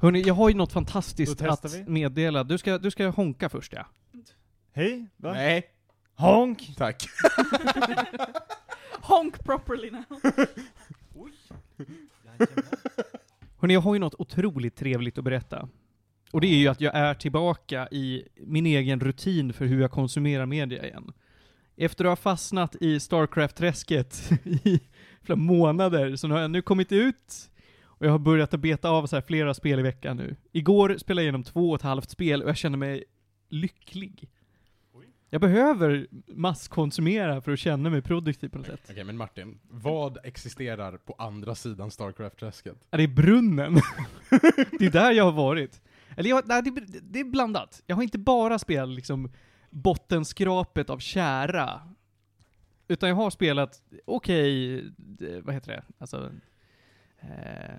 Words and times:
Hörni, 0.00 0.22
jag 0.22 0.34
har 0.34 0.48
ju 0.48 0.54
något 0.54 0.72
fantastiskt 0.72 1.38
Då 1.38 1.44
testar 1.48 1.68
att 1.68 1.74
vi. 1.74 1.90
meddela. 1.90 2.44
Du 2.44 2.58
ska, 2.58 2.78
du 2.78 2.90
ska 2.90 3.08
honka 3.08 3.48
först 3.48 3.72
ja. 3.72 3.86
Hej, 4.72 5.06
va? 5.16 5.32
Nej, 5.32 5.64
Honk! 6.14 6.74
tack. 6.76 7.02
Honk 9.00 9.44
properly 9.44 9.90
now. 9.90 10.04
Hörni, 13.58 13.74
jag 13.74 13.80
har 13.80 13.94
ju 13.94 14.00
något 14.00 14.14
otroligt 14.18 14.76
trevligt 14.76 15.18
att 15.18 15.24
berätta. 15.24 15.68
Och 16.32 16.40
det 16.40 16.46
är 16.46 16.56
ju 16.56 16.68
att 16.68 16.80
jag 16.80 16.94
är 16.94 17.14
tillbaka 17.14 17.88
i 17.90 18.28
min 18.36 18.66
egen 18.66 19.00
rutin 19.00 19.52
för 19.52 19.64
hur 19.64 19.80
jag 19.80 19.90
konsumerar 19.90 20.46
media 20.46 20.84
igen. 20.86 21.12
Efter 21.76 22.04
att 22.04 22.10
ha 22.10 22.16
fastnat 22.16 22.76
i 22.80 23.00
Starcraft-träsket 23.00 24.30
i 24.44 24.80
flera 25.22 25.36
månader, 25.36 26.16
så 26.16 26.28
nu 26.28 26.34
har 26.34 26.40
jag 26.40 26.50
nu 26.50 26.62
kommit 26.62 26.92
ut 26.92 27.49
och 28.00 28.06
jag 28.06 28.10
har 28.10 28.18
börjat 28.18 28.54
att 28.54 28.60
beta 28.60 28.88
av 28.90 29.06
så 29.06 29.16
här 29.16 29.20
flera 29.22 29.54
spel 29.54 29.78
i 29.78 29.82
veckan 29.82 30.16
nu. 30.16 30.36
Igår 30.52 30.96
spelade 30.98 31.22
jag 31.22 31.24
igenom 31.26 31.44
två 31.44 31.70
och 31.70 31.76
ett 31.76 31.82
halvt 31.82 32.10
spel 32.10 32.42
och 32.42 32.48
jag 32.48 32.56
känner 32.56 32.78
mig 32.78 33.04
lycklig. 33.48 34.28
Jag 35.32 35.40
behöver 35.40 36.06
masskonsumera 36.26 37.40
för 37.40 37.52
att 37.52 37.58
känna 37.58 37.90
mig 37.90 38.02
produktiv 38.02 38.48
på 38.48 38.58
något 38.58 38.66
sätt. 38.66 38.80
Okej, 38.90 39.04
men 39.04 39.16
Martin, 39.16 39.58
vad 39.70 40.18
existerar 40.24 40.96
på 40.96 41.14
andra 41.18 41.54
sidan 41.54 41.90
Starcraft-träsket? 41.90 42.76
Ja, 42.90 42.96
det 42.98 43.02
är 43.04 43.08
brunnen. 43.08 43.74
det 44.78 44.86
är 44.86 44.90
där 44.90 45.12
jag 45.12 45.24
har 45.24 45.32
varit. 45.32 45.80
Eller 46.16 46.30
jag, 46.30 46.42
nej, 46.48 46.62
det, 46.62 47.00
det 47.02 47.20
är 47.20 47.24
blandat. 47.24 47.82
Jag 47.86 47.96
har 47.96 48.02
inte 48.02 48.18
bara 48.18 48.58
spelat 48.58 48.88
liksom 48.88 49.32
bottenskrapet 49.70 50.90
av 50.90 50.98
kära. 50.98 51.80
Utan 52.88 53.08
jag 53.08 53.16
har 53.16 53.30
spelat, 53.30 53.82
okej, 54.04 54.84
det- 54.96 55.40
vad 55.40 55.54
heter 55.54 55.72
det? 55.72 55.82
Alltså, 55.98 56.30
eh, 57.20 57.74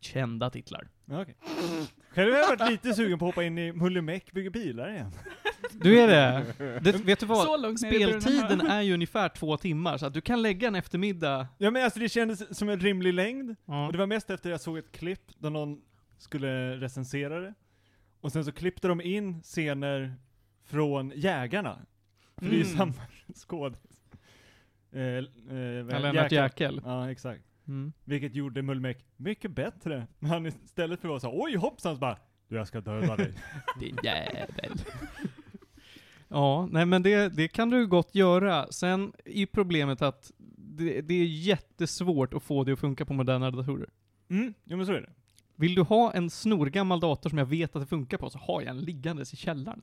kända 0.00 0.50
titlar. 0.50 0.88
Okej. 1.10 1.36
Själv 2.10 2.32
har 2.32 2.38
jag 2.40 2.56
varit 2.56 2.70
lite 2.70 2.94
sugen 2.94 3.18
på 3.18 3.24
att 3.28 3.34
hoppa 3.34 3.44
in 3.44 3.58
i 3.58 3.72
Mullemäck 3.72 4.32
bygger 4.32 4.50
bilar 4.50 4.90
igen. 4.90 5.10
Du 5.72 6.00
är 6.00 6.08
det? 6.08 6.44
det 6.82 6.92
vet 6.92 7.20
du 7.20 7.26
Så 7.26 7.58
vad? 7.58 7.78
Speltiden 7.78 8.60
är 8.60 8.82
ju 8.82 8.94
ungefär 8.94 9.28
två 9.28 9.56
timmar, 9.56 9.98
så 9.98 10.06
att 10.06 10.14
du 10.14 10.20
kan 10.20 10.42
lägga 10.42 10.68
en 10.68 10.74
eftermiddag. 10.74 11.46
Ja 11.58 11.70
men 11.70 11.84
alltså 11.84 12.00
det 12.00 12.08
kändes 12.08 12.58
som 12.58 12.68
en 12.68 12.80
rimlig 12.80 13.14
längd, 13.14 13.56
Ja. 13.64 13.86
och 13.86 13.92
det 13.92 13.98
var 13.98 14.06
mest 14.06 14.30
efter 14.30 14.50
jag 14.50 14.60
såg 14.60 14.78
ett 14.78 14.92
klipp 14.92 15.22
där 15.38 15.50
någon 15.50 15.80
skulle 16.18 16.76
recensera 16.80 17.40
det. 17.40 17.54
Och 18.20 18.32
sen 18.32 18.44
så 18.44 18.52
klippte 18.52 18.88
de 18.88 19.00
in 19.00 19.42
scener 19.42 20.14
från 20.64 21.12
Jägarna. 21.16 21.78
För 22.36 22.44
det 22.46 22.50
är 22.56 22.58
ju 22.58 22.64
Mm. 22.64 22.76
samma 22.76 22.92
skådis. 23.34 23.78
Eh, 24.92 25.00
eh, 25.02 26.00
Lennart 26.02 26.32
Jäkel. 26.32 26.80
Ja, 26.84 27.10
exakt. 27.10 27.42
Mm. 27.70 27.92
Vilket 28.04 28.34
gjorde 28.34 28.62
Mullemäck 28.62 29.04
mycket 29.16 29.50
bättre. 29.50 30.06
När 30.18 30.28
han 30.28 30.46
istället 30.46 31.00
för 31.00 31.08
att 31.08 31.10
vara 31.10 31.20
så 31.20 31.42
oj 31.44 31.56
hoppsan 31.56 31.94
så 31.94 32.00
bara 32.00 32.18
du 32.48 32.56
jag 32.56 32.66
ska 32.66 32.80
döda 32.80 33.16
dig. 33.16 33.32
Din 33.80 33.98
jävel. 34.02 34.72
ja, 36.28 36.68
nej 36.70 36.86
men 36.86 37.02
det, 37.02 37.28
det 37.28 37.48
kan 37.48 37.70
du 37.70 37.86
gott 37.86 38.14
göra. 38.14 38.72
Sen 38.72 39.12
är 39.24 39.46
problemet 39.46 40.02
att 40.02 40.32
det, 40.56 41.00
det 41.00 41.14
är 41.14 41.24
jättesvårt 41.24 42.34
att 42.34 42.42
få 42.42 42.64
det 42.64 42.72
att 42.72 42.78
funka 42.78 43.04
på 43.04 43.12
moderna 43.12 43.50
datorer. 43.50 43.88
Mm, 44.28 44.54
jo 44.64 44.76
men 44.76 44.86
så 44.86 44.92
är 44.92 45.00
det. 45.00 45.12
Vill 45.56 45.74
du 45.74 45.82
ha 45.82 46.12
en 46.12 46.30
snorgammal 46.30 47.00
dator 47.00 47.30
som 47.30 47.38
jag 47.38 47.46
vet 47.46 47.76
att 47.76 47.82
det 47.82 47.86
funkar 47.86 48.18
på, 48.18 48.30
så 48.30 48.38
har 48.38 48.60
jag 48.60 48.70
en 48.70 48.80
liggandes 48.80 49.32
i 49.32 49.36
källaren. 49.36 49.82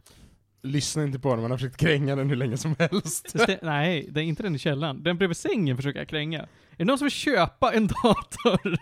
Lyssna 0.67 1.03
inte 1.03 1.19
på 1.19 1.29
den, 1.29 1.41
man 1.41 1.51
har 1.51 1.57
försökt 1.57 1.77
kränga 1.77 2.15
den 2.15 2.29
hur 2.29 2.35
länge 2.35 2.57
som 2.57 2.75
helst. 2.79 3.33
Det 3.33 3.59
nej, 3.61 4.07
det 4.11 4.21
är 4.21 4.23
inte 4.23 4.43
den 4.43 4.55
i 4.55 4.59
källaren. 4.59 5.03
Den 5.03 5.17
bredvid 5.17 5.37
sängen 5.37 5.77
försöker 5.77 5.99
jag 5.99 6.07
kränga. 6.07 6.41
Är 6.41 6.47
det 6.77 6.85
någon 6.85 6.97
som 6.97 7.05
vill 7.05 7.11
köpa 7.11 7.73
en 7.73 7.87
dator? 8.03 8.77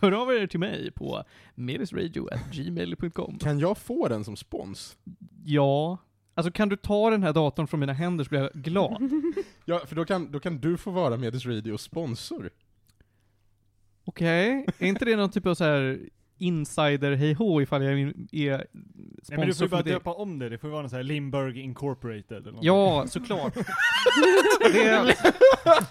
Hör 0.00 0.12
av 0.12 0.34
er 0.34 0.46
till 0.46 0.60
mig 0.60 0.90
på 0.90 1.24
medisradio.gmail.com. 1.54 3.38
Kan 3.38 3.58
jag 3.58 3.78
få 3.78 4.08
den 4.08 4.24
som 4.24 4.36
spons? 4.36 4.96
Ja. 5.44 5.98
Alltså 6.34 6.52
kan 6.52 6.68
du 6.68 6.76
ta 6.76 7.10
den 7.10 7.22
här 7.22 7.32
datorn 7.32 7.66
från 7.66 7.80
mina 7.80 7.92
händer 7.92 8.24
så 8.24 8.30
blir 8.30 8.40
jag 8.40 8.52
glad. 8.52 9.10
Ja, 9.64 9.82
för 9.86 9.96
då 9.96 10.04
kan, 10.04 10.32
då 10.32 10.40
kan 10.40 10.58
du 10.60 10.76
få 10.76 10.90
vara 10.90 11.16
Medis 11.16 11.46
Radio 11.46 11.76
sponsor. 11.78 12.50
Okej, 14.04 14.66
är 14.78 14.86
inte 14.86 15.04
det 15.04 15.16
någon 15.16 15.30
typ 15.30 15.46
av 15.46 15.54
så 15.54 15.64
här 15.64 16.00
insider 16.38 17.14
hej 17.14 17.32
hå 17.32 17.62
ifall 17.62 17.82
jag 17.84 17.92
är, 17.92 18.06
är 18.32 18.56
Nej 18.56 18.66
sponsor 19.22 19.36
men 19.38 19.46
du 19.48 19.54
får 19.54 19.64
ju 19.66 19.70
bara 19.70 19.82
det? 19.82 19.90
döpa 19.90 20.12
om 20.12 20.38
det, 20.38 20.48
det 20.48 20.58
får 20.58 20.68
ju 20.68 20.72
vara 20.72 20.82
någon 20.82 20.90
sån 20.90 20.96
här 20.96 21.04
Limburg 21.04 21.56
Incorporated 21.58 22.36
eller 22.42 22.52
något. 22.52 22.64
Ja, 22.64 23.04
såklart. 23.08 23.54
det, 24.72 25.02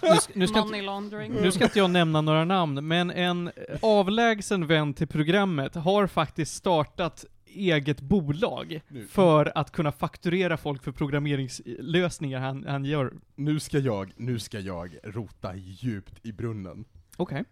nu, 0.02 0.16
ska- 0.16 0.32
nu, 0.34 0.46
ska 0.46 0.58
inte, 0.58 0.60
Money 0.70 0.82
laundering. 0.82 1.32
nu 1.32 1.52
ska 1.52 1.64
inte 1.64 1.78
jag 1.78 1.90
nämna 1.90 2.20
några 2.20 2.44
namn, 2.44 2.86
men 2.88 3.10
en 3.10 3.50
avlägsen 3.82 4.66
vän 4.66 4.94
till 4.94 5.08
programmet 5.08 5.74
har 5.74 6.06
faktiskt 6.06 6.54
startat 6.54 7.24
eget 7.46 8.00
bolag 8.00 8.80
Nu. 8.88 9.06
för 9.06 9.52
att 9.54 9.72
kunna 9.72 9.92
fakturera 9.92 10.56
folk 10.56 10.82
för 10.84 10.92
programmeringslösningar 10.92 12.40
han, 12.40 12.64
han 12.68 12.84
gör. 12.84 13.12
Nu 13.34 13.60
ska 13.60 13.78
jag, 13.78 14.12
nu 14.16 14.38
ska 14.38 14.58
jag 14.60 14.96
rota 15.04 15.56
djupt 15.56 16.26
i 16.26 16.32
brunnen. 16.32 16.84
Okej. 17.16 17.44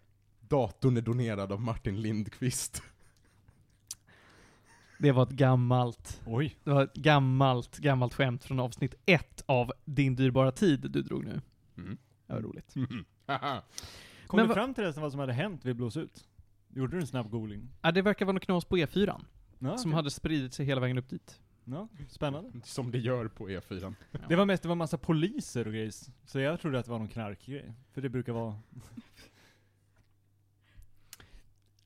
Datorn 0.48 0.96
är 0.96 1.00
donerad 1.00 1.52
av 1.52 1.60
Martin 1.60 2.00
Lindqvist. 2.02 2.82
Det 4.98 5.12
var 5.12 5.22
ett 5.22 5.30
gammalt, 5.30 6.20
Oj. 6.26 6.56
det 6.64 6.70
var 6.70 6.82
ett 6.84 6.94
gammalt, 6.94 7.78
gammalt 7.78 8.14
skämt 8.14 8.44
från 8.44 8.60
avsnitt 8.60 8.94
ett 9.06 9.42
av 9.46 9.72
Din 9.84 10.16
dyrbara 10.16 10.52
tid 10.52 10.90
du 10.90 11.02
drog 11.02 11.24
nu. 11.24 11.40
Mm. 11.76 11.98
Det 12.26 12.32
var 12.32 12.40
roligt. 12.40 12.74
Haha. 13.26 13.62
Kom 14.26 14.36
Men 14.36 14.44
du 14.44 14.48
va- 14.48 14.54
fram 14.54 14.74
till 14.74 14.84
resten 14.84 15.02
vad 15.02 15.10
som 15.12 15.20
hade 15.20 15.32
hänt 15.32 15.64
vid 15.64 15.76
Blås 15.76 15.96
ut? 15.96 16.24
Gjorde 16.68 16.96
du 16.96 17.00
en 17.00 17.06
snabb 17.06 17.30
googling? 17.30 17.68
Ja, 17.82 17.92
det 17.92 18.02
verkar 18.02 18.26
vara 18.26 18.32
något 18.32 18.42
knas 18.42 18.64
på 18.64 18.76
E4, 18.76 19.24
Ja, 19.58 19.76
som 19.78 19.90
okej. 19.90 19.96
hade 19.96 20.10
spridit 20.10 20.54
sig 20.54 20.66
hela 20.66 20.80
vägen 20.80 20.98
upp 20.98 21.08
dit. 21.08 21.40
Ja, 21.64 21.88
spännande. 22.08 22.50
Som 22.64 22.90
det 22.90 22.98
gör 22.98 23.28
på 23.28 23.50
E 23.50 23.58
E4. 23.60 23.94
Det 24.28 24.36
var 24.36 24.44
mest, 24.44 24.62
det 24.62 24.68
var 24.68 24.76
massa 24.76 24.98
poliser 24.98 25.66
och 25.66 25.72
grejer, 25.72 25.92
så 26.24 26.38
jag 26.40 26.60
trodde 26.60 26.78
att 26.78 26.84
det 26.84 26.90
var 26.90 26.98
någon 26.98 27.08
knarkgrej. 27.08 27.72
För 27.92 28.00
det 28.02 28.08
brukar 28.08 28.32
vara... 28.32 28.56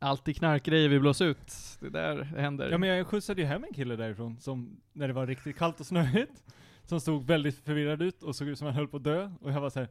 Alltid 0.02 0.36
knarkgrejer 0.36 0.88
vi 0.88 1.00
blås 1.00 1.20
ut. 1.20 1.54
Det 1.80 1.86
är 1.86 1.90
där 1.90 2.16
det 2.34 2.40
händer. 2.40 2.70
Ja 2.70 2.78
men 2.78 2.88
jag 2.88 3.06
skjutsade 3.06 3.40
ju 3.40 3.46
hem 3.46 3.64
en 3.64 3.74
kille 3.74 3.96
därifrån, 3.96 4.40
som, 4.40 4.80
när 4.92 5.08
det 5.08 5.14
var 5.14 5.26
riktigt 5.26 5.56
kallt 5.58 5.80
och 5.80 5.86
snöigt, 5.86 6.44
som 6.84 7.00
stod 7.00 7.26
väldigt 7.26 7.56
förvirrad 7.64 8.02
ut 8.02 8.22
och 8.22 8.36
såg 8.36 8.48
ut 8.48 8.58
som 8.58 8.66
han 8.66 8.76
höll 8.76 8.88
på 8.88 8.96
att 8.96 9.04
dö, 9.04 9.30
och 9.40 9.52
jag 9.52 9.60
var 9.60 9.70
så 9.70 9.78
här. 9.80 9.88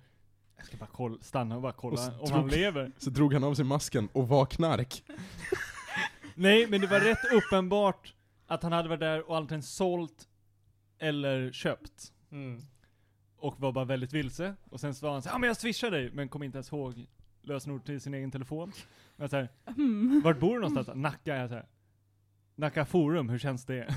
jag 0.58 0.66
ska 0.66 0.78
bara 0.78 0.90
kolla, 0.94 1.18
stanna 1.22 1.56
och 1.56 1.62
bara 1.62 1.72
kolla 1.72 2.08
Och 2.08 2.22
om 2.24 2.30
drog- 2.30 2.40
han 2.40 2.48
lever. 2.48 2.92
Så 2.98 3.10
drog 3.10 3.34
han 3.34 3.44
av 3.44 3.54
sig 3.54 3.66
masken 3.66 4.10
och 4.14 4.28
var 4.28 4.46
knark. 4.46 5.04
Nej, 6.36 6.68
men 6.68 6.82
det 6.82 6.88
var 6.88 7.00
rätt 7.00 7.34
uppenbart 7.34 8.14
att 8.48 8.64
han 8.64 8.72
hade 8.72 8.90
varit 8.90 9.00
där 9.00 9.30
och 9.30 9.38
antingen 9.38 9.64
sålt 9.64 10.28
eller 11.00 11.52
köpt. 11.52 12.14
Mm. 12.32 12.62
Och 13.38 13.60
var 13.60 13.72
bara 13.72 13.86
väldigt 13.86 14.14
vilse. 14.14 14.56
Och 14.70 14.80
sen 14.80 14.96
så 14.96 15.06
var 15.06 15.14
han 15.14 15.22
så 15.22 15.30
ja 15.30 15.38
men 15.38 15.48
jag 15.48 15.58
swishar 15.58 15.92
dig, 15.92 16.12
men 16.14 16.30
kom 16.30 16.44
inte 16.44 16.58
ens 16.58 16.72
ihåg 16.72 17.06
lösenord 17.42 17.86
till 17.86 18.02
sin 18.02 18.14
egen 18.14 18.32
telefon. 18.32 18.72
Och 19.18 19.24
jag 19.24 19.30
så 19.30 19.36
här, 19.36 19.50
Hmm. 19.76 20.22
vart 20.24 20.40
bor 20.40 20.54
du 20.60 20.60
någonstans? 20.68 20.98
Nacka, 21.02 21.36
jag 21.36 21.50
så 21.50 21.56
här. 21.56 21.66
Nacka 22.56 22.86
forum, 22.86 23.30
hur 23.30 23.38
känns 23.40 23.66
det? 23.66 23.96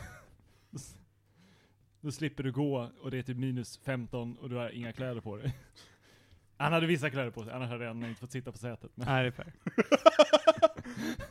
Då 2.00 2.10
slipper 2.12 2.42
du 2.42 2.52
gå 2.52 2.90
och 3.02 3.10
det 3.10 3.18
är 3.18 3.22
typ 3.22 3.36
minus 3.36 3.78
15 3.84 4.36
och 4.36 4.50
du 4.50 4.56
har 4.56 4.70
inga 4.70 4.92
kläder 4.92 5.20
på 5.20 5.36
dig. 5.36 5.56
Han 6.56 6.72
hade 6.72 6.86
vissa 6.86 7.10
kläder 7.10 7.30
på 7.30 7.44
sig, 7.44 7.52
annars 7.52 7.70
hade 7.70 7.86
han 7.86 8.04
inte 8.04 8.20
fått 8.20 8.32
sitta 8.32 8.52
på 8.52 8.58
sätet. 8.58 8.90
Men, 8.94 9.06
Nej, 9.08 9.22
det 9.22 9.28
är 9.28 9.30
fair. 9.30 9.52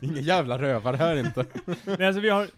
Ingen 0.00 0.22
jävla 0.22 0.58
rövar 0.58 0.94
här 0.94 1.16
inte. 1.16 1.46
men 1.84 2.02
alltså 2.06 2.20
vi 2.20 2.28
har, 2.28 2.48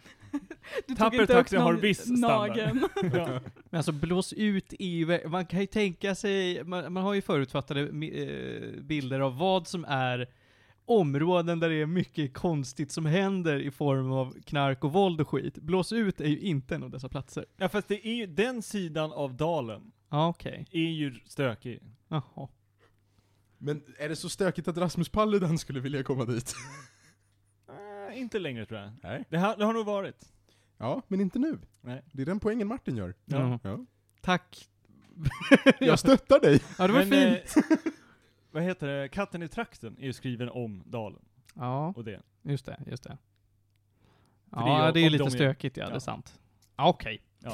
Du 0.87 0.95
Tapper 0.95 1.11
tog 1.11 1.21
inte 1.21 1.33
taxi 1.33 1.57
upp 1.57 1.63
har 1.63 1.73
någon 1.73 1.81
viss 1.81 2.07
nageln. 2.07 2.89
ja, 3.03 3.41
Men 3.71 3.79
alltså 3.79 3.93
blås 3.93 4.33
ut 4.33 4.75
är 4.79 5.29
man 5.29 5.47
kan 5.47 5.61
ju 5.61 5.67
tänka 5.67 6.15
sig, 6.15 6.65
man, 6.65 6.93
man 6.93 7.03
har 7.03 7.15
ju 7.15 7.23
förutfattade 7.23 7.81
eh, 7.81 8.83
bilder 8.83 9.21
av 9.21 9.39
vad 9.39 9.69
som 9.69 9.85
är 9.89 10.29
områden 10.87 11.61
där 11.61 11.69
det 11.69 11.75
är 11.75 11.87
mycket 11.87 12.35
konstigt 12.35 12.93
som 12.93 13.07
händer 13.07 13.61
i 13.61 13.71
form 13.71 14.13
av 14.13 14.37
knark 14.45 14.85
och 14.85 14.93
våld 14.93 15.21
och 15.21 15.29
skit. 15.29 15.59
Blås 15.59 15.93
ut 15.93 16.21
är 16.21 16.29
ju 16.29 16.39
inte 16.39 16.75
en 16.75 16.83
av 16.83 16.91
dessa 16.91 17.09
platser. 17.09 17.47
ja 17.57 17.69
fast 17.69 17.89
det 17.89 18.07
är 18.09 18.15
ju, 18.15 18.27
den 18.27 18.63
sidan 18.63 19.13
av 19.13 19.35
dalen 19.35 19.93
Ja, 20.11 20.29
okej. 20.29 20.67
är 20.71 20.91
ju 20.91 21.15
stökig. 21.27 21.81
Jaha. 22.09 22.49
Men 23.59 23.83
är 23.99 24.09
det 24.09 24.17
så 24.17 24.29
stökigt 24.29 24.69
att 24.69 24.79
Rasmus 24.79 25.09
Paludan 25.09 25.59
skulle 25.59 25.81
vilja 25.81 26.03
komma 26.03 26.25
dit? 26.25 26.55
Inte 28.15 28.39
längre 28.39 28.67
tror 28.67 28.81
jag. 28.81 28.91
Nej. 29.03 29.25
Det 29.29 29.37
har, 29.37 29.57
det 29.57 29.65
har 29.65 29.73
nog 29.73 29.87
varit. 29.87 30.33
Ja, 30.79 31.03
men 31.09 31.21
inte 31.21 31.39
nu. 31.39 31.59
Nej. 31.81 32.03
Det 32.13 32.23
är 32.23 32.27
den 32.27 32.41
poängen 32.41 32.69
Martin 32.69 32.97
gör. 32.97 33.15
Ja. 33.25 33.39
Ja. 33.39 33.59
Ja. 33.71 33.85
Tack. 34.21 34.69
Jag 35.81 35.99
stöttar 35.99 36.41
dig! 36.41 36.61
Ja, 36.79 36.87
det 36.87 36.93
var 36.93 37.05
Men, 37.05 37.35
fint. 37.35 37.57
eh, 37.71 37.77
vad 38.51 38.63
heter 38.63 38.87
det? 38.87 39.09
Katten 39.09 39.43
i 39.43 39.49
trakten 39.49 39.97
är 40.01 40.05
ju 40.07 40.13
skriven 40.13 40.49
om 40.49 40.83
dalen 40.87 41.21
Ja, 41.55 41.93
och 41.97 42.05
det. 42.05 42.21
just 42.43 42.67
det, 42.67 42.79
just 42.87 43.03
det. 43.05 43.19
För 44.51 44.57
det 44.57 44.63
är 44.71 44.85
Ja, 44.87 44.93
det 44.93 44.99
är 44.99 45.01
ju 45.01 45.07
om 45.07 45.13
lite 45.13 45.25
de 45.25 45.27
är- 45.27 45.31
stökigt, 45.31 45.77
ja, 45.77 45.85
det 45.85 45.91
är 45.91 45.95
ja. 45.95 46.01
sant. 46.01 46.41
Ja, 46.77 46.89
Okej. 46.89 47.23
Jo 47.43 47.51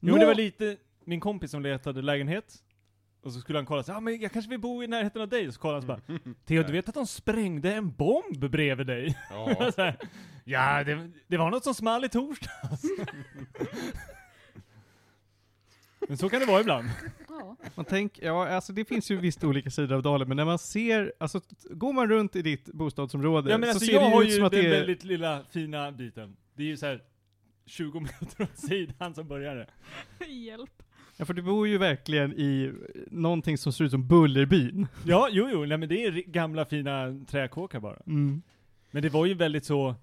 men 0.00 0.18
det 0.20 0.26
var 0.26 0.34
lite, 0.34 0.76
min 1.04 1.20
kompis 1.20 1.50
som 1.50 1.62
letade 1.62 2.02
lägenhet, 2.02 2.62
och 3.24 3.32
så 3.32 3.40
skulle 3.40 3.58
han 3.58 3.66
kolla 3.66 3.82
så 3.82 3.92
ja 3.92 3.96
ah, 3.96 4.00
men 4.00 4.20
jag 4.20 4.32
kanske 4.32 4.50
vill 4.50 4.60
bo 4.60 4.82
i 4.82 4.86
närheten 4.86 5.22
av 5.22 5.28
dig, 5.28 5.48
och 5.48 5.54
så 5.54 5.60
kollade 5.60 5.86
han 5.86 5.98
så 5.98 6.12
bara 6.12 6.34
Theo 6.46 6.62
du 6.62 6.72
vet 6.72 6.88
att 6.88 6.94
de 6.94 7.06
sprängde 7.06 7.74
en 7.74 7.92
bomb 7.92 8.50
bredvid 8.50 8.86
dig? 8.86 9.18
Ja. 9.30 9.70
här, 9.76 9.96
Ja, 10.44 10.84
det, 10.84 11.10
det 11.26 11.36
var 11.36 11.50
något 11.50 11.64
som 11.64 11.74
small 11.74 12.04
i 12.04 12.08
torsdags. 12.08 12.82
Men 16.08 16.16
så 16.16 16.28
kan 16.28 16.40
det 16.40 16.46
vara 16.46 16.60
ibland. 16.60 16.88
Ja. 17.28 17.56
Man 17.74 17.84
tänk, 17.84 18.18
ja, 18.22 18.48
alltså 18.48 18.72
det 18.72 18.84
finns 18.84 19.10
ju 19.10 19.16
visst 19.16 19.44
olika 19.44 19.70
sidor 19.70 19.96
av 19.96 20.02
dalen, 20.02 20.28
men 20.28 20.36
när 20.36 20.44
man 20.44 20.58
ser, 20.58 21.12
alltså 21.20 21.40
går 21.70 21.92
man 21.92 22.08
runt 22.08 22.36
i 22.36 22.42
ditt 22.42 22.64
bostadsområde 22.64 23.50
Ja 23.50 23.58
men 23.58 23.66
så 23.66 23.70
alltså 23.70 23.86
ser 23.86 23.92
jag 23.92 24.02
det 24.02 24.08
har 24.08 24.22
ju 24.22 24.28
ut 24.28 24.32
ju 24.32 24.36
som 24.36 24.44
att 24.44 24.52
den 24.52 24.64
det 24.64 24.66
är... 24.66 24.70
väldigt 24.70 25.04
lilla 25.04 25.44
fina 25.50 25.92
biten. 25.92 26.36
Det 26.54 26.62
är 26.62 26.66
ju 26.66 26.76
så 26.76 26.86
här 26.86 27.02
20 27.66 28.00
meter 28.00 28.42
åt 28.42 28.58
sidan 28.58 29.14
som 29.14 29.28
börjar 29.28 29.56
det. 29.56 29.68
Hjälp. 30.26 30.83
Ja, 31.16 31.24
för 31.24 31.34
du 31.34 31.42
bor 31.42 31.68
ju 31.68 31.78
verkligen 31.78 32.32
i 32.32 32.72
någonting 33.10 33.58
som 33.58 33.72
ser 33.72 33.84
ut 33.84 33.90
som 33.90 34.08
Bullerbyn. 34.08 34.86
Ja, 35.04 35.28
jo, 35.30 35.48
jo, 35.52 35.64
nej 35.64 35.78
men 35.78 35.88
det 35.88 36.04
är 36.04 36.10
gamla 36.12 36.64
fina 36.64 37.24
träkåkar 37.28 37.80
bara. 37.80 37.98
Mm. 38.06 38.42
Men 38.90 39.02
det 39.02 39.08
var 39.08 39.26
ju 39.26 39.34
väldigt 39.34 39.64
så, 39.64 39.94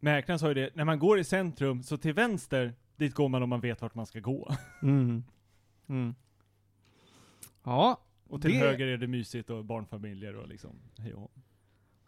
mäklaren 0.00 0.38
sa 0.38 0.48
ju 0.48 0.54
det, 0.54 0.70
när 0.76 0.84
man 0.84 0.98
går 0.98 1.18
i 1.18 1.24
centrum, 1.24 1.82
så 1.82 1.96
till 1.96 2.12
vänster, 2.14 2.74
dit 2.96 3.14
går 3.14 3.28
man 3.28 3.42
om 3.42 3.48
man 3.48 3.60
vet 3.60 3.82
vart 3.82 3.94
man 3.94 4.06
ska 4.06 4.20
gå. 4.20 4.54
Mm. 4.82 5.24
Mm. 5.88 6.14
Ja, 7.64 8.00
Och 8.28 8.42
till 8.42 8.50
Det- 8.52 8.58
höger 8.58 8.86
är 8.86 8.96
det 8.96 9.06
mysigt 9.06 9.50
och 9.50 9.64
barnfamiljer 9.64 10.36
och 10.36 10.48
liksom, 10.48 10.70
hej 10.98 11.14
och. 11.14 11.30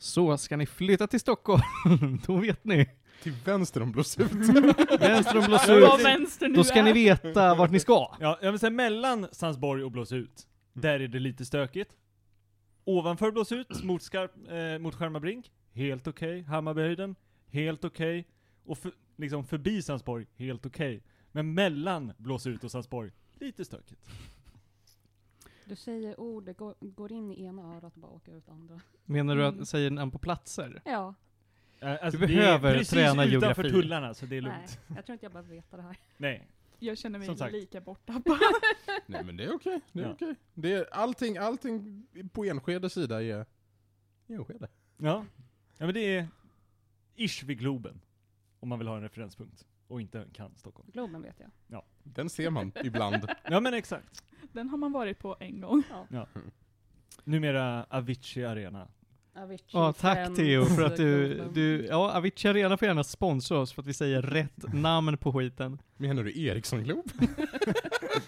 Så 0.03 0.39
ska 0.39 0.57
ni 0.57 0.67
flytta 0.67 1.07
till 1.07 1.21
Stockholm, 1.21 1.63
då 2.27 2.37
vet 2.37 2.65
ni. 2.65 2.91
Till 3.23 3.33
vänster 3.45 3.83
om 3.83 3.93
Blåsut. 3.93 4.33
Vänster 5.01 5.39
om 5.39 5.45
Blåsut, 5.45 6.05
vänster 6.05 6.49
nu 6.49 6.55
då 6.55 6.65
ska 6.65 6.79
är. 6.79 6.83
ni 6.83 6.93
veta 6.93 7.55
vart 7.55 7.71
ni 7.71 7.81
ska. 7.81 8.17
Ja, 8.21 8.39
jag 8.43 8.53
vill 8.53 8.61
säga 8.61 8.71
mellan 8.71 9.27
Sandsborg 9.33 9.85
och 9.85 9.91
Blåsut, 9.91 10.47
där 10.73 11.01
är 11.01 11.09
det 11.09 11.19
lite 11.19 11.45
stökigt. 11.45 11.91
Ovanför 12.85 13.31
Blåsut, 13.31 13.83
mot, 13.85 14.03
skarp, 14.03 14.33
eh, 14.51 14.79
mot 14.83 14.95
Skärmarbrink, 14.95 15.51
helt 15.73 16.07
okej. 16.09 16.43
Hammarbyhöjden, 16.43 17.15
helt 17.51 17.85
okej. 17.85 18.27
Och 18.65 18.79
för, 18.79 18.93
liksom 19.17 19.45
förbi 19.45 19.83
Sandsborg, 19.83 20.27
helt 20.37 20.67
okej. 20.67 21.03
Men 21.33 21.55
mellan 21.55 22.13
Blåsut 22.17 22.65
och 22.65 22.71
Sandsborg, 22.71 23.11
lite 23.41 23.65
stökigt. 23.65 24.09
Du 25.73 25.77
säger 25.77 26.21
ord, 26.21 26.45
det 26.45 26.53
går, 26.53 26.75
går 26.81 27.13
in 27.13 27.31
i 27.33 27.45
ena 27.45 27.63
örat 27.77 27.95
och 27.95 28.01
bara 28.01 28.13
åker 28.13 28.33
ut 28.37 28.49
andra. 28.49 28.81
Menar 29.05 29.37
du 29.37 29.45
Mm. 29.47 29.61
att 29.61 29.69
säger 29.69 29.91
namn 29.91 30.11
på 30.11 30.19
platser? 30.19 30.83
Ja, 30.85 31.15
alltså, 31.81 32.11
Du 32.21 32.27
det 32.27 32.35
behöver 32.35 32.71
är 32.71 32.75
precis 32.79 32.91
träna 32.91 33.25
utanför 33.25 33.63
geografi. 33.65 33.71
tullarna, 33.71 34.15
så 34.15 34.27
det 34.27 34.37
är 34.37 34.43
nej, 34.43 34.53
lugnt. 34.53 34.79
jag 34.97 35.07
tror 35.07 35.13
inte 35.15 35.25
jag 35.25 35.33
behöver 35.33 35.51
veta 35.51 35.77
det 35.77 35.83
här. 35.83 35.97
Nej. 36.17 36.49
Jag 36.79 36.99
känner 36.99 37.19
mig 37.19 37.27
Som 37.27 37.37
sagt. 37.37 37.53
lika 37.53 37.81
borttappad. 37.81 38.39
Nej 39.07 39.25
men 39.25 39.37
det 39.37 39.45
är 39.45 39.55
okej, 39.55 39.81
det 39.93 40.01
är 40.01 40.07
Ja. 40.07 40.13
okej. 40.13 40.35
Det 40.55 40.73
är 40.73 40.87
allting, 40.95 41.37
allting 41.39 42.07
på 42.33 42.45
Enskedes 42.45 42.93
sida 42.93 43.23
är 43.23 43.47
Enskede. 44.29 44.69
Ja. 44.97 45.25
Ja 45.79 45.87
men 45.87 45.95
det 45.95 46.17
är 46.17 46.29
ish 47.17 47.43
vid 47.45 47.59
Globen. 47.59 48.01
Om 48.61 48.69
man 48.69 48.79
vill 48.79 48.89
ha 48.89 48.97
en 48.97 49.03
referenspunkt. 49.03 49.67
Och 49.93 50.01
inte 50.01 50.25
kan 50.33 50.55
Stockholm. 50.57 50.91
Globen 50.93 51.23
vet 51.23 51.41
jag. 51.69 51.83
Den 52.03 52.31
ser 52.31 52.51
man 52.51 52.73
ibland. 52.85 53.29
Ja 53.51 53.61
men 53.61 53.75
exakt. 53.75 54.23
Den 54.53 54.69
har 54.69 54.79
man 54.79 54.93
varit 54.93 55.19
på 55.19 55.37
en 55.41 55.61
gång. 55.61 55.83
Ja. 56.11 56.27
Numera 57.25 57.87
Avicii 57.91 58.45
Arena. 58.45 58.89
Avicii, 59.35 59.67
Ja, 59.73 59.93
tack 59.93 60.17
Friends, 60.19 60.39
Theo 60.39 60.65
för 60.65 60.83
att 60.83 60.97
du, 60.97 61.35
Globen. 61.35 61.53
du, 61.55 61.87
ja 61.87 62.13
Avicii 62.17 62.49
Arena 62.51 62.77
får 62.77 62.89
gärna 62.89 63.05
sponsra 63.05 63.59
oss 63.59 63.73
för 63.73 63.83
att 63.83 63.87
vi 63.89 63.95
säger 63.95 64.23
rätt 64.23 64.65
namn 64.75 65.17
på 65.19 65.33
skiten. 65.33 65.83
Menar 65.97 66.25
du 66.25 66.43
Ericsson 66.47 66.85
Glob? 66.85 67.11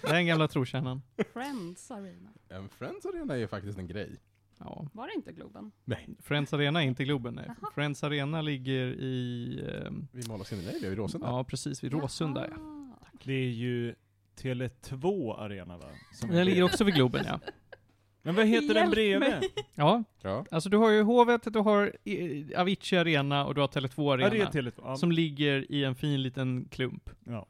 Det 0.02 0.08
är 0.08 0.12
den 0.14 0.26
gamla 0.26 0.48
trotjänaren. 0.48 1.02
Friends 1.32 1.90
Arena. 1.90 2.30
En 2.48 2.68
Friends 2.68 3.06
Arena 3.06 3.36
är 3.36 3.46
faktiskt 3.46 3.78
en 3.78 3.86
grej. 3.86 4.16
Ja. 4.64 4.86
Var 4.92 5.06
det 5.06 5.14
inte 5.14 5.32
Globen? 5.32 5.72
Nej. 5.84 6.08
Friends 6.22 6.52
Arena 6.52 6.82
är 6.82 6.86
inte 6.86 7.04
Globen, 7.04 7.34
nej. 7.34 7.44
Jaha. 7.46 7.70
Friends 7.74 8.04
Arena 8.04 8.42
ligger 8.42 8.86
i, 8.86 9.60
ehm, 9.86 10.08
Vi 10.12 10.28
målar 10.28 10.44
sin 10.44 10.58
nej, 10.64 10.78
vi 10.80 10.86
är 10.86 10.92
i 10.92 10.94
Råsunda. 10.94 11.26
ja 11.26 11.44
precis 11.44 11.84
vid 11.84 11.92
Råsunda 11.92 12.46
ja. 12.50 12.56
Det 13.24 13.32
är 13.32 13.48
ju 13.50 13.94
Tele2 14.40 15.34
Arena 15.38 15.76
va? 15.78 15.84
Som 16.14 16.28
Den 16.28 16.36
ligger 16.38 16.44
bredvid. 16.44 16.64
också 16.64 16.84
vid 16.84 16.94
Globen 16.94 17.24
ja. 17.26 17.40
Men 18.22 18.34
vad 18.34 18.46
heter 18.46 18.68
den 18.68 18.76
Hjälp 18.76 18.90
bredvid? 18.90 19.20
mig. 19.20 19.40
Ja, 19.74 20.04
Ja. 20.22 20.44
alltså 20.50 20.68
du 20.70 20.76
har 20.76 20.90
ju 20.90 21.02
Hovet, 21.02 21.52
du 21.52 21.58
har 21.58 21.92
eh, 22.04 22.60
Avicii 22.60 22.98
Arena 22.98 23.44
och 23.46 23.54
du 23.54 23.60
har 23.60 23.68
Tele2 23.68 24.10
Ja 24.10 24.16
det 24.16 24.22
är 24.24 24.26
Arena. 24.30 24.50
Tele2. 24.50 24.72
Ja. 24.84 24.96
Som 24.96 25.12
ligger 25.12 25.72
i 25.72 25.84
en 25.84 25.94
fin 25.94 26.22
liten 26.22 26.68
klump 26.70 27.10
ja. 27.24 27.46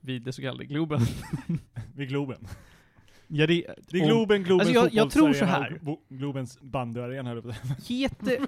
vid 0.00 0.22
det 0.22 0.32
så 0.32 0.42
kallade 0.42 0.64
Globen. 0.64 1.00
Vid 1.94 2.08
Globen. 2.08 2.46
Ja, 3.28 3.46
det, 3.46 3.66
Det 3.88 3.98
är 3.98 4.06
Globen, 4.06 4.42
Globens 4.42 4.68
Alltså, 4.68 4.84
jag- 4.84 4.94
jag 4.94 5.10
tror 5.10 5.32
så 5.32 5.44
här. 5.44 5.80
Globens 6.08 6.58
bandyarena 6.60 7.30
höll 7.30 7.42
jag. 7.44 7.54
Heter, 7.88 8.38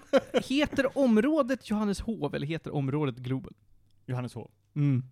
heter 0.48 0.98
området 0.98 1.70
Johanneshov 1.70 2.34
eller 2.34 2.46
heter 2.46 2.74
området 2.74 3.16
Globen? 3.16 3.54
Johanneshov. 4.06 4.50
Mm. 4.76 5.02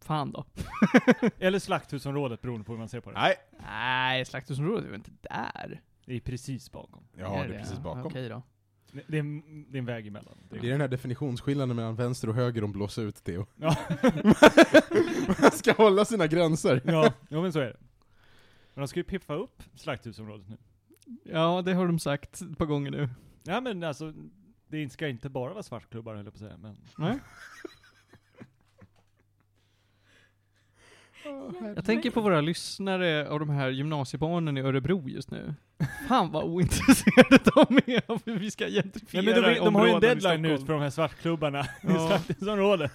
Fan 0.00 0.32
då. 0.32 0.44
Eller 1.38 1.58
Slakthusområdet 1.58 2.42
beroende 2.42 2.64
på 2.64 2.72
hur 2.72 2.78
man 2.78 2.88
ser 2.88 3.00
på 3.00 3.10
det. 3.10 3.18
Nej. 3.18 3.34
Nej, 3.62 4.24
slakthusområdet 4.24 4.84
är 4.84 4.88
väl 4.88 4.94
inte 4.98 5.10
där? 5.20 5.80
Det 6.06 6.14
är 6.16 6.20
precis 6.20 6.72
bakom. 6.72 7.02
Ja, 7.18 7.44
det 7.48 7.54
är 7.54 7.58
precis 7.58 7.78
bakom. 7.78 8.06
Okej 8.06 8.28
då. 8.28 8.42
Det, 8.92 9.02
det, 9.06 9.16
är, 9.16 9.20
en- 9.20 9.66
det 9.70 9.76
är 9.76 9.78
en 9.78 9.84
väg 9.86 10.06
emellan. 10.06 10.34
Det 10.50 10.56
är, 10.56 10.60
Det 10.60 10.66
är 10.68 10.70
den 10.72 10.80
här 10.80 10.88
definitionsskillnaden 10.88 11.76
mellan 11.76 11.96
vänster 11.96 12.28
och 12.28 12.34
höger 12.34 12.64
om 12.64 12.72
blåsa 12.72 13.02
ut 13.02 13.24
Theo. 13.24 13.46
Ja. 13.56 13.76
Man 15.42 15.50
ska 15.50 15.72
hålla 15.72 16.04
sina 16.04 16.26
gränser. 16.26 16.82
ja, 16.84 17.12
jo 17.28 17.42
men 17.42 17.52
så 17.52 17.58
är 17.60 17.64
det. 17.66 17.76
Men 18.74 18.82
de 18.82 18.88
ska 18.88 19.00
ju 19.00 19.04
piffa 19.04 19.34
upp 19.34 19.62
Slakthusområdet 19.74 20.48
nu. 20.48 20.56
Ja, 21.24 21.62
det 21.62 21.74
har 21.74 21.86
de 21.86 21.98
sagt 21.98 22.40
ett 22.40 22.58
par 22.58 22.66
gånger 22.66 22.90
nu. 22.90 23.08
Ja 23.42 23.60
men 23.60 23.82
alltså, 23.82 24.12
det 24.68 24.88
ska 24.90 25.08
inte 25.08 25.28
bara 25.28 25.52
vara 25.52 25.62
svartklubbar 25.62 26.14
höll 26.14 26.24
jag 26.24 26.34
på 26.34 26.36
att 26.36 26.40
säga, 26.50 26.56
men 26.56 26.76
Nej? 26.98 27.18
Jag 31.76 31.84
tänker 31.84 32.10
på 32.10 32.20
våra 32.20 32.40
lyssnare 32.40 33.28
av 33.28 33.40
de 33.40 33.48
här 33.50 33.70
gymnasiebarnen 33.70 34.56
i 34.58 34.60
Örebro 34.60 35.08
just 35.08 35.30
nu. 35.30 35.54
Fan 36.08 36.30
vad 36.32 36.44
ointresserade 36.44 37.38
de 37.54 37.92
är 37.92 38.02
av 38.10 38.22
hur 38.26 38.38
vi 38.38 38.50
ska 38.50 38.66
gentrifiera 38.68 39.22
Nej, 39.24 39.34
men 39.34 39.42
de, 39.54 39.58
de 39.64 39.74
har 39.74 39.86
ju 39.86 39.92
en 39.92 39.96
i 39.96 40.00
deadline 40.00 40.44
Stockholm. 40.44 40.66
för 40.66 40.72
de 40.72 40.82
här 40.82 40.90
svartklubbarna 40.90 41.60
i 41.60 41.66
Ja. 41.82 42.08
Slakthusområdet. 42.08 42.92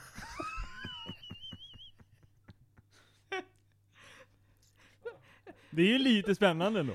Det 5.79 5.83
är 5.83 5.87
ju 5.91 5.97
lite 5.97 6.35
spännande 6.35 6.79
ändå. 6.79 6.93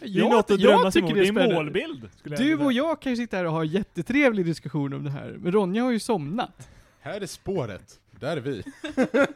Det 0.00 0.06
är 0.18 0.22
något 0.22 0.50
att 0.50 0.50
jag 0.50 0.60
drömma 0.60 0.92
sig 0.92 1.02
tycker 1.02 1.14
mot. 1.14 1.34
det 1.36 1.42
är 1.42 1.48
en 1.48 1.54
målbild. 1.54 2.08
Jag 2.22 2.38
Du 2.38 2.56
och 2.56 2.72
jag 2.72 3.00
kan 3.02 3.12
ju 3.12 3.16
sitta 3.16 3.36
här 3.36 3.44
och 3.44 3.52
ha 3.52 3.60
en 3.60 3.68
jättetrevlig 3.68 4.46
diskussion 4.46 4.92
om 4.92 5.04
det 5.04 5.10
här, 5.10 5.36
men 5.38 5.52
Ronja 5.52 5.82
har 5.82 5.90
ju 5.90 5.98
somnat. 5.98 6.68
Här 7.00 7.20
är 7.20 7.26
spåret. 7.26 8.00
Där 8.10 8.36
är 8.36 8.40
vi. 8.40 8.62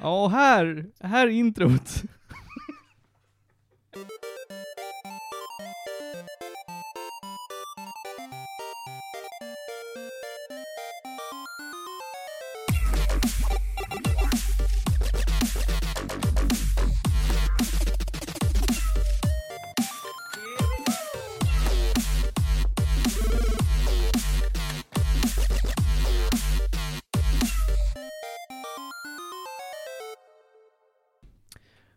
Ja, 0.00 0.24
och 0.24 0.30
här, 0.30 0.86
här 1.00 1.26
är 1.26 1.30
introt. 1.30 2.02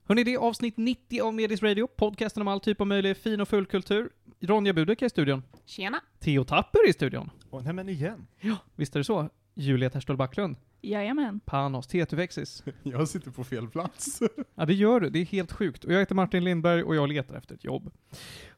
Hörni, 0.08 0.24
det 0.24 0.34
är 0.34 0.38
avsnitt 0.38 0.78
90 0.78 1.22
av 1.22 1.34
Medis 1.34 1.64
Radio, 1.64 1.88
podcasten 1.88 2.42
om 2.42 2.48
all 2.48 2.60
typ 2.60 2.82
av 2.82 2.88
möjlig 2.88 3.18
fin 3.18 3.42
och 3.42 3.48
full 3.48 3.66
kultur. 3.66 4.10
Ronja 4.40 4.74
Budek 4.74 5.02
är 5.02 5.06
i 5.06 5.10
studion. 5.10 5.44
Tjena! 5.66 6.02
Theo 6.20 6.44
Tapper 6.44 6.80
är 6.86 6.90
i 6.90 6.94
studion. 6.94 7.30
Åh, 7.50 7.64
nej 7.64 7.74
men 7.74 7.90
igen. 7.90 8.28
Visst 8.76 8.96
är 8.96 9.00
det 9.00 9.04
så? 9.04 9.30
Julia 9.54 9.90
Terstol 9.90 10.18
Backlund. 10.18 10.56
Jajamän. 10.82 11.40
Panos 11.40 11.88
Tetuvexis. 11.88 12.64
Jag 12.84 13.08
sitter 13.08 13.32
på 13.32 13.44
fel 13.44 13.68
plats. 13.70 14.20
Ja, 14.56 14.66
det 14.66 14.74
gör 14.74 15.00
du. 15.00 15.10
Det 15.10 15.20
är 15.20 15.26
helt 15.26 15.52
sjukt. 15.52 15.84
Och 15.84 15.94
jag 15.94 16.00
heter 16.00 16.16
Martin 16.16 16.44
Lindberg 16.44 16.84
och 16.84 16.96
jag 16.96 17.10
letar 17.10 17.36
efter 17.36 17.56
ett 17.56 17.64
jobb. 17.64 17.92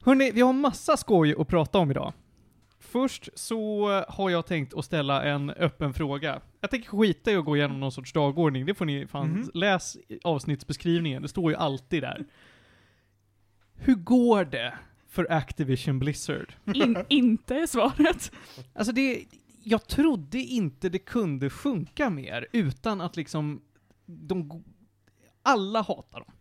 Hörni, 0.01 0.31
vi 0.31 0.41
har 0.41 0.53
massa 0.53 0.97
skoj 0.97 1.35
att 1.39 1.47
prata 1.47 1.77
om 1.77 1.91
idag. 1.91 2.13
Först 2.91 3.29
så 3.33 3.87
har 4.07 4.29
jag 4.29 4.45
tänkt 4.45 4.73
att 4.73 4.85
ställa 4.85 5.23
en 5.23 5.49
öppen 5.49 5.93
fråga. 5.93 6.41
Jag 6.61 6.69
tänker 6.69 6.89
skita 6.89 7.31
i 7.31 7.35
att 7.35 7.45
gå 7.45 7.57
igenom 7.57 7.79
någon 7.79 7.91
sorts 7.91 8.13
dagordning. 8.13 8.65
Det 8.65 8.73
får 8.73 8.85
ni 8.85 9.07
fan, 9.07 9.27
Mhm. 9.29 9.49
läs 9.53 9.95
i 10.07 10.19
avsnittsbeskrivningen. 10.23 11.21
Det 11.21 11.27
står 11.27 11.51
ju 11.51 11.57
alltid 11.57 12.03
där. 12.03 12.25
Hur 13.75 13.95
går 13.95 14.45
det 14.45 14.73
för 15.07 15.31
Activision 15.31 15.99
Blizzard? 15.99 16.53
In, 16.73 16.97
inte 17.09 17.55
är 17.55 17.65
svaret. 17.67 18.31
Alltså 18.73 18.93
det, 18.93 19.25
jag 19.63 19.87
trodde 19.87 20.37
inte 20.39 20.89
det 20.89 20.99
kunde 20.99 21.49
funka 21.49 22.09
mer 22.09 22.47
utan 22.51 23.01
att 23.01 23.15
liksom, 23.15 23.61
de, 24.05 24.63
alla 25.43 25.81
hatar 25.81 26.19
dem. 26.19 26.31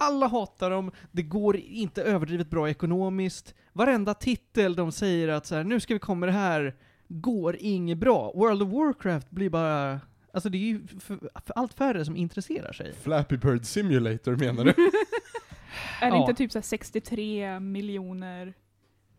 Alla 0.00 0.26
hatar 0.28 0.70
dem, 0.70 0.90
det 1.12 1.22
går 1.22 1.56
inte 1.56 2.02
överdrivet 2.02 2.50
bra 2.50 2.70
ekonomiskt. 2.70 3.54
Varenda 3.72 4.14
titel 4.14 4.76
de 4.76 4.92
säger 4.92 5.28
att 5.28 5.46
så 5.46 5.54
här, 5.54 5.64
nu 5.64 5.80
ska 5.80 5.94
vi 5.94 6.00
komma 6.00 6.20
med 6.20 6.28
det 6.28 6.32
här, 6.32 6.76
går 7.08 7.56
inget 7.60 7.98
bra. 7.98 8.32
World 8.34 8.62
of 8.62 8.68
Warcraft 8.68 9.30
blir 9.30 9.50
bara, 9.50 10.00
alltså 10.32 10.48
det 10.48 10.58
är 10.58 10.62
ju 10.62 10.86
för, 10.86 11.16
för 11.18 11.52
allt 11.56 11.74
färre 11.74 12.04
som 12.04 12.16
intresserar 12.16 12.72
sig. 12.72 12.92
Flappy 12.94 13.36
Bird 13.36 13.64
Simulator 13.64 14.36
menar 14.36 14.64
du? 14.64 14.70
Är 16.00 16.10
det 16.10 16.16
Ja. 16.16 16.20
inte 16.20 16.34
typ 16.34 16.52
så 16.52 16.58
här 16.58 16.62
63 16.62 17.60
miljoner 17.60 18.54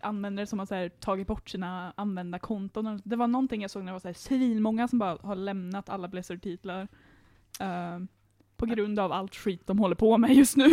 användare 0.02 0.48
som 0.48 0.60
har 0.60 0.66
så 0.66 0.76
här 0.76 0.90
tagit 0.90 1.28
bort 1.28 1.50
sina 1.50 1.94
användarkonton? 1.98 3.02
Det 3.06 3.16
var 3.16 3.28
någonting 3.28 3.62
jag 3.62 3.72
såg 3.72 3.84
när 3.84 3.92
det 3.92 3.94
var 3.94 4.00
så 4.00 4.08
här 4.08 4.14
svinmånga 4.14 4.88
som 4.88 5.00
bara 5.00 5.18
har 5.22 5.36
lämnat 5.36 5.90
alla 5.90 6.08
Blizzard-titlar. 6.08 6.88
ehm, 7.60 8.08
på 8.60 8.66
grund 8.66 9.00
av 9.00 9.12
allt 9.12 9.36
skit 9.36 9.68
de 9.68 9.80
håller 9.80 9.96
på 9.96 10.18
med 10.18 10.34
just 10.36 10.58
nu. 10.58 10.70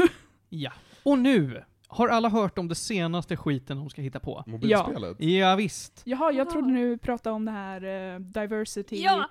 Ja. 0.49 0.73
Och 1.03 1.19
nu, 1.19 1.63
har 1.89 2.09
alla 2.09 2.29
hört 2.29 2.59
om 2.59 2.69
det 2.69 2.75
senaste 2.75 3.37
skiten 3.37 3.77
de 3.77 3.91
ska 3.91 4.03
hitta 4.03 4.21
på? 4.21 4.45
Mobilspelet? 4.47 5.17
Ja, 5.21 5.57
visst. 5.57 6.03
Jaha, 6.05 6.33
jag 6.33 6.51
trodde 6.51 6.69
nu 6.69 6.99
pratade 6.99 7.37
om 7.37 7.45
det 7.45 7.51
här 7.51 8.15
eh, 8.15 8.21
diversity. 8.21 9.03
Ja. 9.03 9.29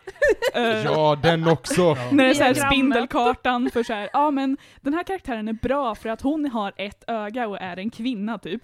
eh, 0.56 0.62
Ja, 0.84 1.20
den 1.24 1.48
också! 1.48 1.94
När 2.12 2.24
det 2.24 2.30
är 2.30 2.34
så 2.34 2.44
här 2.44 2.54
spindelkartan 2.54 3.70
för 3.70 3.84
så 3.84 3.94
här, 3.94 4.10
ja 4.14 4.32
men 4.32 4.58
den 4.82 4.94
här 4.94 5.04
karaktären 5.04 5.48
är 5.48 5.54
bra 5.54 5.96
för 5.96 6.10
att 6.10 6.22
hon 6.22 6.46
har 6.46 6.74
ett 6.78 7.04
öga 7.08 7.48
och 7.48 7.62
är 7.62 7.78
en 7.78 7.90
kvinna 7.90 8.38
typ. 8.38 8.62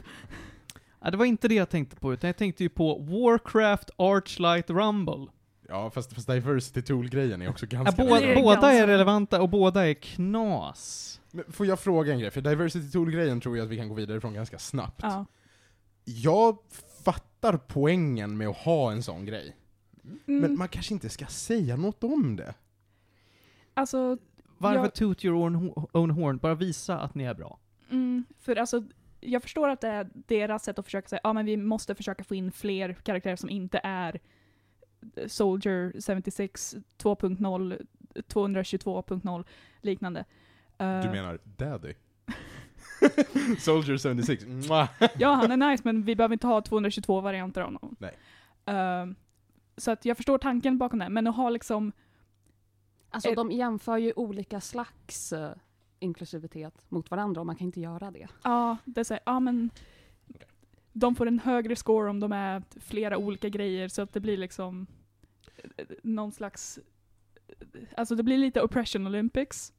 Ja, 1.02 1.12
det 1.12 1.18
var 1.18 1.26
inte 1.26 1.48
det 1.48 1.56
jag 1.56 1.70
tänkte 1.70 1.96
på, 1.96 2.14
utan 2.14 2.28
jag 2.28 2.38
tänkte 2.38 2.64
ju 2.64 2.70
på 2.70 3.00
Warcraft 3.00 3.90
Archlight 3.98 4.70
Rumble. 4.70 5.28
Ja, 5.72 5.90
fast, 5.92 6.14
fast 6.14 6.28
Diversity 6.28 6.82
Tool-grejen 6.82 7.42
är 7.42 7.50
också 7.50 7.66
Ja, 7.70 7.78
ganska... 7.84 8.04
båda, 8.04 8.20
Det 8.22 8.32
är 8.32 8.42
båda 8.44 8.72
är 8.72 8.88
relevanta 8.88 9.42
och 9.42 9.50
båda 9.50 9.88
är 9.90 9.94
knas. 9.94 11.22
Men 11.32 11.52
får 11.52 11.66
jag 11.66 11.80
fråga 11.80 12.14
en 12.14 12.20
grej? 12.20 12.32
För 12.32 12.42
Diversity 12.42 12.92
Tool-grejen 12.92 13.42
tror 13.42 13.58
jag 13.58 13.64
att 13.66 13.70
vi 13.72 13.78
kan 13.78 13.90
gå 13.90 13.96
vidare 13.96 14.22
från 14.22 14.34
ganska 14.34 14.60
snabbt. 14.60 15.00
Ja. 15.04 15.26
Jag 16.04 16.58
fattar 17.04 17.58
poängen 17.58 18.38
med 18.38 18.48
att 18.48 18.58
ha 18.58 18.92
en 18.92 19.04
sån 19.04 19.26
grej. 19.26 19.56
Men 20.26 20.38
Mm, 20.44 20.58
man 20.60 20.68
kanske 20.68 20.94
inte 20.94 21.10
ska 21.10 21.26
säga 21.26 21.76
något 21.76 22.04
om 22.04 22.36
det. 22.36 22.54
alltså, 23.74 24.18
Varför 24.58 24.80
Jag- 24.84 24.94
toot 24.96 25.26
your 25.26 25.36
own, 25.38 25.74
own 25.92 26.12
horn? 26.12 26.38
Bara 26.38 26.56
visa 26.56 27.00
att 27.00 27.16
ni 27.16 27.24
är 27.24 27.34
bra. 27.34 27.60
mm, 27.90 28.24
för 28.40 28.56
alltså, 28.56 28.84
jag 29.20 29.42
förstår 29.44 29.70
att 29.70 29.82
det 29.82 29.88
är 29.88 30.10
deras 30.14 30.64
sätt 30.64 30.80
att 30.80 30.86
försöka 30.86 31.08
säga, 31.08 31.20
ja 31.24 31.34
men 31.34 31.46
vi 31.46 31.58
måste 31.58 31.96
försöka 31.96 32.24
få 32.24 32.36
in 32.36 32.52
fler 32.52 32.94
karaktärer 32.94 33.36
som 33.36 33.50
inte 33.50 33.80
är 33.84 34.20
Soldier 35.28 35.94
76 36.02 36.76
2.0, 36.98 37.86
222.0 38.16 39.44
liknande. 39.82 40.26
Eh, 40.78 41.02
Du 41.02 41.10
menar 41.10 41.40
Daddy? 41.44 41.94
Soldier 43.60 43.98
76, 43.98 44.46
Mwah. 44.46 44.90
Ja, 45.18 45.34
han 45.34 45.52
är 45.62 45.70
nice, 45.72 45.82
men 45.86 46.04
vi 46.04 46.16
behöver 46.16 46.34
inte 46.34 46.48
ha 46.48 46.62
222 46.62 47.22
varianter 47.22 47.62
av 47.62 47.68
honom. 47.68 47.96
Nej. 48.00 48.18
Ehm, 48.66 49.16
så 49.78 49.92
att 49.92 50.06
jag 50.06 50.18
förstår 50.18 50.38
tanken 50.38 50.78
bakom 50.78 51.00
det, 51.00 51.10
men 51.10 51.28
att 51.28 51.36
ha 51.36 51.50
liksom, 51.50 51.92
Alltså 53.10 53.30
Eh. 53.30 53.36
de 53.36 53.52
jämför 53.52 53.98
ju 53.98 54.14
olika 54.16 54.62
slags 54.62 55.34
eh, 55.34 55.52
inklusivitet 56.00 56.86
mot 56.90 57.12
varandra 57.12 57.42
och 57.42 57.46
man 57.48 57.56
kan 57.56 57.66
inte 57.66 57.80
göra 57.82 58.12
det. 58.12 58.28
ja, 58.44 58.78
det 58.86 59.00
är 59.00 59.04
såhär, 59.04 59.22
ja 59.26 59.40
men 59.40 59.70
de 60.94 61.16
får 61.16 61.28
en 61.28 61.40
högre 61.40 61.76
score 61.76 62.10
om 62.10 62.20
de 62.20 62.32
är 62.32 62.64
flera 62.80 63.18
olika 63.18 63.50
grejer, 63.50 63.88
så 63.88 64.02
att 64.02 64.14
det 64.14 64.20
blir 64.20 64.38
liksom 64.38 64.88
eh, 65.78 65.86
någon 66.04 66.32
slags, 66.32 66.80
alltså 67.98 68.16
det 68.16 68.24
blir 68.24 68.38
lite 68.38 68.62
oppression 68.62 69.08
olympics. 69.08 69.74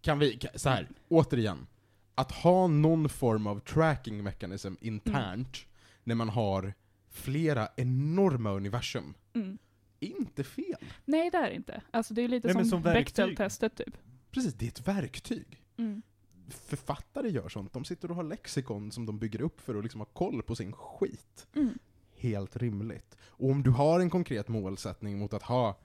Kan 0.00 0.18
vi, 0.18 0.38
så 0.54 0.68
här, 0.68 0.88
återigen. 1.08 1.66
Att 2.14 2.32
ha 2.32 2.66
någon 2.66 3.08
form 3.08 3.46
av 3.46 3.60
tracking 3.60 4.22
mechanism 4.22 4.74
internt 4.80 5.66
när 6.04 6.14
man 6.14 6.28
har 6.28 6.74
flera 7.10 7.68
enorma 7.76 8.50
universum, 8.50 9.14
Mm. 9.34 9.58
inte 10.00 10.44
fel. 10.44 10.84
Nej, 11.04 11.30
det 11.30 11.38
är 11.38 11.50
inte. 11.50 11.82
Alltså 11.90 12.14
det 12.14 12.22
är 12.22 12.28
lite 12.28 12.48
Nej, 12.48 12.54
som, 12.54 12.64
som 12.64 12.82
verktyg. 12.82 13.04
Bechdel-testet 13.04 13.76
typ. 13.76 13.96
Precis, 14.30 14.54
det 14.54 14.64
är 14.66 14.68
ett 14.68 14.88
verktyg. 14.88 15.62
Mm. 15.76 16.02
Författare 16.48 17.28
gör 17.30 17.48
sånt, 17.48 17.72
de 17.72 17.84
sitter 17.84 18.10
och 18.10 18.16
har 18.16 18.22
lexikon 18.22 18.92
som 18.92 19.06
de 19.06 19.18
bygger 19.18 19.40
upp 19.42 19.60
för 19.60 19.74
att 19.74 19.82
liksom 19.82 20.00
ha 20.00 20.06
koll 20.06 20.42
på 20.42 20.54
sin 20.56 20.72
skit. 20.72 21.46
Mm. 21.54 21.78
Helt 22.16 22.56
rimligt. 22.56 23.16
Och 23.22 23.50
om 23.50 23.62
du 23.62 23.70
har 23.70 24.00
en 24.00 24.10
konkret 24.10 24.48
målsättning 24.48 25.18
mot 25.18 25.32
att 25.32 25.42
ha 25.42 25.78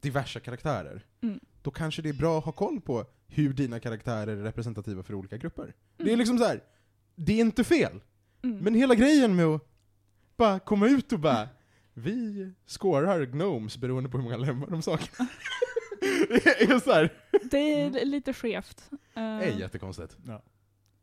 diverse 0.00 0.40
karaktärer, 0.40 1.06
Mm. 1.22 1.40
då 1.62 1.70
kanske 1.70 2.02
det 2.02 2.08
är 2.08 2.12
bra 2.12 2.38
att 2.38 2.44
ha 2.44 2.52
koll 2.52 2.80
på 2.80 3.04
hur 3.26 3.52
dina 3.52 3.80
karaktärer 3.80 4.36
är 4.36 4.42
representativa 4.42 5.02
för 5.02 5.14
olika 5.14 5.36
grupper. 5.36 5.74
Det 5.96 6.02
är 6.02 6.06
Mm. 6.08 6.18
liksom 6.18 6.38
så 6.38 6.44
här. 6.44 6.62
det 7.14 7.32
är 7.32 7.40
inte 7.40 7.64
fel. 7.64 8.00
Mm. 8.42 8.58
Men 8.58 8.74
hela 8.74 8.94
grejen 8.94 9.36
med 9.36 9.46
att 9.46 9.62
bara 10.36 10.58
komma 10.60 10.86
ut 10.88 11.12
och 11.12 11.18
bara 11.20 11.48
vi 11.94 12.52
skårar 12.66 13.24
gnomes 13.26 13.78
beroende 13.78 14.08
på 14.10 14.16
hur 14.16 14.24
många 14.24 14.36
lemmar 14.36 14.66
de 14.66 14.82
saknar. 14.82 15.26
det 16.44 16.62
är 16.62 16.78
så 16.78 16.92
här. 16.92 17.12
Det 17.50 17.58
är 17.82 18.04
lite 18.04 18.32
skevt. 18.32 18.90
Eh, 18.92 18.98
Det 19.14 19.22
är 19.22 19.58
jättekonstigt. 19.58 20.16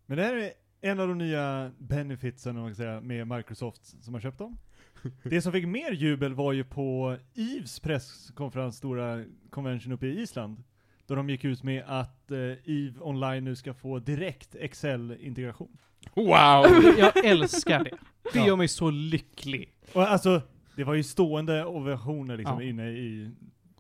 Men 0.06 0.18
det 0.18 0.24
här 0.24 0.36
är 0.36 0.52
en 0.82 1.00
av 1.00 1.08
de 1.08 1.18
nya 1.18 1.72
benefitsen 1.78 2.56
om 2.56 2.62
man 2.62 2.72
kan 2.72 2.76
säga, 2.76 3.02
med 3.02 3.28
Microsoft 3.28 4.04
som 4.04 4.14
har 4.14 4.22
köpt 4.22 4.38
dem. 4.38 4.58
Det 5.24 5.42
som 5.42 5.52
fick 5.52 5.68
mer 5.68 5.92
jubel 5.92 6.34
var 6.34 6.54
ju 6.54 6.64
på 6.64 7.18
Eves 7.36 7.80
presskonferens, 7.80 8.78
stora 8.78 9.24
convention 9.50 9.92
uppe 9.94 10.08
i 10.08 10.20
Island. 10.22 10.64
Då 11.06 11.16
de 11.16 11.30
gick 11.30 11.44
ut 11.46 11.64
med 11.64 11.84
att 11.88 12.32
eh, 12.32 12.38
Eve 12.66 13.00
Online 13.02 13.44
nu 13.44 13.56
ska 13.56 13.74
få 13.74 14.00
direkt 14.00 14.56
Excel-integration. 14.56 15.78
Wow! 16.14 16.66
Jag 16.98 17.26
älskar 17.26 17.84
det. 17.84 17.90
Det 18.34 18.40
Ja. 18.40 18.48
gör 18.48 18.56
mig 18.56 18.68
så 18.68 18.90
lycklig. 18.90 19.74
Och 19.94 20.02
alltså, 20.02 20.42
det 20.76 20.84
var 20.84 20.94
ju 20.94 21.04
stående 21.04 21.66
ovationer 21.66 22.38
liksom 22.38 22.62
Ja. 22.62 22.68
inne 22.70 22.90
i, 22.90 23.32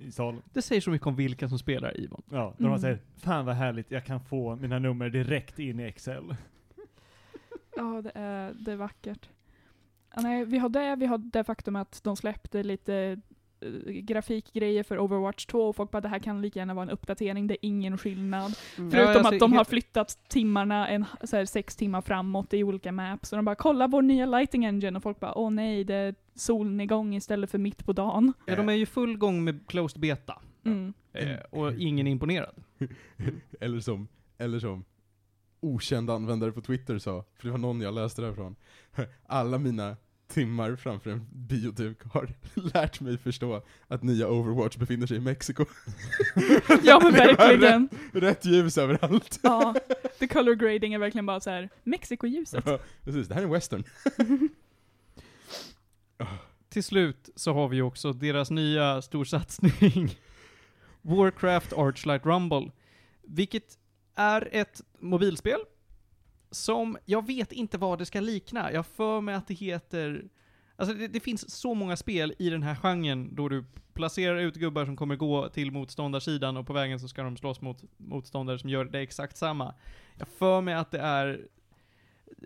i 0.02 0.12
salen. 0.12 0.42
Det 0.54 0.62
säger 0.62 0.82
så 0.82 0.90
mycket 0.92 1.08
om 1.08 1.16
vilka 1.16 1.50
som 1.50 1.60
spelar 1.60 2.00
Ivon. 2.00 2.22
Ja, 2.30 2.38
där 2.38 2.60
Mm. 2.60 2.70
man 2.70 2.80
säger, 2.80 3.00
fan 3.18 3.46
vad 3.46 3.56
härligt, 3.56 3.92
jag 3.92 4.06
kan 4.06 4.20
få 4.20 4.56
mina 4.56 4.80
nummer 4.80 5.10
direkt 5.10 5.60
in 5.60 5.80
i 5.80 5.84
Excel. 5.84 6.36
Ja, 7.76 8.02
det 8.02 8.12
är, 8.16 8.54
det 8.54 8.72
är 8.72 8.76
vackert. 8.76 9.30
Ja, 10.16 10.22
nej, 10.22 10.46
vi 10.46 10.58
har 10.58 10.70
det, 10.70 10.96
vi 10.96 11.06
har 11.06 11.18
det 11.18 11.44
faktum 11.44 11.76
att 11.76 12.04
de 12.04 12.16
släppte 12.16 12.64
lite 12.64 13.22
grafikgrejer 13.86 14.84
för 14.84 15.00
Overwatch 15.00 15.46
2 15.46 15.70
och 15.70 15.76
folk 15.76 15.92
bara 15.92 16.02
det 16.02 16.08
här 16.08 16.20
kan 16.20 16.42
lika 16.42 16.60
gärna 16.60 16.74
vara 16.74 16.84
en 16.84 16.90
uppdatering, 16.90 17.48
det 17.48 17.54
är 17.54 17.58
ingen 17.62 17.98
skillnad. 17.98 18.56
Mm. 18.78 18.90
Ja, 18.90 18.98
Förutom 18.98 19.16
alltså, 19.16 19.34
att 19.34 19.40
de 19.40 19.54
har 19.54 19.66
flyttat 19.66 20.20
timmarna 20.28 20.88
en, 20.88 21.06
så 21.24 21.38
här, 21.38 21.46
sex 21.46 21.76
timmar 21.76 22.02
framåt 22.02 22.54
i 22.54 22.64
olika 22.64 22.92
maps. 22.92 23.32
Och 23.32 23.38
de 23.38 23.46
bara 23.46 23.56
kolla 23.56 23.88
vår 23.88 24.02
nya 24.02 24.26
lighting 24.26 24.66
engine 24.66 24.98
och 24.98 25.04
folk 25.04 25.20
bara 25.20 25.38
åh 25.38 25.52
nej, 25.52 25.84
det 25.84 25.96
är 25.96 26.16
solnedgång 26.36 27.16
istället 27.16 27.52
för 27.52 27.58
mitt 27.58 27.86
på 27.86 27.94
dagen. 27.94 28.34
Ja, 28.46 28.56
de 28.56 28.70
är 28.70 28.74
ju 28.74 28.86
full 28.86 29.18
gång 29.18 29.44
med 29.44 29.68
closed 29.68 30.02
beta. 30.02 30.42
Mm. 30.66 30.94
Eh, 31.14 31.40
och 31.50 31.74
ingen 31.74 32.08
är 32.08 32.12
imponerad. 32.12 32.64
eller 33.60 33.80
som, 33.80 34.08
eller 34.38 34.60
som 34.60 34.86
okänd 35.60 36.10
användare 36.10 36.52
på 36.52 36.62
Twitter 36.62 36.98
sa, 36.98 37.26
för 37.38 37.48
det 37.48 37.52
var 37.52 37.58
någon 37.58 37.82
jag 37.82 37.94
läste 37.94 38.22
det 38.22 38.28
här 38.28 38.36
från. 38.36 38.56
Alla 39.26 39.58
mina 39.58 39.98
timmar 40.30 40.76
framför 40.76 41.10
en 41.10 41.26
bioduk 41.32 42.04
har 42.12 42.30
lärt 42.74 43.00
mig 43.00 43.18
förstå 43.18 43.62
att 43.88 44.04
nya 44.04 44.28
Overwatch 44.28 44.78
befinner 44.78 45.08
sig 45.08 45.18
i 45.18 45.20
Mexiko. 45.20 45.66
Ja 46.84 47.00
men 47.04 47.12
verkligen. 47.14 47.90
Rätt, 48.14 48.24
rätt 48.24 48.46
ljus 48.46 48.78
överallt. 48.78 49.40
Ja, 49.44 49.76
the 50.20 50.28
color 50.28 50.56
grading 50.56 50.94
är 50.94 51.00
verkligen 51.00 51.26
bara 51.26 51.40
så 51.40 51.50
här 51.50 51.70
Mexiko-ljuset. 51.84 52.64
Ja, 52.66 52.80
Precis, 53.04 53.28
det 53.28 53.34
här 53.34 53.42
är 53.42 53.46
en 53.46 53.52
western. 53.52 53.84
Till 56.70 56.84
slut 56.84 57.30
så 57.36 57.54
har 57.54 57.68
vi 57.68 57.82
också 57.82 58.14
deras 58.14 58.52
nya 58.52 59.02
storsatsning. 59.02 60.18
Warcraft 61.02 61.74
Archlight 61.74 62.26
Rumble. 62.26 62.72
Vilket 63.22 63.78
är 64.16 64.50
ett 64.52 64.82
mobilspel 65.00 65.60
som, 66.52 66.98
jag 67.06 67.28
vet 67.28 67.52
inte 67.52 67.78
vad 67.78 68.00
det 68.00 68.06
ska 68.06 68.20
likna. 68.20 68.72
Jag 68.72 68.86
för 68.86 69.22
mig 69.22 69.36
att 69.36 69.48
det 69.48 69.54
heter... 69.54 70.30
Alltså 70.76 70.96
det, 70.96 71.08
det 71.08 71.20
finns 71.20 71.50
så 71.50 71.74
många 71.74 71.98
spel 71.98 72.34
i 72.40 72.50
den 72.50 72.64
här 72.64 72.76
genren 72.76 73.36
då 73.36 73.50
du 73.50 73.66
placerar 73.94 74.38
ut 74.38 74.56
gubbar 74.56 74.86
som 74.86 74.96
kommer 74.96 75.16
gå 75.16 75.50
till 75.50 75.72
motståndarsidan 75.72 76.58
och 76.58 76.68
på 76.68 76.74
vägen 76.74 77.00
så 77.00 77.08
ska 77.08 77.24
de 77.24 77.38
slåss 77.38 77.62
mot 77.62 77.84
motståndare 77.98 78.60
som 78.60 78.70
gör 78.70 78.86
det 78.86 79.00
exakt 79.00 79.38
samma. 79.38 79.74
Jag 80.18 80.28
för 80.28 80.62
mig 80.62 80.74
att 80.74 80.92
det 80.92 81.00
är 81.00 81.48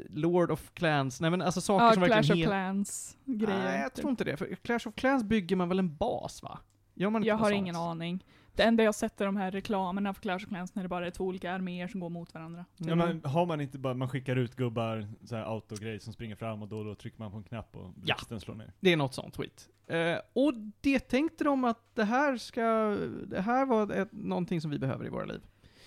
Lord 0.10 0.51
of 0.51 0.72
Clans, 0.74 1.22
nej 1.22 1.31
men 1.31 1.41
alltså 1.41 1.62
saker 1.62 1.86
Ja, 1.86 1.93
som 1.93 2.03
Clash 2.03 2.15
verkligen 2.15 2.38
of 2.38 2.39
het- 2.39 2.48
Clans 2.48 3.17
grejer. 3.25 3.63
Nej, 3.63 3.81
jag 3.81 3.93
tror 3.93 4.10
inte 4.10 4.24
det. 4.24 4.38
För 4.38 4.55
Clash 4.55 4.88
of 4.88 4.95
Clans 4.95 5.24
bygger 5.24 5.55
man 5.55 5.69
väl 5.69 5.79
en 5.79 5.95
bas, 5.95 6.43
va? 6.43 6.60
Gör 6.93 7.10
man 7.10 7.22
inte 7.22 7.27
Jag 7.27 7.36
har 7.36 7.45
sånt? 7.45 7.57
ingen 7.57 7.75
aning. 7.75 8.25
Det 8.55 8.63
enda 8.63 8.83
jag 8.83 8.95
sett 8.95 9.22
är 9.22 9.25
de 9.25 9.36
här 9.38 9.51
reklamerna 9.51 10.13
för 10.13 10.22
Clash 10.22 10.36
of 10.36 10.45
Clans 10.45 10.75
när 10.75 10.83
det 10.83 10.89
bara 10.89 11.07
är 11.07 11.12
två 11.12 11.24
olika 11.25 11.51
arméer 11.51 11.88
som 11.88 12.00
går 12.00 12.10
mot 12.10 12.33
varandra. 12.33 12.65
Ja, 12.77 12.91
Mm. 12.93 12.98
men 13.22 13.31
har 13.31 13.45
man 13.45 13.62
inte 13.62 13.77
bara, 13.79 13.93
man 13.93 14.10
skickar 14.10 14.36
ut 14.36 14.55
gubbar, 14.55 15.07
så 15.24 15.36
här 15.36 15.43
autogrej 15.43 16.00
som 16.00 16.13
springer 16.13 16.36
fram 16.36 16.62
och 16.62 16.67
då 16.67 16.77
och 16.77 16.86
då 16.86 16.95
trycker 16.95 17.19
man 17.19 17.31
på 17.31 17.38
en 17.38 17.43
knapp 17.43 17.75
och 17.75 17.86
Ja. 17.86 17.91
blixten 18.15 18.39
slår 18.39 18.55
ner. 18.55 18.74
Det 18.79 18.93
är 18.93 18.98
något 18.98 19.13
sånt 19.13 19.38
skit. 19.38 19.69
Eh, 19.88 20.17
och 20.33 20.53
det 20.81 21.00
tänkte 21.00 21.43
de 21.43 21.63
att 21.63 21.95
det 21.95 22.03
här 22.03 22.38
ska, 22.38 22.98
det 23.27 23.41
här 23.41 23.65
var 23.65 23.91
ett, 23.91 24.12
någonting 24.12 24.62
som 24.62 24.72
vi 24.72 24.79
behöver 24.79 25.05
i 25.05 25.10
våra 25.10 25.25
liv. 25.25 25.41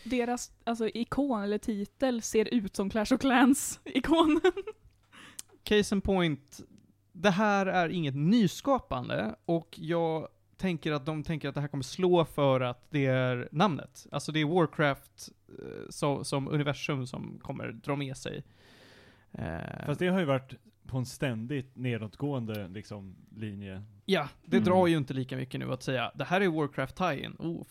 Deras 0.05 0.53
alltså, 0.65 0.89
ikon 0.89 1.43
eller 1.43 1.59
titel 1.59 2.23
ser 2.23 2.55
ut 2.55 2.77
som 2.77 2.91
Clash 2.91 3.13
of 3.15 3.21
Clans-ikonen. 3.21 4.41
Case 5.63 5.95
in 5.95 6.01
point, 6.01 6.61
det 7.13 7.31
här 7.31 7.67
är 7.67 7.89
inget 7.89 8.15
nyskapande, 8.15 9.35
och 9.45 9.69
jag 9.79 10.29
tänker 10.57 10.93
att 10.93 11.07
de 11.07 11.23
tänker 11.23 11.49
att 11.49 11.55
det 11.55 11.61
här 11.61 11.69
kommer 11.69 11.85
slå 11.85 12.25
för 12.25 12.61
att 12.61 12.87
det 12.91 13.07
är 13.07 13.49
namnet. 13.53 14.07
Alltså 14.13 14.33
det 14.33 14.41
är 14.41 14.45
Warcraft 14.45 15.29
eh, 15.49 15.89
så, 15.91 16.25
som 16.25 16.49
universum 16.49 17.07
som 17.07 17.39
kommer 17.43 17.73
dra 17.73 17.97
med 17.97 18.17
sig. 18.17 18.45
Eh, 19.33 19.87
Fast 19.87 19.99
det 20.01 20.09
har 20.09 20.19
ju 20.21 20.25
varit 20.27 20.55
på 20.87 20.97
en 20.99 21.07
ständigt 21.07 21.77
nedåtgående 21.77 22.69
liksom, 22.69 23.17
linje. 23.37 23.85
Ja, 24.05 24.29
det 24.45 24.57
Mm. 24.57 24.65
drar 24.69 24.87
ju 24.87 24.97
inte 24.97 25.15
lika 25.15 25.37
mycket 25.37 25.61
nu 25.61 25.73
att 25.73 25.83
säga 25.83 26.13
det 26.15 26.25
här 26.25 26.41
är 26.41 26.49
Warcraft 26.49 26.97
tie-in. 26.97 27.37
Oh, 27.39 27.63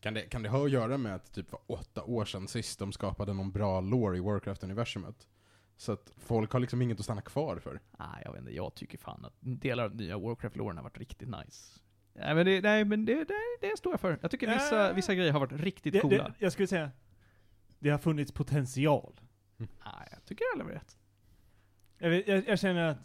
Kan 0.00 0.14
det, 0.14 0.20
kan 0.22 0.42
det 0.42 0.48
ha 0.48 0.64
att 0.64 0.70
göra 0.70 0.98
med 0.98 1.14
att 1.14 1.32
typ 1.32 1.52
var 1.52 1.60
åtta 1.66 2.02
år 2.04 2.24
sedan 2.24 2.48
sist 2.48 2.78
de 2.78 2.92
skapade 2.92 3.32
någon 3.32 3.52
bra 3.52 3.80
lore 3.80 4.16
i 4.16 4.20
Warcraft-universumet? 4.20 5.26
Så 5.76 5.92
att 5.92 6.12
folk 6.16 6.52
har 6.52 6.60
liksom 6.60 6.82
inget 6.82 6.98
att 6.98 7.04
stanna 7.04 7.20
kvar 7.20 7.56
för. 7.58 7.80
nej, 7.98 8.22
jag 8.24 8.32
vet 8.32 8.40
inte, 8.40 8.52
jag 8.54 8.74
tycker 8.74 8.98
fan 8.98 9.24
att 9.24 9.34
delar 9.40 9.84
av 9.84 9.96
nya 9.96 10.18
Warcraft-loren 10.18 10.76
har 10.76 10.84
varit 10.84 10.98
riktigt 10.98 11.28
nice. 11.28 11.80
Nej 12.14 12.34
men 12.34 12.46
det, 12.46 12.60
nej, 12.60 12.84
men 12.84 13.04
det, 13.04 13.24
det, 13.24 13.34
det 13.60 13.76
står 13.78 13.92
jag 13.92 14.00
för. 14.00 14.18
Jag 14.22 14.30
tycker 14.30 14.54
vissa, 14.54 14.92
vissa 14.92 15.14
grejer 15.14 15.32
har 15.32 15.40
varit 15.40 15.52
riktigt 15.52 15.92
Det, 15.92 16.00
coola. 16.00 16.28
det, 16.28 16.34
jag 16.38 16.52
skulle 16.52 16.68
säga, 16.68 16.90
det 17.78 17.90
har 17.90 17.98
funnits 17.98 18.32
potential. 18.32 19.20
Nej, 19.56 20.08
jag 20.10 20.24
tycker 20.24 20.44
alla 20.54 20.64
var 20.64 20.70
rätt. 20.70 20.96
Jag, 21.98 22.10
vet, 22.10 22.28
jag, 22.28 22.48
jag 22.48 22.58
känner 22.58 22.88
att 22.88 22.98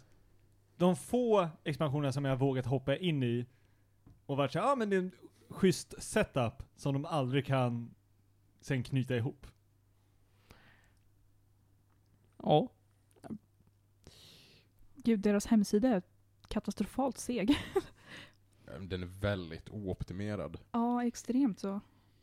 de 0.76 0.96
få 0.96 1.48
expansionerna 1.64 2.12
som 2.12 2.24
jag 2.24 2.32
har 2.32 2.36
vågat 2.36 2.66
hoppa 2.66 2.96
in 2.96 3.22
i 3.22 3.46
och 4.26 4.36
varit 4.36 4.52
såhär, 4.52 4.66
ja 4.66 4.72
ah, 4.72 4.76
men 4.76 4.90
det 4.90 4.96
är 4.96 5.00
en 5.00 5.12
schysst 5.48 6.02
setup 6.02 6.62
som 6.76 6.94
de 6.94 7.04
aldrig 7.04 7.46
kan 7.46 7.94
sen 8.60 8.82
knyta 8.82 9.16
ihop. 9.16 9.46
Ja. 12.42 12.68
Gud, 14.96 15.20
deras 15.20 15.46
hemsida 15.46 15.88
är 15.88 16.02
katastrofalt 16.48 17.18
seg. 17.18 17.58
Den 18.80 19.02
är 19.02 19.06
väldigt 19.20 19.70
ooptimerad. 19.70 20.56
ja, 20.72 21.04
extremt 21.06 21.60
så. 21.60 21.80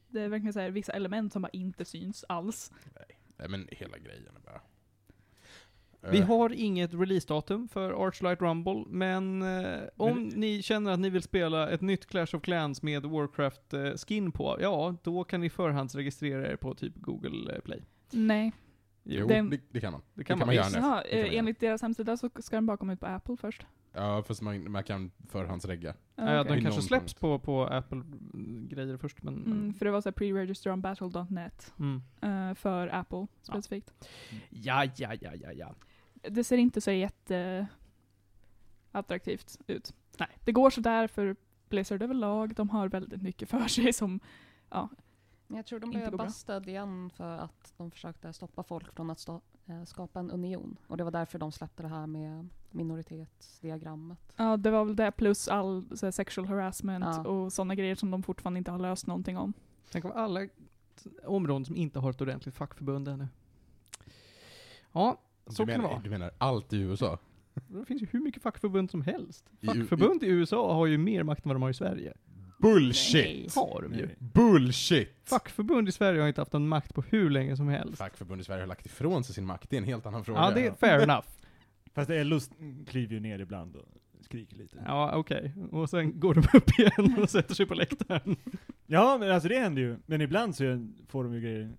Det 0.10 0.22
är 0.22 0.30
verkligen 0.30 0.54
så 0.54 0.60
här, 0.60 0.70
vissa 0.72 0.92
element 0.94 1.34
som 1.34 1.42
bara 1.42 1.50
inte 1.50 1.86
syns 1.86 2.26
alls. 2.30 2.72
Nej 3.38 3.50
men 3.50 3.68
hela 3.72 3.98
grejen 3.98 4.36
är 4.36 4.40
bara... 4.40 4.62
Vi 6.12 6.20
Eh, 6.20 6.26
har 6.28 6.54
inget 6.54 6.94
releasedatum 6.94 7.68
för 7.68 8.08
Archlight 8.08 8.42
Rumble, 8.42 8.84
men 8.88 9.42
eh, 9.42 9.82
om 9.98 10.16
Men- 10.16 10.28
ni 10.40 10.62
känner 10.62 10.92
att 10.92 11.00
ni 11.00 11.10
vill 11.10 11.22
spela 11.22 11.70
ett 11.70 11.82
nytt 11.82 12.06
Clash 12.06 12.36
of 12.36 12.42
Clans 12.42 12.82
med 12.84 13.06
Warcraft-skin 13.06 14.32
på, 14.32 14.58
ja, 14.62 14.96
då 15.04 15.24
kan 15.24 15.42
ni 15.42 15.50
förhandsregistrera 15.50 16.52
er 16.52 16.56
på 16.56 16.74
typ 16.74 16.94
Google 16.96 17.56
eh, 17.56 17.62
Play. 17.62 17.82
Nej. 18.12 18.52
Jo, 19.08 19.28
den- 19.28 19.50
det, 19.50 19.60
det 19.72 19.80
kan 19.82 19.92
man. 19.92 20.02
Det 20.14 20.24
kan, 20.24 20.38
kan 20.40 20.48
man 20.48 20.56
man 20.56 20.64
visst. 20.66 20.76
göra 20.76 20.90
nu. 20.90 20.96
Ja, 20.96 21.02
det 21.04 21.10
kan 21.10 21.20
man 21.20 21.28
eh, 21.34 21.38
enligt 21.40 21.60
deras 21.60 21.82
hemsida 21.82 22.18
så 22.18 22.30
ska 22.40 22.56
den 22.56 22.66
bara 22.66 22.78
komma 22.78 22.94
ut 22.94 23.00
på 23.00 23.06
Apple 23.06 23.38
först. 23.38 23.66
Ja, 23.94 24.24
fast 24.24 24.42
man, 24.42 24.72
man 24.72 24.84
kan 24.84 25.12
förhandsregga. 25.30 25.94
Ja, 26.16 26.42
okej. 26.42 26.54
den 26.54 26.64
kanske 26.64 26.82
släpps 26.82 27.14
på, 27.14 27.40
på 27.40 27.66
Apple-grejer 27.68 28.98
först, 28.98 29.24
men... 29.24 29.34
men- 29.36 29.52
Mm, 29.52 29.74
för 29.74 29.86
det 29.86 29.92
var 29.92 30.02
så 30.02 30.10
här 30.10 30.14
pre-register 30.14 30.72
on 30.72 30.82
battle.net 30.82 31.74
Mm. 31.80 32.02
eh, 32.22 32.56
för 32.56 32.88
Apple 32.88 33.28
specifikt. 33.42 33.94
Ja, 34.50 34.86
ja, 34.98 35.14
ja, 35.22 35.32
ja, 35.36 35.52
ja. 35.52 35.76
Det 36.30 36.44
ser 36.44 36.58
inte 36.58 36.82
så 36.82 36.92
jätte 36.92 37.68
attraktivt 38.92 39.58
ut. 39.68 39.94
Nej. 40.20 40.30
Det 40.46 40.52
går 40.52 40.70
sådär 40.70 41.08
för 41.08 41.36
Blizzard 41.70 42.02
överlag. 42.02 42.56
De 42.56 42.70
har 42.70 42.88
väldigt 42.90 43.22
mycket 43.22 43.50
för 43.50 43.68
sig 43.68 43.94
som, 43.94 44.20
ja, 44.70 44.90
jag 45.48 45.66
tror 45.66 45.80
de 45.80 45.90
blev 45.90 46.12
bastade 46.12 46.72
igen 46.72 47.10
för 47.16 47.38
att 47.38 47.74
de 47.78 47.92
försökte 47.92 48.34
stoppa 48.34 48.64
folk 48.64 48.94
från 48.96 49.10
att 49.10 49.18
sta- 49.18 49.42
eh, 49.66 49.84
skapa 49.84 50.20
en 50.20 50.32
union. 50.32 50.78
Och 50.88 50.98
det 50.98 51.04
var 51.04 51.12
därför 51.12 51.40
de 51.40 51.52
släppte 51.52 51.84
det 51.84 51.90
här 51.90 52.08
med 52.08 52.48
minoritetsdiagrammet. 52.72 54.20
ja 54.36 54.58
det 54.58 54.72
var 54.72 54.86
väl 54.86 54.96
det 54.96 55.12
plus 55.12 55.48
all 55.48 55.98
så 55.98 56.06
här, 56.06 56.12
sexual 56.12 56.48
harassment 56.48 57.06
Ja. 57.06 57.28
och 57.28 57.54
sådana 57.54 57.76
grejer 57.76 57.96
som 57.96 58.12
de 58.12 58.24
fortfarande 58.24 58.58
inte 58.58 58.72
har 58.72 58.80
löst 58.80 59.08
någonting 59.08 59.38
om. 59.38 59.54
Tänk 59.92 60.06
om 60.06 60.12
alla 60.16 60.48
områden 61.26 61.66
som 61.66 61.76
inte 61.76 62.00
har 62.00 62.10
ett 62.10 62.22
ordentligt 62.22 62.56
fackförbund 62.56 63.08
ännu. 63.08 63.28
Ja, 64.92 65.18
så 65.48 65.52
du, 65.52 65.58
kan 65.58 65.68
det 65.68 65.78
menar, 65.78 65.90
vara. 65.90 66.00
du 66.04 66.10
menar 66.10 66.32
allt 66.38 66.74
i 66.74 66.78
USA? 66.78 67.18
Det 67.54 67.86
finns 67.86 68.02
ju 68.02 68.08
hur 68.12 68.20
mycket 68.20 68.44
fackförbund 68.44 68.92
som 68.92 69.02
helst. 69.02 69.46
I 69.62 69.68
U- 69.68 69.68
Fackförbund 69.68 70.24
i 70.24 70.28
USA 70.28 70.74
har 70.74 70.86
ju 70.86 70.98
mer 70.98 71.24
makt 71.24 71.46
än 71.46 71.50
vad 71.50 71.56
de 71.56 71.62
har 71.62 71.70
i 71.70 71.74
Sverige. 71.74 72.14
Bullshit! 72.58 73.56
Har 73.56 73.82
de 73.82 73.94
ju. 73.94 74.10
Bullshit! 74.20 75.14
Fackförbund 75.24 75.90
i 75.90 75.92
Sverige 75.92 76.22
har 76.22 76.28
inte 76.28 76.42
haft 76.42 76.54
någon 76.54 76.68
makt 76.68 76.94
på 76.94 77.02
hur 77.02 77.30
länge 77.30 77.58
som 77.58 77.68
helst. 77.68 77.98
Fackförbund 77.98 78.42
i 78.42 78.44
Sverige 78.44 78.62
har 78.62 78.68
lagt 78.68 78.86
ifrån 78.86 79.24
sig 79.24 79.36
sin 79.36 79.46
makt, 79.46 79.70
det 79.70 79.76
är 79.76 79.82
en 79.82 79.88
helt 79.88 80.06
annan 80.06 80.26
fråga. 80.26 80.40
Ja, 80.40 80.52
det 80.52 80.68
är 80.68 80.72
fair 80.72 81.00
enough. 81.04 81.28
Fast 81.94 82.10
LO 82.14 82.40
kliver 82.88 83.14
ju 83.14 83.20
ner 83.20 83.40
ibland 83.40 83.76
och 83.76 83.86
skriker 84.22 84.58
lite. 84.58 84.84
Ja, 84.86 85.16
okej. 85.16 85.54
Och 85.72 85.90
sen 85.90 86.20
går 86.20 86.34
de 86.34 86.58
upp 86.58 86.80
igen 86.80 87.18
och 87.22 87.30
sätter 87.30 87.56
sig 87.56 87.66
på 87.66 87.74
läktaren. 87.74 88.36
Ja, 88.86 89.18
men 89.20 89.32
alltså 89.32 89.50
det 89.50 89.60
händer 89.60 89.82
ju. 89.82 89.98
Men 90.06 90.22
ibland 90.22 90.56
så 90.56 90.88
får 91.08 91.24
de 91.24 91.34
ju 91.34 91.42
grejer. 91.42 91.74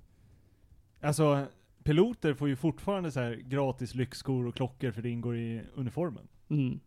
Alltså, 1.01 1.47
piloter 1.85 2.35
får 2.35 2.49
ju 2.49 2.57
fortfarande 2.57 3.11
så 3.11 3.21
här 3.21 3.35
gratis 3.35 3.95
lyxskor 3.95 4.47
och 4.47 4.55
klockor 4.55 4.91
för 4.91 5.03
det 5.03 5.11
ingår 5.11 5.37
i 5.37 5.62
uniformen. 5.75 6.29
Mm. 6.49 6.81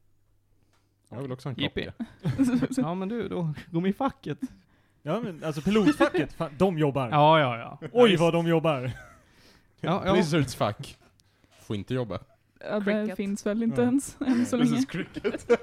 Jag 1.10 1.22
vill 1.22 1.32
också 1.32 1.50
ha 1.50 1.54
en 1.54 1.62
Jippi. 1.64 1.82
klocka. 2.22 2.68
Ja, 2.82 2.96
men 2.96 3.10
du, 3.10 3.28
då 3.28 3.54
gå 3.72 3.80
med 3.80 3.90
i 3.90 3.94
facket. 3.94 4.40
Ja 5.02 5.20
men 5.22 5.44
alltså 5.44 5.62
pilotfacket, 5.62 6.34
fan, 6.34 6.52
de 6.58 6.78
jobbar. 6.78 7.10
Ja, 7.10 7.40
ja, 7.40 7.58
ja. 7.82 7.88
Oj 7.92 8.16
vad 8.16 8.34
de 8.34 8.48
jobbar. 8.48 8.92
Ja, 9.82 10.04
ja. 10.06 10.14
Blizzards 10.14 10.56
fack. 10.56 10.98
Får 11.62 11.76
inte 11.76 11.94
jobba. 11.94 12.20
Ja, 12.60 12.80
det 12.80 12.86
Cricket. 13.02 13.18
finns 13.18 13.46
väl 13.46 13.64
inte 13.64 13.82
Ja. 13.82 13.88
ens 13.88 14.18
än 14.28 14.46
så 14.46 14.58
länge. 14.58 14.86
cricket. 14.86 15.50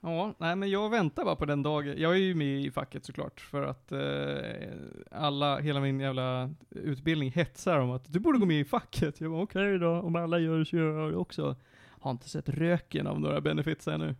Ja, 0.00 0.34
nej 0.38 0.56
men 0.56 0.70
jag 0.70 0.90
väntar 0.90 1.24
bara 1.24 1.36
på 1.36 1.44
den 1.44 1.62
dagen. 1.62 1.94
Jag 1.98 2.12
är 2.12 2.18
ju 2.18 2.34
med 2.34 2.60
i 2.60 2.70
facket 2.70 3.04
såklart, 3.04 3.40
för 3.40 3.62
att 3.62 3.92
eh, 3.92 4.70
alla, 5.10 5.58
hela 5.60 5.80
min 5.80 6.00
jävla 6.00 6.50
utbildning 6.70 7.30
hetsar 7.30 7.78
om 7.78 7.90
att 7.90 8.12
du 8.12 8.18
borde 8.18 8.38
gå 8.38 8.46
med 8.46 8.60
i 8.60 8.64
facket. 8.64 9.20
Jag 9.20 9.30
bara 9.30 9.42
okej 9.42 9.78
då, 9.78 9.90
om 9.90 10.16
alla 10.16 10.38
gör 10.38 10.58
det 10.58 10.64
så 10.64 10.76
gör 10.76 11.00
jag 11.00 11.10
det 11.12 11.16
också. 11.16 11.56
Har 12.04 12.10
inte 12.10 12.28
sett 12.28 12.48
röken 12.48 13.06
av 13.06 13.20
några 13.20 13.40
benefits 13.40 13.88
ännu. 13.88 14.14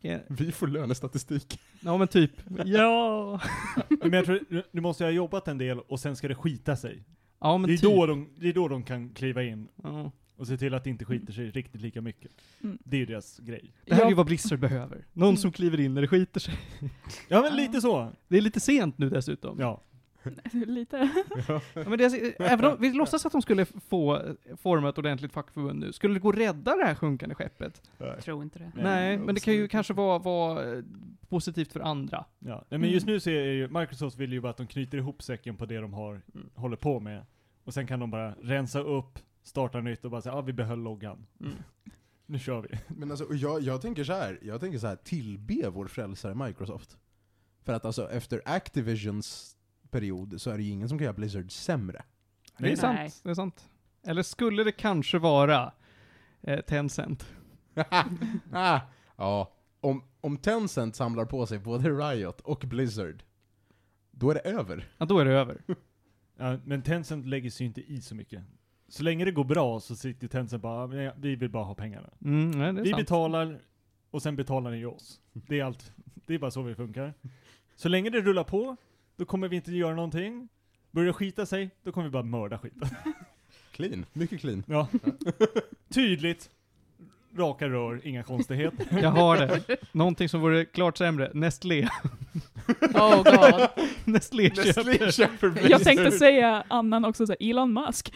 Ja, 0.00 0.18
Vi 0.28 0.52
får 0.52 0.66
lönestatistik. 0.66 1.60
ja 1.80 1.96
men 1.98 2.08
typ, 2.08 2.30
ja. 2.64 3.40
Men 3.88 4.12
jag 4.12 4.24
tror, 4.24 4.40
du- 4.72 4.80
måste 4.80 5.04
ju 5.04 5.08
ha 5.10 5.12
jobbat 5.14 5.48
en 5.48 5.58
del 5.58 5.80
och 5.80 6.00
sen 6.00 6.16
ska 6.16 6.28
det 6.28 6.34
skita 6.34 6.76
sig. 6.76 7.02
Ja 7.40 7.58
men 7.58 7.68
Det 7.68 7.74
är, 7.74 7.76
typ. 7.76 7.90
då 7.90 8.06
de, 8.06 8.28
det 8.36 8.48
är 8.48 8.52
då 8.52 8.68
de 8.68 8.82
kan 8.82 9.08
kliva 9.10 9.42
in 9.42 9.68
Ja. 9.82 10.10
och 10.36 10.46
se 10.46 10.56
till 10.56 10.74
att 10.74 10.84
det 10.84 10.90
inte 10.90 11.04
skiter 11.04 11.32
sig 11.32 11.50
riktigt 11.50 11.80
lika 11.80 12.00
mycket. 12.00 12.30
Mm. 12.62 12.78
Det 12.84 12.96
är 12.96 12.98
ju 13.00 13.06
deras 13.06 13.38
grej. 13.38 13.72
Det 13.84 13.94
här 13.94 14.02
är 14.02 14.06
ju 14.06 14.12
Ja. 14.12 14.16
vad 14.16 14.26
Blizzard 14.26 14.58
behöver. 14.60 15.06
Någon 15.12 15.36
som 15.36 15.52
kliver 15.52 15.80
in 15.80 15.94
när 15.94 16.00
det 16.02 16.08
skiter 16.08 16.40
sig. 16.40 16.54
Ja 17.28 17.40
men 17.40 17.50
Ja. 17.50 17.56
lite 17.56 17.80
så. 17.80 18.12
Det 18.28 18.36
är 18.36 18.40
lite 18.40 18.60
sent 18.60 18.98
nu 18.98 19.10
dessutom. 19.10 19.60
Ja. 19.60 19.82
Lite. 20.52 21.10
Ja, 21.48 21.60
men 21.74 21.98
det, 21.98 22.04
är- 22.04 22.42
även 22.42 22.64
om 22.64 22.76
vi 22.80 22.92
låtsas 22.92 23.26
att 23.26 23.32
de 23.32 23.42
skulle 23.42 23.64
få 23.64 24.22
forma 24.56 24.88
ett 24.88 24.98
ordentligt 24.98 25.32
fackförbund 25.32 25.80
nu, 25.80 25.92
skulle 25.92 26.14
det 26.14 26.20
gå 26.20 26.28
att 26.28 26.36
rädda 26.36 26.76
det 26.76 26.84
här 26.84 26.94
sjunkande 26.94 27.34
skeppet? 27.34 27.82
Jag 27.98 28.22
tror 28.22 28.42
inte 28.42 28.58
det. 28.58 28.72
Nej, 28.74 28.84
Nej, 28.84 29.18
men 29.18 29.34
det 29.34 29.40
kan 29.40 29.54
ju 29.54 29.68
kanske 29.68 29.94
vara, 29.94 30.18
vara 30.18 30.72
eh, 30.76 30.82
positivt 31.28 31.72
för 31.72 31.80
andra. 31.80 32.24
Ja. 32.38 32.64
Nej, 32.68 32.80
men 32.80 32.90
just 32.90 33.06
nu 33.06 33.20
så 33.20 33.30
är 33.30 33.52
ju, 33.52 33.68
Microsoft 33.68 34.16
vill 34.18 34.32
ju 34.32 34.40
bara 34.40 34.50
att 34.50 34.56
de 34.56 34.66
knyter 34.66 34.98
ihop 34.98 35.22
säcken 35.22 35.56
på 35.56 35.66
det 35.66 35.78
de 35.78 35.92
har, 35.94 36.20
Mm. 36.34 36.50
håller 36.54 36.76
på 36.76 37.00
med. 37.00 37.26
Och 37.64 37.74
sen 37.74 37.86
kan 37.86 38.00
de 38.00 38.10
bara 38.10 38.34
rensa 38.42 38.80
upp, 38.80 39.18
starta 39.42 39.80
nytt 39.80 40.04
och 40.04 40.10
bara 40.10 40.20
säga 40.20 40.32
ja 40.32 40.38
ah, 40.38 40.42
vi 40.42 40.52
behöll 40.52 40.78
loggan. 40.78 41.26
Mm. 41.40 41.52
Nu 42.26 42.38
kör 42.38 42.60
vi. 42.62 42.68
Men 42.88 43.10
alltså, 43.10 43.34
jag, 43.34 43.60
jag 43.60 43.80
tänker 43.82 44.04
så 44.04 44.12
här. 44.12 44.38
jag 44.42 44.60
tänker 44.60 44.78
så 44.78 44.86
här, 44.86 44.96
tillbe 44.96 45.68
vår 45.68 45.86
frälsare 45.86 46.34
Microsoft. 46.34 46.96
För 47.64 47.72
att 47.72 47.84
alltså, 47.84 48.10
efter 48.10 48.42
Activisions 48.44 49.53
period 49.98 50.40
så 50.40 50.50
är 50.50 50.56
det 50.56 50.62
ju 50.62 50.70
ingen 50.70 50.88
som 50.88 50.98
kan 50.98 51.04
göra 51.04 51.14
Blizzard 51.16 51.52
sämre. 51.52 52.02
Det 52.58 52.64
är 52.64 52.68
Nej. 52.68 52.76
sant, 52.76 52.98
Nej. 52.98 53.10
det 53.22 53.30
är 53.30 53.34
sant. 53.34 53.68
Eller 54.06 54.22
skulle 54.22 54.64
det 54.64 54.72
kanske 54.72 55.18
vara 55.18 55.72
eh, 56.42 56.60
Tencent? 56.60 57.26
ah, 58.52 58.80
ja, 59.16 59.52
om, 59.80 60.02
om 60.20 60.36
Tencent 60.36 60.96
samlar 60.96 61.24
på 61.24 61.46
sig 61.46 61.58
både 61.58 61.90
Riot 61.90 62.40
och 62.40 62.64
Blizzard, 62.66 63.22
då 64.10 64.30
är 64.30 64.34
det 64.34 64.40
över. 64.40 64.88
Ja, 64.98 65.06
då 65.06 65.18
är 65.18 65.24
det 65.24 65.32
över. 65.32 65.62
Ja, 66.36 66.58
men 66.64 66.82
Tencent 66.82 67.26
lägger 67.26 67.50
sig 67.50 67.64
ju 67.64 67.68
inte 67.68 67.80
i 67.92 68.00
så 68.00 68.14
mycket. 68.14 68.42
Så 68.88 69.02
länge 69.02 69.24
det 69.24 69.32
går 69.32 69.44
bra 69.44 69.80
så 69.80 69.96
sitter 69.96 70.28
Tencent 70.28 70.62
bara, 70.62 70.80
"Ja, 71.02 71.12
men 71.12 71.20
vi 71.22 71.36
vill 71.36 71.50
bara 71.50 71.64
ha 71.64 71.74
pengarna. 71.74 72.10
Mm, 72.24 72.50
nej, 72.50 72.72
det 72.72 72.80
är 72.80 72.84
Vi 72.84 72.90
sant. 72.90 73.00
betalar, 73.02 73.60
och 74.10 74.22
sen 74.22 74.36
betalar 74.36 74.70
ni 74.70 74.84
oss. 74.84 75.20
Det 75.32 75.60
är 75.60 75.64
allt. 75.64 75.92
Det 76.26 76.34
är 76.34 76.38
bara 76.38 76.50
så 76.50 76.62
vi 76.62 76.74
funkar. 76.74 77.14
Så 77.76 77.88
länge 77.88 78.10
det 78.10 78.20
rullar 78.20 78.44
på, 78.44 78.76
då 79.16 79.24
kommer 79.24 79.48
vi 79.48 79.56
inte 79.56 79.72
göra 79.72 79.94
någonting. 79.94 80.48
Börjar 80.90 81.06
det 81.06 81.12
skita 81.12 81.46
sig, 81.46 81.70
då 81.82 81.92
kommer 81.92 82.06
vi 82.06 82.10
bara 82.10 82.22
mörda 82.22 82.58
skiten. 82.58 82.88
Clean, 83.72 84.06
mycket 84.12 84.40
clean. 84.40 84.62
Ja. 84.66 84.88
Tydligt. 85.94 86.50
Raka 87.36 87.68
rör, 87.68 88.00
inga 88.06 88.22
konstigheter. 88.22 88.86
Jag 89.02 89.10
har 89.10 89.36
det. 89.36 89.76
Någonting 89.92 90.28
som 90.28 90.40
vore 90.40 90.64
klart 90.64 90.96
sämre. 90.98 91.30
Nestlé. 91.34 91.88
Oh 92.94 93.22
god. 93.22 93.68
Nestlé 94.04 94.48
Nestlé 94.48 94.72
köper. 94.74 95.10
köper 95.10 95.70
Jag 95.70 95.82
tänkte 95.84 96.10
säga 96.10 96.64
annan 96.68 97.04
också, 97.04 97.26
så 97.26 97.32
här, 97.40 97.50
Elon 97.50 97.72
Musk. 97.72 98.12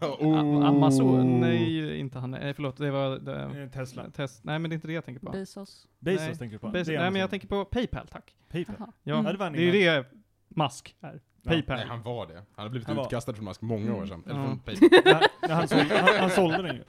oh. 0.00 0.66
Amazon, 0.66 1.40
nej 1.40 1.98
inte 1.98 2.18
han, 2.18 2.30
nej 2.30 2.54
förlåt, 2.54 2.76
det 2.76 2.90
var 2.90 3.18
det, 3.18 3.68
Tesla. 3.68 4.10
test, 4.10 4.44
nej 4.44 4.58
men 4.58 4.70
det 4.70 4.72
är 4.72 4.76
inte 4.76 4.86
det 4.86 4.92
jag 4.92 5.04
tänker 5.04 5.26
på. 5.26 5.32
Bezos. 5.32 5.86
Bezos 5.98 6.26
Nej. 6.26 6.36
tänker 6.38 6.52
du 6.52 6.58
på? 6.58 6.66
Är 6.66 6.98
nej 6.98 7.10
men 7.10 7.20
jag 7.20 7.30
tänker 7.30 7.48
på 7.48 7.64
Paypal, 7.64 8.06
tack. 8.06 8.34
Paypal. 8.48 8.76
Ja, 9.02 9.18
Mm. 9.18 9.52
Det 9.52 9.62
är 9.62 9.72
det 9.72 10.21
Musk 10.56 10.96
är. 11.00 11.20
Ja. 11.42 11.50
Paypal. 11.50 11.76
Nej, 11.76 11.86
han 11.86 12.02
var 12.02 12.26
det. 12.26 12.34
Han 12.34 12.44
hade 12.54 12.70
blivit 12.70 12.86
Han 12.88 12.96
var- 12.96 13.04
utkastad 13.04 13.34
från 13.34 13.44
Musk 13.44 13.60
många 13.60 13.94
år 13.94 14.06
sedan. 14.06 14.22
Eller 14.26 14.40
Ja. 14.40 14.46
från 14.46 14.58
Paypal. 14.58 15.22
Han, 15.50 15.68
sålde, 15.68 15.98
han, 15.98 16.16
han 16.20 16.30
sålde 16.30 16.62
den 16.62 16.76
ju. 16.76 16.82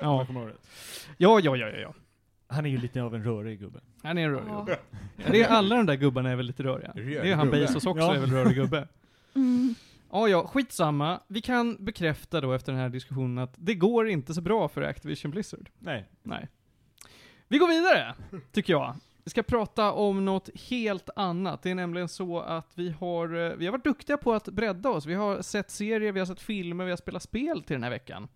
Ja. 0.00 0.18
Jag 0.18 0.26
kommer 0.26 0.40
ihåg 0.40 0.48
det. 0.48 0.56
ja, 1.16 1.40
ja, 1.40 1.56
ja, 1.56 1.68
ja, 1.68 1.76
ja. 1.78 1.94
Han 2.50 2.66
är 2.66 2.70
ju 2.70 2.78
lite 2.78 3.02
av 3.02 3.14
en 3.14 3.24
rörig 3.24 3.58
gubbe. 3.60 3.80
Han 4.02 4.18
är 4.18 4.24
en 4.24 4.30
rörig 4.30 4.48
gubbe. 4.48 4.78
Ja, 5.16 5.24
det 5.30 5.42
är 5.42 5.48
alla 5.48 5.76
de 5.76 5.86
där 5.86 5.94
gubbarna 5.94 6.30
är 6.30 6.36
väl 6.36 6.46
lite 6.46 6.62
röriga. 6.62 6.92
Rörig 6.94 7.16
Det 7.22 7.30
är 7.30 7.34
han 7.36 7.46
gubbe. 7.46 7.58
Bezos 7.60 7.86
också 7.86 8.04
Ja. 8.04 8.14
är 8.14 8.18
väl 8.20 8.30
rörig 8.30 8.54
gubbe. 8.54 8.88
Mm. 9.34 9.74
Ja, 10.12 10.28
ja, 10.28 10.46
skitsamma. 10.46 11.20
Vi 11.28 11.40
kan 11.40 11.84
bekräfta 11.84 12.40
då 12.40 12.52
efter 12.52 12.72
den 12.72 12.80
här 12.80 12.88
diskussionen 12.88 13.38
att 13.38 13.54
det 13.56 13.74
går 13.74 14.08
inte 14.08 14.34
så 14.34 14.40
bra 14.40 14.68
för 14.68 14.82
Activision 14.82 15.30
Blizzard. 15.30 15.68
Nej. 15.78 16.08
Nej. 16.22 16.48
Vi 17.48 17.58
går 17.58 17.68
vidare, 17.68 18.14
tycker 18.52 18.72
jag. 18.72 18.94
Vi 19.28 19.30
ska 19.30 19.42
prata 19.42 19.92
om 19.92 20.24
något 20.24 20.48
helt 20.68 21.10
annat. 21.16 21.62
Det 21.62 21.70
är 21.70 21.74
nämligen 21.74 22.08
så 22.08 22.40
att 22.40 22.72
vi 22.74 22.90
har, 22.90 23.46
eh, 23.50 23.56
vi 23.56 23.64
har 23.66 23.72
varit 23.72 23.84
duktiga 23.84 24.16
på 24.16 24.32
att 24.32 24.44
bredda 24.48 24.88
oss. 24.90 25.06
Vi 25.06 25.14
har 25.14 25.42
sett 25.42 25.70
serier, 25.70 26.12
vi 26.12 26.18
har 26.20 26.26
sett 26.26 26.40
filmer, 26.40 26.84
vi 26.84 26.90
har 26.90 26.96
spelat 26.96 27.22
spel 27.22 27.62
till 27.62 27.74
den 27.74 27.82
här 27.82 27.90
veckan. 27.90 28.28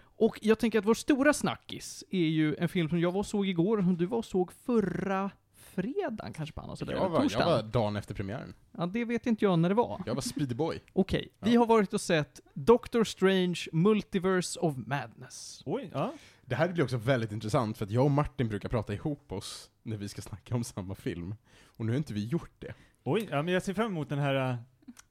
Och 0.00 0.38
jag 0.42 0.58
tänker 0.58 0.78
att 0.78 0.84
vår 0.84 0.94
stora 0.94 1.32
snackis 1.32 2.04
är 2.10 2.18
ju 2.18 2.56
en 2.58 2.68
film 2.68 2.88
som 2.88 3.00
jag 3.00 3.12
var 3.12 3.18
och 3.18 3.26
såg 3.26 3.46
igår 3.48 3.78
och 3.78 3.84
som 3.84 3.96
du 3.96 4.06
var 4.06 4.18
och 4.18 4.24
såg 4.24 4.52
förra 4.52 5.30
fredagen 5.54 6.32
kanske 6.32 6.52
på 6.54 6.76
sådär, 6.76 6.92
Jag 6.92 7.00
var, 7.08 7.10
jag 7.16 7.22
torsdagen. 7.22 7.48
var 7.48 7.62
dagen 7.62 7.96
efter 7.96 8.14
premiären. 8.14 8.54
Ja, 8.78 8.86
det 8.86 9.04
vet 9.04 9.26
inte 9.26 9.44
jag 9.44 9.58
när 9.58 9.68
det 9.68 9.74
var. 9.74 10.02
Jag 10.06 10.14
var 10.14 10.22
speedboy. 10.22 10.80
Okej, 10.92 11.28
vi 11.38 11.54
Ja. 11.54 11.60
har 11.60 11.66
varit 11.66 11.94
och 11.94 12.00
sett 12.00 12.40
Doctor 12.54 13.04
Strange 13.04 13.60
Multiverse 13.72 14.60
of 14.60 14.74
Madness. 14.76 15.62
Oj, 15.66 15.90
ja. 15.94 16.12
Det 16.50 16.56
här 16.56 16.68
blir 16.68 16.84
också 16.84 16.96
väldigt 16.96 17.32
intressant 17.32 17.78
för 17.78 17.84
att 17.84 17.90
jag 17.90 18.04
och 18.04 18.10
Martin 18.10 18.48
brukar 18.48 18.68
prata 18.68 18.94
ihop 18.94 19.32
oss 19.32 19.70
när 19.82 19.96
vi 19.96 20.08
ska 20.08 20.22
snacka 20.22 20.54
om 20.54 20.64
samma 20.64 20.94
film. 20.94 21.34
Och 21.64 21.86
nu 21.86 21.92
har 21.92 21.96
inte 21.96 22.14
vi 22.14 22.26
gjort 22.26 22.50
det. 22.58 22.74
Oj, 23.04 23.28
ja 23.30 23.42
men 23.42 23.54
jag 23.54 23.62
ser 23.62 23.74
fram 23.74 23.86
emot 23.86 24.08
den 24.08 24.18
här 24.18 24.50
uh, 24.50 24.56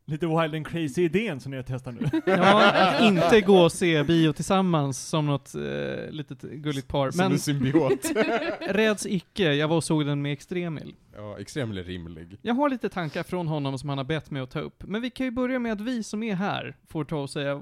lite 0.05 0.27
wild 0.27 0.55
and 0.55 0.67
crazy 0.67 1.03
idén 1.03 1.39
som 1.39 1.49
ni 1.51 1.55
har 1.55 1.63
testat 1.63 1.93
nu. 1.93 2.09
Ja, 2.25 2.71
att 2.71 3.01
inte 3.01 3.41
gå 3.41 3.57
och 3.57 3.71
se 3.71 4.03
bio 4.03 4.33
tillsammans 4.33 4.99
som 4.99 5.25
något 5.25 5.55
eh, 5.55 6.11
litet 6.11 6.41
gulligt 6.41 6.87
par. 6.87 7.11
Som 7.11 7.17
Men 7.17 7.31
en 7.31 7.39
symbiot. 7.39 8.11
räds 8.61 9.05
icke, 9.05 9.53
jag 9.53 9.67
var 9.67 9.75
och 9.75 9.83
såg 9.83 10.05
den 10.05 10.21
med 10.21 10.33
Extremil. 10.33 10.95
ja, 11.15 11.39
extremt 11.39 11.73
rimlig. 11.75 12.37
Jag 12.41 12.53
har 12.53 12.69
lite 12.69 12.89
tankar 12.89 13.23
från 13.23 13.47
honom 13.47 13.79
som 13.79 13.89
han 13.89 13.97
har 13.97 14.05
bett 14.05 14.31
mig 14.31 14.41
att 14.41 14.51
ta 14.51 14.59
upp. 14.59 14.83
Men 14.83 15.01
vi 15.01 15.09
kan 15.09 15.25
ju 15.25 15.31
börja 15.31 15.59
med 15.59 15.73
att 15.73 15.81
vi 15.81 16.03
som 16.03 16.23
är 16.23 16.35
här 16.35 16.75
får 16.87 17.03
ta 17.03 17.17
och 17.17 17.29
säga 17.29 17.61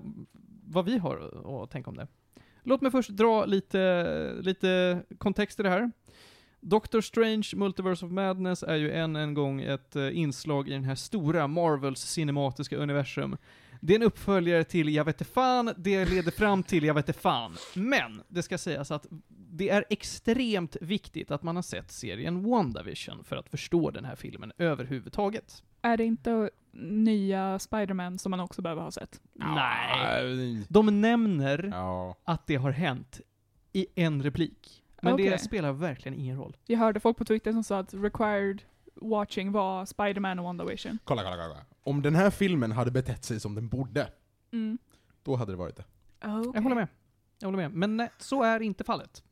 vad 0.63 0.85
vi 0.85 0.97
har 0.97 1.63
att 1.63 1.71
tänka 1.71 1.89
om 1.89 1.97
det. 1.97 2.07
Låt 2.67 2.81
mig 2.81 2.91
först 2.91 3.09
dra 3.09 3.45
lite, 3.45 4.33
lite 4.41 5.01
kontext 5.17 5.59
i 5.59 5.63
det 5.63 5.69
här. 5.69 5.91
Doctor 6.59 7.01
Strange 7.01 7.49
Multiverse 7.55 8.05
of 8.05 8.11
Madness 8.11 8.63
är 8.63 8.75
ju 8.75 8.91
än 8.91 9.15
en 9.15 9.33
gång 9.33 9.61
ett 9.61 9.95
eh, 9.95 10.17
inslag 10.17 10.69
i 10.69 10.71
den 10.71 10.83
här 10.83 10.95
stora 10.95 11.47
Marvels 11.47 12.01
cinematiska 12.01 12.77
universum. 12.77 13.37
Det 13.81 13.93
är 13.93 13.95
en 13.95 14.03
uppföljare 14.03 14.63
till 14.63 14.95
Jag 14.95 15.05
vet 15.05 15.27
fan, 15.27 15.73
det 15.77 16.05
leder 16.05 16.31
fram 16.31 16.63
till 16.63 16.83
Jag 16.83 16.93
vet 16.93 17.15
fan. 17.15 17.55
Men, 17.73 18.21
det 18.27 18.43
ska 18.43 18.57
sägas 18.57 18.91
att 18.91 19.07
det 19.27 19.69
är 19.69 19.85
extremt 19.89 20.77
viktigt 20.81 21.31
att 21.31 21.43
man 21.43 21.55
har 21.55 21.63
sett 21.63 21.91
serien 21.91 22.49
WandaVision 22.49 23.23
för 23.23 23.35
att 23.35 23.49
förstå 23.49 23.91
den 23.91 24.05
här 24.05 24.15
filmen 24.15 24.51
överhuvudtaget. 24.57 25.63
Är 25.87 25.97
det 25.97 26.05
inte 26.05 26.49
nya 26.81 27.59
Spider-Man 27.59 28.19
som 28.19 28.29
man 28.31 28.39
också 28.39 28.61
behöver 28.61 28.81
ha 28.81 28.91
sett? 28.91 29.21
Nej. 29.33 30.63
De 30.69 31.01
nämner 31.01 31.69
Ja. 31.73 32.15
att 32.23 32.47
det 32.47 32.55
har 32.55 32.71
hänt 32.71 33.21
i 33.73 33.87
en 33.95 34.23
replik. 34.23 34.83
Men 35.01 35.17
det 35.17 35.23
Okej. 35.27 35.39
spelar 35.39 35.71
verkligen 35.71 36.19
ingen 36.19 36.37
roll. 36.37 36.57
Jag 36.65 36.77
hörde 36.79 36.99
folk 36.99 37.17
på 37.17 37.25
Twitter 37.25 37.51
som 37.51 37.63
sa 37.63 37.79
att 37.79 37.93
required 37.93 38.61
watching 38.95 39.51
var 39.51 39.85
Spider-Man 39.85 40.39
och 40.39 40.45
WandaVision. 40.45 40.97
Kolla, 41.03 41.23
kolla, 41.23 41.35
kolla. 41.35 41.65
Om 41.83 42.01
den 42.01 42.15
här 42.15 42.29
filmen 42.29 42.71
hade 42.71 42.91
betett 42.91 43.23
sig 43.25 43.39
som 43.39 43.55
den 43.55 43.67
borde, 43.67 44.07
Mm. 44.51 44.77
då 45.23 45.35
hade 45.35 45.51
det 45.51 45.55
varit 45.55 45.75
det. 45.75 45.83
Jag 46.21 46.61
håller 46.61 46.75
med. 46.75 46.87
Jag 47.39 47.47
håller 47.47 47.57
med. 47.57 47.71
Men 47.71 47.97
nej, 47.97 48.09
så 48.17 48.43
är 48.43 48.59
inte 48.61 48.83
fallet. 48.83 49.23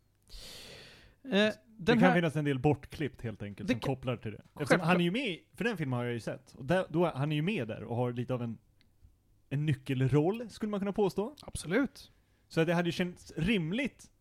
Eh, 1.31 1.53
det 1.77 1.91
kan 1.91 2.01
här, 2.01 2.15
finnas 2.15 2.35
en 2.35 2.45
del 2.45 2.59
bortklipp 2.59 3.21
helt 3.21 3.41
enkelt 3.43 3.67
Det 3.67 3.73
som 3.73 3.79
kan- 3.79 3.95
kopplar 3.95 4.17
till 4.17 4.31
det. 4.31 4.37
Eftersom 4.37 4.65
Självklart. 4.67 4.87
han 4.87 4.99
är 5.01 5.03
ju 5.05 5.11
med, 5.11 5.39
för 5.53 5.63
den 5.63 5.77
filmen 5.77 5.97
har 5.97 6.03
jag 6.03 6.13
ju 6.13 6.19
sett. 6.19 6.53
Och 6.53 6.65
där, 6.65 6.85
då, 6.89 7.05
han 7.15 7.31
är 7.31 7.35
ju 7.35 7.41
med 7.41 7.67
där 7.67 7.83
och 7.83 7.95
har 7.95 8.13
lite 8.13 8.33
av 8.33 8.41
en, 8.43 8.57
en 9.49 9.65
nyckelroll, 9.65 10.49
skulle 10.49 10.69
man 10.69 10.79
kunna 10.79 10.93
påstå. 10.93 11.35
Absolut. 11.41 12.11
Så 12.47 12.63
det 12.63 12.73
hade 12.73 12.87
ju 12.87 12.91
känts 12.91 13.33
rimligt, 13.37 14.11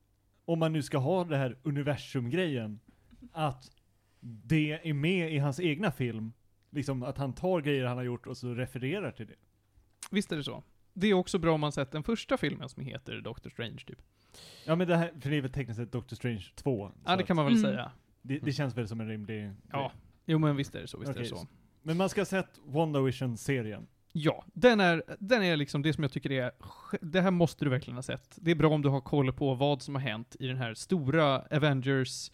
om 0.44 0.58
man 0.58 0.72
nu 0.72 0.82
ska 0.82 0.98
ha 0.98 1.24
det 1.24 1.36
här 1.36 1.58
universum-grejen, 1.62 2.80
att 3.32 3.70
det 4.20 4.72
är 4.88 4.94
med 4.94 5.32
i 5.32 5.38
hans 5.38 5.60
egna 5.60 5.90
film. 5.92 6.32
Liksom 6.70 7.02
att 7.02 7.18
han 7.18 7.32
tar 7.32 7.60
grejer 7.60 7.84
han 7.84 7.96
har 7.96 8.04
gjort 8.04 8.26
och 8.26 8.36
så 8.36 8.54
refererar 8.54 9.10
till 9.10 9.26
det. 9.26 9.34
Visst 10.10 10.32
är 10.32 10.36
det 10.36 10.44
så. 10.44 10.62
Det 10.92 11.06
är 11.06 11.14
också 11.14 11.38
bra 11.38 11.54
om 11.54 11.60
man 11.60 11.72
sett 11.72 11.90
den 11.90 12.02
första 12.02 12.36
filmen 12.36 12.68
som 12.68 12.82
heter 12.82 13.20
Doctor 13.20 13.50
Strange, 13.50 13.78
typ. 13.86 13.98
Ja 14.66 14.76
men 14.76 14.88
det 14.88 14.96
här, 14.96 15.12
för 15.20 15.30
det 15.30 15.36
är 15.36 15.40
väl 15.40 15.52
tekniskt 15.52 15.80
sett 15.80 15.92
Doctor 15.92 16.16
Strange 16.16 16.44
2. 16.54 16.90
Ja, 17.04 17.16
det 17.16 17.22
kan 17.22 17.36
man 17.36 17.44
väl 17.44 17.54
Mm. 17.56 17.70
säga. 17.70 17.92
det, 18.22 18.38
det 18.38 18.52
känns 18.52 18.76
väl 18.76 18.88
som 18.88 19.00
en 19.00 19.08
rimlig 19.08 19.52
Ja, 19.72 19.92
jo 20.26 20.38
men 20.38 20.56
visst 20.56 20.74
är 20.74 20.80
det 20.80 20.86
så, 20.86 20.98
visst 20.98 21.08
är 21.08 21.12
Okej, 21.14 21.22
det 21.22 21.28
så. 21.28 21.46
Men 21.82 21.96
man 21.96 22.08
ska 22.08 22.20
ha 22.20 22.26
sett 22.26 22.60
WandaVision-serien. 22.66 23.86
Ja, 24.12 24.44
den 24.52 24.80
är, 24.80 25.02
den 25.18 25.42
är 25.42 25.56
liksom 25.56 25.82
det 25.82 25.92
som 25.92 26.04
jag 26.04 26.12
tycker 26.12 26.32
är, 26.32 26.50
det 27.00 27.20
här 27.20 27.30
måste 27.30 27.64
du 27.64 27.70
verkligen 27.70 27.96
ha 27.96 28.02
sett. 28.02 28.38
Det 28.40 28.50
är 28.50 28.54
bra 28.54 28.68
om 28.68 28.82
du 28.82 28.88
har 28.88 29.00
koll 29.00 29.32
på 29.32 29.54
vad 29.54 29.82
som 29.82 29.94
har 29.94 30.02
hänt 30.02 30.36
i 30.40 30.46
den 30.46 30.56
här 30.56 30.74
stora 30.74 31.38
Avengers 31.50 32.30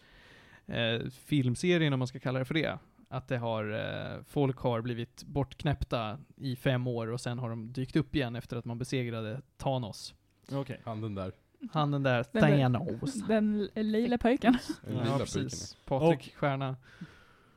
eh, 0.67 0.99
filmserien, 1.09 1.93
om 1.93 1.99
man 1.99 2.07
ska 2.07 2.19
kalla 2.19 2.39
det 2.39 2.45
för 2.45 2.53
det. 2.53 2.79
Att 3.09 3.27
det 3.27 3.37
har, 3.37 3.71
eh, 3.71 4.23
folk 4.23 4.57
har 4.57 4.81
blivit 4.81 5.23
bortknäppta 5.23 6.19
i 6.35 6.55
fem 6.55 6.87
år 6.87 7.07
och 7.11 7.21
sen 7.21 7.39
har 7.39 7.49
de 7.49 7.73
dykt 7.73 7.95
upp 7.95 8.15
igen 8.15 8.35
efter 8.35 8.57
att 8.57 8.65
man 8.65 8.77
besegrade 8.77 9.41
Thanos. 9.57 10.13
Okej. 10.51 10.81
Han 10.85 11.01
den 11.01 11.15
där. 11.15 11.31
Han 11.71 11.91
den 11.91 12.03
där 12.03 12.25
Den 12.31 12.41
Thanos. 12.73 13.27
Den 13.27 13.69
lila 13.75 14.17
pojken. 14.17 14.57
Den 14.81 15.05
Ja, 15.07 15.17
precis. 15.17 15.77
Patrik 15.85 16.35
Stjärna. 16.35 16.75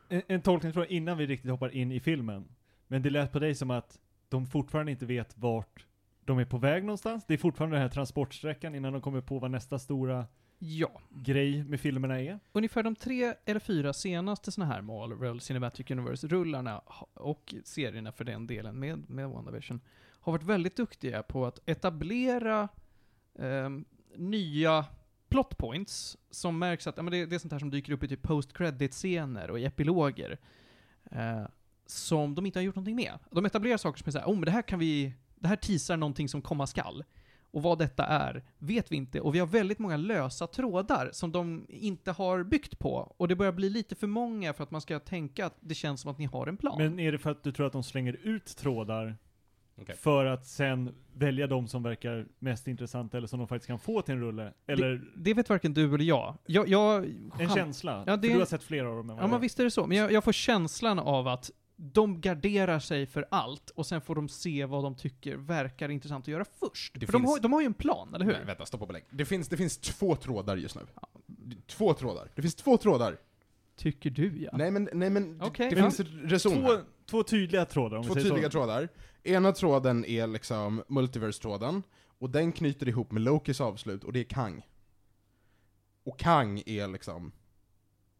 En, 0.08 0.22
en 0.28 0.42
tolkningsfråga 0.42 0.86
innan 0.88 1.18
vi 1.18 1.26
riktigt 1.26 1.50
hoppar 1.50 1.68
in 1.68 1.92
i 1.92 2.00
filmen. 2.00 2.44
Men 2.86 3.02
det 3.02 3.10
lät 3.10 3.32
på 3.32 3.38
dig 3.38 3.54
som 3.54 3.70
att 3.70 3.98
de 4.28 4.46
fortfarande 4.46 4.92
inte 4.92 5.06
vet 5.06 5.38
vart 5.38 5.86
de 6.24 6.38
är 6.38 6.44
på 6.44 6.58
väg 6.58 6.84
någonstans. 6.84 7.24
Det 7.28 7.34
är 7.34 7.38
fortfarande 7.38 7.76
den 7.76 7.82
här 7.82 7.88
transportsträckan 7.88 8.74
innan 8.74 8.92
de 8.92 9.02
kommer 9.02 9.20
på 9.20 9.38
vad 9.38 9.50
nästa 9.50 9.78
stora 9.78 10.26
Ja, 10.58 11.00
grej 11.10 11.64
med 11.64 11.80
filmerna 11.80 12.20
är. 12.20 12.40
ungefär 12.52 12.82
de 12.82 12.94
tre 12.96 13.34
eller 13.44 13.60
fyra 13.60 13.92
senaste 13.92 14.52
såna 14.52 14.66
här 14.66 14.82
Marvel 14.82 15.40
Cinematic 15.40 15.90
Universe-rullarna 15.90 16.78
och 17.14 17.54
serierna 17.64 18.12
för 18.12 18.24
den 18.24 18.46
delen 18.46 18.78
med, 18.78 19.10
med 19.10 19.28
WandaVision 19.30 19.80
har 20.20 20.32
varit 20.32 20.42
väldigt 20.42 20.76
duktiga 20.76 21.22
på 21.22 21.46
att 21.46 21.58
etablera 21.68 22.68
ehm, 23.38 23.84
nya 24.16 24.84
plot 25.28 25.56
points 25.56 26.16
som 26.30 26.58
märks 26.58 26.86
att 26.86 26.96
ja, 26.96 27.02
men 27.02 27.12
det, 27.12 27.26
det 27.26 27.34
är 27.34 27.38
sånt 27.38 27.52
här 27.52 27.58
som 27.58 27.70
dyker 27.70 27.92
upp 27.92 28.04
i 28.04 28.08
typ 28.08 28.22
post-credit-scener 28.22 29.50
och 29.50 29.58
i 29.58 29.64
epiloger. 29.64 30.38
eh, 31.10 31.44
som 31.86 32.34
de 32.34 32.46
inte 32.46 32.58
har 32.58 32.64
gjort 32.64 32.74
någonting 32.74 32.96
med. 32.96 33.18
De 33.30 33.46
etablerar 33.46 33.76
saker 33.76 33.98
som 33.98 34.08
är 34.08 34.12
såhär, 34.12 34.26
oh 34.26 34.34
men 34.34 34.44
det 34.44 34.50
här 34.50 34.62
kan 34.62 34.78
vi, 34.78 35.12
det 35.34 35.48
här 35.48 35.56
teasar 35.56 35.96
någonting 35.96 36.28
som 36.28 36.42
komma 36.42 36.66
skall. 36.66 37.04
Och 37.50 37.62
vad 37.62 37.78
detta 37.78 38.06
är 38.06 38.44
vet 38.58 38.92
vi 38.92 38.96
inte. 38.96 39.20
Och 39.20 39.34
vi 39.34 39.38
har 39.38 39.46
väldigt 39.46 39.78
många 39.78 39.96
lösa 39.96 40.46
trådar 40.46 41.10
som 41.12 41.32
de 41.32 41.66
inte 41.68 42.12
har 42.12 42.42
byggt 42.42 42.78
på. 42.78 43.14
Och 43.16 43.28
det 43.28 43.36
börjar 43.36 43.52
bli 43.52 43.70
lite 43.70 43.94
för 43.94 44.06
många 44.06 44.52
för 44.52 44.64
att 44.64 44.70
man 44.70 44.80
ska 44.80 44.98
tänka 44.98 45.46
att 45.46 45.56
det 45.60 45.74
känns 45.74 46.00
som 46.00 46.10
att 46.10 46.18
ni 46.18 46.24
har 46.24 46.46
en 46.46 46.56
plan. 46.56 46.78
Men 46.78 47.00
är 47.00 47.12
det 47.12 47.18
för 47.18 47.30
att 47.30 47.42
du 47.42 47.52
tror 47.52 47.66
att 47.66 47.72
de 47.72 47.82
slänger 47.82 48.12
ut 48.22 48.56
trådar 48.56 49.16
Okej. 49.80 49.96
för 49.96 50.24
att 50.26 50.46
sen 50.46 50.94
välja 51.14 51.46
de 51.46 51.68
som 51.68 51.82
verkar 51.82 52.26
mest 52.38 52.68
intressanta 52.68 53.16
eller 53.16 53.26
som 53.26 53.38
de 53.38 53.48
faktiskt 53.48 53.66
kan 53.66 53.78
få 53.78 54.02
till 54.02 54.14
en 54.14 54.20
rulle? 54.20 54.52
Eller 54.66 55.04
det 55.16 55.34
vet 55.34 55.48
varken 55.48 55.74
du 55.74 55.94
eller 55.94 56.04
jag. 56.04 56.34
Jag, 56.46 56.68
jag 56.68 57.04
en 57.38 57.48
känsla? 57.54 58.04
Ja, 58.06 58.16
det- 58.16 58.28
För 58.28 58.34
du 58.34 58.40
har 58.40 58.46
sett 58.46 58.62
flera 58.62 58.88
av 58.90 58.96
dem 58.96 59.10
än 59.10 59.16
Ja, 59.16 59.22
men 59.22 59.30
jag. 59.32 59.38
visst 59.38 59.60
är 59.60 59.64
det 59.64 59.70
så. 59.70 59.86
Men 59.86 59.96
jag, 59.98 60.12
jag 60.12 60.24
får 60.24 60.32
känslan 60.32 60.98
av 60.98 61.28
att 61.28 61.50
de 61.76 62.20
garderar 62.20 62.78
sig 62.78 63.06
för 63.06 63.26
allt 63.30 63.70
och 63.70 63.86
sen 63.86 64.00
får 64.00 64.14
de 64.14 64.28
se 64.28 64.64
vad 64.64 64.82
de 64.84 64.94
tycker 64.94 65.36
verkar 65.36 65.88
intressant 65.88 66.24
att 66.24 66.28
göra 66.28 66.44
först. 66.60 66.94
Det 67.00 67.06
för 67.06 67.12
de, 67.12 67.18
finns- 67.22 67.30
har, 67.30 67.40
de 67.40 67.52
har 67.52 67.60
ju 67.60 67.66
en 67.66 67.74
plan, 67.74 68.14
eller 68.14 68.24
hur? 68.24 68.32
Nej, 68.32 68.44
vänta, 68.44 68.66
stoppa 68.66 68.86
belägg. 68.86 69.04
Det 69.10 69.24
finns, 69.24 69.48
det 69.48 69.56
finns 69.56 69.78
två 69.78 70.16
trådar 70.16 70.56
just 70.56 70.76
nu. 70.76 70.82
Två 71.66 71.94
trådar. 71.94 72.28
Det 72.34 72.42
finns 72.42 72.54
två 72.54 72.76
trådar. 72.76 73.16
Tycker 73.76 74.10
du 74.10 74.42
ja. 74.42 74.50
Nej 74.56 74.70
men, 74.70 74.88
nej 74.92 75.10
men, 75.10 75.38
det- 75.38 75.44
Okej, 75.44 75.70
det 75.70 75.76
ja. 75.76 75.90
finns 75.90 76.00
reson 76.22 76.52
Två, 76.52 76.68
två 77.06 77.22
tydliga 77.22 77.64
trådar 77.64 77.96
om 77.96 78.04
Två 78.04 78.14
vi 78.14 78.20
säger 78.20 78.34
tydliga 78.34 78.50
så. 78.50 78.58
trådar. 78.58 78.88
Ena 79.24 79.52
tråden 79.52 80.04
är 80.04 80.26
liksom 80.26 80.82
multiverse-tråden, 80.88 81.82
och 82.18 82.30
den 82.30 82.52
knyter 82.52 82.88
ihop 82.88 83.12
med 83.12 83.22
Lokis 83.22 83.60
avslut, 83.60 84.04
och 84.04 84.12
det 84.12 84.20
är 84.20 84.24
Kang. 84.24 84.66
Och 86.04 86.18
Kang 86.18 86.62
är 86.66 86.88
liksom 86.88 87.32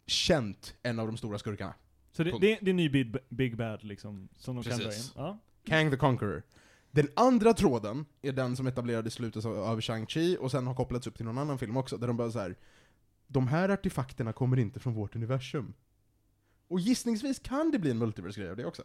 känt 0.06 0.74
en 0.82 0.98
av 0.98 1.06
de 1.06 1.16
stora 1.16 1.38
skurkarna 1.38 1.74
Så 2.12 2.24
det, 2.24 2.30
Punkt. 2.30 2.40
det, 2.40 2.58
det 2.60 2.68
är 2.68 2.70
en 2.70 2.76
ny 2.76 2.88
big, 2.88 3.16
big 3.28 3.56
bad 3.56 3.84
liksom, 3.84 4.28
som 4.36 4.56
de 4.56 4.64
kan 4.64 4.78
dra 4.78 4.84
in. 4.84 4.90
Precis. 4.90 5.12
Ja. 5.16 5.38
Kang 5.64 5.90
the 5.90 5.96
Conqueror. 5.96 6.42
Den 6.90 7.08
andra 7.16 7.52
tråden 7.54 8.06
är 8.22 8.32
den 8.32 8.56
som 8.56 8.66
etablerades 8.66 9.14
i 9.14 9.16
slutet 9.16 9.44
av, 9.44 9.58
av 9.58 9.80
Shang-Chi 9.80 10.36
och 10.36 10.50
sen 10.50 10.66
har 10.66 10.74
kopplats 10.74 11.06
upp 11.06 11.16
till 11.16 11.24
någon 11.24 11.38
annan 11.38 11.58
film 11.58 11.76
också, 11.76 11.96
där 11.96 12.06
de 12.06 12.16
bara 12.16 12.30
så 12.30 12.38
här. 12.38 12.56
De 13.26 13.48
här 13.48 13.68
artefakterna 13.68 14.32
kommer 14.32 14.58
inte 14.58 14.80
från 14.80 14.94
vårt 14.94 15.16
universum. 15.16 15.74
Och 16.68 16.80
gissningsvis 16.80 17.38
kan 17.38 17.70
det 17.70 17.78
bli 17.78 17.90
en 17.90 17.98
multiverse-grej 17.98 18.50
av 18.50 18.56
det 18.56 18.64
också. 18.64 18.82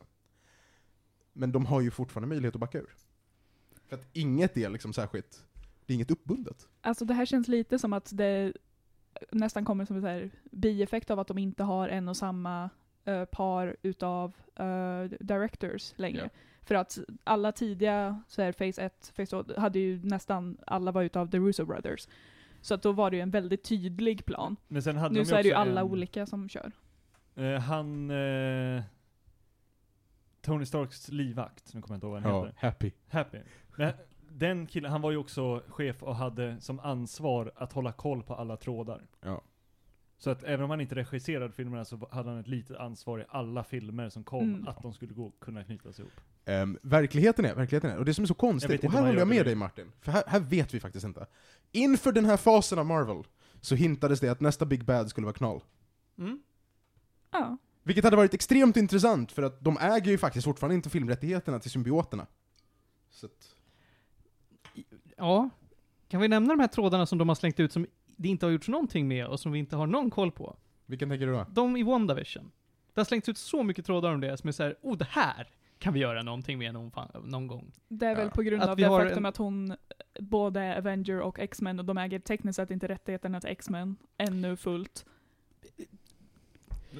Men 1.39 1.52
de 1.52 1.65
har 1.65 1.82
ju 1.82 1.91
fortfarande 1.91 2.28
möjlighet 2.28 2.56
att 2.56 2.62
backa 2.62 2.78
ur. 2.78 2.95
För 3.88 3.95
att 3.95 4.06
inget 4.13 4.58
är 4.58 4.69
liksom 4.69 4.93
särskilt, 4.93 5.45
det 5.86 5.93
är 5.93 5.95
inget 5.95 6.12
uppbundet. 6.12 6.67
Alltså 6.82 7.06
det 7.06 7.13
här 7.13 7.25
känns 7.25 7.47
lite 7.47 7.80
som 7.80 7.93
att 7.93 8.10
det 8.13 8.54
nästan 9.32 9.65
kommer 9.65 9.86
som 9.86 9.95
en 9.95 10.02
så 10.02 10.08
här 10.08 10.32
bieffekt 10.52 11.12
av 11.12 11.19
att 11.19 11.28
de 11.28 11.38
inte 11.38 11.63
har 11.63 11.89
en 11.89 12.08
och 12.08 12.17
samma 12.17 12.69
eh, 13.06 13.25
par 13.25 13.75
utav 13.82 14.34
eh, 14.56 15.04
directors 15.19 15.93
längre. 15.95 16.30
Ja. 16.34 16.39
För 16.62 16.75
att 16.75 16.99
alla 17.23 17.52
tidiga 17.52 18.23
så 18.28 18.41
här 18.41 18.52
Phase 18.52 18.82
1, 18.82 19.13
Phase 19.15 19.43
2, 19.43 19.60
hade 19.62 19.80
ju 19.80 19.99
nästan 20.04 20.58
alla 20.67 20.91
var 20.91 21.04
utav 21.04 21.32
The 21.32 21.38
Russo 21.38 21.65
Brothers. 21.65 22.08
Så 22.62 22.73
att 22.73 22.82
då 22.82 22.91
var 22.91 23.12
det 23.12 23.17
ju 23.17 23.21
en 23.21 23.32
väldigt 23.32 23.63
tydlig 23.63 24.25
plan. 24.25 24.56
Men 24.67 24.84
sen 24.84 24.97
hade 24.97 25.13
Nu 25.13 25.19
de 25.19 25.25
så 25.25 25.36
är 25.36 25.43
det 25.43 25.49
ju 25.49 25.56
alla 25.56 25.82
en, 25.82 25.88
olika 25.88 26.25
som 26.25 26.49
kör. 26.49 26.71
Eh, 27.36 27.60
han... 27.60 28.12
Eh, 28.12 28.84
Tony 30.41 30.65
Starks 30.65 31.08
livvakt, 31.10 31.73
nu 31.73 31.82
kommer 31.82 31.93
jag 31.93 31.97
inte 31.97 32.06
ihåg 32.08 32.13
vad 32.13 32.21
han 32.23 32.32
Ja, 32.32 32.45
heter. 32.45 32.58
happy. 32.62 32.91
Happy. 33.10 33.38
Men 33.78 33.93
den 34.32 34.67
killen, 34.67 34.91
han 34.91 35.02
var 35.02 35.12
ju 35.12 35.17
också 35.17 35.63
chef 35.67 36.04
och 36.04 36.15
hade 36.15 36.62
som 36.62 36.80
ansvar 36.80 37.52
att 37.56 37.73
hålla 37.73 37.91
koll 37.91 38.23
på 38.23 38.36
alla 38.36 38.58
trådar. 38.58 39.08
Ja. 39.21 39.41
Så 40.17 40.30
att 40.30 40.43
även 40.43 40.63
om 40.63 40.69
han 40.69 40.82
inte 40.82 40.95
regisserade 40.95 41.52
filmerna 41.54 41.86
så 41.86 42.08
hade 42.12 42.30
han 42.30 42.39
ett 42.39 42.47
litet 42.47 42.78
ansvar 42.78 43.19
i 43.19 43.25
alla 43.30 43.63
filmer 43.63 44.10
som 44.10 44.23
kom, 44.23 44.43
Mm. 44.54 44.67
att 44.67 44.82
de 44.82 44.93
skulle 44.93 45.13
gå, 45.13 45.32
kunna 45.39 45.63
knytas 45.63 45.99
ihop. 45.99 46.12
Ehm, 46.45 46.78
verkligheten 46.82 47.45
är, 47.45 47.56
verkligheten 47.56 47.91
är, 47.91 47.97
och 47.97 48.06
det 48.06 48.13
som 48.13 48.23
är 48.23 48.28
så 48.28 48.34
konstigt, 48.34 48.84
och 48.84 48.91
här 48.91 49.02
håller 49.06 49.19
jag 49.19 49.28
med 49.28 49.38
det. 49.38 49.43
dig 49.43 49.56
Martin, 49.56 49.91
för 50.02 50.12
här, 50.12 50.23
här 50.28 50.39
vet 50.39 50.73
vi 50.73 50.80
faktiskt 50.80 51.06
inte. 51.06 51.25
Inför 51.71 52.12
den 52.12 52.25
här 52.25 52.38
fasen 52.38 52.80
av 52.80 52.86
Marvel 52.86 53.23
så 53.62 53.75
hintades 53.75 54.19
det 54.19 54.30
att 54.30 54.39
nästa 54.39 54.65
Big 54.65 54.86
Bad 54.86 55.10
skulle 55.10 55.25
vara 55.25 55.34
Knall. 55.36 55.62
Mm. 56.17 56.41
Ja. 57.32 57.58
Vilket 57.89 58.04
hade 58.04 58.15
varit 58.17 58.34
extremt 58.34 58.78
intressant, 58.78 59.32
för 59.32 59.43
att 59.43 59.62
de 59.63 59.78
äger 59.82 60.12
ju 60.12 60.17
faktiskt 60.17 60.45
fortfarande 60.45 60.75
inte 60.75 60.89
filmrättigheterna 60.89 61.60
till 61.60 61.71
symbioterna. 61.71 62.28
Så 63.10 63.25
att, 63.25 63.56
Ja. 65.17 65.49
Kan 66.08 66.21
vi 66.21 66.28
nämna 66.28 66.54
de 66.54 66.60
här 66.60 66.67
trådarna 66.67 67.06
som 67.06 67.17
de 67.17 67.28
har 67.30 67.36
slängt 67.36 67.60
ut 67.60 67.71
som 67.71 67.88
det 68.08 68.28
inte 68.30 68.45
har 68.45 68.52
gjorts 68.52 68.67
någonting 68.67 69.08
med 69.08 69.28
och 69.28 69.39
som 69.39 69.52
vi 69.52 69.60
inte 69.60 69.75
har 69.75 69.88
någon 69.88 70.10
koll 70.10 70.32
på? 70.32 70.56
vilken 70.86 71.10
tänker 71.10 71.25
du 71.28 71.32
då? 71.34 71.45
De 71.52 71.78
i 71.78 71.84
WandaVision. 71.84 72.52
Det 72.93 72.99
har 73.02 73.06
slängts 73.06 73.30
ut 73.30 73.38
så 73.38 73.63
mycket 73.63 73.86
trådar 73.86 74.13
om 74.13 74.19
det 74.21 74.38
som 74.38 74.47
är 74.47 74.52
såhär, 74.52 74.75
oh 74.82 74.97
det 74.97 75.08
här 75.10 75.47
kan 75.80 75.93
vi 75.93 75.99
göra 75.99 76.23
någonting 76.23 76.58
med 76.60 76.73
någon, 76.73 76.91
fan, 76.91 77.10
någon 77.23 77.47
gång. 77.47 77.71
Det 77.88 78.06
är 78.06 78.15
väl 78.15 78.25
Ja. 78.25 78.32
på 78.32 78.41
grund 78.41 78.63
Att 78.63 78.69
av 78.69 78.75
vi 78.78 78.84
det 78.84 78.89
har 78.89 78.99
faktum 79.04 79.25
en- 79.25 79.30
att 79.30 79.38
hon 79.38 79.75
både 80.19 80.78
Avenger 80.78 81.21
och 81.21 81.39
X-Men 81.39 81.80
och 81.80 81.86
de 81.86 81.97
äger 81.97 82.19
tekniskt 82.19 82.56
sett 82.56 82.71
inte 82.71 82.88
rättigheterna 82.88 83.41
till 83.41 83.49
X-Men 83.49 83.95
ännu 84.17 84.56
fullt. 84.58 85.06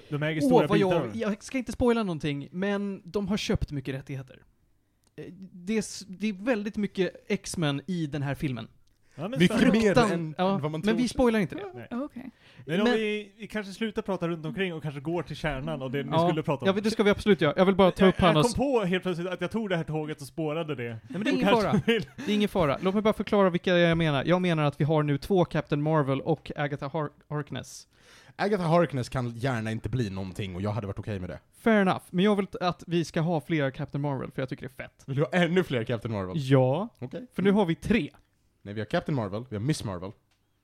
De 0.10 0.24
äger 0.24 0.42
stora 0.42 0.68
vad 0.68 0.78
bitar. 0.80 0.92
jag, 1.14 1.32
jag 1.32 1.44
ska 1.44 1.58
inte 1.58 1.72
spoila 1.72 2.04
någonting, 2.04 2.48
men 2.52 3.02
de 3.06 3.28
har 3.28 3.38
köpt 3.38 3.72
mycket 3.72 3.96
rättigheter. 3.96 4.40
Eh, 5.16 5.24
Det 5.52 5.78
är, 5.78 5.84
det 6.20 6.30
är 6.30 6.34
väldigt 6.34 6.78
mycket 6.78 7.16
X-Men 7.28 7.82
i 7.88 8.06
den 8.08 8.22
här 8.22 8.36
filmen. 8.36 8.68
Ja, 9.16 9.28
men 9.28 9.40
Mycket 9.40 9.74
mer 9.74 9.98
än, 9.98 10.36
ja, 10.38 10.56
än 10.56 10.62
vad 10.62 10.62
man 10.62 10.72
Men 10.72 10.82
tror. 10.82 10.94
vi 10.96 11.08
spoilar 11.08 11.40
inte 11.40 11.56
det. 11.56 11.66
Nej. 11.74 11.88
Okej. 11.92 12.32
Men 12.66 12.80
om 12.82 12.84
Men- 12.84 12.94
vi, 12.98 13.32
vi 13.38 13.48
kanske 13.48 13.74
slutar 13.74 14.02
prata 14.02 14.28
runt 14.28 14.46
omkring 14.46 14.74
och 14.74 14.84
kanske 14.84 15.02
går 15.02 15.24
till 15.24 15.36
kärnan 15.36 15.82
och 15.82 15.92
det 15.92 16.04
ni 16.04 16.10
Ja, 16.12 16.28
skulle 16.28 16.44
prata 16.44 16.66
om. 16.72 16.76
Ja, 16.76 16.82
det 16.84 16.92
ska 16.92 17.04
vi 17.04 17.10
absolut 17.10 17.42
göra. 17.42 17.54
Jag 17.58 17.66
vill 17.66 17.76
bara 17.76 17.92
ta 17.92 18.06
jag, 18.06 18.10
upp 18.10 18.16
jag 18.20 18.28
Hannas... 18.28 18.54
kom 18.56 18.66
på 18.74 18.86
helt 18.86 19.04
plötsligt 19.04 19.28
att 19.28 19.42
jag 19.42 19.52
tog 19.52 19.70
det 19.70 19.78
här 19.78 19.84
tåget 19.84 20.22
och 20.22 20.28
spårade 20.28 20.76
det. 20.76 20.84
Nej, 20.90 21.00
men 21.10 21.24
det 21.24 21.30
är 21.30 21.34
ingen 21.34 21.48
fara. 21.48 21.72
vill- 21.86 22.06
Det 22.26 22.32
är 22.32 22.36
ingen 22.36 22.50
fara. 22.50 22.78
Låt 22.82 22.94
mig 22.94 23.04
bara 23.04 23.14
förklara 23.14 23.50
vilka 23.50 23.78
jag 23.78 23.98
menar. 23.98 24.24
Jag 24.26 24.42
menar 24.42 24.64
att 24.64 24.82
vi 24.82 24.86
har 24.86 25.04
nu 25.04 25.18
två 25.18 25.46
Captain 25.46 25.82
Marvel 25.82 26.22
och 26.22 26.52
Agatha 26.56 26.88
Har- 26.88 27.10
Harkness. 27.30 27.88
Agatha 28.40 28.64
Harkness 28.64 29.10
kan 29.10 29.30
gärna 29.30 29.72
inte 29.72 29.90
bli 29.90 30.10
någonting, 30.10 30.56
och 30.56 30.62
jag 30.62 30.72
hade 30.72 30.88
varit 30.88 31.00
okej 31.00 31.20
med 31.20 31.30
det. 31.30 31.40
Fair 31.62 31.82
enough. 31.82 32.02
Men 32.10 32.26
jag 32.26 32.36
vill 32.36 32.48
att 32.62 32.84
vi 32.88 33.06
ska 33.06 33.22
ha 33.22 33.42
flera 33.42 33.72
Captain 33.72 34.02
Marvel, 34.02 34.32
för 34.32 34.42
jag 34.42 34.50
tycker 34.50 34.68
det 34.68 34.72
är 34.82 34.84
fett. 34.84 35.04
Vill 35.06 35.16
du 35.16 35.22
ha 35.24 35.30
ännu 35.32 35.64
fler 35.64 35.84
Captain 35.84 36.14
Marvel? 36.14 36.34
Ja, 36.38 36.88
Okej. 37.00 37.28
för 37.34 37.42
nu 37.42 37.52
har 37.52 37.66
vi 37.66 37.76
tre. 37.76 38.10
Nej, 38.62 38.74
vi 38.74 38.82
har 38.82 38.86
Captain 38.86 39.16
Marvel, 39.16 39.46
vi 39.50 39.56
har 39.56 39.64
Miss 39.64 39.84
Marvel. 39.84 40.12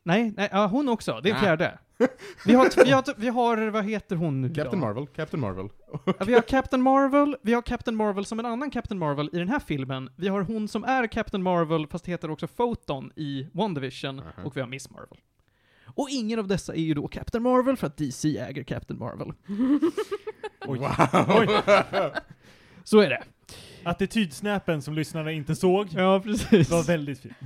Nej, 0.03 0.33
nej, 0.37 0.49
ja, 0.51 0.67
hon 0.67 0.89
också. 0.89 1.19
Det 1.23 1.29
är 1.29 1.33
Ah. 1.35 1.39
fjärde. 1.39 1.77
Vi 2.45 2.53
har, 2.53 2.85
vi, 2.85 2.91
har, 2.91 3.03
vi 3.17 3.27
har, 3.27 3.67
vad 3.69 3.85
heter 3.85 4.15
hon 4.15 4.41
nu 4.41 4.47
Captain 4.49 4.79
då? 4.81 4.85
Marvel, 4.87 5.07
Captain 5.07 5.41
Marvel. 5.41 5.69
Ja, 6.05 6.13
vi 6.25 6.33
har 6.33 6.41
Captain 6.41 6.81
Marvel, 6.83 7.37
vi 7.41 7.53
har 7.53 7.61
Captain 7.61 7.95
Marvel 7.95 8.25
som 8.25 8.39
en 8.39 8.45
annan 8.45 8.71
Captain 8.71 8.99
Marvel 8.99 9.29
i 9.33 9.37
den 9.37 9.49
här 9.49 9.59
filmen. 9.59 10.09
Vi 10.15 10.27
har 10.27 10.41
hon 10.41 10.67
som 10.67 10.83
är 10.83 11.07
Captain 11.07 11.43
Marvel, 11.43 11.87
fast 11.87 12.05
heter 12.07 12.31
också 12.31 12.47
Photon 12.47 13.11
i 13.15 13.47
WandaVision. 13.53 14.15
Mhm. 14.15 14.45
Och 14.45 14.57
vi 14.57 14.61
har 14.61 14.67
Miss 14.67 14.89
Marvel. 14.89 15.17
Och 15.95 16.09
ingen 16.09 16.39
av 16.39 16.47
dessa 16.47 16.73
är 16.75 16.79
ju 16.81 16.93
då 16.93 17.07
Captain 17.07 17.43
Marvel, 17.43 17.77
för 17.77 17.87
att 17.87 17.97
DC 17.97 18.37
äger 18.37 18.63
Captain 18.63 18.99
Marvel. 18.99 19.33
Oj. 20.67 20.79
Wow! 20.79 20.89
Så 22.83 22.99
är 22.99 23.09
det. 23.09 23.23
Attitydsnäpen 23.83 24.81
som 24.81 24.93
lyssnarna 24.93 25.31
inte 25.31 25.55
såg 25.55 25.87
Ja, 25.91 26.19
precis. 26.19 26.69
var 26.69 26.83
väldigt 26.83 27.19
fin. 27.19 27.33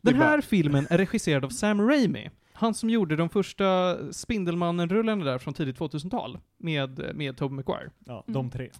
Den 0.00 0.18
Det 0.18 0.24
är 0.24 0.28
här 0.28 0.40
filmen 0.40 0.86
är 0.90 0.98
regisserad 0.98 1.44
av 1.44 1.48
Sam 1.48 1.88
Raimi. 1.88 2.30
Han 2.52 2.74
som 2.74 2.90
gjorde 2.90 3.16
de 3.16 3.28
första 3.28 3.96
Spindelmannen-rullarna 4.12 5.24
där 5.24 5.38
från 5.38 5.54
tidigt 5.54 5.78
2000-tal. 5.78 6.38
Med, 6.58 7.16
med 7.16 7.36
Tobey 7.36 7.56
Maguire. 7.56 7.90
Ja, 8.06 8.24
Mm. 8.28 8.32
de 8.34 8.50
tre. 8.50 8.70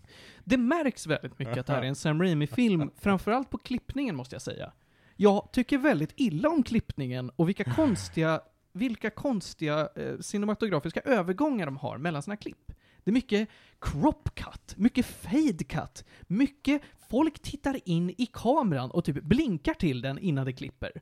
Det 0.44 0.56
märks 0.56 1.06
väldigt 1.06 1.38
mycket 1.38 1.58
att 1.58 1.66
det 1.66 1.72
här 1.72 1.82
är 1.82 1.86
en 1.86 1.94
Sam 1.94 2.22
Raimi-film, 2.22 2.90
framförallt 3.00 3.50
på 3.50 3.58
klippningen 3.58 4.16
måste 4.16 4.34
jag 4.34 4.42
säga. 4.42 4.72
Jag 5.16 5.48
tycker 5.52 5.78
väldigt 5.78 6.12
illa 6.16 6.48
om 6.48 6.62
klippningen 6.62 7.30
och 7.36 7.48
vilka 7.48 7.64
konstiga, 7.64 8.40
vilka 8.78 9.10
konstiga 9.10 9.88
eh, 9.96 10.18
cinematografiska 10.20 11.00
övergångar 11.00 11.66
de 11.66 11.76
har 11.76 11.98
mellan 11.98 12.22
sina 12.22 12.36
klipp. 12.36 12.72
Det 13.04 13.10
är 13.10 13.12
mycket 13.12 13.48
crop 13.80 14.34
cut, 14.34 14.76
mycket 14.76 15.06
fade 15.06 15.64
cut, 15.64 16.04
mycket 16.26 16.82
folk 17.10 17.38
tittar 17.38 17.88
in 17.88 18.10
i 18.10 18.26
kameran 18.32 18.90
och 18.90 19.04
typ 19.04 19.22
blinkar 19.22 19.74
till 19.74 20.00
den 20.00 20.18
innan 20.18 20.46
det 20.46 20.52
klipper. 20.52 20.92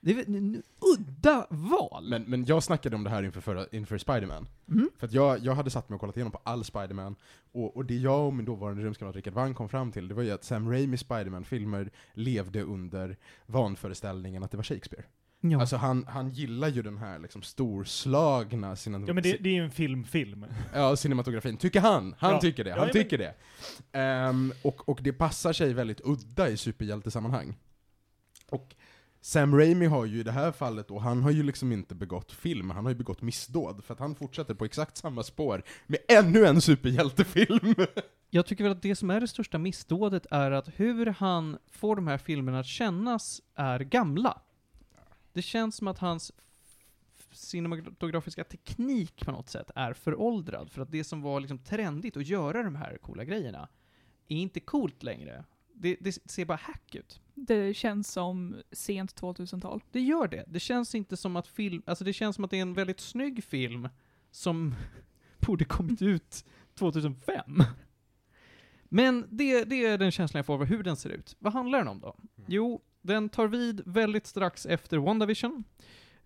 Det 0.00 0.10
är 0.10 0.36
en 0.36 0.62
udda 0.94 1.46
val. 1.50 2.06
Men, 2.08 2.22
men 2.22 2.44
jag 2.44 2.62
snackade 2.62 2.96
om 2.96 3.04
det 3.04 3.10
här 3.10 3.22
inför, 3.22 3.40
förra, 3.40 3.66
inför 3.72 3.98
Spider-Man. 3.98 4.48
Mm. 4.68 4.90
För 4.98 5.06
att 5.06 5.12
jag, 5.12 5.38
jag 5.38 5.54
hade 5.54 5.70
satt 5.70 5.88
mig 5.88 5.94
och 5.94 6.00
kollat 6.00 6.16
igenom 6.16 6.32
på 6.32 6.40
all 6.44 6.64
Spider-Man, 6.64 7.16
och, 7.52 7.76
och 7.76 7.84
det 7.84 7.96
jag 7.96 8.26
och 8.26 8.34
min 8.34 8.44
dåvarande 8.44 8.82
rumskamrat 8.82 9.16
Richard 9.16 9.34
Wang 9.34 9.54
kom 9.54 9.68
fram 9.68 9.92
till, 9.92 10.08
det 10.08 10.14
var 10.14 10.22
ju 10.22 10.30
att 10.30 10.44
Sam 10.44 10.70
Raimis 10.70 11.00
Spider-Man-filmer 11.00 11.90
levde 12.12 12.62
under 12.62 13.16
vanföreställningen 13.46 14.42
att 14.42 14.50
det 14.50 14.56
var 14.56 14.64
Shakespeare. 14.64 15.04
Ja. 15.50 15.60
Alltså 15.60 15.76
han, 15.76 16.04
han 16.08 16.30
gillar 16.30 16.68
ju 16.68 16.82
den 16.82 16.98
här 16.98 17.18
liksom 17.18 17.42
storslagna 17.42 18.74
cinemat- 18.74 19.08
Ja 19.08 19.14
men 19.14 19.22
det, 19.22 19.36
det 19.40 19.48
är 19.48 19.52
ju 19.54 19.64
en 19.64 19.70
filmfilm. 19.70 20.46
ja, 20.74 20.96
cinematografin, 20.96 21.56
tycker 21.56 21.80
han. 21.80 22.14
Han 22.18 22.32
Ja. 22.32 22.40
tycker 22.40 22.64
det, 22.64 22.70
han 22.70 22.78
Ja, 22.78 22.84
men- 22.84 22.92
tycker 22.92 23.18
det. 23.18 23.34
Ehm, 23.92 24.52
och, 24.62 24.88
och 24.88 24.98
det 25.02 25.12
passar 25.12 25.52
sig 25.52 25.74
väldigt 25.74 26.00
udda 26.04 26.48
i 26.48 26.56
superhjältesammanhang. 26.56 27.56
Och 28.50 28.74
Sam 29.20 29.58
Raimi 29.58 29.86
har 29.86 30.04
ju 30.04 30.20
i 30.20 30.22
det 30.22 30.32
här 30.32 30.52
fallet 30.52 30.88
då, 30.88 30.98
han 30.98 31.22
har 31.22 31.30
ju 31.30 31.42
liksom 31.42 31.72
inte 31.72 31.94
begått 31.94 32.32
film, 32.32 32.70
han 32.70 32.84
har 32.84 32.92
ju 32.92 32.98
begått 32.98 33.22
missdåd, 33.22 33.84
för 33.84 33.94
att 33.94 34.00
han 34.00 34.14
fortsätter 34.14 34.54
på 34.54 34.64
exakt 34.64 34.96
samma 34.96 35.22
spår 35.22 35.62
med 35.86 35.98
ännu 36.08 36.46
en 36.46 36.60
superhjältefilm. 36.60 37.74
Jag 38.30 38.46
tycker 38.46 38.64
väl 38.64 38.72
att 38.72 38.82
det 38.82 38.96
som 38.96 39.10
är 39.10 39.20
det 39.20 39.28
största 39.28 39.58
missdådet 39.58 40.26
är 40.30 40.50
att 40.50 40.68
hur 40.76 41.06
han 41.06 41.58
får 41.70 41.96
de 41.96 42.06
här 42.06 42.18
filmerna 42.18 42.58
att 42.60 42.66
kännas 42.66 43.40
är 43.54 43.80
gamla. 43.80 44.40
Det 45.34 45.42
känns 45.42 45.76
som 45.76 45.88
att 45.88 45.98
hans 45.98 46.32
cinematografiska 47.32 48.44
teknik 48.44 49.24
på 49.24 49.32
något 49.32 49.48
sätt 49.48 49.70
är 49.74 49.92
föråldrad, 49.92 50.70
för 50.70 50.82
att 50.82 50.90
det 50.90 51.04
som 51.04 51.22
var 51.22 51.40
liksom 51.40 51.58
trendigt 51.58 52.16
att 52.16 52.26
göra 52.26 52.62
de 52.62 52.76
här 52.76 52.98
coola 52.98 53.24
grejerna 53.24 53.68
är 54.28 54.36
inte 54.36 54.60
coolt 54.60 55.02
längre. 55.02 55.44
Det, 55.72 55.96
det 56.00 56.30
ser 56.30 56.44
bara 56.44 56.58
hack 56.62 56.94
ut. 56.94 57.20
Det 57.34 57.74
känns 57.74 58.12
som 58.12 58.56
sent 58.72 59.20
2000-tal. 59.20 59.82
Det 59.90 60.00
gör 60.00 60.28
det. 60.28 60.44
Det 60.48 60.60
känns 60.60 60.94
inte 60.94 61.16
som 61.16 61.36
att 61.36 61.48
film, 61.48 61.82
alltså 61.86 62.04
det 62.04 62.12
känns 62.12 62.36
som 62.36 62.44
att 62.44 62.50
det 62.50 62.56
är 62.56 62.62
en 62.62 62.74
väldigt 62.74 63.00
snygg 63.00 63.44
film 63.44 63.88
som 64.30 64.74
borde 65.46 65.64
kommit 65.64 66.02
ut 66.02 66.44
2005. 66.74 67.62
Men 68.84 69.26
det, 69.30 69.64
det 69.64 69.86
är 69.86 69.98
den 69.98 70.10
känslan 70.10 70.38
jag 70.38 70.46
får 70.46 70.54
över 70.54 70.66
hur 70.66 70.82
den 70.82 70.96
ser 70.96 71.10
ut. 71.10 71.36
Vad 71.38 71.52
handlar 71.52 71.78
den 71.78 71.88
om 71.88 72.00
då? 72.00 72.16
Jo, 72.46 72.82
den 73.04 73.28
tar 73.28 73.48
vid 73.48 73.82
väldigt 73.86 74.26
strax 74.26 74.66
efter 74.66 74.98
WandaVision. 74.98 75.64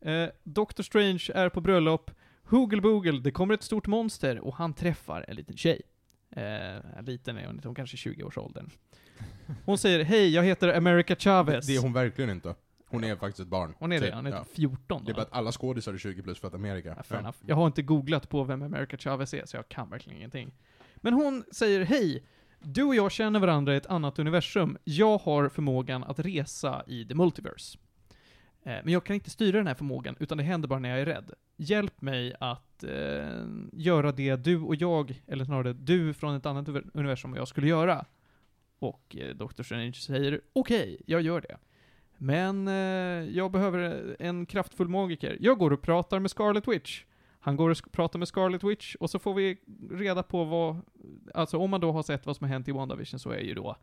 Eh, 0.00 0.28
Doctor 0.44 0.82
Strange 0.82 1.24
är 1.34 1.48
på 1.48 1.60
bröllop. 1.60 2.10
Hoogle 2.44 2.80
Boogle, 2.80 3.20
det 3.20 3.30
kommer 3.30 3.54
ett 3.54 3.62
stort 3.62 3.86
monster 3.86 4.38
och 4.38 4.54
han 4.54 4.74
träffar 4.74 5.24
en 5.28 5.36
liten 5.36 5.56
tjej. 5.56 5.82
Eh, 6.30 7.02
liten 7.02 7.36
är 7.36 7.46
hon 7.46 7.54
inte, 7.54 7.68
hon 7.68 7.74
kanske 7.74 7.94
är 7.94 8.12
20-årsåldern. 8.12 8.70
Hon 9.64 9.78
säger 9.78 10.04
hej, 10.04 10.34
jag 10.34 10.42
heter 10.42 10.76
America 10.76 11.16
Chavez. 11.16 11.66
Det 11.66 11.76
är 11.76 11.82
hon 11.82 11.92
verkligen 11.92 12.30
inte. 12.30 12.54
Hon 12.86 13.04
är 13.04 13.16
faktiskt 13.16 13.40
ett 13.40 13.48
barn. 13.48 13.74
Hon 13.78 13.92
är 13.92 14.00
det, 14.00 14.14
hon 14.14 14.26
är 14.26 14.30
ja. 14.30 14.44
typ 14.44 14.54
14 14.54 15.04
Det 15.04 15.10
är 15.10 15.14
då. 15.14 15.16
bara 15.16 15.22
att 15.22 15.32
alla 15.32 15.52
skådisar 15.52 15.94
är 15.94 15.98
20 15.98 16.22
plus 16.22 16.38
för 16.38 16.48
att 16.48 16.54
Amerika. 16.54 17.04
Ja. 17.08 17.32
Jag 17.46 17.56
har 17.56 17.66
inte 17.66 17.82
googlat 17.82 18.28
på 18.28 18.44
vem 18.44 18.62
America 18.62 18.96
Chavez 18.96 19.34
är, 19.34 19.46
så 19.46 19.56
jag 19.56 19.68
kan 19.68 19.90
verkligen 19.90 20.18
ingenting. 20.18 20.52
Men 20.96 21.12
hon 21.12 21.44
säger 21.52 21.84
hej, 21.84 22.24
du 22.60 22.84
och 22.84 22.94
jag 22.94 23.12
känner 23.12 23.40
varandra 23.40 23.74
i 23.74 23.76
ett 23.76 23.86
annat 23.86 24.18
universum. 24.18 24.78
Jag 24.84 25.18
har 25.18 25.48
förmågan 25.48 26.04
att 26.04 26.18
resa 26.18 26.82
i 26.86 27.04
the 27.04 27.14
multiverse. 27.14 27.78
Eh, 28.62 28.76
men 28.84 28.92
jag 28.92 29.04
kan 29.04 29.14
inte 29.14 29.30
styra 29.30 29.56
den 29.56 29.66
här 29.66 29.74
förmågan, 29.74 30.16
utan 30.18 30.38
det 30.38 30.44
händer 30.44 30.68
bara 30.68 30.78
när 30.78 30.88
jag 30.88 31.00
är 31.00 31.06
rädd. 31.06 31.30
Hjälp 31.56 32.00
mig 32.00 32.34
att 32.40 32.84
eh, 32.84 33.46
göra 33.72 34.12
det 34.12 34.36
du 34.36 34.60
och 34.60 34.74
jag, 34.74 35.22
eller 35.26 35.44
snarare 35.44 35.72
du 35.72 36.14
från 36.14 36.34
ett 36.34 36.46
annat 36.46 36.68
universum 36.94 37.32
och 37.32 37.38
jag 37.38 37.48
skulle 37.48 37.68
göra. 37.68 38.04
Och 38.78 39.16
eh, 39.16 39.34
Dr. 39.34 39.62
Strange 39.62 39.92
säger 39.92 40.40
okej, 40.52 41.02
jag 41.06 41.20
gör 41.20 41.40
det. 41.40 41.56
Men 42.16 42.68
eh, 42.68 42.74
jag 43.36 43.50
behöver 43.50 44.16
en 44.18 44.46
kraftfull 44.46 44.88
magiker. 44.88 45.36
Jag 45.40 45.58
går 45.58 45.72
och 45.72 45.82
pratar 45.82 46.18
med 46.18 46.30
Scarlet 46.30 46.68
Witch. 46.68 47.04
Han 47.40 47.56
går 47.56 47.70
och 47.70 47.92
pratar 47.92 48.18
med 48.18 48.28
Scarlet 48.28 48.64
Witch 48.64 48.94
och 48.94 49.10
så 49.10 49.18
får 49.18 49.34
vi 49.34 49.58
reda 49.90 50.22
på 50.22 50.44
vad, 50.44 50.80
alltså 51.34 51.58
om 51.58 51.70
man 51.70 51.80
då 51.80 51.92
har 51.92 52.02
sett 52.02 52.26
vad 52.26 52.36
som 52.36 52.44
har 52.44 52.52
hänt 52.52 52.68
i 52.68 52.72
WandaVision 52.72 53.20
så 53.20 53.30
är 53.30 53.40
ju 53.40 53.54
då 53.54 53.76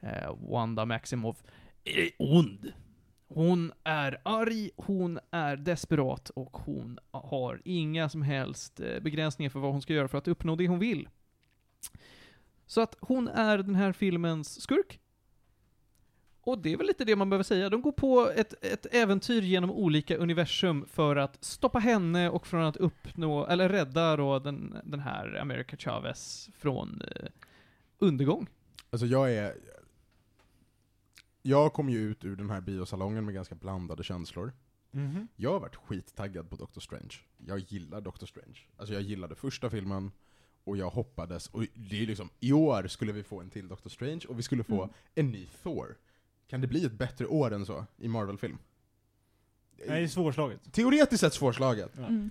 eh, 0.00 0.36
Wanda 0.50 0.84
Maximoff 0.84 1.42
eh, 1.84 2.08
ond. 2.18 2.72
Hon 3.28 3.72
är 3.84 4.20
arg, 4.22 4.70
hon 4.76 5.18
är 5.30 5.56
desperat 5.56 6.30
och 6.30 6.56
hon 6.56 6.98
har 7.10 7.62
inga 7.64 8.08
som 8.08 8.22
helst 8.22 8.80
eh, 8.80 9.00
begränsningar 9.00 9.50
för 9.50 9.60
vad 9.60 9.72
hon 9.72 9.82
ska 9.82 9.92
göra 9.92 10.08
för 10.08 10.18
att 10.18 10.28
uppnå 10.28 10.56
det 10.56 10.68
hon 10.68 10.78
vill. 10.78 11.08
Så 12.66 12.80
att 12.80 12.96
hon 13.00 13.28
är 13.28 13.58
den 13.58 13.74
här 13.74 13.92
filmens 13.92 14.60
skurk. 14.60 15.00
Och 16.46 16.58
det 16.58 16.72
är 16.72 16.76
väl 16.76 16.86
lite 16.86 17.04
det 17.04 17.16
man 17.16 17.30
behöver 17.30 17.44
säga. 17.44 17.70
De 17.70 17.82
går 17.82 17.92
på 17.92 18.30
ett, 18.36 18.64
ett 18.64 18.86
äventyr 18.94 19.42
genom 19.42 19.70
olika 19.70 20.16
universum 20.16 20.86
för 20.88 21.16
att 21.16 21.44
stoppa 21.44 21.78
henne 21.78 22.30
och 22.30 22.46
från 22.46 22.62
att 22.64 22.76
uppnå, 22.76 23.46
eller 23.46 23.68
rädda 23.68 24.16
då 24.16 24.38
den, 24.38 24.76
den 24.84 25.00
här 25.00 25.38
America 25.40 25.76
Chavez 25.76 26.50
från 26.58 27.02
eh, 27.02 27.28
undergång. 27.98 28.46
Alltså 28.90 29.06
jag 29.06 29.32
är... 29.32 29.54
Jag 31.42 31.72
kom 31.72 31.88
ju 31.88 31.98
ut 31.98 32.24
ur 32.24 32.36
den 32.36 32.50
här 32.50 32.60
biosalongen 32.60 33.24
med 33.24 33.34
ganska 33.34 33.54
blandade 33.54 34.02
känslor. 34.02 34.52
Mhm. 34.90 35.28
Jag 35.36 35.52
har 35.52 35.60
varit 35.60 35.76
skittaggad 35.76 36.50
på 36.50 36.56
Doctor 36.56 36.80
Strange. 36.80 37.14
Jag 37.46 37.58
gillar 37.58 38.00
Doctor 38.00 38.26
Strange. 38.26 38.58
Alltså 38.76 38.94
jag 38.94 39.02
gillade 39.02 39.34
första 39.34 39.70
filmen, 39.70 40.10
och 40.64 40.76
jag 40.76 40.90
hoppades, 40.90 41.48
och 41.48 41.64
det 41.74 42.02
är 42.02 42.06
liksom, 42.06 42.30
i 42.40 42.52
år 42.52 42.86
skulle 42.86 43.12
vi 43.12 43.22
få 43.22 43.40
en 43.40 43.50
till 43.50 43.68
Doctor 43.68 43.90
Strange, 43.90 44.20
och 44.28 44.38
vi 44.38 44.42
skulle 44.42 44.64
få 44.64 44.82
Mm. 44.82 44.94
en 45.14 45.30
ny 45.30 45.46
Thor. 45.62 45.96
Kan 46.48 46.60
det 46.60 46.66
bli 46.66 46.84
ett 46.84 46.92
bättre 46.92 47.26
år 47.26 47.52
än 47.54 47.66
så, 47.66 47.84
i 47.96 48.08
Marvel-film? 48.08 48.58
Nej, 49.78 49.88
det 49.88 50.04
är 50.04 50.08
svårslaget. 50.08 50.72
Teoretiskt 50.72 51.20
sett 51.20 51.34
svårslaget. 51.34 51.90
Ja. 51.96 52.06
Mm. 52.06 52.30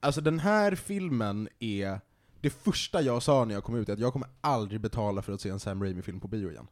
Alltså 0.00 0.20
den 0.20 0.38
här 0.38 0.74
filmen 0.74 1.48
är, 1.58 2.00
det 2.40 2.50
första 2.50 3.02
jag 3.02 3.22
sa 3.22 3.44
när 3.44 3.54
jag 3.54 3.64
kom 3.64 3.76
ut 3.76 3.88
är 3.88 3.92
att 3.92 3.98
jag 3.98 4.12
kommer 4.12 4.28
aldrig 4.40 4.80
betala 4.80 5.22
för 5.22 5.32
att 5.32 5.40
se 5.40 5.48
en 5.48 5.60
Sam 5.60 5.82
Raimi-film 5.82 6.20
på 6.20 6.28
bio 6.28 6.50
igen. 6.50 6.66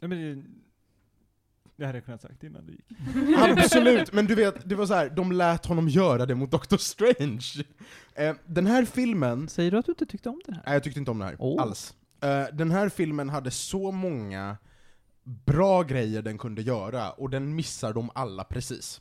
Nej, 0.00 0.08
men 0.08 0.18
det, 0.18 0.42
det 1.76 1.86
hade 1.86 1.98
jag 1.98 2.04
kunnat 2.04 2.22
sagt 2.22 2.44
innan 2.44 2.66
du 2.66 2.72
gick. 2.72 2.86
Absolut, 3.38 4.12
men 4.12 4.26
du 4.26 4.34
vet, 4.34 4.68
det 4.68 4.74
var 4.74 4.86
så 4.86 4.94
här, 4.94 5.10
de 5.10 5.32
lät 5.32 5.66
honom 5.66 5.88
göra 5.88 6.26
det 6.26 6.34
mot 6.34 6.50
Doctor 6.50 6.76
Strange. 6.76 7.64
Eh, 8.14 8.36
den 8.46 8.66
här 8.66 8.84
filmen, 8.84 9.48
Säger 9.48 9.70
du 9.70 9.78
att 9.78 9.86
du 9.86 9.92
inte 9.92 10.06
tyckte 10.06 10.28
om 10.28 10.40
den 10.46 10.54
här? 10.54 10.62
nej 10.66 10.74
jag 10.74 10.82
tyckte 10.82 10.98
inte 11.00 11.10
om 11.10 11.18
den 11.18 11.28
här, 11.28 11.36
Oh. 11.38 11.62
alls. 11.62 11.94
Eh, 12.20 12.44
den 12.52 12.70
här 12.70 12.88
filmen 12.88 13.28
hade 13.28 13.50
så 13.50 13.90
många 13.92 14.56
bra 15.24 15.82
grejer 15.82 16.22
den 16.22 16.38
kunde 16.38 16.62
göra, 16.62 17.10
och 17.10 17.30
den 17.30 17.54
missar 17.54 17.92
dem 17.92 18.10
alla 18.14 18.44
precis. 18.44 19.00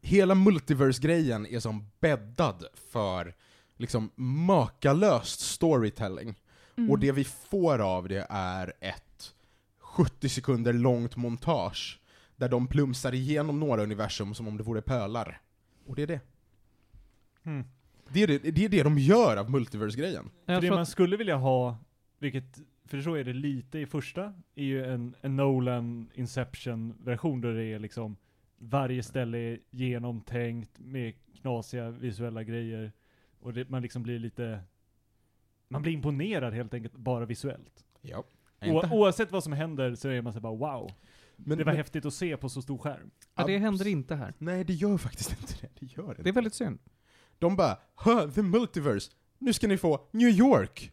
Hela 0.00 0.34
multiverse-grejen 0.34 1.46
är 1.46 1.60
som 1.60 1.90
bäddad 2.00 2.64
för 2.74 3.34
liksom 3.76 4.10
makalöst 4.16 5.40
storytelling. 5.40 6.34
Mm. 6.76 6.90
Och 6.90 6.98
det 6.98 7.12
vi 7.12 7.24
får 7.24 7.78
av 7.78 8.08
det 8.08 8.26
är 8.30 8.72
ett 8.80 9.34
70 9.78 10.28
sekunder 10.28 10.72
långt 10.72 11.16
montage 11.16 12.00
där 12.36 12.48
de 12.48 12.66
plumsar 12.66 13.14
igenom 13.14 13.60
några 13.60 13.82
universum 13.82 14.34
som 14.34 14.48
om 14.48 14.56
det 14.56 14.62
vore 14.62 14.82
pölar. 14.82 15.40
Och 15.86 15.96
det 15.96 16.02
är 16.02 16.06
det. 16.06 16.20
Hmm. 17.42 17.64
Det 18.08 18.22
är 18.22 18.26
det, 18.26 18.38
det, 18.38 18.64
är 18.64 18.68
det 18.68 18.82
de 18.82 18.98
gör 18.98 19.36
av 19.36 19.50
multiverse-grejen. 19.50 20.30
Jag 20.46 20.62
det 20.62 20.66
tror 20.66 20.76
man 20.76 20.86
skulle 20.86 21.16
vilja 21.16 21.36
ha, 21.36 21.76
vilket, 22.18 22.58
för 22.88 23.00
så 23.00 23.14
är 23.14 23.24
det 23.24 23.32
lite 23.32 23.78
i 23.78 23.86
första, 23.86 24.34
är 24.54 24.64
ju 24.64 24.84
en, 24.84 25.14
en 25.20 25.36
Nolan 25.36 26.10
Inception-version 26.14 27.40
där 27.40 27.54
det 27.54 27.64
är 27.64 27.78
liksom 27.78 28.16
varje 28.58 29.02
ställe 29.02 29.38
är 29.38 29.58
genomtänkt 29.70 30.70
med 30.78 31.14
knasiga 31.40 31.90
visuella 31.90 32.42
grejer. 32.42 32.92
Och 33.40 33.52
det, 33.52 33.68
man 33.70 33.82
liksom 33.82 34.02
blir 34.02 34.18
lite, 34.18 34.60
man 35.68 35.82
blir 35.82 35.92
imponerad 35.92 36.54
helt 36.54 36.74
enkelt 36.74 36.94
bara 36.96 37.24
visuellt. 37.24 37.84
Ja. 38.00 38.24
O, 38.60 38.82
oavsett 38.90 39.32
vad 39.32 39.44
som 39.44 39.52
händer 39.52 39.94
så 39.94 40.08
är 40.08 40.22
man 40.22 40.32
så 40.32 40.40
bara 40.40 40.56
wow. 40.56 40.92
Men, 41.36 41.58
det 41.58 41.64
var 41.64 41.72
men, 41.72 41.76
häftigt 41.76 42.04
att 42.04 42.14
se 42.14 42.36
på 42.36 42.48
så 42.48 42.62
stor 42.62 42.78
skärm. 42.78 43.10
ja, 43.34 43.46
det 43.46 43.58
händer 43.58 43.86
inte 43.86 44.14
här. 44.14 44.34
Nej, 44.38 44.64
det 44.64 44.72
gör 44.72 44.98
faktiskt 44.98 45.30
inte 45.30 45.54
det. 45.60 45.80
Det 45.80 45.96
gör 45.96 46.10
inte 46.10 46.22
Det 46.22 46.28
är 46.28 46.32
väldigt 46.32 46.54
synd. 46.54 46.78
De 47.38 47.56
bara 47.56 47.78
"Huh, 48.04 48.30
the 48.30 48.42
multiverse, 48.42 49.12
nu 49.38 49.52
ska 49.52 49.68
ni 49.68 49.76
få 49.78 50.08
New 50.10 50.28
York! 50.28 50.92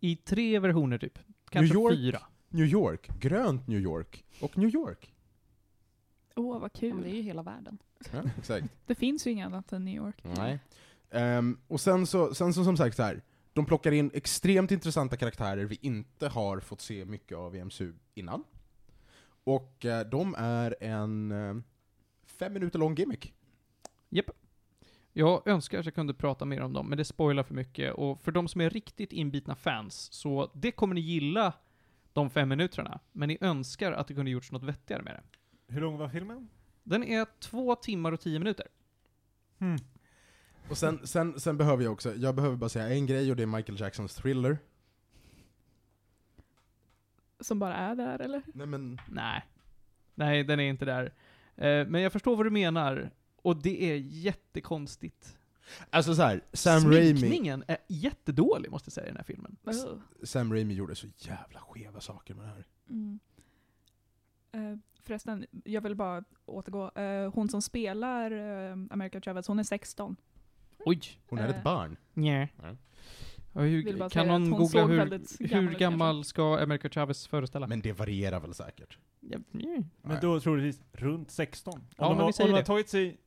I 0.00 0.16
tre 0.16 0.58
versioner 0.58 0.98
typ. 0.98 1.18
Kanske 1.50 1.74
York? 1.74 1.94
fyra. 1.94 2.22
New 2.48 2.66
York, 2.66 3.08
grönt 3.20 3.66
New 3.66 3.80
York, 3.80 4.24
och 4.40 4.58
New 4.58 4.74
York. 4.74 5.14
Åh, 6.36 6.60
vad 6.60 6.70
Ja, 6.74 6.88
men 6.94 7.02
det 7.02 7.08
är 7.08 7.10
kul. 7.10 7.16
ju 7.16 7.22
hela 7.22 7.42
världen. 7.42 7.78
Ja, 8.12 8.22
exakt. 8.38 8.66
Det 8.86 8.94
finns 8.94 9.26
ju 9.26 9.30
inget 9.30 9.46
annat 9.46 9.72
än 9.72 9.84
New 9.84 9.94
York. 9.94 10.16
Nej. 10.22 10.58
Ehm, 11.10 11.58
och 11.68 11.80
sen 11.80 12.06
så, 12.06 12.34
sen 12.34 12.54
så 12.54 12.64
som 12.64 12.76
sagt 12.76 12.96
så 12.96 13.02
här. 13.02 13.22
de 13.52 13.66
plockar 13.66 13.92
in 13.92 14.10
extremt 14.14 14.70
intressanta 14.70 15.16
karaktärer 15.16 15.64
vi 15.64 15.78
inte 15.82 16.28
har 16.28 16.60
fått 16.60 16.80
se 16.80 17.04
mycket 17.04 17.38
av 17.38 17.56
i 17.56 17.64
MCU 17.64 17.94
innan. 18.14 18.44
Och 19.44 19.84
eh, 19.84 20.06
de 20.06 20.34
är 20.38 20.76
en 20.80 21.32
eh, 21.32 21.54
fem 22.26 22.52
minuter 22.52 22.78
lång 22.78 22.94
gimmick. 22.94 23.34
Jag 25.12 25.48
önskar 25.48 25.78
att 25.78 25.84
jag 25.84 25.94
kunde 25.94 26.14
prata 26.14 26.44
mer 26.44 26.60
om 26.60 26.72
dem, 26.72 26.88
men 26.88 26.98
det 26.98 27.04
spoilar 27.04 27.42
för 27.42 27.54
mycket. 27.54 27.94
Och 27.94 28.22
för 28.22 28.32
de 28.32 28.48
som 28.48 28.60
är 28.60 28.70
riktigt 28.70 29.12
inbitna 29.12 29.54
fans, 29.54 30.12
så 30.12 30.50
det 30.54 30.72
kommer 30.72 30.94
ni 30.94 31.00
gilla 31.00 31.52
de 32.12 32.30
fem 32.30 32.48
minuterna. 32.48 33.00
Men 33.12 33.28
ni 33.28 33.38
önskar 33.40 33.92
att 33.92 34.08
det 34.08 34.14
kunde 34.14 34.30
gjorts 34.30 34.52
något 34.52 34.62
vettigare 34.62 35.02
med 35.02 35.14
det. 35.14 35.22
Hur 35.74 35.80
lång 35.80 35.98
var 35.98 36.08
filmen? 36.08 36.48
Den 36.82 37.04
är 37.04 37.26
två 37.40 37.74
timmar 37.74 38.12
och 38.12 38.20
tio 38.20 38.38
minuter. 38.38 38.66
Hmm. 39.58 39.76
Och 40.70 40.78
sen, 40.78 41.06
sen, 41.06 41.40
sen 41.40 41.58
behöver 41.58 41.84
jag 41.84 41.92
också, 41.92 42.14
jag 42.14 42.34
behöver 42.34 42.56
bara 42.56 42.68
säga 42.68 42.88
en 42.88 43.06
grej 43.06 43.30
och 43.30 43.36
det 43.36 43.42
är 43.42 43.46
Michael 43.46 43.80
Jacksons 43.80 44.14
Thriller. 44.14 44.58
Som 47.40 47.58
bara 47.58 47.74
är 47.74 47.94
där, 47.94 48.18
eller? 48.18 48.42
Nej 48.54 48.66
men, 48.66 49.00
Nej. 49.08 49.44
Nej, 50.14 50.44
den 50.44 50.60
är 50.60 50.70
inte 50.70 50.84
där. 50.84 51.04
Eh, 51.56 51.86
men 51.86 52.00
jag 52.00 52.12
förstår 52.12 52.36
vad 52.36 52.46
du 52.46 52.50
menar. 52.50 53.10
Och 53.42 53.56
det 53.56 53.92
är 53.92 53.96
jättekonstigt. 53.96 55.38
alltså 55.90 56.14
så 56.14 56.22
här, 56.22 56.44
Sam 56.52 56.92
Raimi, 56.92 57.18
Sminkningen 57.18 57.64
är 57.66 57.78
jättedålig, 57.88 58.70
måste 58.70 58.88
jag 58.88 58.92
säga, 58.92 59.06
i 59.06 59.10
den 59.10 59.16
här 59.16 59.24
filmen. 59.24 59.56
Oh. 59.64 59.98
Sam 60.22 60.52
Raimi 60.52 60.74
gjorde 60.74 60.94
så 60.94 61.06
jävla 61.16 61.60
skeva 61.60 62.00
saker 62.00 62.34
med 62.34 62.44
det 62.44 62.50
här. 62.50 62.66
Mm. 62.90 63.20
Eh, 64.52 64.78
förresten, 65.02 65.46
jag 65.64 65.80
vill 65.80 65.94
bara 65.94 66.24
återgå. 66.46 66.90
Eh, 66.90 67.32
hon 67.32 67.48
som 67.48 67.62
spelar 67.62 68.32
uh, 68.32 68.86
America 68.90 69.20
Chavez, 69.20 69.46
hon 69.46 69.58
är 69.58 69.62
16. 69.62 70.16
Oj. 70.84 71.00
Hon 71.26 71.38
är 71.38 71.48
ett 71.48 71.62
barn. 71.62 71.96
Och 73.52 73.64
Vill 73.64 74.02
hur, 74.02 74.08
kan 74.08 74.26
någon 74.26 74.50
googla 74.50 74.86
hur, 74.86 74.96
gammal 74.96 75.28
hur 75.38 75.78
gammal 75.78 76.24
ska 76.24 76.58
America 76.58 76.88
Chavez 76.88 77.26
föreställa? 77.26 77.66
Men 77.66 77.80
det 77.80 77.92
varierar 77.92 78.40
väl 78.40 78.54
säkert. 78.54 78.98
Ja. 79.20 79.38
Men 80.02 80.20
då 80.20 80.40
troligtvis 80.40 80.82
runt 80.92 81.30
16. 81.30 81.74
Om 81.74 81.80
Ja, 81.96 82.04
de, 82.04 82.08
men 82.08 82.16
vi 82.16 82.22
har, 82.22 82.32
säger 82.32 82.48
om 82.48 82.54
de 82.54 82.58
har 82.58 82.64
tagit 82.64 82.88
sig 82.88 83.20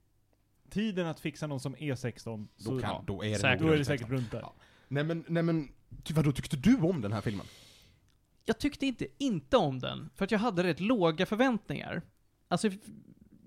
tiden 0.73 1.07
att 1.07 1.19
fixa 1.19 1.47
någon 1.47 1.59
som 1.59 1.75
är 1.79 1.95
16, 1.95 2.47
Då, 2.57 2.63
så 2.63 2.69
kan, 2.69 2.89
ja, 2.89 3.03
då 3.07 3.23
är 3.23 3.29
det 3.29 3.35
säkert. 3.35 3.59
då 3.59 3.65
är 3.67 3.71
det 3.71 3.77
runt 3.77 3.87
säkert 3.87 4.07
16. 4.07 4.17
runt 4.17 4.31
där. 4.31 4.39
Ja. 4.39 4.53
Nej 4.87 5.03
men, 5.03 5.23
nej 5.27 5.43
men, 5.43 5.71
ty, 6.03 6.13
vadå, 6.13 6.31
tyckte 6.31 6.57
du 6.57 6.77
om 6.77 7.01
den 7.01 7.11
här 7.13 7.21
filmen? 7.21 7.45
Jag 8.45 8.59
tyckte 8.59 8.85
inte, 8.85 9.07
inte 9.17 9.57
om 9.57 9.79
den, 9.79 10.09
för 10.15 10.25
att 10.25 10.31
jag 10.31 10.39
hade 10.39 10.63
rätt 10.63 10.79
låga 10.79 11.25
förväntningar. 11.25 12.01
Alltså, 12.47 12.69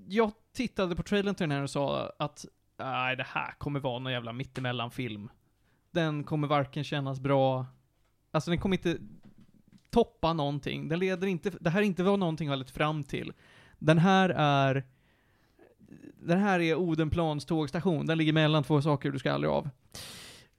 jag 0.09 0.33
tittade 0.53 0.97
på 0.97 1.03
trailern 1.03 1.35
till 1.35 1.45
den 1.49 1.51
här 1.57 1.63
och 1.63 1.71
sa 1.71 2.13
att 2.19 2.45
nej, 2.79 3.17
det 3.17 3.27
här 3.29 3.55
kommer 3.59 3.81
vara 3.81 3.99
någon 3.99 4.13
jävla 4.13 4.33
mittemellan-film. 4.33 5.29
Den 5.91 6.25
kommer 6.25 6.49
varken 6.49 6.85
kännas 6.85 7.21
bra, 7.21 7.67
alltså 8.31 8.51
den 8.51 8.61
kommer 8.61 8.77
inte 8.77 8.99
toppa 9.91 10.33
någonting. 10.33 10.89
Den 10.89 10.99
leder 10.99 11.27
inte, 11.27 11.51
det 11.61 11.71
här 11.71 11.81
är 11.81 11.85
inte 11.85 12.03
vad 12.03 12.19
någonting 12.19 12.49
har 12.49 12.57
lett 12.57 12.71
fram 12.71 13.05
till. 13.05 13.33
Den 13.79 13.99
här 13.99 14.29
är, 14.29 14.85
den 16.27 16.39
här 16.39 16.61
är 16.61 16.75
Odenplans 16.75 17.45
tågstation, 17.45 18.07
den 18.07 18.19
ligger 18.19 18.33
mellan 18.33 18.65
två 18.65 18.83
saker 18.83 19.11
du 19.11 19.19
ska 19.19 19.33
aldrig 19.33 19.51
av. 19.51 19.69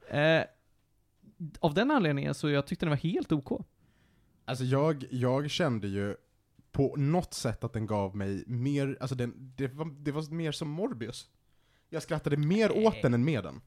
Eh, 0.09 0.43
av 1.59 1.73
den 1.73 1.91
anledningen 1.91 2.33
så 2.33 2.49
jag 2.49 2.67
tyckte 2.67 2.85
den 2.85 2.89
var 2.89 2.97
helt 2.97 3.31
OK. 3.31 3.61
Alltså 4.45 4.63
jag, 4.63 5.05
jag 5.11 5.49
kände 5.49 5.87
ju 5.87 6.15
på 6.71 6.95
något 6.95 7.33
sätt 7.33 7.63
att 7.63 7.73
den 7.73 7.85
gav 7.85 8.15
mig 8.15 8.43
mer, 8.47 8.97
alltså 8.99 9.15
den, 9.15 9.53
det, 9.57 9.67
var, 9.67 9.85
det 9.85 10.11
var 10.11 10.33
mer 10.33 10.51
som 10.51 10.69
Morbius. 10.69 11.27
Jag 11.89 12.03
skrattade 12.03 12.37
mer 12.37 12.69
Nej. 12.69 12.87
åt 12.87 13.01
den 13.01 13.13
än 13.13 13.25
med 13.25 13.43
den. 13.43 13.61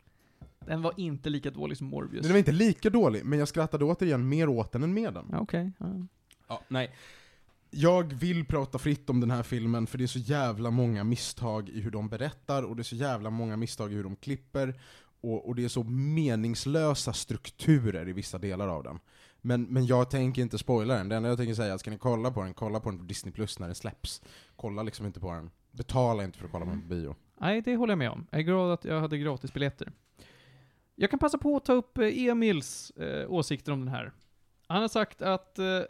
Den 0.58 0.82
var 0.82 0.94
inte 0.96 1.30
lika 1.30 1.50
dålig 1.50 1.76
som 1.76 1.86
Morbius. 1.86 2.22
Den 2.22 2.32
var 2.32 2.38
inte 2.38 2.52
lika 2.52 2.90
dålig, 2.90 3.24
men 3.24 3.38
jag 3.38 3.48
skrattade 3.48 3.84
återigen 3.84 4.28
mer 4.28 4.48
åt 4.48 4.72
den 4.72 4.82
än 4.82 4.94
med 4.94 5.14
den. 5.14 5.34
Okej. 5.34 5.72
ja. 5.78 6.06
Ja, 6.48 6.62
nej. 6.68 6.94
Jag 7.70 8.12
vill 8.12 8.44
prata 8.44 8.78
fritt 8.78 9.10
om 9.10 9.20
den 9.20 9.30
här 9.30 9.42
filmen 9.42 9.86
för 9.86 9.98
det 9.98 10.04
är 10.04 10.06
så 10.06 10.18
jävla 10.18 10.70
många 10.70 11.04
misstag 11.04 11.68
i 11.68 11.80
hur 11.80 11.90
de 11.90 12.08
berättar 12.08 12.62
och 12.62 12.76
det 12.76 12.82
är 12.82 12.84
så 12.84 12.96
jävla 12.96 13.30
många 13.30 13.56
misstag 13.56 13.92
i 13.92 13.96
hur 13.96 14.04
de 14.04 14.16
klipper 14.16 14.80
och, 15.20 15.48
och 15.48 15.54
det 15.54 15.64
är 15.64 15.68
så 15.68 15.82
meningslösa 15.84 17.12
strukturer 17.12 18.08
i 18.08 18.12
vissa 18.12 18.38
delar 18.38 18.68
av 18.68 18.82
den. 18.82 18.98
Men, 19.40 19.62
men 19.62 19.86
jag 19.86 20.10
tänker 20.10 20.42
inte 20.42 20.58
spoila 20.58 20.94
den, 20.94 21.08
det 21.08 21.16
enda 21.16 21.28
jag 21.28 21.38
tänker 21.38 21.54
säga 21.54 21.70
är 21.70 21.74
att 21.74 21.80
ska 21.80 21.90
ni 21.90 21.98
kolla 21.98 22.30
på 22.30 22.42
den, 22.42 22.54
kolla 22.54 22.80
på 22.80 22.90
den 22.90 22.98
på 22.98 23.04
Disney 23.04 23.32
Plus 23.32 23.58
när 23.58 23.66
den 23.66 23.74
släpps. 23.74 24.22
Kolla 24.56 24.82
liksom 24.82 25.06
inte 25.06 25.20
på 25.20 25.32
den. 25.32 25.50
Betala 25.70 26.24
inte 26.24 26.38
för 26.38 26.46
att 26.46 26.52
kolla 26.52 26.64
på 26.64 26.70
den 26.70 26.80
på 26.80 26.88
bio. 26.88 27.16
Nej, 27.40 27.62
det 27.62 27.76
håller 27.76 27.92
jag 27.92 27.98
med 27.98 28.10
om. 28.10 28.26
Jag 28.30 28.40
är 28.40 28.44
glad 28.44 28.72
att 28.72 28.84
jag 28.84 29.00
hade 29.00 29.18
gratisbiljetter. 29.18 29.92
Jag 30.94 31.10
kan 31.10 31.18
passa 31.18 31.38
på 31.38 31.56
att 31.56 31.64
ta 31.64 31.72
upp 31.72 31.98
eh, 31.98 32.24
Emils 32.24 32.90
eh, 32.90 33.32
åsikter 33.32 33.72
om 33.72 33.80
den 33.80 33.88
här. 33.88 34.12
Han 34.66 34.80
har 34.80 34.88
sagt 34.88 35.22
att 35.22 35.58
eh, 35.58 35.66
eh, 35.66 35.82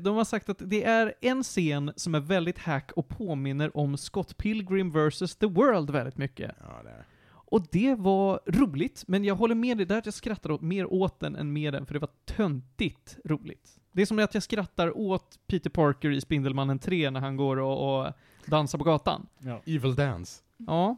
de 0.00 0.16
har 0.16 0.24
sagt 0.24 0.48
att 0.48 0.58
det 0.58 0.84
är 0.84 1.14
en 1.20 1.42
scen 1.42 1.92
som 1.96 2.14
är 2.14 2.20
väldigt 2.20 2.58
hack 2.58 2.92
och 2.92 3.08
påminner 3.08 3.76
om 3.76 3.96
Scott 3.96 4.36
Pilgrim 4.36 4.92
vs. 4.92 5.36
The 5.36 5.46
World 5.46 5.90
väldigt 5.90 6.18
mycket. 6.18 6.54
Ja, 6.60 6.80
det 6.84 6.90
är. 6.90 7.04
Och 7.50 7.66
det 7.70 7.94
var 7.94 8.40
roligt, 8.46 9.04
men 9.06 9.24
jag 9.24 9.34
håller 9.34 9.54
med 9.54 9.76
dig 9.76 9.86
där 9.86 9.98
att 9.98 10.04
jag 10.04 10.14
skrattar 10.14 10.50
åt, 10.50 10.60
mer 10.60 10.92
åt 10.92 11.20
den 11.20 11.36
än 11.36 11.52
med 11.52 11.72
den, 11.72 11.86
för 11.86 11.94
det 11.94 12.00
var 12.00 12.10
töntigt 12.24 13.18
roligt. 13.24 13.78
Det 13.92 14.02
är 14.02 14.06
som 14.06 14.18
att 14.18 14.34
jag 14.34 14.42
skrattar 14.42 14.98
åt 14.98 15.38
Peter 15.46 15.70
Parker 15.70 16.10
i 16.10 16.20
Spindelmannen 16.20 16.78
3 16.78 17.10
när 17.10 17.20
han 17.20 17.36
går 17.36 17.56
och, 17.56 18.00
och 18.00 18.12
dansar 18.46 18.78
på 18.78 18.84
gatan. 18.84 19.26
Ja. 19.38 19.62
Evil 19.66 19.94
Dance. 19.94 20.42
Ja. 20.56 20.96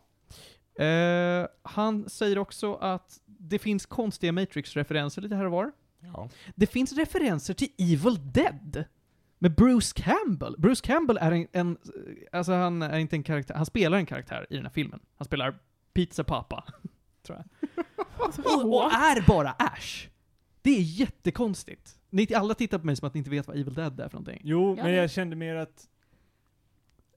Eh, 0.85 1.47
han 1.63 2.09
säger 2.09 2.39
också 2.39 2.75
att 2.75 3.21
det 3.27 3.59
finns 3.59 3.87
konstiga 3.87 4.33
Matrix-referenser 4.33 5.23
lite 5.23 5.37
här 5.37 5.45
och 5.45 5.53
var. 5.53 5.73
Ja. 6.03 6.29
Det 6.55 6.67
finns 6.67 6.93
referenser 6.93 7.55
till 7.55 7.69
Evil 7.79 8.33
Dead. 8.33 8.85
Med 9.39 9.55
Bruce 9.55 9.93
Campbell. 10.03 10.55
Bruce 10.59 10.87
Campbell 10.87 11.17
är 11.21 11.33
en, 11.33 11.47
en 11.53 11.79
alltså 12.33 12.53
han 12.53 12.83
är 12.83 12.99
inte 12.99 13.17
en 13.17 13.23
karaktär, 13.23 13.55
han 13.55 13.67
spelar 13.67 13.99
en 13.99 14.07
karaktär 14.07 14.47
i 14.51 14.55
den 14.57 14.65
här 14.65 14.73
filmen. 14.73 15.01
Han 15.17 15.25
spelar 15.25 15.59
Pizza 15.95 16.25
Papa, 16.25 16.65
tror 17.23 17.39
jag. 17.39 17.85
och, 18.47 18.75
och 18.77 18.93
är 18.93 19.27
bara 19.27 19.51
Ash. 19.51 20.09
Det 20.63 20.71
är 20.71 20.83
jättekonstigt. 20.83 21.99
Ni 22.11 22.35
alla 22.35 22.55
tittar 22.55 22.79
på 22.79 22.87
mig 22.87 22.97
som 22.97 23.07
att 23.09 23.15
ni 23.15 23.19
inte 23.19 23.31
vet 23.31 23.47
vad 23.47 23.57
Evil 23.57 23.75
Dead 23.75 24.01
är 24.01 24.09
för 24.09 24.15
någonting. 24.19 24.41
Jo, 24.45 24.75
Ja, 24.79 24.85
men 24.85 24.93
jag 24.93 25.11
kände 25.11 25.37
mer 25.37 25.55
att 25.57 25.89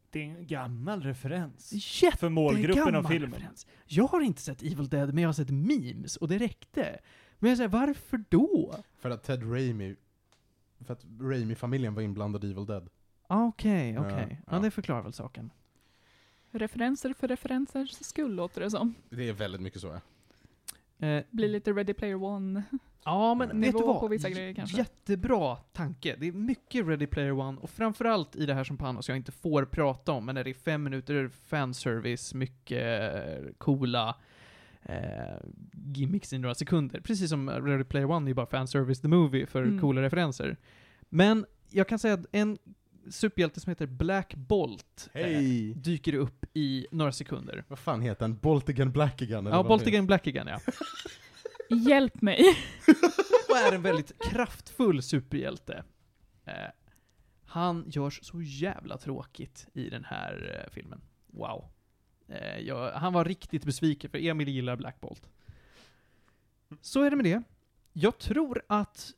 det 0.09 0.19
är 0.19 0.23
en 0.25 0.47
gammal 0.47 1.03
referens. 1.03 1.71
Jätte 2.03 2.17
För 2.17 2.29
målgruppen 2.29 2.81
av 2.81 2.91
gammal 2.91 3.11
filmen. 3.11 3.31
referens. 3.31 3.67
Jag 3.85 4.07
har 4.07 4.21
inte 4.21 4.41
sett 4.41 4.63
Evil 4.63 4.89
Dead, 4.89 5.13
men 5.13 5.21
jag 5.21 5.27
har 5.27 5.33
sett 5.33 5.49
memes, 5.49 6.17
och 6.17 6.27
det 6.27 6.37
räckte. 6.37 6.99
Men 7.39 7.49
jag 7.49 7.57
säger, 7.57 7.69
varför 7.69 8.23
då? 8.29 8.75
För 8.99 9.09
att 9.09 9.23
Ted 9.23 9.51
Raimi, 9.53 9.95
för 10.85 10.93
att 10.93 11.05
Raimi-familjen 11.21 11.93
var 11.95 12.01
inblandad 12.01 12.43
i 12.43 12.51
Evil 12.51 12.65
Dead. 12.65 12.89
Ah, 13.27 13.45
Okej, 13.45 13.91
Ja, 13.91 14.01
okej. 14.05 14.41
Ja, 14.47 14.53
ja. 14.55 14.59
det 14.59 14.71
förklarar 14.71 15.01
väl 15.03 15.13
saken. 15.13 15.49
Referenser 16.51 17.13
för 17.13 17.27
referensers 17.27 17.91
skull 17.91 18.35
låter 18.35 18.61
det 18.61 18.71
som. 18.71 18.93
Det 19.09 19.29
är 19.29 19.33
väldigt 19.33 19.61
mycket 19.61 19.81
så 19.81 19.87
ja. 19.87 20.01
Eh, 21.07 21.23
Blir 21.31 21.47
lite 21.49 21.71
Ready 21.73 21.93
Player 21.93 22.23
One. 22.23 22.63
ja, 23.03 23.33
men 23.35 23.49
Mm. 23.49 23.61
vet 23.61 23.77
du 23.77 23.83
vad? 23.85 23.99
på 23.99 24.07
vissa 24.07 24.29
grejer 24.29 24.53
kanske. 24.53 24.77
Jättebra 24.77 25.55
tanke. 25.55 26.15
Det 26.19 26.27
är 26.27 26.31
mycket 26.31 26.87
Ready 26.87 27.07
Player 27.07 27.31
One, 27.31 27.57
och 27.61 27.69
framförallt 27.69 28.35
i 28.35 28.45
det 28.45 28.53
här 28.53 28.63
som 28.63 28.77
Panos 28.77 29.07
jag 29.09 29.17
inte 29.17 29.31
får 29.31 29.65
prata 29.65 30.11
om, 30.11 30.25
men 30.25 30.35
när 30.35 30.43
det 30.43 30.49
är 30.49 30.53
fem 30.53 30.83
minuter 30.83 31.27
fanservice, 31.27 32.33
mycket 32.33 33.13
eh, 33.15 33.51
coola 33.57 34.15
eh, 34.85 35.37
gimmicks 35.73 36.33
i 36.33 36.37
några 36.37 36.55
sekunder. 36.55 36.99
Precis 37.01 37.29
som 37.29 37.49
Ready 37.49 37.83
Player 37.83 38.11
One 38.11 38.25
är 38.25 38.29
ju 38.29 38.33
bara 38.33 38.45
fanservice 38.45 39.01
the 39.01 39.07
movie 39.07 39.45
för 39.45 39.63
Mm. 39.63 39.79
coola 39.79 40.01
referenser. 40.01 40.57
Men 41.09 41.45
jag 41.69 41.87
kan 41.87 41.99
säga 41.99 42.13
att 42.13 42.25
en 42.31 42.57
superhjälte 43.09 43.59
som 43.59 43.69
heter 43.71 43.85
Black 43.87 44.35
Bolt 44.35 45.09
eh, 45.13 45.21
Hej! 45.25 45.73
dyker 45.73 46.13
upp 46.13 46.45
i 46.53 46.87
några 46.91 47.11
sekunder. 47.11 47.63
Vad 47.67 47.79
fan 47.79 48.01
heter 48.01 48.21
han? 48.21 48.37
Boltigan 48.37 48.91
Blackigan? 48.91 49.47
eller 49.47 49.55
Ja, 49.57 49.61
vad 49.63 49.67
Bolt 49.69 49.83
det 49.83 49.87
är? 49.89 49.91
again, 49.91 50.07
Black 50.07 50.27
again, 50.27 50.47
ja. 50.47 50.59
Hjälp 51.75 52.21
mig! 52.21 52.39
och 53.49 53.57
är 53.57 53.75
en 53.75 53.81
väldigt 53.81 54.11
kraftfull 54.31 55.01
superhjälte. 55.01 55.83
Eh, 56.45 56.53
han 57.45 57.83
görs 57.87 58.19
så 58.23 58.41
jävla 58.41 58.97
tråkigt 58.97 59.67
i 59.73 59.89
den 59.89 60.03
här 60.05 60.63
eh, 60.65 60.73
filmen. 60.73 61.01
Wow. 61.27 61.65
Eh, 62.29 62.59
jag, 62.59 62.91
han 62.91 63.13
var 63.13 63.25
riktigt 63.25 63.65
besviken, 63.65 64.09
för 64.09 64.17
Emil 64.17 64.49
gillar 64.49 64.75
Black 64.75 65.01
Bolt. 65.01 65.29
Så 66.81 67.01
är 67.01 67.09
det 67.09 67.15
med 67.15 67.25
det. 67.25 67.43
Jag 67.93 68.17
tror 68.17 68.61
att 68.67 69.13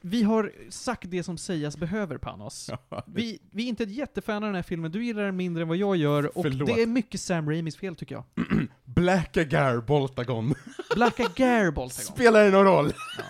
vi 0.00 0.22
har 0.22 0.52
sagt 0.70 1.10
det 1.10 1.22
som 1.22 1.38
sägas 1.38 1.76
behöver, 1.76 2.18
Panos. 2.18 2.70
Ja, 2.88 3.04
Vi, 3.06 3.38
vi 3.50 3.64
är 3.64 3.68
inte 3.68 3.82
ett 3.82 3.90
jättefan 3.90 4.36
av 4.36 4.42
den 4.42 4.54
här 4.54 4.62
filmen, 4.62 4.92
du 4.92 5.04
gillar 5.04 5.22
den 5.22 5.36
mindre 5.36 5.62
än 5.62 5.68
vad 5.68 5.76
jag 5.76 5.96
gör, 5.96 6.38
och 6.38 6.42
Förlåt. 6.42 6.68
det 6.76 6.82
är 6.82 6.86
mycket 6.86 7.20
Sam 7.20 7.50
Raimis 7.50 7.76
fel 7.76 7.96
tycker 7.96 8.14
jag. 8.14 8.24
Blackagar 8.84 9.80
Boltagon. 9.80 10.54
Blacka 10.94 11.24
Gare 11.36 11.72
Boltagon. 11.72 11.90
Spelar 12.14 12.44
det 12.44 12.50
någon 12.50 12.64
roll? 12.64 12.92
Ja. 13.18 13.24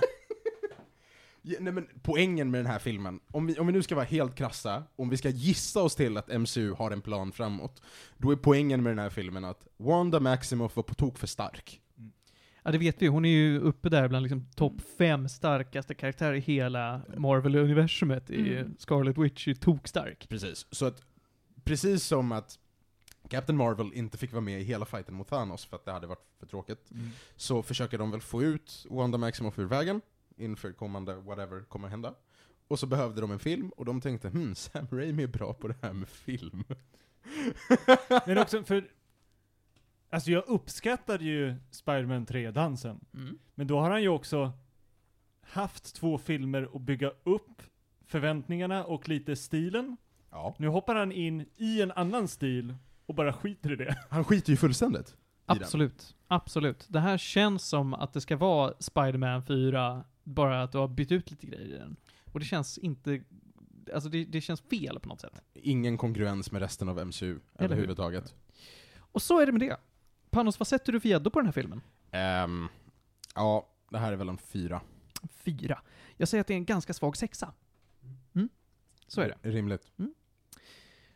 Ja, 1.51 1.57
nej 1.61 1.73
men 1.73 1.89
poängen 2.03 2.51
med 2.51 2.59
den 2.59 2.67
här 2.67 2.79
filmen, 2.79 3.21
om 3.31 3.47
vi, 3.47 3.59
om 3.59 3.67
vi 3.67 3.73
nu 3.73 3.83
ska 3.83 3.95
vara 3.95 4.05
helt 4.05 4.35
krassa, 4.35 4.83
om 4.97 5.09
vi 5.09 5.17
ska 5.17 5.29
gissa 5.29 5.83
oss 5.83 5.95
till 5.95 6.17
att 6.17 6.41
MCU 6.41 6.73
har 6.73 6.91
en 6.91 7.01
plan 7.01 7.33
framåt, 7.33 7.83
då 8.17 8.31
är 8.31 8.37
poängen 8.37 8.83
med 8.83 8.91
den 8.91 8.99
här 8.99 9.11
filmen 9.11 9.45
att 9.45 9.67
Wanda 9.77 10.21
Maximoff 10.21 10.77
var 10.77 10.83
på 10.83 10.95
tok 10.95 11.19
för 11.19 11.27
stark. 11.27 11.81
Ja, 12.63 12.71
det 12.71 12.79
vet 12.79 13.03
vi. 13.03 13.07
Hon 13.07 13.25
är 13.25 13.29
ju 13.29 13.61
uppe 13.61 13.89
där 13.89 14.09
bland 14.09 14.23
liksom 14.23 14.47
topp 14.57 14.73
fem 14.99 15.29
starkaste 15.29 15.95
karaktärer 15.95 16.35
i 16.35 16.41
hela 16.41 17.01
Marvel-universumet. 17.17 18.31
I 18.31 18.59
Mm. 18.59 18.77
Scarlet 18.79 19.19
Witch 19.19 19.49
är 19.49 19.55
tokstark. 19.55 20.29
Precis. 20.29 20.67
Så 20.71 20.87
att, 20.87 21.03
precis 21.65 22.05
som 22.05 22.33
att 22.33 22.59
Captain 23.29 23.57
Marvel 23.57 23.91
inte 23.95 24.19
fick 24.19 24.33
vara 24.33 24.41
med 24.41 24.61
i 24.61 24.65
hela 24.65 24.85
fighten 24.85 25.15
mot 25.15 25.29
Thanos 25.29 25.65
för 25.65 25.77
att 25.77 25.85
det 25.85 25.93
hade 25.93 26.07
varit 26.07 26.27
för 26.41 26.47
tråkigt, 26.47 26.91
så 27.37 27.63
försöker 27.63 27.99
de 27.99 28.11
väl 28.11 28.21
få 28.21 28.43
ut 28.43 28.87
Wanda 28.91 29.19
Maximoff 29.19 29.59
ur 29.59 29.65
vägen 29.65 30.01
inför 30.39 30.73
kommande 30.73 31.15
whatever 31.15 31.61
kommer 31.61 31.89
hända. 31.89 32.15
Och 32.69 32.79
så 32.79 32.87
behövde 32.87 33.21
de 33.21 33.31
en 33.31 33.39
film, 33.39 33.69
och 33.69 33.85
de 33.85 34.01
tänkte 34.01 34.29
hmm, 34.29 34.55
Sam 34.55 34.87
Raimi 34.91 35.23
är 35.23 35.27
bra 35.27 35.55
på 35.55 35.69
det 35.69 35.77
här 35.83 35.93
med 35.93 36.09
film. 36.09 36.65
Men 38.27 38.39
också 38.39 38.63
för... 38.63 38.91
Alltså 40.11 40.31
jag 40.31 40.45
uppskattade 40.47 41.25
ju 41.25 41.55
Spider-Man 41.71 42.27
3-dansen. 42.27 43.01
Mm. 43.15 43.39
Men 43.55 43.67
då 43.67 43.81
har 43.81 43.91
han 43.91 44.03
ju 44.03 44.09
också 44.09 44.53
haft 45.41 45.95
två 45.95 46.19
filmer 46.19 46.69
att 46.75 46.83
bygga 46.83 47.13
upp 47.25 47.63
förväntningarna 48.07 48.85
och 48.85 49.09
lite 49.09 49.37
stilen. 49.37 49.97
Ja. 50.31 50.55
Nu 50.59 50.69
hoppar 50.69 50.95
han 50.95 51.13
in 51.13 51.47
i 51.57 51.83
en 51.83 51.93
annan 51.93 52.29
stil 52.29 52.75
och 53.07 53.15
bara 53.15 53.33
skiter 53.33 53.73
i 53.73 53.77
det. 53.77 53.97
Han 54.11 54.25
skiter 54.25 54.51
ju 54.51 54.57
fullständigt. 54.57 55.09
i 55.09 55.15
den. 55.47 55.57
Absolut. 55.63 56.17
Absolut. 56.29 56.87
Det 56.89 57.01
här 57.01 57.19
känns 57.19 57.69
som 57.69 57.95
att 57.95 58.13
det 58.13 58.21
ska 58.21 58.37
vara 58.37 58.75
Spider-Man 58.79 59.43
4, 59.43 60.05
bara 60.29 60.63
att 60.63 60.73
du 60.73 60.79
har 60.79 60.89
bytt 60.89 61.13
ut 61.13 61.31
lite 61.31 61.47
grejer 61.47 61.67
i 61.67 61.79
den. 61.79 61.97
Och 62.33 62.41
det 62.41 62.47
känns 62.47 62.79
inte... 62.79 63.23
Alltså 63.95 64.09
det, 64.09 64.25
det 64.25 64.41
känns 64.41 64.61
fel 64.61 65.01
på 65.01 65.09
något 65.09 65.21
sätt. 65.21 65.43
Ingen 65.55 65.99
kongruens 65.99 66.53
med 66.53 66.63
resten 66.63 66.89
av 66.89 67.07
MCU 67.07 67.27
hur? 67.27 67.41
överhuvudtaget. 67.59 68.35
Och 68.99 69.23
så 69.23 69.41
är 69.41 69.47
det 69.47 69.53
med 69.53 69.61
det. 69.61 69.77
Panos, 70.31 70.59
vad 70.59 70.67
sätter 70.67 70.93
du 70.93 71.01
för 71.01 71.09
gäddor 71.09 71.31
på 71.31 71.39
den 71.39 71.47
här 71.47 71.53
filmen? 71.53 71.81
Ehm, 72.11 72.69
ja, 73.35 73.69
det 73.91 73.99
här 73.99 74.13
är 74.13 74.17
väl 74.17 74.29
en 74.29 74.39
fyra. 74.39 74.81
Fyra. 75.31 75.83
Jag 76.17 76.29
säger 76.29 76.41
att 76.41 76.47
det 76.47 76.55
är 76.55 76.59
en 76.59 76.65
ganska 76.65 76.93
svag 76.93 77.17
sexa. 77.17 77.53
Mm. 78.35 78.49
Så 79.07 79.21
är 79.21 79.29
det. 79.29 79.51
Rimligt. 79.51 79.93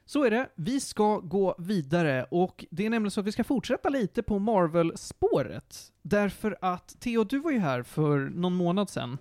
Så 0.05 0.25
är 0.25 0.31
det. 0.31 0.49
Vi 0.55 0.81
ska 0.81 1.19
gå 1.19 1.55
vidare 1.59 2.27
och 2.31 2.65
det 2.71 2.87
är 2.87 2.91
nämligen 2.91 3.11
så 3.11 3.21
att 3.21 3.27
vi 3.27 3.33
ska 3.33 3.45
fortsätta 3.45 3.89
lite 3.89 4.23
på 4.23 4.39
Marvel-spåret. 4.39 5.93
Därför 6.03 6.57
att, 6.61 7.01
Theo, 7.01 7.25
du 7.25 7.39
var 7.39 7.51
ju 7.51 7.59
här 7.59 7.83
för 7.83 8.19
någon 8.19 8.55
månad 8.55 8.91
sedan. 8.91 9.13
Eh, 9.13 9.19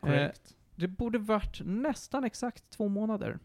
Korrekt. 0.00 0.54
det 0.76 0.88
borde 0.88 1.18
varit 1.18 1.60
nästan 1.64 2.24
exakt 2.24 2.70
två 2.70 2.88
månader. 2.88 3.38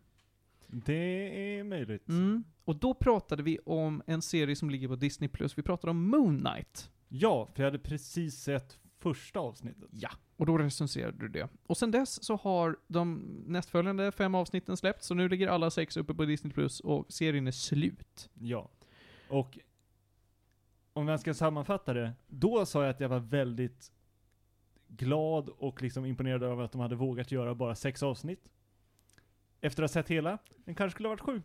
Det 0.68 1.58
är 1.58 1.64
möjligt. 1.64 2.08
Mm. 2.08 2.44
Och 2.66 2.76
då 2.76 2.94
pratade 2.94 3.44
vi 3.44 3.60
om 3.66 4.02
en 4.08 4.22
serie 4.22 4.56
som 4.56 4.70
ligger 4.70 4.88
på 4.88 4.96
Disney+. 4.96 5.30
Vi 5.56 5.64
pratade 5.64 5.92
om 5.92 6.10
Moon 6.10 6.40
Knight. 6.40 6.92
Ja, 7.08 7.48
för 7.54 7.64
jag 7.64 7.68
hade 7.72 7.80
precis 7.80 8.36
sett 8.36 8.78
första 9.08 9.40
avsnittet. 9.40 9.90
Ja. 9.92 10.10
Och 10.38 10.46
då 10.46 10.58
recenserade 10.58 11.18
du 11.18 11.28
det. 11.28 11.50
Och 11.68 11.78
sen 11.78 11.92
dess 11.92 12.24
så 12.24 12.36
har 12.36 12.78
de 12.88 13.22
nästföljande 13.48 14.12
fem 14.12 14.36
avsnitten 14.36 14.78
släppts, 14.78 15.08
så 15.08 15.14
nu 15.14 15.30
ligger 15.30 15.48
alla 15.48 15.70
sex 15.70 15.98
uppe 15.98 16.14
på 16.14 16.26
Disney+, 16.26 16.70
och 16.84 17.06
serien 17.14 17.48
är 17.48 17.52
slut. 17.52 18.30
Ja. 18.34 18.70
Och 19.30 19.60
om 20.94 21.08
jag 21.08 21.20
ska 21.20 21.34
sammanfatta 21.34 21.94
det, 21.94 22.14
då 22.28 22.66
sa 22.66 22.84
jag 22.84 22.90
att 22.90 23.00
jag 23.00 23.10
var 23.10 23.20
väldigt 23.20 23.92
glad 24.88 25.50
och 25.50 25.82
liksom 25.82 26.06
imponerad 26.06 26.44
över 26.44 26.64
att 26.64 26.72
de 26.72 26.82
hade 26.82 26.96
vågat 26.96 27.32
göra 27.32 27.56
bara 27.56 27.76
sex 27.76 28.04
avsnitt. 28.04 28.50
efter 29.62 29.84
att 29.84 29.90
ha 29.90 29.94
sett 29.94 30.10
hela, 30.10 30.38
den 30.66 30.76
kanske 30.76 30.96
skulle 30.96 31.08
ha 31.08 31.14
varit 31.14 31.22
sju. 31.22 31.42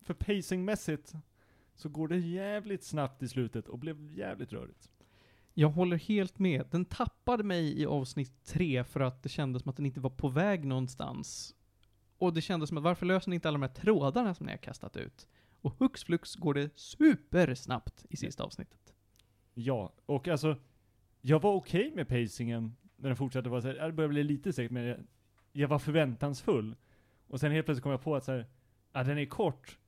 För 0.00 0.14
pacingmässigt 0.14 1.12
så 1.74 1.88
går 1.88 2.08
det 2.08 2.18
jävligt 2.18 2.84
snabbt 2.84 3.22
i 3.22 3.28
slutet 3.28 3.68
och 3.68 3.78
blev 3.78 4.12
jävligt 4.12 4.52
rörigt. 4.52 4.90
Jag 5.54 5.68
håller 5.68 5.96
helt 5.96 6.38
med. 6.38 6.66
Den 6.70 6.84
tappade 6.84 7.44
mig 7.44 7.80
i 7.80 7.86
avsnitt 7.86 8.44
tre 8.44 8.84
för 8.84 9.00
att 9.00 9.22
det 9.22 9.28
kändes 9.28 9.62
som 9.62 9.70
att 9.70 9.76
den 9.76 9.86
inte 9.86 10.00
var 10.00 10.10
på 10.10 10.28
väg 10.28 10.64
någonstans. 10.64 11.54
Och 12.18 12.34
det 12.34 12.40
kändes 12.40 12.68
som 12.68 12.78
att 12.78 12.84
varför 12.84 13.06
löser 13.06 13.30
ni 13.30 13.34
inte 13.34 13.48
alla 13.48 13.58
de 13.58 13.62
här 13.62 13.74
trådarna 13.74 14.34
som 14.34 14.46
ni 14.46 14.52
har 14.52 14.58
kastat 14.58 14.96
ut? 14.96 15.28
Och 15.60 15.74
hux 15.78 16.04
flux 16.04 16.34
går 16.34 16.54
det 16.54 16.78
supersnabbt 16.78 18.06
i 18.08 18.16
sista 18.16 18.44
avsnittet. 18.44 18.94
Ja, 19.54 19.92
och 20.06 20.28
alltså, 20.28 20.56
jag 21.20 21.42
var 21.42 21.52
okej 21.52 21.92
med 21.94 22.08
pacingen 22.08 22.76
när 22.96 23.08
den 23.08 23.16
fortsatte 23.16 23.48
vara 23.48 23.62
såhär, 23.62 23.86
det 23.86 23.92
började 23.92 24.12
bli 24.12 24.24
lite 24.24 24.52
segt, 24.52 24.72
men 24.72 24.84
jag, 24.84 24.98
jag 25.52 25.68
var 25.68 25.78
förväntansfull. 25.78 26.76
Och 27.26 27.40
sen 27.40 27.52
helt 27.52 27.66
plötsligt 27.66 27.82
kom 27.82 27.92
jag 27.92 28.02
på 28.02 28.16
att 28.16 28.24
så 28.24 28.32
här, 28.32 28.46
ja, 28.92 29.04
den 29.04 29.18
är 29.18 29.26
kort. 29.26 29.78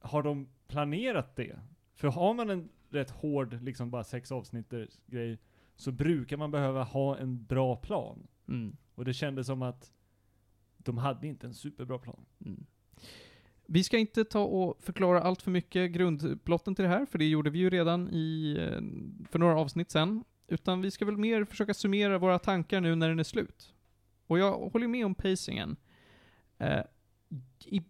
Har 0.00 0.22
de 0.22 0.48
planerat 0.66 1.36
det? 1.36 1.58
För 1.94 2.08
har 2.08 2.34
man 2.34 2.50
en 2.50 2.68
rätt 2.94 3.10
hård, 3.10 3.62
liksom 3.62 3.90
bara 3.90 4.04
sex 4.04 4.32
avsnitters 4.32 5.00
grej, 5.06 5.38
så 5.76 5.92
brukar 5.92 6.36
man 6.36 6.50
behöva 6.50 6.82
ha 6.82 7.16
en 7.16 7.44
bra 7.44 7.76
plan. 7.76 8.26
Mm. 8.48 8.76
Och 8.94 9.04
det 9.04 9.14
kändes 9.14 9.46
som 9.46 9.62
att 9.62 9.92
de 10.76 10.98
hade 10.98 11.26
inte 11.26 11.46
en 11.46 11.54
superbra 11.54 11.98
plan. 11.98 12.24
Mm. 12.44 12.66
Vi 13.66 13.84
ska 13.84 13.98
inte 13.98 14.24
ta 14.24 14.44
och 14.44 14.82
förklara 14.82 15.22
allt 15.22 15.42
för 15.42 15.50
mycket 15.50 15.90
grundplotten 15.90 16.74
till 16.74 16.82
det 16.82 16.88
här, 16.88 17.06
för 17.06 17.18
det 17.18 17.24
gjorde 17.24 17.50
vi 17.50 17.58
ju 17.58 17.70
redan 17.70 18.08
i, 18.10 18.56
eh, 18.60 18.80
för 19.30 19.38
några 19.38 19.60
avsnitt 19.60 19.90
sen. 19.90 20.24
Utan 20.46 20.80
vi 20.80 20.90
ska 20.90 21.04
väl 21.04 21.16
mer 21.16 21.44
försöka 21.44 21.74
summera 21.74 22.18
våra 22.18 22.38
tankar 22.38 22.80
nu 22.80 22.94
när 22.94 23.08
den 23.08 23.18
är 23.18 23.24
slut. 23.24 23.74
Och 24.26 24.38
jag 24.38 24.70
håller 24.70 24.88
med 24.88 25.06
om 25.06 25.14
pacingen. 25.14 25.76
Eh, 26.58 26.82
i, 27.64 27.82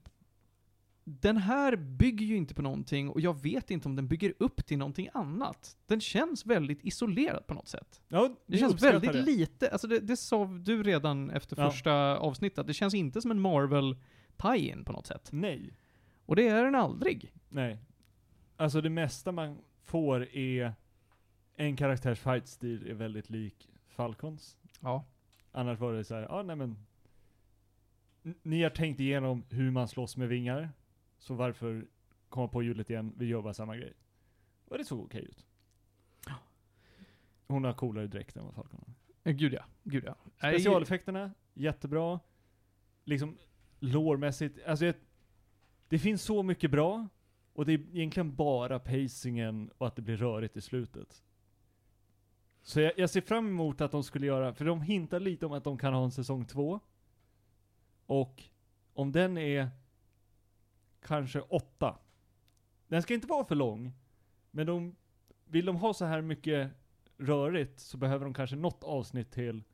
den 1.04 1.36
här 1.36 1.76
bygger 1.76 2.26
ju 2.26 2.36
inte 2.36 2.54
på 2.54 2.62
någonting, 2.62 3.08
och 3.08 3.20
jag 3.20 3.42
vet 3.42 3.70
inte 3.70 3.88
om 3.88 3.96
den 3.96 4.08
bygger 4.08 4.34
upp 4.38 4.66
till 4.66 4.78
någonting 4.78 5.08
annat. 5.14 5.76
Den 5.86 6.00
känns 6.00 6.46
väldigt 6.46 6.84
isolerad 6.84 7.46
på 7.46 7.54
något 7.54 7.68
sätt. 7.68 8.02
Ja, 8.08 8.36
Det 8.46 8.58
känns 8.58 8.82
väldigt 8.82 9.12
det. 9.12 9.22
lite, 9.22 9.70
alltså 9.70 9.86
det, 9.86 10.00
det 10.00 10.16
sa 10.16 10.44
du 10.44 10.82
redan 10.82 11.30
efter 11.30 11.60
Ja. 11.60 11.70
första 11.70 11.92
avsnittet, 12.18 12.66
det 12.66 12.74
känns 12.74 12.94
inte 12.94 13.20
som 13.22 13.30
en 13.30 13.40
Marvel 13.40 13.96
tie-in 14.36 14.84
på 14.84 14.92
något 14.92 15.06
sätt. 15.06 15.28
Nej. 15.32 15.76
Och 16.26 16.36
det 16.36 16.48
är 16.48 16.64
den 16.64 16.74
aldrig. 16.74 17.32
Nej. 17.48 17.78
Alltså 18.56 18.80
det 18.80 18.90
mesta 18.90 19.32
man 19.32 19.58
får 19.82 20.36
är 20.36 20.72
en 21.56 21.76
karaktärs 21.76 22.18
fightstil 22.20 22.90
är 22.90 22.94
väldigt 22.94 23.30
lik 23.30 23.68
Falcons. 23.88 24.56
Ja. 24.80 25.04
Annars 25.52 25.78
var 25.78 25.92
det 25.92 26.04
så 26.04 26.14
här, 26.14 26.22
ja 26.22 26.42
nej 26.42 26.56
men 26.56 26.76
Ni 28.42 28.62
har 28.62 28.70
tänkt 28.70 29.00
igenom 29.00 29.42
hur 29.50 29.70
man 29.70 29.88
slåss 29.88 30.16
med 30.16 30.28
vingar, 30.28 30.70
så 31.24 31.34
varför 31.34 31.86
komma 32.28 32.48
på 32.48 32.62
hjulet 32.62 32.90
igen, 32.90 33.12
vi 33.16 33.26
gör 33.26 33.42
bara 33.42 33.54
samma 33.54 33.76
grej. 33.76 33.92
Och 34.64 34.78
det 34.78 34.84
såg 34.84 35.04
okej 35.04 35.24
ut. 35.24 35.46
Hon 37.46 37.64
har 37.64 37.72
coolare 37.72 38.06
dräkt 38.06 38.36
än 38.36 38.44
vad 38.44 38.54
Falcon 38.54 38.80
har. 38.86 38.94
Eh, 39.30 39.36
Gud 39.36 39.52
ja, 39.52 39.64
gud 39.82 40.04
ja. 40.04 40.16
Specialeffekterna, 40.36 41.30
jättebra. 41.54 42.20
Liksom, 43.04 43.38
lårmässigt, 43.78 44.64
alltså 44.66 44.84
jag, 44.84 44.94
det 45.88 45.98
finns 45.98 46.22
så 46.22 46.42
mycket 46.42 46.70
bra, 46.70 47.08
och 47.52 47.66
det 47.66 47.72
är 47.72 47.78
egentligen 47.78 48.34
bara 48.34 48.78
pacingen 48.78 49.70
och 49.78 49.86
att 49.86 49.96
det 49.96 50.02
blir 50.02 50.16
rörigt 50.16 50.56
i 50.56 50.60
slutet. 50.60 51.22
Så 52.62 52.80
jag, 52.80 52.92
jag 52.96 53.10
ser 53.10 53.20
fram 53.20 53.46
emot 53.46 53.80
att 53.80 53.92
de 53.92 54.02
skulle 54.02 54.26
göra, 54.26 54.54
för 54.54 54.64
de 54.64 54.82
hintar 54.82 55.20
lite 55.20 55.46
om 55.46 55.52
att 55.52 55.64
de 55.64 55.78
kan 55.78 55.94
ha 55.94 56.04
en 56.04 56.10
säsong 56.10 56.44
två. 56.44 56.80
Och 58.06 58.42
om 58.92 59.12
den 59.12 59.38
är 59.38 59.70
kanske 61.04 61.40
åtta. 61.40 61.98
Den 62.88 63.02
ska 63.02 63.14
inte 63.14 63.26
vara 63.26 63.44
för 63.44 63.54
lång, 63.54 63.92
men 64.50 64.66
de, 64.66 64.96
vill 65.44 65.66
de 65.66 65.76
ha 65.76 65.94
så 65.94 66.04
här 66.04 66.22
mycket 66.22 66.70
rörigt 67.16 67.80
så 67.80 67.96
behöver 67.96 68.24
de 68.24 68.34
kanske 68.34 68.56
något 68.56 68.84
avsnitt 68.84 69.30
till 69.30 69.64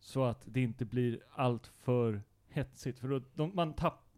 så 0.00 0.24
att 0.24 0.42
det 0.46 0.60
inte 0.60 0.84
blir 0.84 1.20
allt 1.30 1.66
för 1.66 2.22
hetsigt. 2.48 2.98
För 2.98 3.08
då, 3.08 3.20
de, 3.34 3.50
man, 3.54 3.74
tapp, 3.74 4.08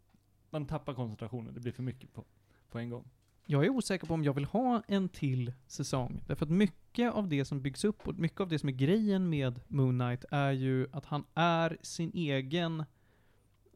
man 0.49 0.65
tappar 0.65 0.93
koncentrationen, 0.93 1.53
det 1.53 1.59
blir 1.59 1.71
för 1.71 1.83
mycket 1.83 2.13
på, 2.13 2.25
på 2.69 2.79
en 2.79 2.89
gång. 2.89 3.09
Jag 3.45 3.65
är 3.65 3.69
osäker 3.69 4.07
på 4.07 4.13
om 4.13 4.23
jag 4.23 4.33
vill 4.33 4.45
ha 4.45 4.81
en 4.87 5.09
till 5.09 5.53
säsong. 5.67 6.23
Därför 6.27 6.45
att 6.45 6.51
mycket 6.51 7.13
av 7.13 7.27
det 7.27 7.45
som 7.45 7.61
byggs 7.61 7.83
upp 7.83 8.07
och 8.07 8.15
mycket 8.15 8.41
av 8.41 8.49
det 8.49 8.59
som 8.59 8.69
är 8.69 8.73
grejen 8.73 9.29
med 9.29 9.61
Moon 9.67 9.99
Knight 9.99 10.25
är 10.31 10.51
ju 10.51 10.87
att 10.91 11.05
han 11.05 11.23
är 11.33 11.77
sin 11.81 12.11
egen, 12.13 12.85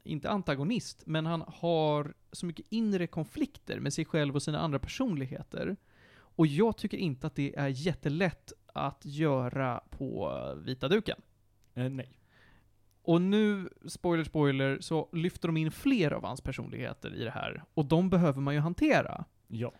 inte 0.04 0.30
antagonist, 0.30 1.04
men 1.06 1.26
han 1.26 1.44
har 1.48 2.14
så 2.32 2.46
mycket 2.46 2.66
inre 2.70 3.08
konflikter 3.08 3.80
med 3.80 3.94
sig 3.94 4.06
själv 4.06 4.36
och 4.36 4.44
sina 4.44 4.60
andra 4.60 4.80
personligheter. 4.80 5.76
Och 6.16 6.48
jag 6.48 6.78
tycker 6.78 6.98
inte 6.98 7.28
att 7.28 7.36
det 7.36 7.56
är 7.56 7.68
jättelätt 7.68 8.54
att 8.74 9.06
göra 9.06 9.82
på 9.90 10.38
vita 10.66 10.88
duken. 10.88 11.22
Eh, 11.74 11.90
nej. 11.90 12.20
Och 13.02 13.22
nu, 13.22 13.70
spoiler 13.86 14.24
spoiler, 14.24 14.78
så 14.82 15.10
lyfter 15.14 15.48
de 15.48 15.58
in 15.58 15.72
fler 15.72 16.12
av 16.12 16.26
hans 16.26 16.42
personligheter 16.42 17.16
i 17.16 17.24
det 17.24 17.32
här. 17.32 17.64
Och 17.74 17.86
de 17.86 18.10
behöver 18.10 18.42
man 18.42 18.54
ju 18.54 18.60
hantera. 18.60 19.26
Ja. 19.48 19.74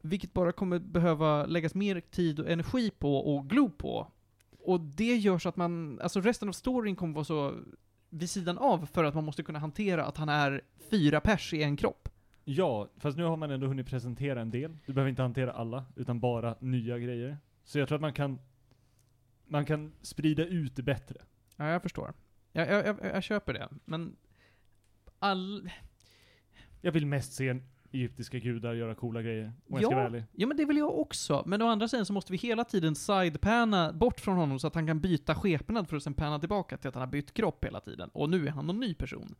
Vilket 0.00 0.32
bara 0.32 0.52
kommer 0.52 0.78
behöva 0.78 1.46
läggas 1.46 1.74
mer 1.74 2.00
tid 2.00 2.40
och 2.40 2.50
energi 2.50 2.90
på 2.90 3.16
och 3.16 3.50
glo 3.50 3.70
på. 3.70 4.12
Och 4.58 4.80
det 4.80 5.16
gör 5.16 5.38
så 5.38 5.48
att 5.48 5.56
man, 5.56 6.00
alltså 6.00 6.20
resten 6.20 6.48
av 6.48 6.52
storyn 6.52 6.96
kommer 6.96 7.14
vara 7.14 7.24
så 7.24 7.54
vid 8.12 8.30
sidan 8.30 8.58
av 8.58 8.86
för 8.86 9.04
att 9.04 9.14
man 9.14 9.24
måste 9.24 9.42
kunna 9.42 9.58
hantera 9.58 10.04
att 10.04 10.16
han 10.16 10.28
är 10.28 10.60
fyra 10.90 11.20
pers 11.20 11.54
i 11.54 11.62
en 11.62 11.76
kropp. 11.76 12.08
Ja, 12.44 12.88
fast 12.96 13.16
nu 13.18 13.24
har 13.24 13.36
man 13.36 13.50
ändå 13.50 13.66
hunnit 13.66 13.86
presentera 13.86 14.40
en 14.40 14.50
del. 14.50 14.78
Du 14.86 14.92
behöver 14.92 15.10
inte 15.10 15.22
hantera 15.22 15.52
alla, 15.52 15.84
utan 15.96 16.20
bara 16.20 16.56
nya 16.60 16.98
grejer. 16.98 17.38
Så 17.64 17.78
jag 17.78 17.88
tror 17.88 17.96
att 17.96 18.02
man 18.02 18.12
kan, 18.12 18.38
man 19.46 19.64
kan 19.64 19.92
sprida 20.02 20.46
ut 20.46 20.76
det 20.76 20.82
bättre. 20.82 21.16
Ja, 21.56 21.68
jag 21.68 21.82
förstår. 21.82 22.12
Jag, 22.52 22.68
jag, 22.68 22.86
jag, 22.86 22.96
jag 23.02 23.22
köper 23.22 23.52
det, 23.52 23.68
men 23.84 24.16
all... 25.18 25.70
Jag 26.80 26.92
vill 26.92 27.06
mest 27.06 27.32
se 27.32 27.60
egyptiska 27.94 28.38
gudar 28.38 28.74
göra 28.74 28.94
coola 28.94 29.22
grejer, 29.22 29.44
om 29.44 29.52
jag 29.80 29.84
ska 29.84 29.94
vara 29.94 30.06
ärlig. 30.06 30.24
Ja, 30.32 30.46
men 30.46 30.56
det 30.56 30.64
vill 30.64 30.76
jag 30.76 30.98
också. 30.98 31.42
Men 31.46 31.62
å 31.62 31.66
andra 31.66 31.88
sidan 31.88 32.06
så 32.06 32.12
måste 32.12 32.32
vi 32.32 32.38
hela 32.38 32.64
tiden 32.64 32.94
sidepanna 32.94 33.92
bort 33.92 34.20
från 34.20 34.36
honom 34.36 34.58
så 34.58 34.66
att 34.66 34.74
han 34.74 34.86
kan 34.86 35.00
byta 35.00 35.34
skepnad 35.34 35.88
för 35.88 35.96
att 35.96 36.02
sen 36.02 36.14
panna 36.14 36.38
tillbaka 36.38 36.76
till 36.76 36.88
att 36.88 36.94
han 36.94 37.02
har 37.02 37.10
bytt 37.10 37.34
kropp 37.34 37.64
hela 37.64 37.80
tiden. 37.80 38.10
Och 38.12 38.30
nu 38.30 38.46
är 38.46 38.50
han 38.50 38.66
någon 38.66 38.80
ny 38.80 38.94
person. 38.94 39.34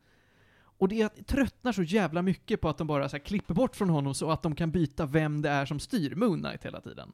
Och 0.77 0.87
det 0.87 1.01
är 1.01 1.05
att 1.05 1.17
jag 1.17 1.27
tröttnar 1.27 1.71
så 1.71 1.83
jävla 1.83 2.21
mycket 2.21 2.61
på 2.61 2.69
att 2.69 2.77
de 2.77 2.87
bara 2.87 3.09
så 3.09 3.19
klipper 3.19 3.53
bort 3.53 3.75
från 3.75 3.89
honom 3.89 4.13
så 4.13 4.31
att 4.31 4.41
de 4.41 4.55
kan 4.55 4.71
byta 4.71 5.05
vem 5.05 5.41
det 5.41 5.49
är 5.49 5.65
som 5.65 5.79
styr 5.79 6.15
Moon 6.15 6.41
Knight 6.41 6.65
hela 6.65 6.81
tiden. 6.81 7.11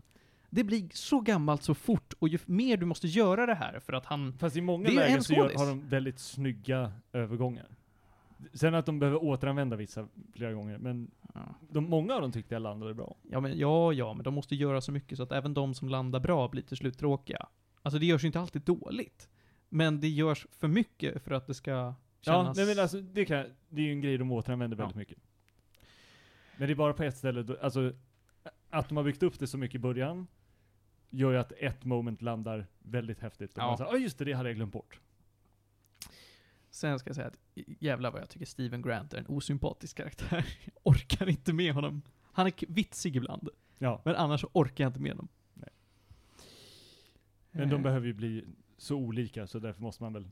Det 0.50 0.64
blir 0.64 0.90
så 0.94 1.20
gammalt 1.20 1.64
så 1.64 1.76
fort, 1.76 2.14
och 2.20 2.30
ju 2.30 2.40
mer 2.46 2.78
du 2.78 2.86
måste 2.86 3.08
göra 3.08 3.46
det 3.46 3.54
här 3.54 3.80
för 3.80 3.94
att 3.94 4.06
han... 4.06 4.38
Fast 4.38 4.56
i 4.56 4.62
många 4.62 4.90
lägen 4.90 5.18
en 5.18 5.24
så 5.24 5.34
gör, 5.34 5.54
har 5.58 5.68
de 5.68 5.90
väldigt 5.90 6.20
snygga 6.20 6.92
övergångar. 7.14 7.68
Sen 8.54 8.76
att 8.76 8.86
de 8.86 9.00
behöver 9.00 9.24
återanvända 9.24 9.76
vissa 9.76 10.08
flera 10.34 10.54
gånger, 10.54 10.78
men 10.78 11.12
Ja. 11.34 11.56
de, 11.70 11.90
många 11.90 12.16
av 12.16 12.22
dem 12.22 12.32
tyckte 12.32 12.56
jag 12.56 12.62
landade 12.62 12.94
bra. 12.94 13.16
Ja, 13.32 13.40
men, 13.40 13.58
ja, 13.58 13.94
ja, 13.94 14.14
men 14.14 14.24
de 14.24 14.34
måste 14.34 14.56
göra 14.56 14.82
så 14.82 14.92
mycket 14.92 15.18
så 15.18 15.24
att 15.24 15.32
även 15.32 15.54
de 15.54 15.74
som 15.74 15.90
landar 15.90 16.20
bra 16.20 16.48
blir 16.48 16.62
till 16.64 16.78
slut 16.78 16.98
tråkiga. 16.98 17.48
Alltså 17.82 18.00
det 18.00 18.06
görs 18.06 18.24
ju 18.24 18.28
inte 18.28 18.40
alltid 18.40 18.62
dåligt. 18.62 19.30
Men 19.70 20.00
det 20.00 20.08
görs 20.08 20.48
för 20.52 20.68
mycket 20.68 21.22
för 21.24 21.32
att 21.32 21.48
det 21.48 21.54
ska 21.54 21.94
kännas... 22.22 22.58
Ja, 22.58 22.64
nej 22.66 22.76
men 22.76 22.82
alltså, 22.84 23.02
det, 23.02 23.26
kan, 23.26 23.46
det 23.70 23.82
är 23.82 23.86
ju 23.86 23.92
en 23.92 24.02
grej 24.02 24.18
de 24.18 24.32
återanvänder 24.32 24.78
väldigt 24.78 24.96
Ja. 24.96 25.00
mycket. 25.00 25.18
Men 26.58 26.68
det 26.68 26.74
är 26.74 26.76
bara 26.76 26.94
på 26.94 27.04
ett 27.04 27.18
ställe, 27.18 27.44
då, 27.44 27.58
alltså 27.62 27.94
att 28.70 28.88
de 28.88 28.98
har 28.98 29.04
byggt 29.04 29.24
upp 29.24 29.40
det 29.40 29.48
så 29.48 29.58
mycket 29.58 29.76
i 29.76 29.80
början, 29.80 30.28
gör 31.10 31.32
ju 31.32 31.38
att 31.38 31.52
ett 31.58 31.86
moment 31.86 32.22
landar 32.22 32.68
väldigt 32.80 33.20
häftigt. 33.20 33.52
Och 33.58 33.64
Ja. 33.64 33.68
man 33.68 33.78
säger, 33.78 33.92
ja 33.92 33.98
just 33.98 34.18
det, 34.18 34.26
det 34.26 34.34
hade 34.34 34.50
jag 34.50 34.56
glömt 34.56 34.74
bort. 34.74 35.00
Sen 36.72 37.00
ska 37.00 37.10
jag 37.10 37.16
säga 37.16 37.28
att 37.28 37.38
jävlar 37.80 38.12
vad 38.12 38.22
jag 38.22 38.30
tycker 38.30 38.46
Steven 38.46 38.82
Grant 38.82 39.14
är 39.14 39.18
en 39.18 39.28
osympatisk 39.28 39.98
karaktär. 39.98 40.46
Jag 40.66 40.74
orkar 40.84 41.30
inte 41.30 41.54
med 41.54 41.74
honom. 41.74 42.02
Han 42.32 42.48
är 42.48 42.54
vitsig 42.68 43.16
ibland, 43.16 43.50
Ja, 43.78 44.02
men 44.06 44.16
annars 44.16 44.46
orkar 44.54 44.84
jag 44.84 44.90
inte 44.90 45.00
med 45.00 45.12
honom. 45.12 45.28
Nej. 45.54 45.70
men 47.52 47.70
de 47.70 47.76
Eh, 47.76 47.82
behöver 47.82 48.08
ju 48.08 48.14
bli 48.14 48.46
så 48.78 48.96
olika, 48.96 49.48
så 49.48 49.60
därför 49.60 49.82
måste 49.82 50.04
man 50.04 50.14
väl 50.14 50.24
ta 50.24 50.30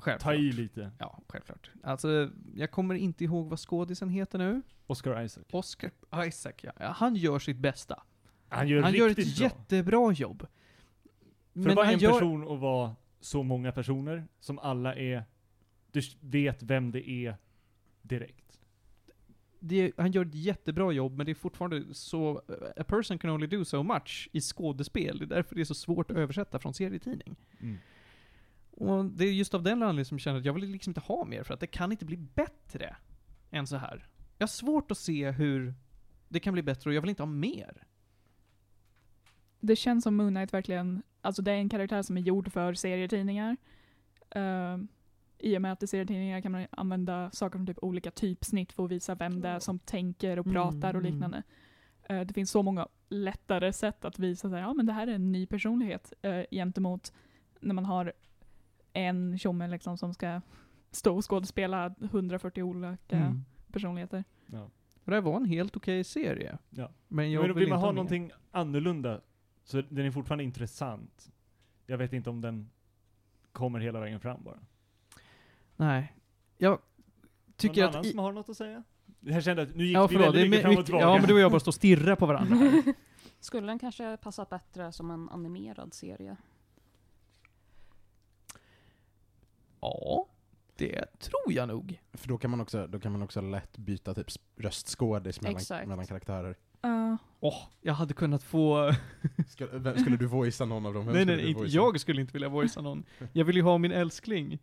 Självklart. 0.00 0.34
i 0.34 0.52
lite. 0.52 0.90
Ja, 0.98 1.20
självklart. 1.28 1.70
Alltså, 1.82 2.30
jag 2.54 2.70
kommer 2.70 2.94
inte 2.94 3.24
ihåg 3.24 3.48
vad 3.48 3.58
skådisen 3.58 4.08
heter 4.08 4.38
nu. 4.38 4.62
Oscar 4.86 5.22
Isaac. 5.22 5.44
Oscar 5.50 5.90
Isaac, 6.26 6.52
ja. 6.62 6.72
Han 6.78 7.14
gör 7.16 7.38
sitt 7.38 7.56
bästa. 7.58 8.02
Han 8.48 8.68
gör 8.68 8.82
han 8.82 8.92
gör 8.94 9.08
ett 9.10 9.16
bra. 9.16 9.24
jättebra 9.24 10.12
jobb. 10.12 10.46
För 11.54 11.68
att 11.68 11.76
vara 11.76 11.90
en 11.92 11.98
gör- 11.98 12.12
person 12.12 12.44
och 12.44 12.60
vara 12.60 12.96
så 13.20 13.42
många 13.42 13.72
personer, 13.72 14.26
som 14.40 14.58
alla 14.58 14.94
är, 14.94 15.24
du 15.92 16.00
vet 16.20 16.62
vem 16.62 16.90
det 16.90 17.10
är 17.10 17.36
direkt. 18.02 18.60
det, 19.60 19.92
han 19.96 20.12
gör 20.12 20.24
ett 20.24 20.34
jättebra 20.34 20.92
jobb, 20.92 21.16
men 21.16 21.26
det 21.26 21.32
är 21.32 21.34
fortfarande 21.34 21.94
så, 21.94 22.42
a 22.76 22.84
person 22.84 23.18
can 23.18 23.30
only 23.30 23.46
do 23.46 23.64
so 23.64 23.82
much 23.82 24.28
i 24.32 24.40
skådespel. 24.40 25.18
Det 25.18 25.24
är 25.24 25.26
därför 25.26 25.54
det 25.54 25.60
är 25.60 25.64
så 25.64 25.74
svårt 25.74 26.10
att 26.10 26.16
översätta 26.16 26.58
från 26.58 26.74
serietidning. 26.74 27.36
Mm. 27.60 27.78
Och 28.70 29.04
det 29.04 29.24
är 29.24 29.32
just 29.32 29.54
av 29.54 29.62
den 29.62 29.82
anledningen 29.82 30.04
som 30.04 30.14
jag 30.14 30.22
känner 30.22 30.38
att 30.38 30.44
jag 30.44 30.52
vill 30.52 30.64
liksom 30.64 30.90
inte 30.90 31.00
ha 31.00 31.24
mer, 31.24 31.42
för 31.42 31.54
att 31.54 31.60
det 31.60 31.66
kan 31.66 31.92
inte 31.92 32.04
bli 32.04 32.16
bättre 32.16 32.96
än 33.50 33.66
så 33.66 33.76
här. 33.76 34.08
Jag 34.38 34.46
har 34.46 34.48
svårt 34.48 34.90
att 34.90 34.98
se 34.98 35.30
hur 35.30 35.74
det 36.28 36.40
kan 36.40 36.52
bli 36.52 36.62
bättre 36.62 36.90
och 36.90 36.94
jag 36.94 37.00
vill 37.00 37.10
inte 37.10 37.22
ha 37.22 37.30
mer. 37.30 37.86
Det 39.60 39.76
känns 39.76 40.04
som 40.04 40.16
Moon 40.16 40.34
Knight 40.34 40.54
verkligen, 40.54 41.02
alltså 41.20 41.42
det 41.42 41.52
är 41.52 41.56
en 41.56 41.68
karaktär 41.68 42.02
som 42.02 42.16
är 42.16 42.20
gjord 42.20 42.52
för 42.52 42.74
serietidningar. 42.74 43.56
Uh, 44.36 44.78
I 45.38 45.56
och 45.56 45.62
med 45.62 45.72
att 45.72 45.82
i 45.82 45.86
serietidningar 45.86 46.40
kan 46.40 46.52
man 46.52 46.66
använda 46.70 47.30
saker 47.30 47.58
från 47.58 47.66
typ 47.66 47.78
olika 47.82 48.10
typsnitt 48.10 48.72
för 48.72 48.84
att 48.84 48.90
visa 48.90 49.14
vem 49.14 49.40
det 49.40 49.48
är 49.48 49.58
som 49.58 49.78
tänker 49.78 50.38
och 50.38 50.46
Mm, 50.46 50.54
pratar 50.54 50.94
och 50.94 51.00
mm. 51.00 51.12
liknande. 51.12 51.42
Eh, 52.08 52.20
det 52.20 52.34
finns 52.34 52.50
så 52.50 52.62
många 52.62 52.88
lättare 53.08 53.72
sätt 53.72 54.04
att 54.04 54.18
visa 54.18 54.48
att 54.48 54.52
ja, 54.54 54.74
men 54.74 54.86
det 54.86 54.92
här 54.92 55.06
är 55.06 55.12
en 55.12 55.32
ny 55.32 55.46
personlighet 55.46 56.12
uh, 56.26 56.42
gentemot 56.50 57.12
när 57.60 57.74
man 57.74 57.84
har 57.84 58.12
en 58.92 59.38
tjomme 59.38 59.68
liksom 59.68 59.98
som 59.98 60.14
ska 60.14 60.40
stå 60.90 61.16
och 61.16 61.30
skådespela 61.30 61.94
140 62.00 62.62
olika 62.62 63.16
Mm. 63.16 63.44
personligheter. 63.72 64.24
Ja. 64.46 64.70
Och 65.04 65.10
det 65.10 65.20
var 65.20 65.36
en 65.36 65.44
helt 65.44 65.76
okej 65.76 66.04
serie. 66.04 66.58
Ja. 66.70 66.90
Men 67.08 67.32
jag 67.32 67.40
Men 67.40 67.48
vill, 67.54 67.58
vill 67.60 67.68
man 67.68 67.78
ha 67.78 67.86
mer. 67.86 67.92
någonting 67.94 68.30
annorlunda, 68.50 69.20
så 69.64 69.82
den 69.88 70.06
är 70.06 70.10
fortfarande 70.10 70.44
intressant. 70.44 71.30
Jag 71.86 71.98
vet 71.98 72.12
inte 72.12 72.30
om 72.30 72.40
den 72.40 72.70
kommer 73.52 73.80
hela 73.80 74.00
vägen 74.00 74.20
fram 74.20 74.42
bara. 74.44 74.58
Nej. 75.78 76.14
Jag 76.58 76.78
tycker 77.56 77.80
Någon 77.80 77.88
att... 77.88 77.94
annan 77.94 78.06
I... 78.06 78.10
som 78.10 78.18
har 78.18 78.32
något 78.32 78.48
att 78.48 78.56
säga? 78.56 78.82
Jag 79.20 79.44
kände 79.44 79.62
att 79.62 79.76
nu 79.76 79.84
gick 79.84 79.96
Ja 79.96 80.06
vi 80.06 80.16
förlåt, 80.16 80.34
det 80.34 80.40
är 80.40 80.42
väldigt 80.42 80.50
mycket 80.50 80.62
fram 80.62 80.70
och 80.70 80.72
mycket, 80.72 80.86
tillbaka. 80.86 81.04
ja 81.04 81.16
men 81.18 81.26
du 81.28 81.34
och 81.34 81.40
jag 81.40 81.50
bara 81.50 81.60
står 81.60 81.70
och 81.70 81.74
stirrar 81.74 82.16
på 82.16 82.26
varandra. 82.26 82.56
här. 82.56 82.82
Skulle 83.40 83.66
den 83.66 83.78
kanske 83.78 84.16
passat 84.16 84.50
bättre 84.50 84.92
som 84.92 85.10
en 85.10 85.28
animerad 85.28 85.94
serie? 85.94 86.36
ja, 89.80 90.26
det 90.76 91.18
tror 91.18 91.52
jag 91.52 91.68
nog. 91.68 92.00
För 92.12 92.28
då 92.28 92.38
kan 92.38 92.50
man 92.50 92.60
också, 92.60 92.86
då 92.86 93.00
kan 93.00 93.12
man 93.12 93.22
också 93.22 93.40
lätt 93.40 93.78
byta 93.78 94.14
typ 94.14 94.26
röstskådis 94.56 95.40
mellan, 95.40 95.56
Exakt. 95.56 95.88
mellan 95.88 96.06
karaktärer. 96.06 96.56
Uh, 96.86 97.16
Åh, 97.40 97.62
jag 97.80 97.94
hade 97.94 98.14
kunnat 98.14 98.42
få... 98.42 98.92
Ska, 99.48 99.66
vem, 99.72 99.98
skulle 99.98 100.16
du 100.16 100.26
voicea 100.26 100.66
någon 100.66 100.86
av 100.86 100.94
dem? 100.94 101.06
Vem 101.06 101.14
nej 101.14 101.22
skulle 101.22 101.36
nej, 101.36 101.44
du 101.44 101.48
inte, 101.48 101.60
voicea? 101.60 101.82
jag 101.82 102.00
skulle 102.00 102.20
inte 102.20 102.32
vilja 102.32 102.48
voicea 102.48 102.82
någon. 102.82 103.04
Jag 103.32 103.44
vill 103.44 103.56
ju 103.56 103.62
ha 103.62 103.78
min 103.78 103.92
älskling. 103.92 104.58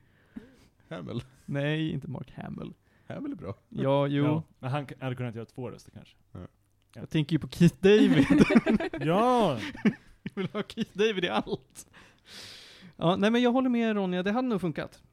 Hamill. 0.89 1.23
Nej, 1.45 1.91
inte 1.91 2.09
Mark 2.09 2.33
Hamill. 2.35 2.73
Hamill 3.07 3.31
är 3.31 3.35
bra. 3.35 3.55
Ja, 3.69 4.07
jo. 4.07 4.23
Ja, 4.25 4.43
men 4.59 4.71
han 4.71 4.87
hade 4.99 5.15
kunnat 5.15 5.35
göra 5.35 5.45
två 5.45 5.69
röster 5.71 5.91
kanske. 5.91 6.15
Jag 6.95 7.09
tänker 7.09 7.33
ju 7.33 7.39
på 7.39 7.47
Keith 7.47 7.75
David. 7.81 8.25
ja! 9.07 9.59
jag 10.23 10.31
vill 10.33 10.47
ha 10.53 10.63
Keith 10.63 10.97
David 10.97 11.23
i 11.23 11.29
allt. 11.29 11.87
Ja, 12.95 13.15
nej 13.15 13.31
men 13.31 13.41
jag 13.41 13.51
håller 13.51 13.69
med 13.69 13.95
Ronja, 13.95 14.23
det 14.23 14.31
hade 14.31 14.47
nog 14.47 14.61
funkat. 14.61 15.03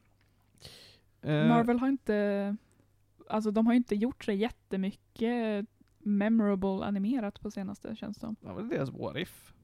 Eh, 1.23 1.49
Marvel 1.49 1.79
har 1.79 1.89
inte, 1.89 2.57
alltså 3.29 3.51
de 3.51 3.67
har 3.67 3.73
ju 3.73 3.77
inte 3.77 3.95
gjort 3.95 4.25
så 4.25 4.33
jättemycket 4.33 5.67
memorable 5.99 6.85
animerat 6.85 7.41
på 7.41 7.51
senaste 7.51 7.97
känns 7.97 8.17
det 8.17 8.21
som. 8.21 8.37
Ja, 8.41 8.55
men 8.55 8.69
det 8.69 8.75
är 8.75 8.79
deras 8.79 8.91
what 8.91 9.17
if. 9.17 9.55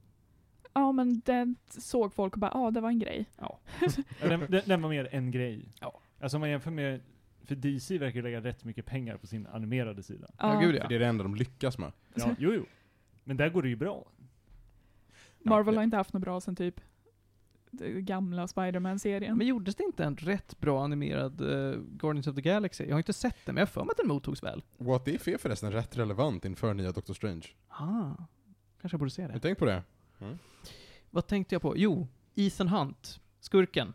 Ja 0.72 0.92
men 0.92 1.20
det 1.24 1.54
såg 1.68 2.14
folk 2.14 2.32
och 2.32 2.38
bara, 2.40 2.50
ja 2.54 2.70
det 2.70 2.80
var 2.80 2.88
en 2.88 2.98
grej. 2.98 3.26
Ja, 3.38 3.58
den, 4.20 4.40
den, 4.48 4.62
den 4.66 4.82
var 4.82 4.88
mer 4.88 5.08
en 5.12 5.30
grej. 5.30 5.68
Ja. 5.80 6.00
Alltså 6.20 6.36
om 6.36 6.40
man 6.40 6.50
jämför 6.50 6.70
med, 6.70 7.00
för 7.44 7.54
DC 7.54 7.98
verkar 7.98 8.22
lägga 8.22 8.40
rätt 8.40 8.64
mycket 8.64 8.86
pengar 8.86 9.16
på 9.16 9.26
sin 9.26 9.46
animerade 9.46 10.02
sida. 10.02 10.28
Ja, 10.38 10.60
gud 10.60 10.62
För 10.62 10.72
det 10.72 10.78
ja. 10.78 10.94
är 10.94 10.98
det 10.98 11.06
enda 11.06 11.22
de 11.24 11.34
lyckas 11.34 11.78
med. 11.78 11.92
Ja, 12.14 12.34
jo 12.38 12.52
jo. 12.54 12.64
Men 13.24 13.36
där 13.36 13.48
går 13.48 13.62
det 13.62 13.68
ju 13.68 13.76
bra. 13.76 14.08
Marvel 15.42 15.74
Ja, 15.74 15.78
har 15.78 15.84
inte 15.84 15.96
haft 15.96 16.12
något 16.12 16.22
bra 16.22 16.40
sen 16.40 16.56
typ 16.56 16.80
den 17.70 18.04
gamla 18.04 18.46
Spiderman-serien. 18.48 19.38
Men 19.38 19.46
gjordes 19.46 19.74
det 19.76 19.84
inte 19.84 20.04
en 20.04 20.16
rätt 20.16 20.60
bra 20.60 20.84
animerad 20.84 21.40
eh, 21.40 21.80
Guardians 21.80 22.26
of 22.26 22.34
the 22.34 22.40
Galaxy? 22.40 22.84
Jag 22.84 22.94
har 22.94 22.98
inte 22.98 23.12
sett 23.12 23.36
den, 23.46 23.54
men 23.54 23.60
jag 23.60 23.66
har 23.66 23.70
för 23.70 23.84
mig 23.84 23.90
att 23.90 23.96
den 23.96 24.08
mottogs 24.08 24.42
väl. 24.42 24.62
What 24.76 25.08
If 25.08 25.28
är 25.28 25.38
förresten 25.38 25.72
rätt 25.72 25.96
relevant 25.96 26.44
inför 26.44 26.74
nya 26.74 26.92
Doctor 26.92 27.14
Strange. 27.14 27.46
Ah, 27.68 28.14
kanske 28.80 28.94
jag 28.94 28.98
borde 28.98 29.10
se 29.10 29.26
det. 29.26 29.32
du 29.32 29.38
tänkt 29.38 29.58
på 29.58 29.64
det? 29.64 29.82
Vad 31.10 31.26
tänkte 31.26 31.54
jag 31.54 31.62
på? 31.62 31.76
Jo, 31.76 32.08
Ethan 32.34 32.68
Hunt, 32.68 33.20
skurken. 33.40 33.92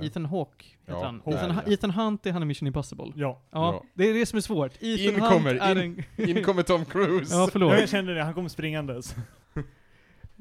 Ethan 0.00 0.26
Hawke 0.26 0.64
heter 0.80 0.92
Ja, 0.92 1.04
han. 1.04 1.22
där, 1.24 1.32
Ethan, 1.34 1.60
ja. 1.66 1.72
Ethan 1.72 1.90
Hunt 1.90 2.26
är 2.26 2.32
han 2.32 2.42
i 2.42 2.46
Mission 2.46 2.66
Impossible. 2.66 3.12
Ja, 3.16 3.40
Ja. 3.50 3.84
Det 3.94 4.04
är 4.04 4.14
det 4.14 4.26
som 4.26 4.36
är 4.36 4.40
svårt. 4.40 4.72
Ethan 4.80 5.14
In 5.14 5.20
Hunt 5.20 5.32
kommer- 5.32 5.54
är 5.54 5.82
in- 5.84 6.04
en... 6.16 6.28
In 6.28 6.44
kommer 6.44 6.62
Tom 6.62 6.84
Cruise! 6.84 7.34
ja, 7.34 7.48
förlåt. 7.52 7.72
Jag 7.80 7.88
kände 7.88 8.14
det, 8.14 8.22
han 8.24 8.34
kom 8.34 8.48
springandes. 8.48 9.14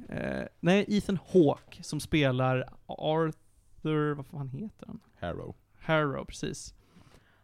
Eh, 0.09 0.43
nej, 0.59 0.85
Ethan 0.87 1.19
Hawke 1.33 1.83
som 1.83 1.99
spelar 1.99 2.69
Arthur, 2.85 4.13
vad 4.13 4.25
fan 4.25 4.49
heter 4.49 4.87
han? 4.87 4.99
Harrow. 5.19 5.55
Harrow, 5.79 6.25
precis. 6.25 6.73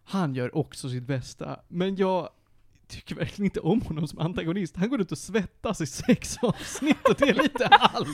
Han 0.03 0.35
gör 0.35 0.57
också 0.57 0.89
sitt 0.89 1.03
bästa, 1.03 1.59
men 1.67 1.95
jag 1.95 2.29
tycker 2.87 3.15
verkligen 3.15 3.45
inte 3.45 3.59
om 3.59 3.81
honom 3.81 4.07
som 4.07 4.19
antagonist. 4.19 4.75
Han 4.75 4.89
går 4.89 5.01
ut 5.01 5.11
och 5.11 5.17
svettas 5.17 5.81
i 5.81 5.85
sex 5.85 6.37
avsnitt 6.41 7.07
och 7.09 7.15
det 7.17 7.29
är 7.29 7.33
lite 7.33 7.65
allt. 7.67 8.07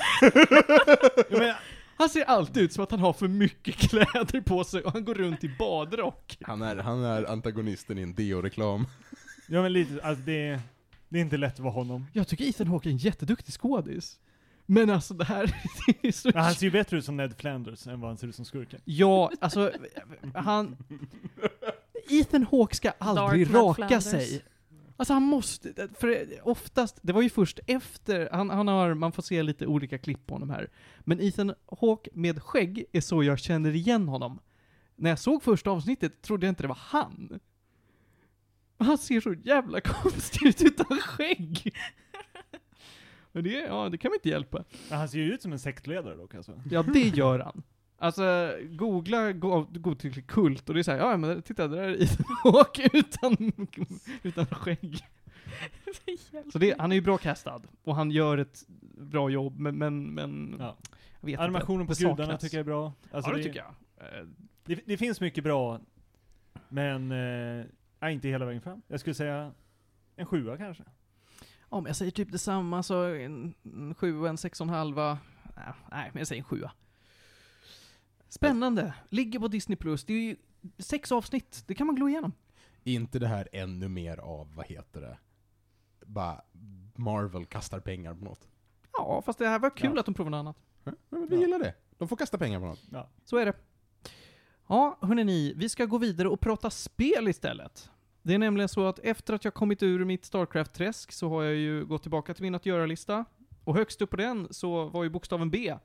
Men, 1.30 1.54
Han 1.98 2.10
ser 2.10 2.24
alltid 2.24 2.64
ut 2.64 2.74
som 2.74 2.84
att 2.84 2.92
han 2.92 3.00
har 3.00 3.14
för 3.14 3.28
mycket 3.28 3.76
kläder 3.76 4.42
på 4.42 4.64
sig 4.64 4.82
och 4.82 4.94
han 4.94 5.06
går 5.06 5.14
runt 5.14 5.44
i 5.44 5.56
badrock. 5.60 6.38
Han 6.42 6.62
är, 6.62 6.76
han 6.76 7.04
är 7.04 7.32
antagonisten 7.32 7.98
i 7.98 8.02
en 8.02 8.14
deo-reklam. 8.16 8.88
ja 9.48 9.62
men 9.62 9.74
lite, 9.74 10.04
alltså 10.04 10.24
det, 10.24 10.60
det 11.10 11.18
är 11.20 11.22
inte 11.22 11.38
lätt 11.38 11.54
att 11.54 11.60
vara 11.60 11.74
honom. 11.74 12.08
Jag 12.14 12.28
tycker 12.28 12.46
Ethan 12.46 12.68
Hawke 12.68 12.90
är 12.90 12.92
en 12.92 12.98
jätteduktig 12.98 13.54
skådis. 13.54 14.20
Men 14.66 14.90
alltså 14.90 15.14
det 15.14 15.26
här 15.26 15.46
det 16.02 16.08
är 16.08 16.12
så... 16.12 16.32
Men 16.34 16.44
han 16.44 16.54
ser 16.54 16.66
ju 16.66 16.72
bättre 16.72 16.98
ut 16.98 17.06
som 17.06 17.18
Ned 17.18 17.36
Flanders 17.38 17.88
än 17.88 18.00
vad 18.00 18.10
han 18.10 18.18
ser 18.18 18.28
ut 18.28 18.36
som 18.36 18.46
skurken. 18.46 18.82
Ja, 18.86 19.32
alltså 19.40 19.72
han... 20.34 20.78
Ethan 22.10 22.48
Hawke 22.52 22.76
ska 22.76 22.92
aldrig 22.98 23.48
Dark 23.52 23.80
raka 23.80 24.02
sig. 24.02 24.42
Alltså 25.02 25.14
han 25.14 25.24
måste, 25.24 25.88
för 25.94 26.28
oftast, 26.44 27.00
det 27.02 27.14
var 27.14 27.22
ju 27.22 27.30
först 27.30 27.60
efter, 27.68 28.30
han, 28.32 28.50
han 28.50 28.68
har, 28.68 28.94
man 28.94 29.12
får 29.12 29.24
se 29.24 29.44
lite 29.44 29.68
olika 29.68 29.98
klipp 29.98 30.28
på 30.28 30.36
honom 30.36 30.50
här. 30.50 30.70
Men 31.00 31.22
Ethan 31.22 31.54
Hawke 31.82 32.10
med 32.14 32.42
skägg 32.42 32.86
är 32.92 33.02
så 33.02 33.24
jag 33.24 33.40
känner 33.40 33.76
igen 33.76 34.08
honom. 34.08 34.40
När 34.96 35.10
jag 35.10 35.20
såg 35.20 35.44
första 35.44 35.72
avsnittet 35.72 36.22
trodde 36.22 36.46
jag 36.46 36.52
inte 36.52 36.64
det 36.64 36.68
var 36.68 36.80
han. 36.82 37.40
Han 38.78 38.98
ser 38.98 39.22
så 39.22 39.34
jävla 39.34 39.82
konstig 39.86 40.48
ut 40.48 40.62
utan 40.62 40.98
skägg. 40.98 41.76
Men 43.32 43.44
det, 43.44 43.50
ja, 43.50 43.90
det 43.90 43.98
kan 43.98 44.10
man 44.10 44.16
inte 44.16 44.30
hjälpa. 44.30 44.64
Men 44.90 44.98
han 44.98 45.10
ser 45.10 45.18
ju 45.20 45.34
ut 45.34 45.42
som 45.42 45.52
en 45.52 45.60
sektledare 45.60 46.16
dock 46.16 46.36
alltså. 46.36 46.62
Ja, 46.72 46.84
det 46.84 47.08
gör 47.08 47.40
han. 47.40 47.64
Alltså, 48.02 48.54
googla 48.70 49.32
go- 49.32 49.68
godtycklig 49.72 50.28
kult 50.28 50.70
och 50.70 50.74
det 50.76 50.82
är 50.82 50.84
såhär, 50.84 50.98
ja 51.00 51.18
men 51.18 51.42
titta, 51.42 51.68
där 51.68 51.78
är 51.78 52.02
Ethan 52.04 52.26
Hawke 52.44 52.90
utan, 52.94 53.52
utan 54.24 54.46
skägg. 54.46 55.06
Så 56.52 56.60
det, 56.60 56.76
han 56.80 56.92
är 56.92 56.96
ju 56.96 57.02
bra 57.02 57.18
castad, 57.18 57.62
och 57.84 57.96
han 57.96 58.12
gör 58.12 58.38
ett 58.38 58.64
bra 58.98 59.30
jobb, 59.30 59.60
men, 59.60 59.78
men, 59.78 60.14
men 60.14 60.56
Ja. 60.60 60.78
jag 61.20 61.26
vet 61.28 61.40
Animationen 61.40 61.88
på 61.88 61.92
inte. 61.94 62.04
Det 62.04 62.10
gudarna 62.10 62.26
saknas. 62.26 62.42
tycker 62.42 62.58
jag 62.58 62.62
är 62.62 62.66
bra. 62.66 62.94
Alltså 63.12 63.32
ja, 63.32 63.38
det 63.38 63.44
tycker 63.44 63.60
jag. 63.60 63.74
Eh, 64.20 64.26
Det, 64.66 64.80
det 64.86 64.98
finns 64.98 65.22
mycket 65.22 65.44
bra, 65.44 65.80
men 66.70 67.12
eh, 68.02 68.14
inte 68.14 68.28
hela 68.28 68.46
vägen 68.46 68.62
fram. 68.62 68.82
Jag 68.88 69.00
skulle 69.00 69.14
säga 69.14 69.52
en 70.16 70.26
sjua 70.26 70.58
kanske. 70.58 70.84
Ja, 71.70 71.82
men 71.82 71.86
jag 71.86 71.96
säger 71.96 72.12
typ 72.12 72.32
detsamma, 72.32 72.84
så 72.84 73.04
en, 73.04 73.54
en 73.64 73.96
sjua, 73.96 74.30
en 74.30 74.38
sex 74.38 74.62
och 74.62 74.68
en 74.68 74.74
halva. 74.74 75.18
Nej, 75.92 76.10
men 76.14 76.20
jag 76.20 76.28
säger 76.28 76.42
en 76.42 76.46
sjua. 76.48 76.72
Spännande. 78.34 78.94
Ligger 79.10 79.40
på 79.40 79.48
Disney+. 79.48 79.76
Plus. 79.78 80.04
Det 80.04 80.14
är 80.14 80.18
ju 80.18 80.36
sex 80.78 81.12
avsnitt, 81.12 81.64
det 81.68 81.76
kan 81.76 81.88
man 81.88 81.96
glo 81.96 82.10
igenom. 82.10 82.32
inte 82.84 83.20
det 83.20 83.28
här 83.28 83.48
ännu 83.52 83.88
mer 83.88 84.18
av, 84.18 84.56
vad 84.56 84.66
heter 84.66 85.02
det? 85.02 85.18
Bara 86.06 86.42
Marvel 86.96 87.46
kastar 87.46 87.80
pengar 87.80 88.14
på 88.14 88.26
något. 88.26 88.48
Ja, 88.94 89.22
fast 89.26 89.40
det 89.40 89.48
här 89.48 89.60
var 89.60 89.78
kul 89.78 89.92
Ja. 89.94 90.00
att 90.00 90.06
de 90.06 90.14
provade 90.14 90.38
något 90.38 90.40
annat. 90.40 90.58
Ja, 90.84 90.92
men 91.10 91.28
vi 91.28 91.36
Ja. 91.36 91.42
gillar 91.42 91.60
det. 91.60 91.74
De 91.98 92.08
får 92.08 92.16
kasta 92.16 92.38
pengar 92.38 92.60
på 92.60 92.66
något. 92.66 92.84
Ja. 92.92 93.10
Så 93.26 93.38
är 93.38 93.46
det. 93.46 93.54
Ja, 94.68 94.98
hörni 95.02 95.24
ni, 95.24 95.54
vi 95.56 95.70
ska 95.70 95.86
gå 95.86 95.98
vidare 95.98 96.28
och 96.30 96.40
prata 96.40 96.70
spel 96.70 97.28
istället. 97.28 97.90
Det 98.22 98.34
är 98.34 98.38
nämligen 98.40 98.70
så 98.70 98.86
att 98.88 99.00
efter 99.00 99.34
att 99.34 99.46
jag 99.46 99.54
kommit 99.54 99.84
ur 99.84 100.06
mitt 100.06 100.26
Starcraft-träsk 100.26 101.12
så 101.12 101.30
har 101.30 101.44
jag 101.44 101.56
ju 101.56 101.86
gått 101.86 102.02
tillbaka 102.02 102.34
till 102.34 102.44
min 102.44 102.56
att 102.56 102.66
göra-lista. 102.66 103.26
Och 103.64 103.76
högst 103.76 104.02
upp 104.02 104.10
på 104.10 104.18
den 104.18 104.48
så 104.52 104.86
var 104.90 105.04
ju 105.04 105.10
bokstaven 105.10 105.50
B. 105.50 105.76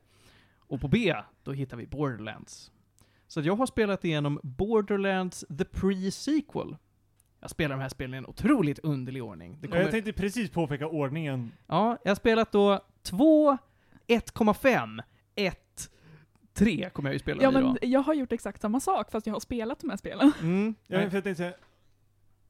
Och 0.67 0.81
på 0.81 0.87
B, 0.87 1.15
då 1.43 1.51
hittar 1.51 1.77
vi 1.77 1.87
Borderlands. 1.87 2.71
Så 3.27 3.39
att 3.39 3.45
jag 3.45 3.55
har 3.55 3.65
spelat 3.65 4.05
igenom 4.05 4.39
Borderlands 4.43 5.45
The 5.57 5.63
Pre-Sequel. 5.63 6.77
Jag 7.39 7.49
spelar 7.49 7.75
de 7.75 7.81
här 7.81 7.89
spelen 7.89 8.13
i 8.13 8.17
en 8.17 8.25
otroligt 8.25 8.79
underlig 8.79 9.23
ordning. 9.23 9.57
Det 9.61 9.67
kommer, 9.67 9.81
Jag 9.81 9.91
tänkte 9.91 10.13
precis 10.13 10.49
påpeka 10.49 10.87
ordningen. 10.87 11.51
Ja, 11.67 11.97
jag 12.03 12.09
har 12.09 12.15
spelat 12.15 12.51
då 12.51 12.79
2, 13.01 13.57
1,5, 14.07 15.01
1, 15.35 15.89
3 16.53 16.89
kommer 16.89 17.09
jag 17.09 17.13
ju 17.13 17.19
spela 17.19 17.43
Ja 17.43 17.51
men 17.51 17.63
då. 17.63 17.77
jag 17.81 17.99
har 17.99 18.13
gjort 18.13 18.31
exakt 18.31 18.61
samma 18.61 18.79
sak 18.79 19.11
fast 19.11 19.27
jag 19.27 19.33
har 19.33 19.39
spelat 19.39 19.79
de 19.79 19.89
här 19.89 19.97
spelen. 19.97 20.31
Mm. 20.41 20.75
Ja, 20.87 20.97
för 20.97 21.03
jag 21.03 21.11
tänkte 21.11 21.35
säga, 21.35 21.53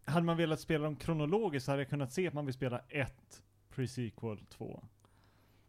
hade 0.06 0.26
man 0.26 0.38
velat 0.38 0.60
spela 0.60 0.84
dem 0.84 0.96
kronologiskt 0.96 1.68
hade 1.68 1.82
jag 1.82 1.90
kunnat 1.90 2.14
se 2.14 2.28
att 2.28 2.34
man 2.34 2.46
vill 2.46 2.54
spela 2.54 2.82
ett 2.90 3.44
pre-sequel 3.76 4.46
2. 4.50 4.84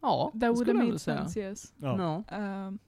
Ja, 0.01 0.29
That 0.33 0.39
det 0.41 0.47
would 0.47 0.57
skulle 0.57 0.71
have 0.71 0.79
jag 0.79 0.85
made 0.85 0.91
väl 0.91 0.99
säga. 0.99 1.17
sense 1.17 1.39
yes. 1.39 1.73
Ja. 1.77 2.23
Ja. 2.29 2.35
Ehm, 2.37 2.79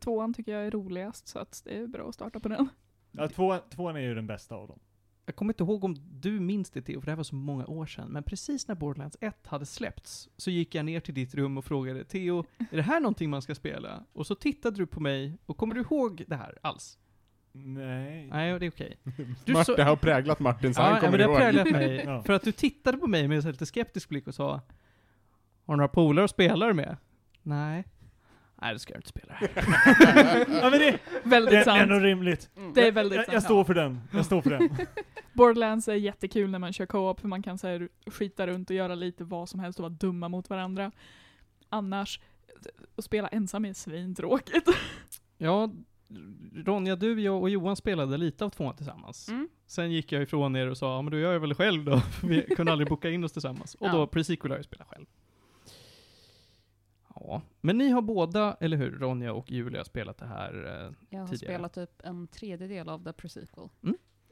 Tvåan 0.00 0.34
tycker 0.34 0.52
jag 0.52 0.66
är 0.66 0.70
roligast, 0.70 1.28
så 1.28 1.38
att 1.38 1.62
det 1.64 1.78
är 1.78 1.86
bra 1.86 2.08
att 2.08 2.14
starta 2.14 2.40
på 2.40 2.48
den. 2.48 2.68
Ja, 3.12 3.28
tvåan, 3.28 3.60
tvåan 3.70 3.96
är 3.96 4.00
ju 4.00 4.14
den 4.14 4.26
bästa 4.26 4.54
av 4.54 4.68
dem. 4.68 4.78
Jag 5.26 5.36
kommer 5.36 5.52
inte 5.52 5.62
ihåg 5.64 5.84
om 5.84 5.96
du 6.20 6.40
minns 6.40 6.70
det 6.70 6.82
Theo, 6.82 7.00
för 7.00 7.04
det 7.06 7.10
här 7.10 7.16
var 7.16 7.24
så 7.24 7.34
många 7.34 7.66
år 7.66 7.86
sedan. 7.86 8.08
Men 8.08 8.22
precis 8.22 8.68
när 8.68 8.74
Borderlands 8.74 9.16
1 9.20 9.46
hade 9.46 9.66
släppts, 9.66 10.28
så 10.36 10.50
gick 10.50 10.74
jag 10.74 10.84
ner 10.84 11.00
till 11.00 11.14
ditt 11.14 11.34
rum 11.34 11.58
och 11.58 11.64
frågade 11.64 12.04
Theo, 12.04 12.44
är 12.70 12.76
det 12.76 12.82
här 12.82 13.00
någonting 13.00 13.30
man 13.30 13.42
ska 13.42 13.54
spela? 13.54 14.04
Och 14.12 14.26
så 14.26 14.34
tittade 14.34 14.76
du 14.76 14.86
på 14.86 15.00
mig, 15.00 15.38
och 15.46 15.56
kommer 15.56 15.74
du 15.74 15.80
ihåg 15.80 16.24
det 16.26 16.36
här 16.36 16.58
alls? 16.62 16.98
Nej. 17.52 18.26
Nej, 18.26 18.58
det 18.58 18.66
är 18.66 18.70
okej. 18.70 18.98
Du 19.44 19.52
Martin 19.52 19.76
så- 19.76 19.82
har 19.82 19.96
präglat 19.96 20.40
Martin, 20.40 20.74
så 20.74 20.80
Ja, 20.80 20.84
han 20.84 20.94
ja, 20.94 21.00
kommer 21.00 21.10
men 21.10 21.18
det 21.18 21.24
har 21.24 21.30
ihåg. 21.32 21.40
präglat 21.40 21.70
mig. 21.72 21.96
Ja. 22.06 22.22
För 22.22 22.32
att 22.32 22.42
du 22.42 22.52
tittade 22.52 22.98
på 22.98 23.06
mig 23.06 23.28
med 23.28 23.44
en 23.44 23.50
lite 23.52 23.66
skeptisk 23.66 24.08
blick 24.08 24.26
och 24.26 24.34
sa, 24.34 24.60
har 25.70 25.76
du 25.76 25.78
några 25.78 25.88
polare 25.88 26.24
att 26.24 26.30
spela 26.30 26.72
med? 26.74 26.96
Nej. 27.42 27.84
Nej, 28.62 28.72
det 28.72 28.78
ska 28.78 28.92
jag 28.92 28.98
inte 28.98 29.08
spela. 29.08 29.34
ja, 30.62 30.70
men 30.70 30.78
det, 30.78 30.98
Väldigt 31.24 31.50
det 31.64 31.70
är 31.70 31.82
ändå 31.82 31.94
rimligt. 31.98 32.50
Det 32.74 32.86
är 32.88 32.92
väldigt 32.92 33.16
Jag, 33.16 33.24
sant. 33.24 33.32
jag 33.34 33.42
står 33.42 33.64
för 33.64 33.74
den. 33.74 34.00
Jag 34.12 34.24
står 34.24 34.42
för 34.42 34.50
den. 34.50 34.68
Borderlands 35.32 35.88
är 35.88 35.94
jättekul 35.94 36.50
när 36.50 36.58
man 36.58 36.72
kör 36.72 36.86
co-op, 36.86 37.20
för 37.20 37.28
man 37.28 37.42
kan 37.42 37.58
så 37.58 37.66
här, 37.68 37.88
skita 38.06 38.46
runt 38.46 38.70
och 38.70 38.76
göra 38.76 38.94
lite 38.94 39.24
vad 39.24 39.48
som 39.48 39.60
helst 39.60 39.78
och 39.78 39.82
vara 39.82 39.92
dumma 39.92 40.28
mot 40.28 40.50
varandra. 40.50 40.92
Annars, 41.68 42.20
att 42.96 43.04
spela 43.04 43.28
ensam 43.28 43.64
är 43.64 43.72
svintråkigt. 43.72 44.68
Ja, 45.42 45.70
Ronja, 46.54 46.96
du, 46.96 47.20
jag 47.20 47.40
och 47.42 47.50
Johan 47.50 47.76
spelade 47.76 48.16
lite 48.16 48.44
av 48.44 48.50
tvåan 48.50 48.76
tillsammans. 48.76 49.28
Mm. 49.28 49.48
Sen 49.66 49.90
gick 49.92 50.12
jag 50.12 50.22
ifrån 50.22 50.56
er 50.56 50.66
och 50.70 50.76
sa, 50.76 50.94
ja 50.96 51.02
men 51.02 51.10
då 51.12 51.18
gör 51.18 51.32
jag 51.32 51.40
väl 51.40 51.54
själv 51.54 51.84
då, 51.84 52.02
vi 52.22 52.42
kunde 52.42 52.72
aldrig 52.72 52.88
boka 52.88 53.10
in 53.10 53.24
oss 53.24 53.32
tillsammans. 53.32 53.74
Och 53.74 53.86
Ja. 53.86 53.92
då, 53.92 54.06
pre-sequel 54.06 54.48
har 54.50 54.56
jag 54.56 54.64
spelat 54.64 54.88
själv. 54.88 55.06
Ja, 57.22 57.42
men 57.60 57.78
ni 57.78 57.88
har 57.90 58.02
båda, 58.02 58.56
eller 58.60 58.76
hur, 58.76 58.90
Ronja 58.98 59.32
och 59.32 59.50
Julia 59.50 59.84
spelat 59.84 60.18
det 60.18 60.26
här. 60.26 60.54
eh, 60.86 60.92
Jag 61.10 61.20
har 61.20 61.26
Tidigare. 61.28 61.54
spelat 61.54 61.72
typ 61.74 62.00
en 62.04 62.26
tredjedel 62.28 62.88
av 62.88 63.04
The 63.04 63.10
Pre-Sequel. 63.12 63.68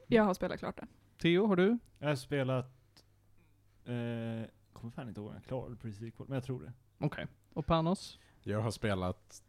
Jag 0.07 0.23
har 0.23 0.33
spelat 0.33 0.59
klart 0.59 0.77
det. 0.77 0.87
Theo, 1.17 1.45
har 1.45 1.55
du? 1.55 1.77
Jag 1.99 2.07
har 2.07 2.15
spelat... 2.15 2.65
Eh, 3.85 4.47
kommer 4.73 4.91
fan 4.91 5.07
inte 5.07 5.19
ihåg 5.21 5.27
om 5.29 5.33
jag 5.35 5.43
klarade 5.43 5.75
pre-sequel, 5.75 6.25
men 6.27 6.33
jag 6.35 6.43
tror 6.43 6.61
det. 6.63 6.73
Okej. 6.99 7.27
Och 7.53 7.65
Panos? 7.65 8.19
Jag 8.43 8.61
har 8.61 8.71
spelat... 8.71 9.43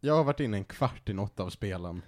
Jag 0.00 0.16
har 0.16 0.24
varit 0.24 0.40
inne 0.40 0.56
en 0.56 0.64
kvart 0.64 1.08
i 1.08 1.12
något 1.12 1.40
av 1.40 1.50
spelen. 1.50 2.02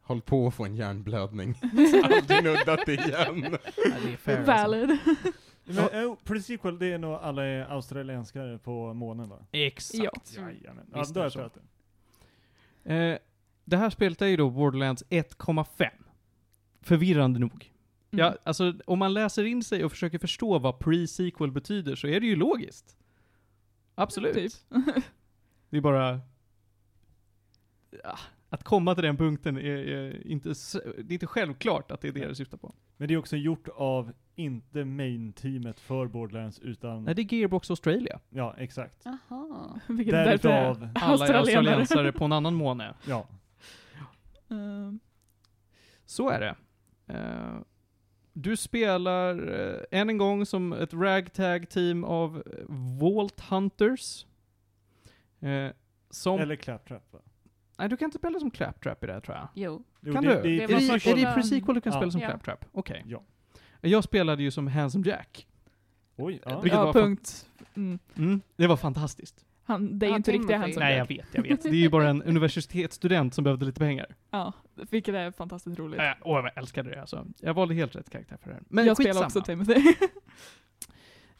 Hållit 0.00 0.24
på 0.24 0.46
att 0.46 0.54
få 0.54 0.64
en 0.64 0.76
hjärnblödning. 0.76 1.54
Aldrig 2.04 2.44
nuddat 2.44 2.88
igen. 2.88 3.40
Nej, 3.40 3.58
det 4.04 4.12
är 4.12 4.16
fair 4.16 4.50
alltså. 4.50 4.96
Men, 5.66 6.06
oh, 6.06 6.16
pre-sequel, 6.24 6.78
det 6.78 6.92
är 6.92 6.98
nog 6.98 7.14
alla 7.14 7.66
australienskare 7.66 8.58
på 8.58 8.94
månen 8.94 9.28
va? 9.28 9.46
Exakt. 9.52 10.34
Ja. 10.36 10.42
Jajamän. 10.42 10.86
Ja, 10.92 10.98
Visst 10.98 11.14
då 11.14 11.20
är 11.20 11.24
har 11.24 11.30
det 11.30 11.40
jag 11.40 11.50
det. 12.84 13.12
Eh, 13.12 13.18
det 13.64 13.76
här 13.76 13.90
spelet 13.90 14.22
är 14.22 14.26
ju 14.26 14.36
då 14.36 14.50
Borderlands 14.50 15.04
1,5. 15.10 15.88
Förvirrande 16.80 17.38
nog. 17.38 17.72
Mm. 18.10 18.24
Ja, 18.24 18.36
alltså 18.42 18.74
om 18.86 18.98
man 18.98 19.14
läser 19.14 19.44
in 19.44 19.62
sig 19.62 19.84
och 19.84 19.90
försöker 19.90 20.18
förstå 20.18 20.58
vad 20.58 20.78
pre-sequel 20.78 21.50
betyder 21.52 21.94
så 21.94 22.06
är 22.06 22.20
det 22.20 22.26
ju 22.26 22.36
logiskt. 22.36 22.96
Absolut. 23.94 24.34
Typ. 24.34 24.52
Det 25.70 25.76
är 25.76 25.80
bara... 25.80 26.20
Ja, 28.04 28.18
att 28.48 28.64
komma 28.64 28.94
till 28.94 29.04
den 29.04 29.16
punkten 29.16 29.56
är, 29.56 29.60
är 29.62 30.26
inte, 30.26 30.48
det 30.82 31.12
är 31.12 31.12
inte 31.12 31.26
självklart 31.26 31.90
att 31.90 32.00
det 32.00 32.08
är 32.08 32.12
det 32.12 32.26
det 32.26 32.34
syftar 32.34 32.58
på. 32.58 32.74
Men 32.96 33.08
det 33.08 33.14
är 33.14 33.18
också 33.18 33.36
gjort 33.36 33.68
av, 33.68 34.12
inte 34.36 34.84
main-teamet 34.84 35.80
för 35.80 36.06
Borderlands, 36.06 36.58
utan... 36.58 37.04
Nej, 37.04 37.14
det 37.14 37.22
är 37.22 37.34
Gearbox 37.34 37.70
Australia. 37.70 38.20
Ja, 38.30 38.54
exakt. 38.58 39.02
Jaha. 39.04 39.80
Vilket 39.88 40.12
därför 40.12 40.48
är 40.48 40.64
Alla 40.94 41.26
är 41.28 41.34
australiensare 41.34 42.12
på 42.12 42.24
en 42.24 42.32
annan 42.32 42.54
måne. 42.54 42.94
ja. 43.08 43.26
Ehm, 44.50 45.00
Så 46.04 46.30
är 46.30 46.40
det. 46.40 46.54
Eh, 47.14 47.58
du 48.32 48.56
spelar 48.56 49.50
uh, 49.50 49.78
än 49.90 50.08
en 50.10 50.18
gång 50.18 50.46
som 50.46 50.72
ett 50.72 50.94
ragtag-team 50.94 52.04
av 52.04 52.36
eh, 52.46 52.64
Vault 53.00 53.40
Hunters. 53.40 54.26
Eh, 55.40 55.68
som... 56.10 56.40
Eller 56.40 56.56
Claptrap 56.56 57.12
va? 57.12 57.18
Nej, 57.78 57.88
du 57.88 57.96
kan 57.96 58.06
inte 58.06 58.18
spela 58.18 58.40
som 58.40 58.50
Claptrap 58.50 59.04
i 59.04 59.06
det 59.06 59.12
här 59.12 59.20
tror 59.20 59.36
jag. 59.36 59.48
Jo. 59.54 59.84
Jo, 60.00 60.12
kan 60.12 60.24
det, 60.24 60.28
du? 60.28 60.34
Det, 60.34 60.42
Det 60.42 60.64
är, 60.64 60.68
det, 60.68 60.80
första- 60.80 61.10
är 61.10 61.14
det 61.14 61.20
i 61.20 61.24
pre-sequel 61.24 61.74
du 61.74 61.80
kan 61.80 61.92
Ja. 61.92 61.98
spela 61.98 62.10
som 62.10 62.20
Ja. 62.20 62.28
Claptrap? 62.28 62.64
Okej. 62.72 63.04
Ja. 63.06 63.22
Jag 63.80 64.04
spelade 64.04 64.42
ju 64.42 64.50
som 64.50 64.66
Handsome 64.66 65.08
Jack. 65.08 65.46
Oj, 66.16 66.40
ja. 66.44 66.60
Vilket 66.60 66.78
ja, 66.78 66.84
var 66.84 66.92
punkt. 66.92 67.46
Mm. 67.74 67.98
Mm, 68.16 68.40
det 68.56 68.66
var 68.66 68.76
fantastiskt. 68.76 69.44
Han, 69.64 69.98
det 69.98 70.06
är 70.06 70.10
ju 70.10 70.16
inte 70.16 70.32
riktigt 70.32 70.56
han 70.56 70.72
som 70.72 70.80
Nej, 70.80 70.96
jag 70.96 71.08
vet, 71.08 71.26
jag 71.32 71.42
vet. 71.42 71.62
Det 71.62 71.68
är 71.68 71.74
ju 71.74 71.88
bara 71.88 72.08
en 72.08 72.22
universitetsstudent 72.22 73.34
som 73.34 73.44
behövde 73.44 73.66
lite 73.66 73.80
pengar. 73.80 74.06
Ja, 74.30 74.52
vilket 74.90 75.14
är 75.14 75.30
fantastiskt 75.30 75.78
roligt. 75.78 76.00
Äh, 76.00 76.12
åh, 76.20 76.36
jag 76.36 76.58
älskade 76.58 76.90
det 76.90 77.00
alltså. 77.00 77.26
Jag 77.40 77.54
valde 77.54 77.74
helt 77.74 77.96
rätt 77.96 78.10
karaktär 78.10 78.36
för 78.42 78.48
det 78.48 78.54
här. 78.54 78.62
Men 78.68 78.86
jag 78.86 78.96
skitsamma. 78.96 79.14
spelar 79.14 79.26
också 79.26 79.40
Timothy. 79.40 79.94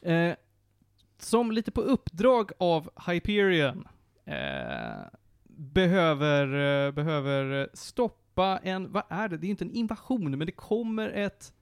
Eh, 0.01 0.35
som 1.19 1.51
lite 1.51 1.71
på 1.71 1.81
uppdrag 1.81 2.51
av 2.57 2.89
Hyperion 3.07 3.87
eh, 4.25 4.35
behöver, 5.47 6.43
eh, 6.87 6.91
behöver 6.91 7.69
stoppa 7.73 8.59
en, 8.63 8.91
vad 8.91 9.03
är 9.09 9.29
det? 9.29 9.37
Det 9.37 9.47
är 9.47 9.49
inte 9.49 9.63
en 9.63 9.71
invasion, 9.71 10.37
men 10.37 10.45
det 10.45 10.51
kommer 10.51 11.09
ett... 11.09 11.53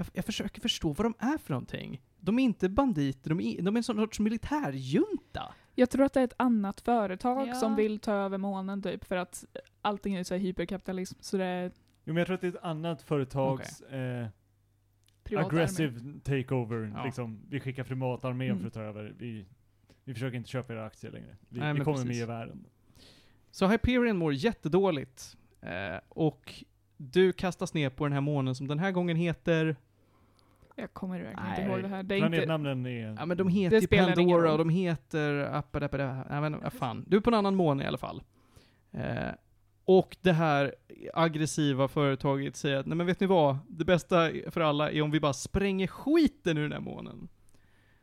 Jag, 0.00 0.06
jag 0.12 0.24
försöker 0.24 0.60
förstå 0.60 0.92
vad 0.92 1.04
de 1.06 1.14
är 1.18 1.38
för 1.38 1.50
någonting. 1.52 2.00
De 2.20 2.38
är 2.38 2.42
inte 2.42 2.68
banditer, 2.68 3.28
de 3.30 3.40
är, 3.40 3.62
de 3.62 3.76
är 3.76 3.78
en 3.78 3.82
sån 3.82 3.96
sorts 3.96 4.20
militärjunta. 4.20 5.54
Jag 5.74 5.90
tror 5.90 6.04
att 6.04 6.12
det 6.12 6.20
är 6.20 6.24
ett 6.24 6.34
annat 6.36 6.80
företag 6.80 7.48
Ja. 7.48 7.54
som 7.54 7.76
vill 7.76 7.98
ta 7.98 8.12
över 8.12 8.38
månen 8.38 8.82
typ, 8.82 9.04
för 9.04 9.16
att 9.16 9.44
allting 9.82 10.14
är 10.14 10.24
så 10.24 10.34
här 10.34 10.40
hyperkapitalism, 10.40 11.18
så 11.20 11.36
det 11.36 11.44
är 11.44 11.64
Jo, 12.04 12.14
men 12.14 12.16
jag 12.16 12.26
tror 12.26 12.34
att 12.34 12.40
det 12.40 12.46
är 12.46 12.52
ett 12.52 12.62
annat 12.64 13.02
företags 13.02 13.80
eh, 13.80 14.26
privat 15.24 15.46
aggressive 15.46 16.00
takeover. 16.24 16.92
Ja. 16.96 17.04
Liksom, 17.04 17.40
vi 17.48 17.60
skickar 17.60 17.84
privatarmén 17.84 18.50
Mm. 18.50 18.60
för 18.60 18.66
att 18.66 18.74
ta 18.74 18.80
över. 18.82 19.14
Vi, 19.18 19.46
vi 20.04 20.14
försöker 20.14 20.36
inte 20.36 20.50
köpa 20.50 20.72
era 20.72 20.86
aktier 20.86 21.12
längre. 21.12 21.36
Vi, 21.48 21.60
Nej, 21.60 21.72
vi 21.74 21.80
kommer 21.80 21.98
med 21.98 22.06
precis. 22.06 22.22
i 22.22 22.26
världen. 22.26 22.64
Så 23.50 23.66
Hyperion 23.66 24.16
mår 24.16 24.32
jättedåligt. 24.34 25.36
Eh, 25.60 26.00
och 26.08 26.64
du 26.96 27.32
kastas 27.32 27.74
ner 27.74 27.90
på 27.90 28.04
den 28.04 28.12
här 28.12 28.20
månen 28.20 28.54
som 28.54 28.68
den 28.68 28.78
här 28.78 28.90
gången 28.92 29.16
heter... 29.16 29.76
Jag 30.80 30.92
kommer 30.92 31.18
verkligen 31.18 31.42
Nej. 31.42 31.60
inte 31.60 31.72
ihåg 31.72 31.82
det 31.82 31.88
här. 31.88 32.02
Det 32.02 32.14
är 32.14 32.16
inte, 32.16 32.28
Planetnamnen 32.28 32.86
är... 32.86 33.16
Ja 33.18 33.26
men 33.26 33.36
de 33.36 33.48
heter 33.48 33.80
ju 33.80 33.86
Pandora 33.86 34.52
och 34.52 34.58
de 34.58 34.68
heter... 34.68 35.40
Appadappada, 35.52 36.26
ja 36.30 36.40
men 36.40 36.60
vad 36.60 36.72
fan. 36.72 37.04
Du 37.06 37.16
är 37.16 37.20
på 37.20 37.30
en 37.30 37.34
annan 37.34 37.54
måne 37.54 37.84
i 37.84 37.86
alla 37.86 37.98
fall. 37.98 38.22
Eh, 38.90 39.30
och 39.84 40.16
det 40.20 40.32
här 40.32 40.74
aggressiva 41.14 41.88
företaget 41.88 42.56
säger 42.56 42.76
att, 42.76 42.86
nej 42.86 42.96
men 42.96 43.06
vet 43.06 43.20
ni 43.20 43.26
vad? 43.26 43.58
Det 43.68 43.84
bästa 43.84 44.30
för 44.50 44.60
alla 44.60 44.90
är 44.90 45.02
om 45.02 45.10
vi 45.10 45.20
bara 45.20 45.32
spränger 45.32 45.86
skiten 45.86 46.58
ur 46.58 46.62
den 46.62 46.72
här 46.72 46.80
månen. 46.80 47.28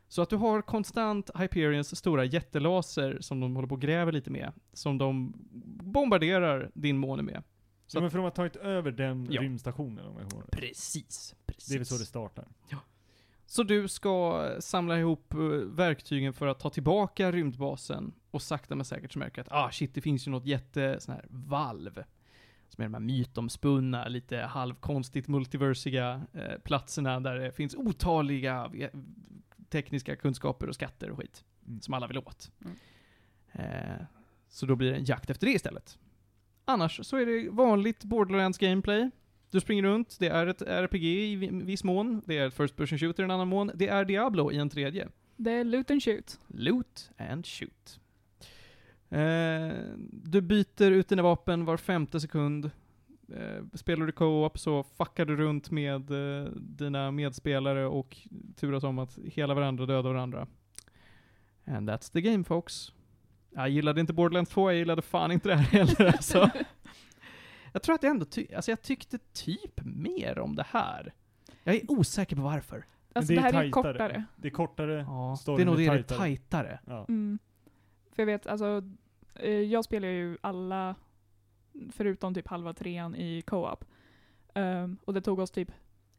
Så 0.08 0.22
att 0.22 0.30
du 0.30 0.36
har 0.36 0.62
konstant 0.62 1.30
Hyperions 1.34 1.96
stora 1.96 2.24
jättelaser 2.24 3.18
som 3.20 3.40
de 3.40 3.54
håller 3.54 3.68
på 3.68 3.74
och 3.74 3.80
gräver 3.80 4.12
lite 4.12 4.30
med. 4.30 4.52
Som 4.72 4.98
de 4.98 5.32
bombarderar 5.82 6.70
din 6.74 6.98
måne 6.98 7.22
med. 7.22 7.42
Så 7.90 7.96
Ja, 7.96 8.00
men 8.00 8.10
för 8.10 8.18
de 8.18 8.24
har 8.24 8.30
tagit 8.30 8.56
över 8.56 8.90
den 8.92 9.26
Ja. 9.30 9.42
rymdstationen 9.42 10.06
om 10.06 10.16
jag 10.18 10.30
kommer 10.30 10.42
ihåg. 10.42 10.50
Precis, 10.50 11.34
precis. 11.46 11.68
Det 11.68 11.74
är 11.74 11.78
väl 11.78 11.86
så 11.86 11.94
det 11.98 12.04
startar. 12.04 12.44
Så 13.46 13.62
du 13.62 13.88
ska 13.88 14.46
samla 14.60 14.98
ihop 14.98 15.34
eh, 15.34 15.38
verktygen 15.64 16.32
för 16.32 16.46
att 16.46 16.60
ta 16.60 16.70
tillbaka 16.70 17.32
rymdbasen 17.32 18.12
och 18.30 18.42
sakta 18.42 18.74
men 18.76 18.84
säkert 18.84 19.12
så 19.12 19.18
märker 19.18 19.40
att 19.42 19.52
ah 19.52 19.70
shit, 19.70 19.94
det 19.94 20.00
finns 20.00 20.26
ju 20.26 20.30
något 20.30 20.46
jätte 20.46 21.00
sån 21.00 21.14
här 21.14 21.24
valv. 21.30 22.02
Som 22.68 22.82
är 22.82 22.86
de 22.86 22.94
här 22.94 23.00
mytomspunna, 23.00 24.08
lite 24.08 24.38
halvkonstigt 24.38 25.28
multiversiga 25.28 26.26
eh, 26.32 26.58
platserna 26.64 27.20
där 27.20 27.34
det 27.34 27.52
finns 27.52 27.74
otaliga 27.74 28.68
ve- 28.68 28.90
tekniska 29.70 30.16
kunskaper 30.16 30.68
och 30.68 30.74
skatter 30.74 31.10
och 31.10 31.18
skit. 31.18 31.44
Mm. 31.66 31.80
Som 31.80 31.94
alla 31.94 32.06
vill 32.06 32.18
åt. 32.18 32.50
Mm. 32.64 32.76
Eh, 33.52 34.04
så 34.48 34.66
då 34.66 34.76
blir 34.76 34.90
det 34.90 34.96
en 34.96 35.04
jakt 35.04 35.30
efter 35.30 35.46
det 35.46 35.52
istället. 35.52 35.98
Annars 36.68 37.00
så 37.06 37.16
är 37.16 37.26
det 37.26 37.50
vanligt 37.50 38.04
Borderlands 38.04 38.58
gameplay. 38.58 39.10
Du 39.50 39.60
springer 39.60 39.82
runt, 39.82 40.16
det 40.20 40.28
är 40.28 40.46
ett 40.46 40.62
RPG 40.62 41.04
i 41.32 41.36
vi- 41.36 41.50
viss 41.64 41.84
mån, 41.84 42.22
det 42.26 42.38
är 42.38 42.46
ett 42.46 42.54
First 42.54 42.76
Person 42.76 42.98
Shooter 42.98 43.22
i 43.22 43.24
en 43.24 43.30
annan 43.30 43.48
mån, 43.48 43.70
det 43.74 43.88
är 43.88 44.04
Diablo 44.04 44.52
i 44.52 44.56
en 44.56 44.70
tredje. 44.70 45.08
det 45.36 45.50
är 45.50 45.64
loot 45.64 45.90
and 45.90 46.02
shoot. 46.02 46.38
Loot 46.48 47.10
and 47.18 47.46
shoot. 47.46 48.00
Eh, 49.10 49.76
du 50.10 50.40
byter 50.40 50.90
ut 50.90 51.08
dina 51.08 51.22
vapen 51.22 51.64
var 51.64 51.76
femte 51.76 52.20
sekund. 52.20 52.70
Eh, 53.36 53.64
spelar 53.74 54.06
du 54.06 54.12
co-op 54.12 54.58
så 54.58 54.82
fuckar 54.82 55.24
du 55.24 55.36
runt 55.36 55.70
med 55.70 56.10
eh, 56.10 56.50
dina 56.56 57.10
medspelare 57.10 57.86
och 57.86 58.16
turas 58.56 58.84
om 58.84 58.98
att 58.98 59.18
hela 59.24 59.54
varandra 59.54 59.86
döda 59.86 60.08
varandra. 60.08 60.46
And 61.66 61.90
that's 61.90 62.12
the 62.12 62.20
game 62.20 62.44
folks. 62.44 62.92
Jag 63.50 63.68
gillade 63.68 64.00
inte 64.00 64.12
Borderlands 64.12 64.50
2, 64.50 64.70
jag 64.70 64.78
gillade 64.78 65.02
fan 65.02 65.32
inte 65.32 65.48
det 65.48 65.54
här 65.54 65.62
heller 65.86 66.06
alltså. 66.16 66.50
Jag 67.72 67.82
tror 67.82 67.94
att 67.94 68.02
jag 68.02 68.10
ändå 68.10 68.24
ty- 68.24 68.54
alltså 68.54 68.70
jag 68.70 68.82
tyckte 68.82 69.18
typ 69.18 69.80
mer 69.84 70.38
om 70.38 70.56
det 70.56 70.66
här. 70.70 71.14
Jag 71.64 71.74
är 71.74 71.90
osäker 71.90 72.36
på 72.36 72.42
varför. 72.42 72.84
Alltså 73.12 73.34
det, 73.34 73.40
här 73.40 73.52
är 73.54 73.64
ju 73.64 73.70
kortare. 73.70 74.24
Det 74.36 74.48
är 74.48 74.52
kortare. 74.52 75.04
Ja, 75.08 75.30
det 75.36 75.42
storyn 75.42 75.60
är 75.68 75.70
nog 75.72 75.80
är 75.82 75.90
det, 75.90 76.02
det 76.08 76.14
är 76.14 76.18
tajtare. 76.18 76.78
Ja. 76.86 77.04
Mm. 77.08 77.38
För 78.12 78.22
jag 78.22 78.26
vet, 78.26 78.46
alltså, 78.46 78.82
Eh, 79.38 79.50
Jag 79.50 79.84
spelar 79.84 80.08
ju 80.08 80.38
alla, 80.40 80.94
förutom 81.92 82.34
typ 82.34 82.48
halva 82.48 82.72
trean 82.72 83.14
i 83.16 83.42
co-op. 83.42 83.84
Ehm, 84.54 84.98
och 85.04 85.14
det 85.14 85.20
tog 85.20 85.38
oss 85.38 85.50
typ 85.50 85.70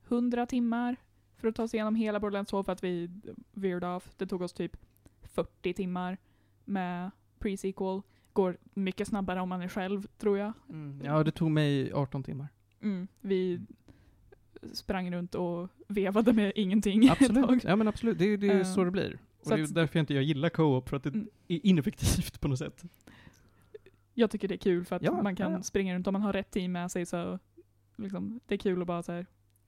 100 0.07 0.45
timmar 0.45 0.95
för 1.37 1.47
att 1.47 1.55
ta 1.55 1.63
oss 1.63 1.73
igenom 1.73 1.95
hela 1.95 2.19
Borderlands 2.19 2.49
2 2.51 2.63
för 2.63 2.71
att 2.71 2.83
vi 2.83 3.09
veered 3.51 3.83
off. 3.83 4.09
Det 4.17 4.27
tog 4.27 4.41
oss 4.41 4.53
typ 4.53 4.77
40 5.21 5.73
timmar 5.73 6.17
med 6.69 7.11
pre-sequel. 7.39 8.01
Går 8.33 8.57
mycket 8.73 9.07
snabbare 9.07 9.41
om 9.41 9.49
man 9.49 9.61
är 9.61 9.67
själv, 9.67 10.07
tror 10.17 10.37
jag. 10.37 10.53
Mm. 10.69 11.01
Ja, 11.05 11.23
det 11.23 11.31
tog 11.31 11.51
mig 11.51 11.93
18 11.93 12.23
timmar. 12.23 12.47
Mm. 12.81 13.07
Vi 13.21 13.61
sprang 14.73 15.11
runt 15.15 15.35
och 15.35 15.69
vevade 15.87 16.33
med 16.33 16.51
ingenting 16.55 17.09
Absolut. 17.09 17.63
Ja 17.63 17.75
men 17.75 17.87
absolut, 17.87 18.17
det, 18.17 18.25
är- 18.25 18.37
det 18.37 18.47
är 18.49 18.59
Eh, 18.59 18.63
så 18.73 18.83
det 18.83 18.91
blir. 18.91 19.17
Och 19.39 19.47
så 19.47 19.55
det 19.55 19.61
är 19.61 19.63
att- 19.63 19.73
därför 19.75 19.97
jag 19.99 20.01
inte 20.03 20.13
jag 20.13 20.23
gillar 20.23 20.49
co-op, 20.49 20.89
för 20.89 20.97
att 20.97 21.03
det 21.03 21.09
Mm. 21.09 21.27
är 21.47 21.65
ineffektivt 21.65 22.41
på 22.41 22.47
något 22.47 22.59
sätt. 22.59 22.83
Jag 24.13 24.31
tycker 24.31 24.47
det 24.47 24.55
är 24.55 24.57
kul 24.57 24.85
för 24.85 24.95
att 24.95 25.01
Ja, 25.01 25.21
man 25.21 25.35
kan 25.35 25.51
ja, 25.51 25.57
ja. 25.57 25.63
springa 25.63 25.95
runt 25.95 26.07
om 26.07 26.13
man 26.13 26.21
har 26.21 26.33
rätt 26.33 26.51
team 26.51 26.71
med 26.71 26.91
sig 26.91 27.05
så 27.05 27.39
liksom, 27.95 28.39
det 28.45 28.55
är 28.55 28.59
kul 28.59 28.81
att 28.81 28.87
bara 28.87 29.03
så 29.03 29.11
här, 29.11 29.25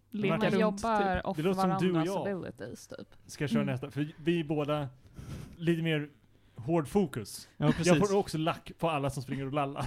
leka 0.10 0.34
Martin, 0.38 0.44
Man 0.60 0.62
runt. 0.72 0.82
jobbar 0.84 1.16
Typ. 1.16 1.26
off 1.26 1.38
Det 1.38 1.44
låter 1.44 1.62
som 1.62 1.70
du 1.70 1.76
och 1.90 1.94
varandras 1.94 2.16
jag. 2.16 2.28
abilities 2.38 2.88
typ. 2.88 3.08
Ska 3.26 3.44
jag 3.44 3.52
köra 3.52 3.62
Mm. 3.62 3.72
nästa? 3.74 3.92
För 3.92 4.08
vi 4.18 4.40
är 4.40 4.44
båda 4.44 4.90
lite 5.58 5.82
mer 5.82 6.10
hård 6.62 6.88
fokus. 6.88 7.50
Ja 7.58 7.74
Jag 7.84 7.98
får 7.98 8.16
också 8.18 8.38
lack 8.38 8.72
på 8.80 8.90
alla 8.90 9.10
som 9.10 9.24
springer 9.24 9.46
och 9.46 9.54
lallar. 9.54 9.86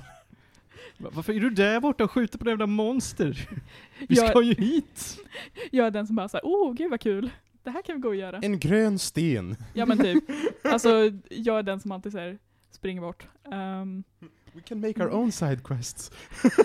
Va- 0.99 1.11
Varför 1.13 1.33
är 1.33 1.41
du 1.41 1.51
där 1.51 1.81
borta 1.81 2.05
och 2.05 2.11
skjuter 2.11 2.39
på 2.39 2.45
det 2.45 2.51
jävla 2.51 2.67
monster? 2.67 3.49
Vi 4.09 4.15
Jag- 4.17 4.29
ska 4.31 4.43
ju 4.43 4.55
hit! 4.55 5.19
Jag 5.71 5.87
är 5.87 5.91
den 5.91 6.07
som 6.07 6.17
bara 6.17 6.29
såhär, 6.29 6.47
åh 6.47 6.73
gud 6.75 6.91
vad 6.91 7.01
kul, 7.01 7.31
det 7.63 7.71
här 7.71 7.83
kan 7.83 7.95
vi 7.97 8.01
gå 8.01 8.09
och 8.09 8.15
göra. 8.17 8.39
En 8.39 8.59
grön 8.59 8.99
sten. 8.99 9.57
Ja 9.75 9.87
men 9.87 9.99
typ, 9.99 10.25
alltså 10.65 11.11
jag 11.31 11.59
är 11.59 11.63
den 11.63 11.81
som 11.81 11.93
alltid 11.93 12.13
säger 12.13 12.39
springer 12.71 13.01
bort. 13.01 13.27
Ehm, 13.53 14.05
We 14.53 14.61
can 14.61 14.81
make 14.81 15.03
our 15.05 15.11
own 15.15 15.33
side 15.33 15.65
quests. 15.65 16.11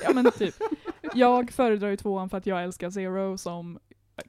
ja 0.04 0.14
men 0.14 0.32
typ. 0.32 0.56
Jag 1.14 1.52
föredrar 1.52 1.90
ju 1.90 1.98
tvåan 1.98 2.30
för 2.30 2.38
att 2.38 2.46
jag 2.46 2.64
älskar 2.64 2.90
Zero 2.90 3.38
som 3.38 3.80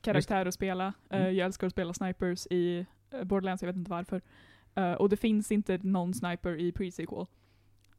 karaktär 0.00 0.46
att 0.46 0.54
spela. 0.54 0.92
Mm. 1.10 1.36
jag 1.36 1.46
älskar 1.46 1.66
att 1.66 1.72
spela 1.72 1.94
snipers 1.94 2.46
i 2.46 2.86
eh, 3.10 3.24
Borderlands, 3.24 3.62
jag 3.62 3.66
vet 3.66 3.76
inte 3.76 3.90
varför. 3.90 4.22
Eh, 4.74 4.92
och 4.92 5.08
det 5.08 5.16
finns 5.16 5.52
inte 5.52 5.78
någon 5.82 6.14
sniper 6.14 6.56
i 6.60 6.72
pre-sequel. 6.72 7.26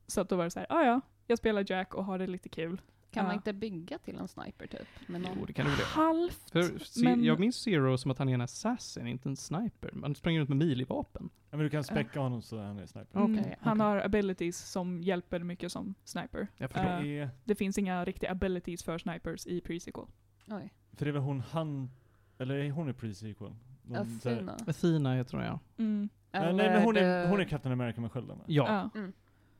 Så 0.07 0.21
att 0.21 0.29
då 0.29 0.35
var 0.35 0.43
det 0.43 0.49
såhär, 0.51 0.67
ah, 0.69 0.83
ja, 0.83 1.01
jag 1.27 1.37
spelar 1.37 1.65
Jack 1.71 1.93
och 1.95 2.05
har 2.05 2.19
det 2.19 2.27
lite 2.27 2.49
kul. 2.49 2.81
Kan 3.11 3.23
man 3.23 3.31
Ja. 3.31 3.35
inte 3.35 3.53
bygga 3.53 3.97
till 3.97 4.15
en 4.17 4.27
sniper 4.27 4.67
typ? 4.67 4.87
Med 5.07 5.21
någon? 5.21 5.31
Jo, 5.39 5.45
det 5.45 5.53
kan 5.53 5.65
du 5.65 5.71
väl. 5.71 5.81
Halvt. 5.85 6.51
För 6.51 6.79
se, 6.79 7.03
men- 7.03 7.23
jag 7.23 7.39
minns 7.39 7.55
Zero 7.55 7.97
som 7.97 8.11
att 8.11 8.17
han 8.17 8.29
är 8.29 8.33
en 8.33 8.41
assassin, 8.41 9.07
inte 9.07 9.29
en 9.29 9.35
sniper. 9.35 9.91
Man 9.93 10.15
springer 10.15 10.39
runt 10.39 10.49
med 10.49 10.57
melee-vapen. 10.57 11.29
Ja, 11.49 11.57
men 11.57 11.59
du 11.59 11.69
kan 11.69 11.83
späcka 11.83 12.19
honom 12.19 12.41
så 12.41 12.59
han 12.61 12.79
är 12.79 12.85
sniper. 12.85 13.19
Mm, 13.19 13.33
Okej, 13.39 13.55
Han 13.61 13.81
okej. 13.81 13.87
har 13.87 13.99
abilities 14.05 14.57
som 14.57 15.03
hjälper 15.03 15.39
mycket 15.39 15.71
som 15.71 15.93
sniper. 16.03 16.47
Eh, 16.57 16.69
Det 16.73 16.79
är, 17.19 17.29
Det 17.43 17.55
finns 17.55 17.77
inga 17.77 18.05
riktiga 18.05 18.31
abilities 18.31 18.83
för 18.83 18.97
snipers 18.97 19.47
i 19.47 19.59
pre-sequel. 19.61 20.07
Oj. 20.47 20.73
för 20.93 21.05
det 21.05 21.11
är 21.11 21.13
väl 21.13 21.21
hon 21.21 21.39
han, 21.39 21.89
eller 22.37 22.55
är 22.55 22.71
hon 22.71 22.89
i 22.89 22.93
pre-sequel? 22.93 23.55
Så 23.87 23.93
här- 23.93 24.01
Athena. 24.01 24.57
Athena 24.67 25.15
heter 25.15 25.37
hon 25.37 25.45
ja. 25.45 25.59
Mm. 25.77 26.09
Nej 26.33 26.53
men 26.53 26.83
hon 26.83 26.97
är, 26.97 27.27
hon 27.27 27.39
är 27.39 27.43
Captain 27.43 27.73
America 27.73 28.01
med 28.01 28.11
skölden? 28.11 28.37
Ja. 28.47 28.89
Ja. 28.93 29.01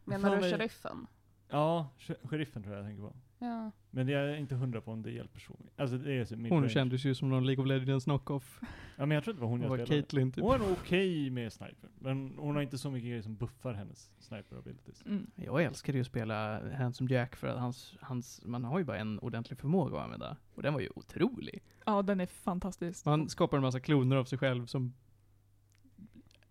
Menar 0.05 0.29
Fan, 0.29 0.41
du 0.41 0.49
sheriffen? 0.49 1.07
Ja, 1.49 1.89
sh- 1.99 2.27
sheriffen 2.27 2.63
tror 2.63 2.75
jag 2.75 2.83
jag 2.83 2.89
tänker 2.89 3.03
på. 3.03 3.15
Ja. 3.39 3.71
Men 3.89 4.07
jag 4.07 4.21
är 4.29 4.35
inte 4.35 4.55
hundra 4.55 4.81
på 4.81 4.91
om 4.91 5.01
det 5.01 5.11
hjälper 5.11 5.39
så. 5.39 5.55
Alltså 5.77 5.97
det 5.97 6.13
är 6.13 6.25
så 6.25 6.35
Hon 6.35 6.69
kändes 6.69 7.05
ju 7.05 7.15
som 7.15 7.29
någon 7.29 7.45
League 7.45 7.63
of 7.63 7.67
Legends 7.67 8.05
knock-off. 8.05 8.59
Ja 8.97 9.05
men 9.05 9.11
jag 9.11 9.23
tror 9.23 9.33
inte 9.33 9.39
det 9.39 9.45
var 9.45 9.49
hon 9.49 9.59
Hon 9.59 9.63
jag 9.63 9.69
var 9.69 9.85
spelade. 9.85 10.01
Caitlyn 10.01 10.31
typ. 10.31 10.43
Hon 10.43 10.61
är 10.61 10.71
okej 10.71 11.29
med 11.29 11.53
sniper. 11.53 11.89
Men 11.99 12.35
hon 12.37 12.55
har 12.55 12.61
inte 12.61 12.77
så 12.77 12.91
mycket 12.91 13.09
grejer 13.09 13.21
som 13.21 13.35
buffar 13.35 13.73
hennes 13.73 14.09
sniper 14.19 14.57
abilities. 14.57 15.05
Mm. 15.05 15.31
Jag 15.35 15.63
älskade 15.63 15.97
ju 15.97 16.01
att 16.01 16.07
spela 16.07 16.61
Handsome 16.77 17.11
Jack 17.13 17.35
för 17.35 17.47
att 17.47 17.59
hans, 17.59 17.95
hans, 18.01 18.41
man 18.45 18.63
har 18.63 18.79
ju 18.79 18.85
bara 18.85 18.97
en 18.97 19.19
ordentlig 19.19 19.59
förmåga 19.59 19.97
att 19.97 20.03
använda. 20.03 20.37
Och 20.55 20.61
den 20.63 20.73
var 20.73 20.81
ju 20.81 20.89
otrolig. 20.95 21.63
ja, 21.85 22.01
den 22.01 22.19
är 22.19 22.25
fantastisk. 22.25 23.05
Man 23.05 23.29
skapar 23.29 23.57
en 23.57 23.63
massa 23.63 23.79
kloner 23.79 24.15
av 24.15 24.25
sig 24.25 24.37
själv 24.37 24.65
som 24.65 24.93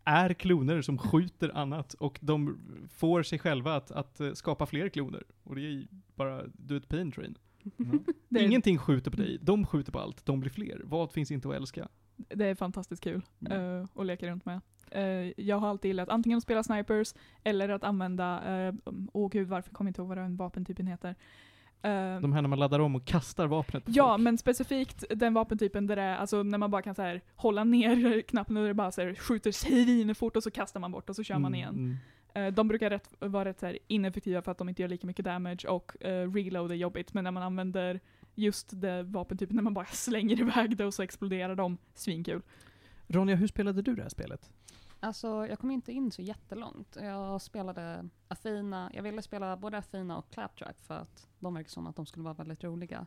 är 0.05 0.35
kloner 0.35 0.83
som 0.83 0.99
skjuter 0.99 1.57
annat 1.57 1.95
och 1.95 2.19
de 2.23 2.61
får 2.91 3.23
sig 3.23 3.39
själva 3.39 3.77
att, 3.77 3.91
att 3.91 4.21
eh, 4.21 4.33
skapa 4.33 4.67
fler 4.67 4.89
kloner. 4.89 5.23
Och 5.43 5.55
det 5.57 5.63
är 5.63 5.87
bara, 6.15 6.43
du 6.53 6.77
ett 6.77 6.89
pain 6.89 7.13
train. 7.13 7.39
Mm. 7.79 8.05
Är, 8.35 8.43
Ingenting 8.43 8.79
skjuter 8.79 9.11
på 9.11 9.17
dig, 9.17 9.39
de 9.43 9.67
skjuter 9.67 9.93
på 9.93 9.99
allt, 9.99 10.27
de 10.27 10.41
blir 10.41 10.51
fler. 10.51 10.81
Vad 10.85 11.13
finns 11.13 11.31
inte 11.31 11.49
att 11.49 11.55
älska? 11.55 11.89
det 12.29 12.47
är 12.47 12.55
fantastiskt 12.55 13.03
kul 13.03 13.23
Mm. 13.47 13.81
eh, 13.81 13.87
att 13.95 14.07
leka 14.07 14.27
runt 14.27 14.45
med. 14.45 14.61
Eh, 14.91 15.33
jag 15.37 15.57
har 15.59 15.69
alltid 15.69 15.89
gillat 15.89 16.09
antingen 16.09 16.37
att 16.37 16.43
spela 16.43 16.63
snipers 16.63 17.15
eller 17.45 17.69
att 17.69 17.85
använda, 17.85 18.43
uh, 18.69 18.75
åh 19.13 19.31
gud 19.31 19.49
varför 19.49 19.71
kommer 19.71 19.89
jag 19.89 19.91
inte 19.91 20.01
ihåg 20.01 20.09
vad 20.09 20.19
den 20.19 20.37
vapentypen 20.37 20.87
heter. 20.87 21.15
Eh, 21.83 22.21
De 22.21 22.33
här 22.33 22.43
när 22.43 22.49
man 22.49 22.59
laddar 22.59 22.81
om 22.81 22.95
och 22.97 23.05
kastar 23.05 23.47
vapnet 23.47 23.85
på 23.85 23.91
Ja, 23.95 24.13
folk. 24.15 24.23
men 24.23 24.39
specifikt 24.39 25.05
den 25.11 25.35
vapentypen 25.35 25.87
där 25.87 25.97
det 25.97 26.03
är, 26.03 26.17
alltså 26.17 26.43
när 26.43 26.59
man 26.59 26.71
bara 26.71 26.83
kan 26.83 26.95
så 26.95 27.03
här, 27.03 27.21
hålla 27.37 27.65
ner 27.65 28.21
knappen 28.29 28.57
och 28.57 28.67
det 28.67 28.75
bara 28.75 28.93
så 28.93 29.01
här, 29.03 29.15
skjuter 29.15 29.53
svinfort 29.53 30.37
och 30.37 30.43
så 30.43 30.51
kastar 30.51 30.81
man 30.81 30.93
bort 30.93 31.09
och 31.11 31.17
så 31.17 31.23
kör 31.23 31.39
man 31.39 31.55
igen. 31.55 31.75
Mm, 31.75 31.97
Eh, 32.35 32.47
de 32.53 32.69
brukar 32.69 32.91
rätt, 32.91 33.15
vara 33.19 33.45
rätt 33.45 33.61
så 33.61 33.67
här, 33.67 33.79
ineffektiva 33.87 34.43
för 34.43 34.53
att 34.53 34.59
de 34.59 34.69
inte 34.69 34.83
gör 34.83 34.89
lika 34.89 35.07
mycket 35.07 35.25
damage 35.25 35.67
och 35.69 35.93
uh, 36.05 36.33
reload 36.35 36.71
är 36.71 36.75
jobbigt, 36.75 37.15
men 37.15 37.25
när 37.25 37.31
man 37.31 37.43
använder 37.43 38.01
just 38.35 38.81
det 38.81 39.03
vapentypen 39.03 39.57
när 39.57 39.63
man 39.63 39.75
bara 39.75 39.87
slänger 39.93 40.41
iväg 40.41 40.77
det 40.77 40.85
och 40.85 40.95
så 40.95 41.03
exploderar 41.03 41.55
de, 41.55 41.79
svinkul. 41.95 42.43
Ronja, 43.09 43.35
hur 43.37 43.47
spelade 43.47 43.83
du 43.83 43.95
det 43.95 44.03
här 44.03 44.09
spelet? 44.09 44.51
Alltså, 45.01 45.47
jag 45.47 45.59
kom 45.59 45.71
inte 45.71 45.93
in 45.93 46.11
så 46.11 46.23
jättelångt. 46.23 46.97
Jag 46.97 47.43
spelade 47.43 48.09
Athena, 48.29 48.91
jag 48.95 49.03
ville 49.03 49.23
spela 49.23 49.57
både 49.57 49.79
Athena 49.79 50.19
och 50.19 50.31
Claptrap 50.31 50.81
för 50.81 50.95
att 50.95 51.29
de 51.39 51.55
verkar 51.55 51.71
som 51.71 51.87
att 51.87 51.97
de 51.97 52.07
skulle 52.07 52.25
vara 52.25 52.35
väldigt 52.35 52.65
roliga. 52.65 53.07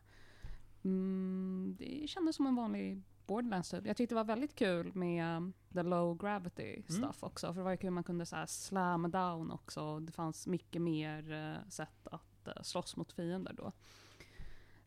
Mm, 0.83 1.75
det 1.79 2.07
kändes 2.07 2.35
som 2.35 2.47
en 2.47 2.55
vanlig 2.55 3.01
Borderlands 3.25 3.69
typ. 3.69 3.85
Jag 3.85 3.97
tyckte 3.97 4.15
det 4.15 4.19
var 4.19 4.23
väldigt 4.23 4.55
kul 4.55 4.93
med 4.95 5.37
um, 5.37 5.53
the 5.73 5.83
low 5.83 6.17
gravity 6.17 6.83
stuff 6.89 7.23
också. 7.23 7.47
För 7.47 7.53
det 7.53 7.63
var 7.63 7.71
ju 7.71 7.77
kul, 7.77 7.91
man 7.91 8.03
kunde 8.03 8.25
så 8.25 8.35
här 8.35 8.45
slam 8.45 9.11
down 9.11 9.51
också. 9.51 9.99
Det 9.99 10.11
fanns 10.11 10.47
mycket 10.47 10.81
mer 10.81 11.31
eh, 11.31 11.69
sätt 11.69 12.07
att 12.07 12.47
uh, 12.47 12.61
slåss 12.61 12.95
mot 12.95 13.11
fiender 13.11 13.53
då. 13.53 13.71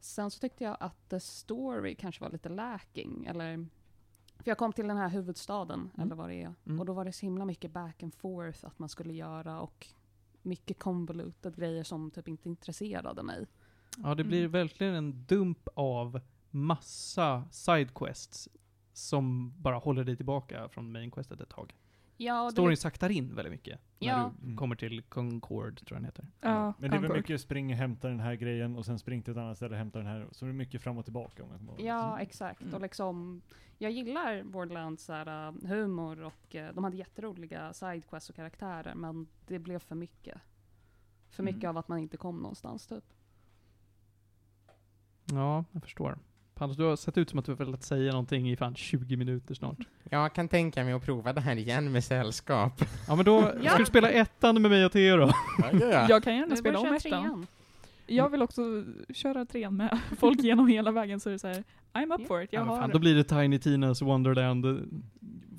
Sen 0.01 0.31
så 0.31 0.41
tyckte 0.41 0.65
jag 0.65 0.77
att 0.81 1.09
the 1.09 1.21
story 1.21 1.95
kanske 1.95 2.23
var 2.23 2.31
lite 2.31 2.49
lacking, 2.49 3.27
eller 3.27 3.67
för 4.39 4.51
jag 4.51 4.59
kom 4.59 4.73
till 4.73 4.89
den 4.89 4.97
här 4.97 5.09
huvudstaden, 5.09 5.81
Mm. 5.81 6.07
eller 6.07 6.17
vad 6.17 6.29
det 6.29 6.43
är. 6.43 6.55
Mm. 6.67 6.81
Och 6.81 6.87
då 6.87 6.93
var 6.93 7.05
det 7.05 7.13
så 7.13 7.27
himla 7.27 7.45
mycket 7.45 7.71
back 7.71 8.03
and 8.03 8.15
forth 8.15 8.67
att 8.67 8.79
man 8.79 8.89
skulle 8.89 9.13
göra 9.13 9.61
och 9.61 9.87
mycket 10.43 10.79
convoluted 10.79 11.57
grejer 11.57 11.85
som 11.85 12.11
typ 12.11 12.29
inte 12.29 12.49
intresserade 12.49 13.23
mig. 13.23 13.47
Ja, 13.97 14.15
det 14.15 14.25
blir 14.25 14.39
Mm. 14.41 14.51
verkligen 14.53 14.95
en 14.95 15.25
dump 15.27 15.69
av 15.75 16.21
massa 16.51 17.45
sidequests 17.51 18.49
som 18.93 19.53
bara 19.63 19.77
håller 19.79 20.05
dig 20.05 20.17
tillbaka 20.17 20.69
från 20.69 20.93
mainquestet 20.93 21.41
ett 21.41 21.49
tag. 21.49 21.75
Ja, 22.17 22.45
det, 22.45 22.51
Storyn 22.53 22.77
saktar 22.77 23.11
in 23.11 23.35
väldigt 23.35 23.53
mycket 23.53 23.81
Ja. 23.99 24.17
när 24.23 24.31
du 24.41 24.45
Mm. 24.45 24.57
kommer 24.57 24.77
till 24.77 25.03
Concord, 25.03 25.87
tror 25.87 25.97
jag 25.97 25.99
den 25.99 26.05
heter. 26.05 26.27
Ja, 26.41 26.75
Men 26.79 26.91
det 26.91 26.97
är 26.97 27.01
väl 27.01 27.13
mycket 27.13 27.41
spring 27.41 27.71
och 27.71 27.77
hämta 27.77 28.09
den 28.09 28.21
här 28.21 28.35
grejen 28.35 28.77
och 28.77 28.85
sen 28.85 28.99
spring 28.99 29.23
till 29.23 29.31
ett 29.33 29.39
annat 29.39 29.57
ställe 29.57 29.73
och 29.73 29.79
hämta 29.79 29.99
den 29.99 30.09
här. 30.09 30.29
Så 30.33 30.45
det 30.45 30.51
är 30.51 30.53
mycket 30.53 30.83
fram 30.83 30.99
och 30.99 31.05
tillbaka 31.05 31.45
om 31.45 31.51
jag 31.51 31.59
kommer 31.59 31.73
ihåg 31.73 31.79
rätt. 31.81 31.87
ja 31.87 32.21
exakt. 32.21 32.61
Mm. 32.63 32.75
Och 32.75 32.81
liksom, 32.81 33.43
jag 33.79 33.91
gillar 33.93 34.43
Borderlands 34.43 35.05
så 35.05 35.13
här, 35.13 35.49
uh, 35.49 35.67
humor 35.67 36.23
och 36.23 36.55
uh, 36.55 36.69
de 36.75 36.85
hade 36.85 36.97
jätteroliga 36.97 37.73
sidequests 37.73 38.31
och 38.31 38.37
karaktärer 38.37 38.95
men 38.95 39.27
det 39.47 39.59
blev 39.59 39.79
för 39.79 39.95
mycket. 39.95 40.39
För 41.31 41.43
mycket 41.43 41.63
Mm. 41.65 41.71
av 41.71 41.79
att 41.79 41.89
man 41.89 41.99
inte 41.99 42.17
kom 42.17 42.37
någonstans 42.37 42.87
typ. 42.87 43.05
Ja, 45.33 45.65
jag 45.73 45.83
förstår. 45.83 46.19
Panos, 46.59 46.77
du 46.77 46.83
har 46.85 46.97
sett 46.97 47.19
ut 47.19 47.31
som 47.31 47.39
att 47.39 47.45
du 47.45 47.53
har 47.53 47.57
velat 47.57 47.83
säga 47.83 48.11
någonting 48.13 48.51
i 48.51 48.57
fan 48.57 48.75
20 48.75 49.17
minuter 49.17 49.55
snart. 49.55 49.77
Jag 50.11 50.33
kan 50.33 50.49
tänka 50.49 50.85
mig 50.85 50.93
att 50.93 51.05
prova 51.05 51.33
det 51.33 51.41
här 51.41 51.57
igen 51.57 51.93
med 51.93 52.05
sällskap. 52.05 52.85
Ja 53.09 53.17
men 53.17 53.25
då, 53.25 53.53
Ja. 53.63 53.71
ska 53.71 53.79
du 53.79 53.87
spela 53.87 54.11
ettan 54.11 54.63
med 54.63 54.71
mig 54.71 54.85
och 54.85 54.93
Theo 54.93 55.17
då? 55.17 55.31
Ja, 55.59 55.69
ja, 55.73 55.87
ja. 55.87 56.07
Jag 56.09 56.23
kan 56.23 56.37
gärna 56.37 56.57
spela 56.57 56.79
om 56.79 56.95
ettan. 56.95 57.47
Jag 58.07 58.29
vill 58.31 58.43
också 58.43 58.85
köra 59.15 59.45
trean 59.45 59.77
med 59.77 59.99
folk 60.19 60.41
genom 60.43 60.69
hela 60.69 60.91
vägen 60.91 61.21
så 61.21 61.29
är 61.29 61.33
det 61.33 61.39
så 61.39 61.47
här, 61.49 61.65
I'm 61.93 62.15
up 62.15 62.21
Ja. 62.21 62.27
for 62.27 62.43
it, 62.43 62.53
jag 62.53 62.61
ja, 62.61 62.65
men 62.65 62.75
har... 62.75 62.81
fan, 62.81 62.91
då 62.91 62.99
blir 62.99 63.15
det 63.15 63.25
Tiny 63.25 63.59
Tinas 63.59 64.03
Wonderland, 64.03 64.65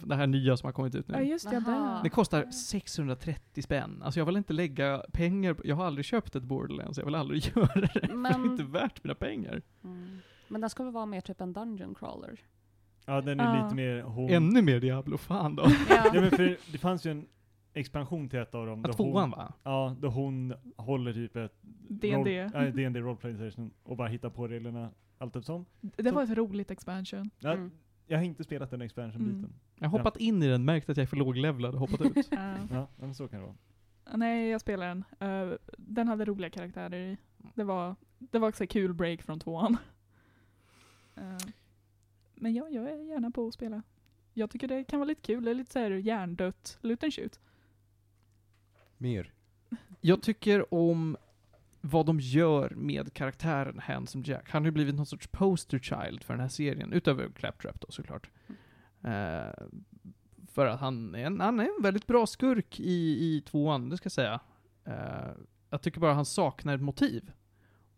det 0.05 0.15
här 0.15 0.27
nya 0.27 0.57
som 0.57 0.67
har 0.67 0.73
kommit 0.73 0.95
ut 0.95 1.05
Ja 1.09 1.17
nu. 1.19 1.23
just 1.25 1.49
det, 1.49 1.57
Aha. 1.57 1.99
Det 2.03 2.09
kostar 2.09 2.51
630 2.51 3.61
spänn. 3.63 4.01
Alltså 4.03 4.19
jag 4.19 4.25
vill 4.25 4.37
inte 4.37 4.53
lägga 4.53 5.01
pengar 5.13 5.53
på, 5.53 5.61
jag 5.67 5.75
har 5.75 5.85
aldrig 5.85 6.05
köpt 6.05 6.35
ett 6.35 6.43
Borderlands, 6.43 6.97
jag 6.97 7.05
vill 7.05 7.15
aldrig 7.15 7.51
göra 7.55 7.81
det. 7.81 7.89
Det 7.93 8.03
är 8.11 8.13
Men- 8.15 8.45
inte 8.45 8.63
värt 8.63 9.03
mina 9.03 9.15
pengar. 9.15 9.61
Mm. 9.83 10.17
Men 10.47 10.61
den 10.61 10.69
ska 10.69 10.83
väl 10.83 10.93
vara 10.93 11.05
mer 11.05 11.21
typ 11.21 11.41
en 11.41 11.53
dungeon 11.53 11.95
crawler? 11.95 12.39
Ja, 13.05 13.21
den 13.21 13.39
är 13.39 13.55
Ja. 13.57 13.63
lite 13.63 13.75
mer 13.75 14.01
hon... 14.01 14.29
Ännu 14.29 14.61
mer 14.61 14.79
Diablo, 14.79 15.17
fan 15.17 15.55
då. 15.55 15.63
Ja 15.89 16.11
men 16.13 16.31
för 16.31 16.57
det 16.71 16.77
fanns 16.77 17.05
ju 17.05 17.11
en 17.11 17.27
expansion 17.73 18.29
till 18.29 18.39
ett 18.39 18.55
av 18.55 18.65
dem. 18.65 18.79
Ja, 18.81 18.87
där 18.87 18.93
tvåan 18.93 19.21
hon, 19.23 19.31
va? 19.31 19.53
Ja, 19.63 19.95
då 19.99 20.07
hon 20.07 20.53
håller 20.75 21.13
typ 21.13 21.35
ett 21.35 21.57
D&D. 21.89 22.43
roll- 22.43 22.51
ja, 22.53 22.71
D&D 22.71 22.99
roleplay 22.99 23.37
session 23.37 23.71
och 23.83 23.97
bara 23.97 24.07
hittar 24.07 24.29
på 24.29 24.47
reglerna 24.47 24.89
allt 25.17 25.35
eftersom. 25.35 25.65
Det 25.81 26.11
var 26.11 26.23
ett 26.23 26.29
roligt 26.37 26.71
expansion. 26.71 27.29
Ja, 27.39 27.51
Mm. 27.53 27.71
Jag 28.09 28.17
har 28.17 28.23
inte 28.23 28.43
spelat 28.43 28.71
den 28.71 28.81
expansion-biten. 28.81 29.37
Mm. 29.39 29.53
Jag 29.79 29.89
har 29.89 29.97
hoppat 29.99 30.17
in 30.17 30.43
i 30.43 30.47
den, 30.47 30.65
märkt 30.65 30.89
att 30.89 30.97
jag 30.97 31.03
är 31.03 31.07
för 31.07 31.17
låglevlad 31.17 31.73
och 31.73 31.79
hoppat 31.79 32.01
ut. 32.01 32.27
Ja. 32.31 32.53
Ja, 32.71 32.87
men 32.95 33.13
så 33.15 33.27
kan 33.27 33.39
det 33.39 33.45
vara. 33.45 33.55
Nej, 34.17 34.49
jag 34.49 34.61
spelar 34.61 34.87
den. 34.87 35.03
Eh, 35.19 35.57
den 35.77 36.07
hade 36.07 36.25
roliga 36.25 36.49
karaktärer 36.49 36.95
i. 36.99 37.17
Det 37.55 37.63
var, 37.63 37.95
det 38.17 38.39
var 38.39 38.47
också 38.49 38.63
en 38.63 38.67
kul 38.67 38.93
break 38.93 39.21
från 39.21 39.39
tvåan. 39.39 39.77
Eh, 41.17 41.47
men 42.35 42.53
ja, 42.53 42.69
jag 42.69 42.89
är 42.89 42.97
gärna 42.97 43.31
på 43.31 43.47
att 43.47 43.53
spela. 43.53 43.83
Jag 44.33 44.49
tycker 44.49 44.67
det 44.67 44.83
kan 44.83 44.99
vara 44.99 45.07
lite 45.07 45.21
kul. 45.21 45.45
Det 45.45 45.51
är 45.51 45.55
lite 45.55 45.71
så 45.71 45.79
här 45.79 45.91
hjärndött. 45.91 46.79
And 46.83 47.13
shoot. 47.13 47.39
Mer. 48.97 49.33
Jag 50.01 50.21
tycker 50.21 50.73
om 50.73 51.17
vad 51.81 52.05
de 52.05 52.19
gör 52.19 52.69
med 52.69 53.13
karaktären 53.13 53.79
Handsome 53.79 54.23
Jack. 54.27 54.49
Han 54.49 54.61
har 54.61 54.67
ju 54.67 54.71
blivit 54.71 54.95
någon 54.95 55.05
sorts 55.05 55.27
poster 55.27 55.79
child 55.79 56.23
för 56.23 56.33
den 56.33 56.41
här 56.41 56.49
serien, 56.49 56.93
utöver 56.93 57.29
Claptrap 57.29 57.81
då 57.81 57.87
såklart. 57.89 58.29
Eh, 59.03 59.67
för 60.51 60.65
att 60.65 60.79
han 60.79 61.15
är, 61.15 61.25
en, 61.25 61.39
han 61.39 61.59
är 61.59 61.63
en 61.63 61.83
väldigt 61.83 62.07
bra 62.07 62.27
skurk 62.27 62.79
i, 62.79 63.35
i 63.35 63.41
tvåan, 63.41 63.89
det 63.89 63.97
ska 63.97 64.05
jag 64.05 64.11
säga. 64.11 64.39
Eh, 64.85 65.31
jag 65.69 65.81
tycker 65.81 65.99
bara 65.99 66.13
han 66.13 66.25
saknar 66.25 66.75
ett 66.75 66.81
motiv. 66.81 67.31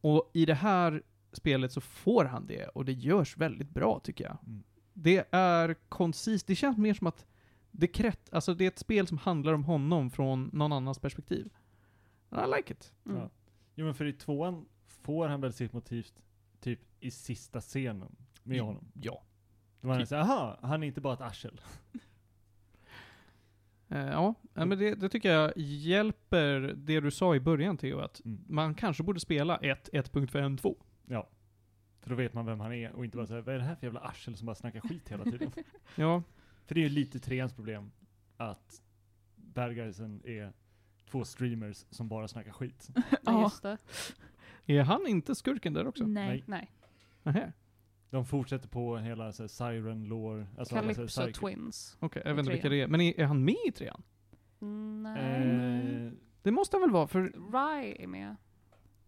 Och 0.01 0.29
i 0.33 0.45
det 0.45 0.53
här 0.53 1.03
spelet 1.31 1.71
så 1.71 1.81
får 1.81 2.25
han 2.25 2.47
det, 2.47 2.67
och 2.67 2.85
det 2.85 2.93
görs 2.93 3.37
väldigt 3.37 3.69
bra 3.69 3.99
tycker 4.03 4.23
jag. 4.23 4.37
Mm. 4.47 4.63
Det 4.93 5.27
är 5.31 5.73
koncist, 5.89 6.47
det 6.47 6.55
känns 6.55 6.77
mer 6.77 6.93
som 6.93 7.07
att 7.07 7.25
det, 7.71 7.87
krätt, 7.87 8.33
alltså 8.33 8.53
det 8.53 8.63
är 8.63 8.67
ett 8.67 8.79
spel 8.79 9.07
som 9.07 9.17
handlar 9.17 9.53
om 9.53 9.63
honom 9.63 10.11
från 10.11 10.49
någon 10.53 10.71
annans 10.73 10.99
perspektiv. 10.99 11.49
I 12.31 12.55
like 12.57 12.73
it. 12.73 12.93
Mm. 13.05 13.17
Ja. 13.17 13.29
Jo 13.75 13.85
men 13.85 13.93
för 13.95 14.05
i 14.05 14.13
tvåan 14.13 14.65
får 14.87 15.27
han 15.27 15.41
väl 15.41 15.53
sitt 15.53 15.73
motiv 15.73 16.07
typ 16.59 16.79
i 16.99 17.11
sista 17.11 17.61
scenen 17.61 18.15
med 18.43 18.61
honom. 18.61 18.91
Ja. 18.93 19.23
Då 19.81 19.87
var 19.87 19.95
han 19.95 20.01
Typ. 20.01 20.09
såhär, 20.09 20.21
aha, 20.23 20.59
han 20.61 20.83
är 20.83 20.87
inte 20.87 21.01
bara 21.01 21.13
ett 21.13 21.21
arsel. 21.21 21.61
Eh, 23.91 24.07
ja, 24.07 24.33
ja, 24.53 24.65
men 24.65 24.77
det, 24.79 24.95
det 24.95 25.09
tycker 25.09 25.31
jag 25.31 25.53
hjälper 25.57 26.59
det 26.77 26.99
du 26.99 27.11
sa 27.11 27.35
i 27.35 27.39
början 27.39 27.77
Theo, 27.77 27.99
att 27.99 28.21
Mm. 28.25 28.43
man 28.47 28.75
kanske 28.75 29.03
borde 29.03 29.19
spela 29.19 29.57
1, 29.57 29.89
1.5.2. 29.93 30.75
Ja. 31.11 31.27
För 31.99 32.09
då 32.09 32.15
vet 32.15 32.33
man 32.33 32.45
vem 32.45 32.59
han 32.59 32.73
är 32.73 32.91
och 32.91 33.05
inte 33.05 33.17
bara 33.17 33.27
såhär, 33.27 33.41
vad 33.41 33.55
är 33.55 33.59
det 33.59 33.65
här 33.65 33.75
för 33.75 33.87
jävla 33.87 33.99
arsel 33.99 34.35
som 34.37 34.45
bara 34.45 34.55
snackar 34.55 34.79
skit 34.81 35.09
hela 35.09 35.23
tiden? 35.23 35.51
Ja, 35.95 36.23
för 36.65 36.75
det 36.75 36.81
är 36.81 36.83
ju 36.83 36.89
lite 36.89 37.19
treans 37.19 37.53
problem, 37.53 37.91
att 38.37 38.81
bad 39.35 39.75
guysen 39.75 40.21
är 40.25 40.53
två 41.09 41.25
streamers 41.25 41.85
som 41.89 42.07
bara 42.07 42.27
snackar 42.27 42.51
skit. 42.51 42.89
Ja, 43.25 43.41
just 43.43 43.63
det. 43.63 43.77
är 44.65 44.83
han 44.83 45.07
inte 45.07 45.35
skurken 45.35 45.73
där 45.73 45.87
också? 45.87 46.03
Nej. 46.07 46.43
Nej. 46.47 46.71
Nähä. 47.23 47.53
De 48.09 48.25
fortsätter 48.25 48.67
på 48.69 48.97
hela 48.97 49.31
så 49.33 49.43
här, 49.43 49.47
siren 49.47 50.03
lore, 50.05 50.47
alltså 50.57 50.75
alla, 50.77 50.93
så 50.93 51.01
här, 51.01 51.07
Calypso 51.07 51.39
Twins. 51.47 51.97
Okej, 51.99 52.21
jag 52.25 52.33
vet 52.35 52.39
inte 52.39 52.51
vilka 52.51 52.69
det 52.69 52.81
är. 52.81 52.87
Men 52.87 53.01
är, 53.01 53.19
är 53.19 53.25
han 53.25 53.45
med 53.45 53.55
i 53.67 53.71
trean? 53.71 54.03
Nej. 55.03 56.05
Eh, 56.05 56.11
Det 56.41 56.51
måste 56.51 56.75
han 56.77 56.81
väl 56.81 56.91
vara, 56.91 57.07
för... 57.07 57.21
Rye 57.23 58.03
är 58.03 58.07
med. 58.07 58.35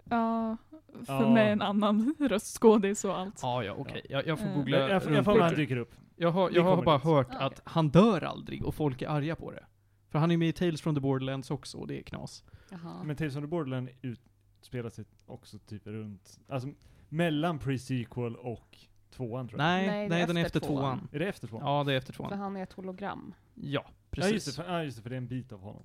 Ja, 0.10 0.58
för 1.06 1.14
Ja. 1.24 1.30
med 1.34 1.52
en 1.54 1.62
annan 1.62 2.16
röstskådis 2.20 3.06
och 3.06 3.18
allt. 3.20 3.40
Ja, 3.42 3.64
ja, 3.64 3.74
okej. 3.78 4.06
Jag, 4.10 4.28
jag 4.28 4.40
får 4.40 4.48
Eh, 4.48 4.54
googla 4.56 4.78
jag, 4.80 4.90
jag, 4.90 4.96
jag 5.04 5.08
runt 5.18 5.26
får 5.26 5.40
han 5.40 5.56
dyker 5.56 5.78
upp. 5.78 5.96
Jag 6.16 6.32
har, 6.32 6.50
Vi 6.50 6.56
jag 6.56 6.64
har 6.64 6.72
kommer 6.72 6.84
bara 6.86 6.98
dit. 6.98 7.04
hört 7.06 7.28
Ah, 7.30 7.36
okej. 7.36 7.46
att 7.48 7.62
han 7.66 7.90
dör 7.90 8.22
aldrig 8.24 8.66
och 8.66 8.76
folk 8.76 9.02
är 9.02 9.08
arga 9.08 9.36
på 9.36 9.52
det. 9.52 9.66
För 10.10 10.20
han 10.20 10.32
är 10.32 10.38
med 10.38 10.50
i 10.50 10.54
Tales 10.54 10.82
from 10.82 10.96
the 10.96 11.02
Borderlands 11.02 11.52
också 11.52 11.78
och 11.78 11.88
det 11.88 12.00
är 12.00 12.04
knas. 12.04 12.44
Jaha. 12.72 13.04
Men 13.04 13.16
Tales 13.16 13.36
of 13.36 13.42
the 13.42 13.48
Borderland 13.48 13.90
utspelar 14.02 14.90
sig 14.90 15.06
också 15.26 15.60
typ 15.60 15.88
runt, 15.88 16.40
alltså 16.48 16.70
mellan 17.10 17.60
pre-sequel 17.60 18.36
och 18.36 18.78
tvåan 19.16 19.48
tror 19.48 19.62
jag. 19.62 19.68
Nej, 19.68 19.88
Nej, 19.88 19.98
nej, 20.00 20.10
det 20.10 20.24
är 20.24 20.28
den 20.28 20.38
är 20.38 20.42
efter 20.46 20.60
efter 20.60 20.70
tvåan. 20.70 20.98
tvåan. 21.00 21.10
Är 21.12 21.20
det 21.20 21.28
efter 21.28 21.48
tvåan? 21.48 21.62
Ja, 21.66 21.84
det 21.84 21.94
är 21.94 21.98
efter 21.98 22.14
För 22.14 22.24
tvåan. 22.24 22.40
han 22.40 22.56
är 22.56 22.64
ett 22.64 22.74
hologram. 22.74 23.34
Ja, 23.54 23.62
Ja 23.64 23.92
precis. 24.12 24.34
just, 24.34 24.46
det, 24.58 24.64
för, 24.64 24.72
ja 24.74 24.84
just 24.84 24.98
det, 24.98 25.04
för 25.04 25.10
det 25.10 25.16
är 25.16 25.18
en 25.18 25.28
bit 25.28 25.52
av 25.52 25.60
honom. 25.62 25.84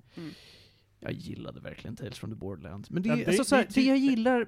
Jag 0.99 1.11
gillade 1.11 1.59
verkligen 1.59 1.95
Tales 1.95 2.19
from 2.19 2.29
the 2.29 2.35
Borderlands. 2.35 2.89
Men 2.91 3.03
det, 3.03 3.09
Ja, 3.09 3.13
är, 3.13 3.17
det- 3.17 3.25
alltså, 3.27 3.43
det 3.43 3.47
så 3.49 3.55
här, 3.55 3.63
är 3.63 3.67
det, 3.67 3.73
typ- 3.73 3.87
jag 3.87 3.97
gillar, 3.97 4.47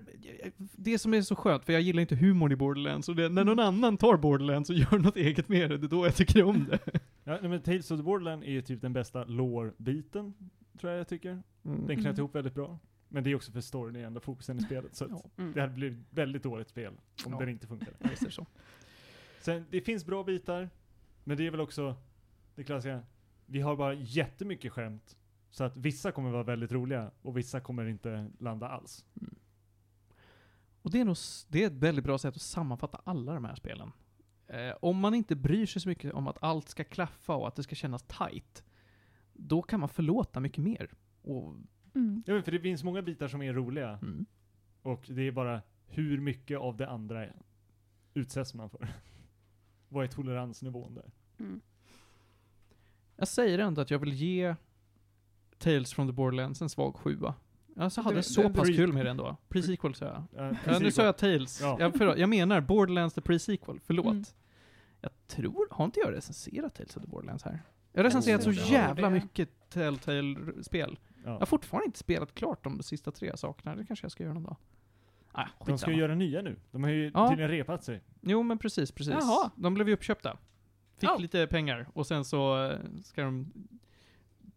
det 0.57 0.99
som 0.99 1.13
är 1.13 1.21
så 1.21 1.35
skönt, 1.35 1.65
för 1.65 1.73
jag 1.73 1.81
gillar 1.81 2.01
inte 2.01 2.15
humorn 2.15 2.51
i 2.51 2.55
Borderlands, 2.55 3.09
och 3.09 3.15
det, 3.15 3.29
när 3.29 3.43
någon 3.43 3.59
annan 3.59 3.97
tar 3.97 4.17
Borderlands 4.17 4.69
och 4.69 4.75
gör 4.75 4.97
något 4.99 5.15
eget 5.17 5.49
med 5.49 5.69
det, 5.69 5.77
det 5.77 5.85
är 5.85 5.89
då 5.89 6.05
jag 6.05 6.15
tycker 6.15 6.43
om 6.43 6.65
det. 6.69 6.79
Ja, 7.23 7.37
men 7.41 7.61
Tales 7.61 7.91
of 7.91 7.99
the 7.99 8.03
Borderland 8.03 8.43
är 8.43 8.51
ju 8.51 8.61
typ 8.61 8.81
den 8.81 8.93
bästa 8.93 9.23
lore-biten, 9.25 10.33
tror 10.79 10.91
jag 10.91 10.99
jag 10.99 11.07
tycker. 11.07 11.43
Den 11.63 11.85
knöt 11.87 11.99
Mm. 12.05 12.15
ihop 12.17 12.35
väldigt 12.35 12.53
bra. 12.53 12.79
Men 13.09 13.23
det 13.23 13.31
är 13.31 13.35
också 13.35 13.51
för 13.51 13.61
storyn 13.61 13.95
är 13.95 14.03
ändå 14.05 14.19
fokusen 14.19 14.57
i 14.57 14.61
spelet, 14.61 14.95
så 14.95 15.05
Ja. 15.09 15.23
Mm. 15.37 15.53
det 15.53 15.61
hade 15.61 15.73
blivit 15.73 15.97
väldigt 16.09 16.43
dåligt 16.43 16.69
spel 16.69 16.93
om 17.25 17.31
Ja. 17.33 17.39
den 17.39 17.49
inte 17.49 17.67
funkade. 17.67 17.91
Det 17.99 18.31
så. 18.31 18.45
Sen, 19.41 19.65
det 19.69 19.81
finns 19.81 20.05
bra 20.05 20.23
bitar, 20.23 20.69
men 21.23 21.37
det 21.37 21.47
är 21.47 21.51
väl 21.51 21.59
också 21.61 21.95
det 22.55 22.63
klassiska, 22.63 22.99
vi 23.45 23.61
har 23.61 23.75
bara 23.75 23.93
jättemycket 23.93 24.71
skämt, 24.71 25.15
så 25.49 25.63
att 25.63 25.77
vissa 25.77 26.11
kommer 26.11 26.31
vara 26.31 26.43
väldigt 26.43 26.71
roliga, 26.71 27.11
och 27.21 27.37
vissa 27.37 27.59
kommer 27.59 27.85
inte 27.85 28.31
landa 28.39 28.67
alls. 28.67 29.05
Och 30.81 30.91
det 30.91 30.99
är 30.99 31.05
nog, 31.05 31.17
det 31.47 31.63
är 31.63 31.67
ett 31.67 31.73
väldigt 31.73 32.05
bra 32.05 32.17
sätt 32.17 32.35
att 32.35 32.41
sammanfatta 32.41 33.01
alla 33.03 33.33
de 33.33 33.45
här 33.45 33.55
spelen. 33.55 33.91
Eh, 34.47 34.75
om 34.81 34.99
man 34.99 35.13
inte 35.13 35.35
bryr 35.35 35.65
sig 35.65 35.81
så 35.81 35.89
mycket 35.89 36.13
om 36.13 36.27
att 36.27 36.43
allt 36.43 36.69
ska 36.69 36.83
klaffa 36.83 37.35
och 37.35 37.47
att 37.47 37.55
det 37.55 37.63
ska 37.63 37.75
kännas 37.75 38.03
tight, 38.03 38.63
då 39.33 39.61
kan 39.61 39.79
man 39.79 39.89
förlåta 39.89 40.39
mycket 40.39 40.63
mer. 40.63 40.91
Och, 41.21 41.55
Mm. 41.95 42.23
Ja, 42.25 42.33
men 42.33 42.43
för 42.43 42.51
det 42.51 42.59
finns 42.59 42.83
många 42.83 43.01
bitar 43.01 43.27
som 43.27 43.41
är 43.41 43.53
roliga, 43.53 43.99
mm. 44.01 44.25
och 44.81 45.05
det 45.09 45.21
är 45.21 45.31
bara 45.31 45.61
hur 45.85 46.19
mycket 46.19 46.59
av 46.59 46.77
det 46.77 46.89
andra 46.89 47.25
utsätts 48.13 48.53
man 48.53 48.69
för. 48.69 48.87
Vad 49.89 50.03
är 50.03 50.07
toleransnivån 50.07 50.95
där? 50.95 51.11
Mm. 51.37 51.61
Jag 53.15 53.27
säger 53.27 53.59
ändå 53.59 53.81
att 53.81 53.91
jag 53.91 53.99
vill 53.99 54.13
ge 54.13 54.55
Tales 55.59 55.93
from 55.93 56.07
the 56.07 56.13
Borderlands 56.13 56.61
en 56.61 56.69
svag 56.69 56.95
sjua. 56.95 57.33
Alltså, 57.77 57.99
jag 57.99 58.03
hade 58.05 58.15
Du- 58.17 58.23
så 58.23 58.41
du- 58.41 58.53
pass 58.53 58.69
pre- 58.69 58.75
kul 58.75 58.93
med 58.93 59.05
det 59.05 59.09
ändå. 59.11 59.37
Pre-sequel 59.49 59.93
sa 59.93 60.05
jag. 60.05 60.51
Uh, 60.51 60.57
Ja, 60.65 60.79
nu 60.79 60.91
sa 60.91 61.03
jag 61.05 61.17
Tales. 61.17 61.61
Ja. 61.61 61.77
Jag, 61.79 61.93
förlåt, 61.97 62.17
jag 62.17 62.29
menar 62.29 62.61
Borderlands 62.61 63.15
the 63.15 63.21
Pre-sequel, 63.21 63.79
förlåt. 63.85 64.05
Mm. 64.05 64.23
Jag 65.01 65.11
tror, 65.27 65.67
har 65.71 65.85
inte 65.85 65.99
jag 65.99 66.13
recenserat 66.13 66.75
Tales 66.75 66.97
of 66.97 67.03
the 67.03 67.09
Borderlands 67.09 67.43
här? 67.43 67.61
Jag 67.93 67.99
har 67.99 68.03
recenserat 68.03 68.43
så 68.43 68.49
Oh, 68.49 68.53
det 68.55 68.61
jävla 68.71 69.09
det. 69.09 69.13
mycket 69.13 69.49
Telltale-spel. 69.69 70.99
Jag 71.23 71.31
har 71.31 71.39
Ja. 71.39 71.45
fortfarande 71.45 71.85
inte 71.85 71.99
spelat 71.99 72.35
klart 72.35 72.63
de 72.63 72.83
sista 72.83 73.11
tre 73.11 73.37
sakerna, 73.37 73.75
det 73.75 73.85
kanske 73.85 74.03
jag 74.05 74.11
ska 74.11 74.23
göra 74.23 74.33
någon 74.33 74.43
dag. 74.43 74.55
Ah, 75.31 75.47
De 75.65 75.77
ska 75.77 75.91
ju 75.91 75.97
göra 75.97 76.15
nya 76.15 76.41
nu. 76.41 76.55
De 76.71 76.83
har 76.83 76.89
ju 76.91 77.11
Ja. 77.13 77.29
tydligen 77.29 77.51
repat 77.51 77.83
sig. 77.83 78.01
Jo 78.21 78.43
men 78.43 78.57
precis, 78.57 78.91
precis. 78.91 79.13
Jaha. 79.13 79.51
De 79.55 79.73
blev 79.73 79.87
ju 79.87 79.93
uppköpta. 79.93 80.37
Fick 80.97 81.09
Ja. 81.09 81.17
lite 81.17 81.47
pengar, 81.47 81.87
och 81.93 82.07
sen 82.07 82.25
så 82.25 82.65
eh, 82.65 82.77
ska 83.03 83.21
de 83.23 83.53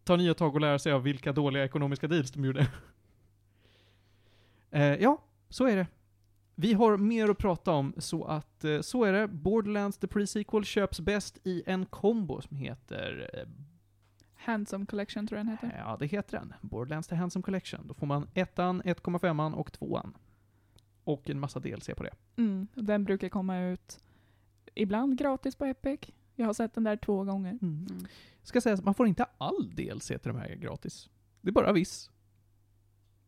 ta 0.03 0.15
nya 0.15 0.33
tag 0.33 0.55
och 0.55 0.61
lära 0.61 0.79
sig 0.79 0.91
av 0.91 1.03
vilka 1.03 1.31
dåliga 1.31 1.65
ekonomiska 1.65 2.07
deals 2.07 2.31
de 2.31 2.45
gjorde. 2.45 2.67
eh, 4.71 4.83
ja, 4.83 5.21
så 5.49 5.67
är 5.67 5.75
det. 5.75 5.87
Vi 6.55 6.73
har 6.73 6.97
mer 6.97 7.29
att 7.29 7.37
prata 7.37 7.71
om, 7.71 7.93
så 7.97 8.25
att 8.25 8.63
eh, 8.63 8.81
så 8.81 9.03
är 9.03 9.13
det. 9.13 9.27
Borderlands 9.27 9.97
The 9.97 10.07
Pre-Sequel 10.07 10.63
köps 10.63 10.99
bäst 10.99 11.37
i 11.43 11.63
en 11.65 11.85
kombo 11.85 12.41
som 12.41 12.57
heter 12.57 13.29
eh, 13.33 13.47
Handsome 14.35 14.85
Collection 14.85 15.27
tror 15.27 15.37
jag 15.37 15.45
den 15.45 15.51
heter. 15.51 15.83
Ja, 15.85 15.97
det 15.99 16.05
heter 16.05 16.37
den. 16.39 16.53
Borderlands 16.61 17.07
The 17.07 17.15
Handsome 17.15 17.43
Collection. 17.43 17.87
Då 17.87 17.93
får 17.93 18.07
man 18.07 18.27
ettan, 18.33 18.81
1,5 18.81 19.53
och 19.53 19.71
tvåan. 19.71 20.17
Och 21.03 21.29
en 21.29 21.39
massa 21.39 21.59
DLC 21.59 21.89
på 21.97 22.03
det. 22.03 22.13
Mm. 22.35 22.67
Den 22.73 23.03
brukar 23.03 23.29
komma 23.29 23.59
ut 23.59 23.99
ibland 24.75 25.17
gratis 25.17 25.55
på 25.55 25.65
Epic. 25.65 25.99
Jag 26.35 26.45
har 26.45 26.53
sett 26.53 26.73
den 26.73 26.83
där 26.83 26.95
två 26.97 27.23
gånger. 27.23 27.57
Mm. 27.61 27.87
Ska 28.43 28.61
sägas, 28.61 28.81
man 28.83 28.93
får 28.93 29.07
inte 29.07 29.25
all 29.37 29.69
DLC 29.75 30.07
till 30.07 30.19
de 30.23 30.35
här 30.35 30.55
gratis. 30.55 31.09
Det 31.41 31.49
är 31.49 31.51
bara 31.53 31.73
viss. 31.73 32.09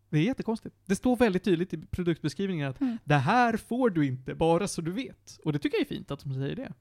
Det 0.09 0.17
är 0.19 0.23
jättekonstigt. 0.23 0.75
Det 0.85 0.95
står 0.95 1.15
väldigt 1.15 1.43
tydligt 1.43 1.73
i 1.73 1.77
produktbeskrivningen 1.85 2.69
att 2.69 2.81
Mm. 2.81 2.97
det 3.03 3.15
här 3.15 3.57
får 3.57 3.89
du 3.89 4.05
inte, 4.05 4.35
bara 4.35 4.67
så 4.67 4.81
du 4.81 4.91
vet. 4.91 5.39
Och 5.43 5.53
det 5.53 5.59
tycker 5.59 5.77
jag 5.77 5.81
är 5.81 5.95
fint 5.95 6.11
att 6.11 6.19
de 6.23 6.33
säger 6.33 6.55
det. 6.55 6.73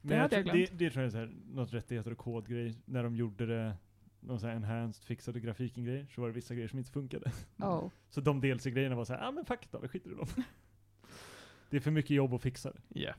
Men 0.00 0.16
jag 0.16 0.22
hade 0.22 0.36
jag 0.36 0.44
tror- 0.46 0.54
det, 0.54 0.78
det 0.78 0.90
tror 0.90 1.02
jag 1.02 1.06
är 1.06 1.10
så 1.10 1.16
här, 1.18 1.32
något 1.50 1.72
rättigheter 1.72 2.10
och 2.12 2.18
kodgrej. 2.18 2.74
När 2.84 3.02
de 3.02 3.16
gjorde 3.16 3.46
det, 3.46 3.76
någon 4.20 4.40
sån 4.40 4.48
här 4.48 4.56
enhanced, 4.56 5.04
fixade 5.04 5.40
grafiken 5.40 5.84
grejer, 5.84 6.06
så 6.14 6.20
var 6.20 6.28
det 6.28 6.34
vissa 6.34 6.54
grejer 6.54 6.68
som 6.68 6.78
inte 6.78 6.90
funkade. 6.90 7.32
Oh. 7.58 7.88
Så 8.10 8.20
de 8.20 8.40
DLC-grejerna 8.40 8.96
var 8.96 9.04
så 9.04 9.12
här, 9.12 9.20
ja 9.20 9.28
ah, 9.28 9.32
men 9.32 9.44
fuck 9.44 9.68
då, 9.70 9.78
vi 9.78 9.88
skiter 9.88 10.10
i 10.10 10.14
dem. 10.14 10.26
det 11.70 11.76
är 11.76 11.80
för 11.80 11.90
mycket 11.90 12.10
jobb 12.10 12.34
att 12.34 12.42
fixa 12.42 12.72
det. 12.72 13.00
Ja. 13.00 13.14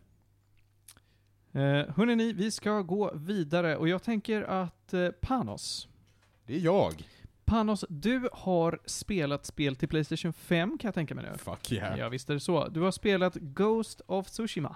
Eh, 1.51 1.61
hörrni 1.95 2.15
ni, 2.15 2.33
vi 2.33 2.51
ska 2.51 2.81
gå 2.81 3.11
vidare 3.15 3.77
och 3.77 3.87
jag 3.89 4.03
tänker 4.03 4.41
att 4.43 4.93
eh, 4.93 5.09
Panos, 5.09 5.87
Det 6.45 6.55
är 6.55 6.59
jag. 6.59 7.07
Panos, 7.45 7.85
du 7.89 8.29
har 8.33 8.79
spelat 8.85 9.45
spel 9.45 9.75
till 9.75 9.87
Playstation 9.89 10.33
5 10.33 10.77
kan 10.77 10.87
jag 10.87 10.95
tänka 10.95 11.15
mig 11.15 11.25
nu. 11.31 11.37
Fuck 11.37 11.71
yeah. 11.71 11.99
Ja, 11.99 12.09
visst 12.09 12.29
är 12.29 12.33
det 12.33 12.39
så. 12.39 12.67
Du 12.67 12.81
har 12.81 12.91
spelat 12.91 13.35
Ghost 13.35 14.01
of 14.05 14.27
Tsushima. 14.29 14.75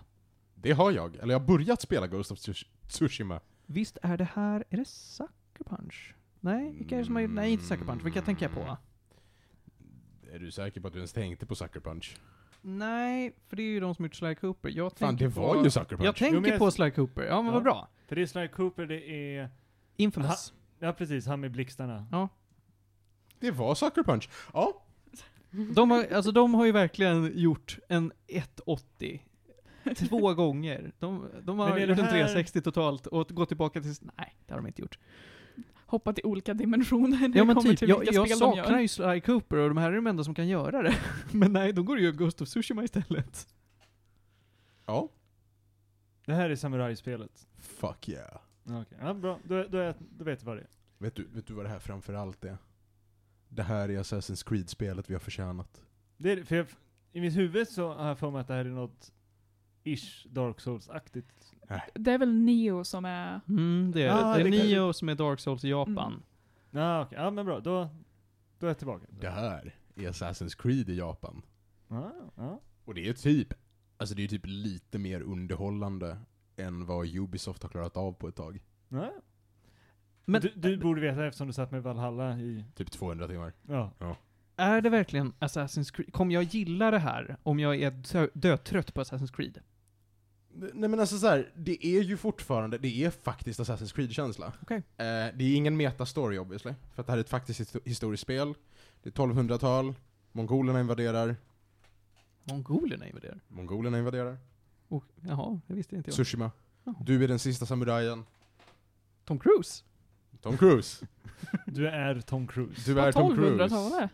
Det 0.55 0.71
har 0.71 0.91
jag. 0.91 1.15
Eller 1.15 1.33
jag 1.33 1.39
har 1.39 1.47
börjat 1.47 1.81
spela 1.81 2.07
Ghost 2.07 2.31
of 2.31 2.37
Tsush- 2.39 2.67
Tsushima. 2.87 3.39
Visst 3.65 3.97
är 4.01 4.17
det 4.17 4.27
här, 4.33 4.63
är 4.69 4.77
det 4.77 4.85
Sucker 4.87 5.63
Punch? 5.65 6.13
Nej, 6.39 6.71
vilka 6.77 6.95
är 6.95 6.99
det 6.99 7.05
som 7.05 7.15
har 7.15 7.21
gjort, 7.21 7.31
nej 7.31 7.51
inte 7.51 7.65
Sucker 7.65 7.85
Punch, 7.85 8.05
vilka 8.05 8.21
tänker 8.21 8.45
jag 8.45 8.53
på? 8.55 8.77
Är 10.31 10.39
du 10.39 10.51
säker 10.51 10.81
på 10.81 10.87
att 10.87 10.93
du 10.93 10.99
ens 10.99 11.13
tänkte 11.13 11.45
på 11.45 11.55
Sucker 11.55 11.79
Punch? 11.79 12.17
Nej, 12.65 13.35
för 13.47 13.55
det 13.55 13.63
är 13.63 13.67
ju 13.67 13.79
de 13.79 13.95
som 13.95 14.05
gjort 14.05 14.15
Sly 14.15 14.35
Cooper. 14.35 14.69
Jag 14.69 14.91
Fan, 14.97 15.09
tänker 15.09 15.25
det 15.25 15.41
var 15.41 15.55
på... 15.55 15.63
ju 15.63 15.69
Sucker 15.69 15.95
Punch. 15.95 16.05
Jag 16.07 16.15
tänker 16.15 16.35
Jo, 16.35 16.41
men 16.41 16.49
jag- 16.49 16.59
på 16.59 16.71
Sly 16.71 16.91
Cooper, 16.91 17.23
ja 17.23 17.35
men 17.41 17.45
Ja. 17.45 17.51
vad 17.53 17.63
bra. 17.63 17.87
För 18.07 18.15
det 18.15 18.21
är 18.21 18.25
Sly 18.25 18.47
Cooper, 18.47 18.85
det 18.85 19.09
är, 19.37 19.49
Infamous. 19.97 20.53
ja 20.79 20.93
precis, 20.93 21.27
han 21.27 21.39
med 21.39 21.51
blixtarna. 21.51 22.05
Ja. 22.11 22.29
Det 23.39 23.51
var 23.51 23.75
Sucker 23.75 24.03
Punch. 24.03 24.29
Ja, 24.53 24.83
De 25.75 25.91
har, 25.91 26.05
alltså 26.13 26.31
de 26.31 26.53
har 26.53 26.65
ju 26.65 26.71
verkligen 26.71 27.31
gjort 27.39 27.79
en 27.89 28.11
180 28.27 29.21
två 30.09 30.33
gånger. 30.33 30.91
De, 30.99 31.29
de 31.43 31.59
har 31.59 31.77
gjort 31.79 31.89
en 31.99 32.05
här- 32.05 32.11
360 32.11 32.61
totalt 32.61 33.07
och 33.07 33.27
gått 33.29 33.47
tillbaka 33.47 33.81
till... 33.81 33.93
Nej, 34.17 34.35
det 34.45 34.53
har 34.53 34.61
de 34.61 34.67
inte 34.67 34.81
gjort. 34.81 34.99
Hoppa 35.93 36.13
till 36.13 36.25
olika 36.25 36.53
dimensioner 36.53 37.07
när 37.19 37.21
Ja 37.21 37.27
det 37.33 37.45
men 37.45 37.55
kommer 37.55 37.69
typ, 37.69 37.79
till 37.79 37.89
jag, 37.89 37.99
vilka 37.99 38.13
jag 38.13 38.27
spel 38.27 38.39
de 38.39 38.55
saknar 38.55 38.73
gör. 38.73 38.79
ju 38.79 38.87
Sly 38.87 39.21
Cooper 39.21 39.57
och 39.57 39.69
de 39.69 39.77
här 39.77 39.91
är 39.91 39.95
de 39.95 40.07
enda 40.07 40.23
som 40.23 40.35
kan 40.35 40.47
göra 40.47 40.81
det. 40.81 40.95
Men 41.31 41.53
nej, 41.53 41.73
då 41.73 41.83
går 41.83 41.95
det 41.95 42.01
ju 42.01 42.11
Ghost 42.11 42.41
of 42.41 42.47
Tsushima 42.49 42.83
istället. 42.83 43.47
ja. 44.85 45.09
Det 46.25 46.33
här 46.33 46.49
är 46.49 46.55
samurajspelet. 46.55 47.47
Fuck 47.57 48.09
yeah. 48.09 48.37
Ja, 48.63 48.81
Okej, 48.81 48.97
ja, 49.01 49.13
bra. 49.13 49.39
Då, 49.43 49.63
då, 49.69 49.77
är, 49.77 49.95
då 50.17 50.23
vet 50.23 50.41
vi 50.41 50.45
vad 50.45 50.57
det 50.57 50.61
är. 50.61 50.67
Vet 50.97 51.15
du, 51.15 51.27
vet 51.33 51.47
du 51.47 51.53
vad 51.53 51.65
det 51.65 51.69
här 51.69 51.79
framför 51.79 52.13
allt 52.13 52.45
är? 52.45 52.57
Det 53.49 53.63
här 53.63 53.89
är 53.89 53.99
Assassin's 53.99 54.49
Creed-spelet 54.49 55.09
vi 55.09 55.13
har 55.13 55.19
förtjänat. 55.19 55.85
det 56.17 56.31
är, 56.31 56.43
för 56.43 56.55
jag, 56.55 56.65
I 57.11 57.21
mitt 57.21 57.37
huvud 57.37 57.67
så 57.67 57.93
har 57.93 58.07
jag 58.07 58.19
för 58.19 58.31
mig 58.31 58.41
att 58.41 58.47
det 58.47 58.53
här 58.53 58.65
är 58.65 58.69
något 58.69 59.11
ish 59.83 60.27
Dark 60.29 60.59
Souls-aktigt. 60.59 61.52
Det 61.93 62.11
är 62.11 62.17
väl 62.17 62.33
Neo 62.33 62.83
som 62.83 63.05
är... 63.05 63.41
Mm, 63.47 63.91
det 63.95 64.01
är, 64.01 64.07
Ja, 64.07 64.15
det 64.35 64.41
är 64.41 64.43
det 64.51 64.57
kan- 64.57 64.67
Nio 64.67 64.93
som 64.93 65.09
är 65.09 65.15
Dark 65.15 65.39
Souls 65.39 65.63
i 65.65 65.69
Japan. 65.69 66.13
Mm. 66.13 66.21
Ja, 66.71 67.01
okej. 67.01 67.17
Ja, 67.21 67.31
men 67.31 67.45
bra. 67.45 67.59
Då, 67.59 67.89
då 68.59 68.65
är 68.65 68.69
jag 68.69 68.77
tillbaka. 68.77 69.05
Det 69.09 69.29
här 69.29 69.75
är 69.95 70.01
Assassin's 70.09 70.61
Creed 70.61 70.89
i 70.89 70.97
Japan. 70.97 71.41
Ja, 71.87 72.11
ja. 72.35 72.59
Och 72.85 72.93
det 72.93 73.09
är 73.09 73.13
typ, 73.13 73.53
alltså 73.97 74.15
det 74.15 74.23
är 74.23 74.27
typ 74.27 74.45
lite 74.45 74.97
mer 74.99 75.21
underhållande 75.21 76.17
än 76.55 76.85
vad 76.85 77.15
Ubisoft 77.15 77.63
har 77.63 77.69
klarat 77.69 77.97
av 77.97 78.13
på 78.13 78.27
ett 78.27 78.35
tag. 78.35 78.63
ja. 78.89 79.11
Men 80.25 80.41
du, 80.41 80.51
du 80.55 80.77
borde 80.77 81.01
veta 81.01 81.25
eftersom 81.25 81.47
du 81.47 81.53
satt 81.53 81.71
med 81.71 81.83
Valhalla 81.83 82.37
i... 82.39 82.65
Typ 82.75 82.91
200 82.91 83.27
timmar. 83.27 83.53
Ja. 83.67 83.91
är 84.55 84.81
det 84.81 84.89
verkligen 84.89 85.33
Assassin's 85.39 85.93
Creed? 85.95 86.13
Kommer 86.13 86.33
jag 86.33 86.43
gilla 86.43 86.91
det 86.91 86.99
här 86.99 87.37
om 87.43 87.59
jag 87.59 87.81
är 87.81 87.91
dö- 87.91 88.29
dötrött 88.33 88.93
på 88.93 89.01
Assassin's 89.01 89.35
Creed? 89.35 89.59
Nej 90.55 90.89
men 90.89 90.99
alltså 90.99 91.17
så 91.17 91.27
här, 91.27 91.51
det 91.55 91.85
är 91.85 92.01
ju 92.01 92.17
fortfarande, 92.17 92.77
det 92.77 93.03
är 93.03 93.09
faktiskt 93.09 93.59
Assassin's 93.59 93.95
Creed-känsla. 93.95 94.53
Okej. 94.61 94.77
Eh, 94.77 94.83
det 95.35 95.43
är 95.43 95.55
ingen 95.55 95.77
metastory 95.77 96.37
obviously, 96.37 96.73
för 96.95 97.01
att 97.01 97.07
det 97.07 97.11
här 97.11 97.17
är 97.17 97.21
ett 97.21 97.29
faktiskt 97.29 97.59
histo- 97.61 97.81
historiskt 97.85 98.23
spel. 98.23 98.53
Det 99.03 99.09
är 99.09 99.13
1200-tal, 99.13 99.93
mongolerna 100.31 100.79
invaderar, 100.79 101.35
Mongolerna 102.43 103.07
invaderar. 103.07 103.39
mongolerna 103.47 103.97
invaderar, 103.97 104.37
Och, 104.87 105.03
jaha, 105.21 105.59
det 105.67 105.73
visste 105.73 105.95
inte 105.95 106.09
jag. 106.09 106.13
Tsushima. 106.15 106.51
Jaha. 106.83 106.95
Du 107.05 107.23
är 107.23 107.27
den 107.27 107.39
sista 107.39 107.65
samurajen. 107.65 108.25
Tom 109.25 109.39
Cruise? 109.39 109.83
Tom 110.41 110.57
Cruise. 110.57 111.05
Du 111.65 111.87
är 111.87 112.21
Tom 112.21 112.47
Cruise. 112.47 112.93
Du 112.93 112.99
är 112.99 113.11
Tom 113.11 113.35
Cruise. 113.35 113.63
1200-talet. 113.75 114.11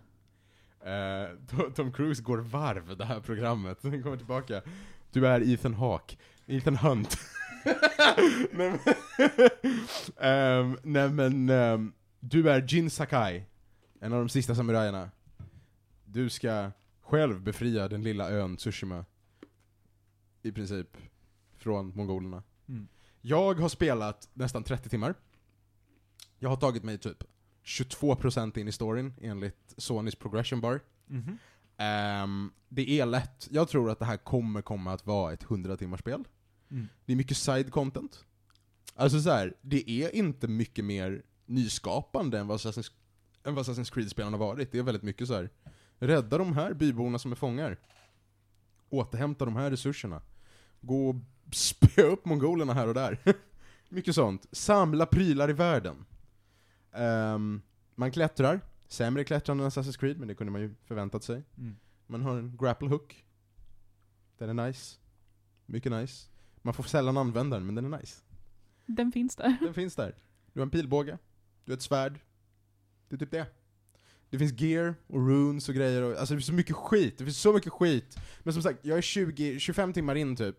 Eh, 0.81 1.55
To- 1.57 1.71
Tom 1.75 1.91
Cruise 1.91 2.23
går 2.23 2.37
varv 2.37 2.97
det 2.97 3.05
här 3.05 3.19
programmet. 3.19 3.77
Den 3.81 4.03
kommer 4.03 4.17
tillbaka. 4.17 4.61
Du 5.11 5.27
är 5.27 5.41
Ethan 5.41 5.73
Hawke. 5.73 6.17
Ethan 6.47 6.75
Hunt. 6.75 7.17
nej, 7.65 8.47
men, 8.51 8.79
Ehm, 10.17 10.77
nej 10.83 11.09
men, 11.09 11.49
ehm, 11.49 11.93
du 12.19 12.49
är 12.49 12.65
Jin 12.67 12.89
Sakai. 12.89 13.43
En 14.01 14.13
av 14.13 14.19
de 14.19 14.29
sista 14.29 14.55
samurajerna. 14.55 15.11
Du 16.05 16.29
ska 16.29 16.71
själv 17.01 17.41
befria 17.41 17.87
den 17.87 18.03
lilla 18.03 18.29
ön 18.29 18.57
Tsushima. 18.57 19.05
I 20.41 20.51
princip. 20.51 20.97
Från 21.57 21.95
mongolerna. 21.95 22.43
Mm. 22.67 22.87
Jag 23.21 23.59
har 23.59 23.69
spelat 23.69 24.29
nästan 24.33 24.63
30 24.63 24.89
timmar. 24.89 25.15
Jag 26.39 26.49
har 26.49 26.57
tagit 26.57 26.83
mig 26.83 26.97
typ 26.97 27.23
22% 27.63 28.57
in 28.57 28.67
i 28.67 28.71
storyn 28.71 29.13
enligt 29.21 29.73
Sonys 29.77 30.15
progression 30.15 30.61
bar. 30.61 30.79
Mhm. 31.07 31.37
Ehm, 31.79 32.51
det 32.69 32.99
är 32.99 33.05
lätt. 33.05 33.47
Jag 33.51 33.67
tror 33.67 33.91
att 33.91 33.99
det 33.99 34.05
här 34.05 34.17
kommer 34.17 34.61
komma 34.61 34.93
att 34.93 35.05
vara 35.05 35.33
ett 35.33 35.43
100 35.43 35.77
timmars 35.77 35.99
spel. 35.99 36.23
Mm. 36.71 36.87
Det 37.05 37.13
är 37.13 37.17
mycket 37.17 37.37
side 37.37 37.71
content. 37.71 38.25
Alltså 38.95 39.21
så 39.21 39.29
här, 39.29 39.53
det 39.61 39.89
är 39.89 40.15
inte 40.15 40.47
mycket 40.47 40.85
mer 40.85 41.23
nyskapande 41.45 42.39
än 42.39 42.47
vad 42.47 42.57
Assassin's, 42.57 42.91
än 43.43 43.55
vad 43.55 43.65
Assassin's 43.65 43.93
Creed-spelen 43.93 44.33
har 44.33 44.39
varit. 44.39 44.71
Det 44.71 44.77
är 44.77 44.83
väldigt 44.83 45.03
mycket 45.03 45.27
så 45.27 45.33
här. 45.33 45.49
rädda 45.99 46.37
de 46.37 46.53
här 46.53 46.73
byborna 46.73 47.19
som 47.19 47.31
är 47.31 47.35
fångar. 47.35 47.77
Återhämta 48.89 49.45
de 49.45 49.55
här 49.55 49.71
resurserna. 49.71 50.21
Gå 50.81 51.09
och 51.09 51.15
spöa 51.55 52.05
upp 52.05 52.25
mongolerna 52.25 52.73
här 52.73 52.87
och 52.87 52.93
där. 52.93 53.19
mycket 53.89 54.15
sånt. 54.15 54.45
Samla 54.51 55.05
prylar 55.05 55.49
i 55.49 55.53
världen. 55.53 56.05
Ehm, 56.91 57.61
man 57.95 58.11
klättrar. 58.11 58.61
Sämre 58.89 59.23
klättrande 59.23 59.63
än 59.63 59.69
Assassin's 59.69 59.99
Creed, 59.99 60.19
men 60.19 60.27
det 60.27 60.35
kunde 60.35 60.51
man 60.51 60.61
ju 60.61 60.75
förväntat 60.83 61.23
sig. 61.23 61.43
Mm. 61.57 61.75
Man 62.07 62.21
har 62.21 62.37
en 62.37 62.57
grapple 62.57 62.87
hook. 62.89 63.25
Den 64.37 64.59
är 64.59 64.67
nice. 64.67 64.97
Mycket 65.65 65.91
nice. 65.91 66.29
Man 66.61 66.73
får 66.73 66.83
sällan 66.83 67.17
använda 67.17 67.57
den, 67.57 67.65
men 67.65 67.75
den 67.75 67.93
är 67.93 67.97
nice. 67.97 68.21
Den 68.85 69.11
finns 69.11 69.35
där. 69.35 69.57
Den 69.61 69.73
finns 69.73 69.95
där. 69.95 70.15
Du 70.53 70.59
har 70.59 70.65
en 70.65 70.71
pilbåge, 70.71 71.17
du 71.65 71.71
har 71.71 71.77
ett 71.77 71.83
svärd. 71.83 72.19
Det 73.09 73.15
är 73.15 73.19
typ 73.19 73.31
det. 73.31 73.47
Det 74.29 74.39
finns 74.39 74.61
gear 74.61 74.95
och 75.07 75.27
runes 75.27 75.69
och 75.69 75.75
grejer 75.75 76.01
och, 76.01 76.17
alltså 76.17 76.33
det 76.33 76.37
finns 76.37 76.47
så 76.47 76.53
mycket 76.53 76.75
skit, 76.75 77.17
det 77.17 77.23
finns 77.23 77.41
så 77.41 77.53
mycket 77.53 77.73
skit. 77.73 78.17
Men 78.43 78.53
som 78.53 78.63
sagt, 78.63 78.85
jag 78.85 78.97
är 78.97 79.01
20, 79.01 79.59
25 79.59 79.93
timmar 79.93 80.15
in 80.15 80.35
typ, 80.35 80.55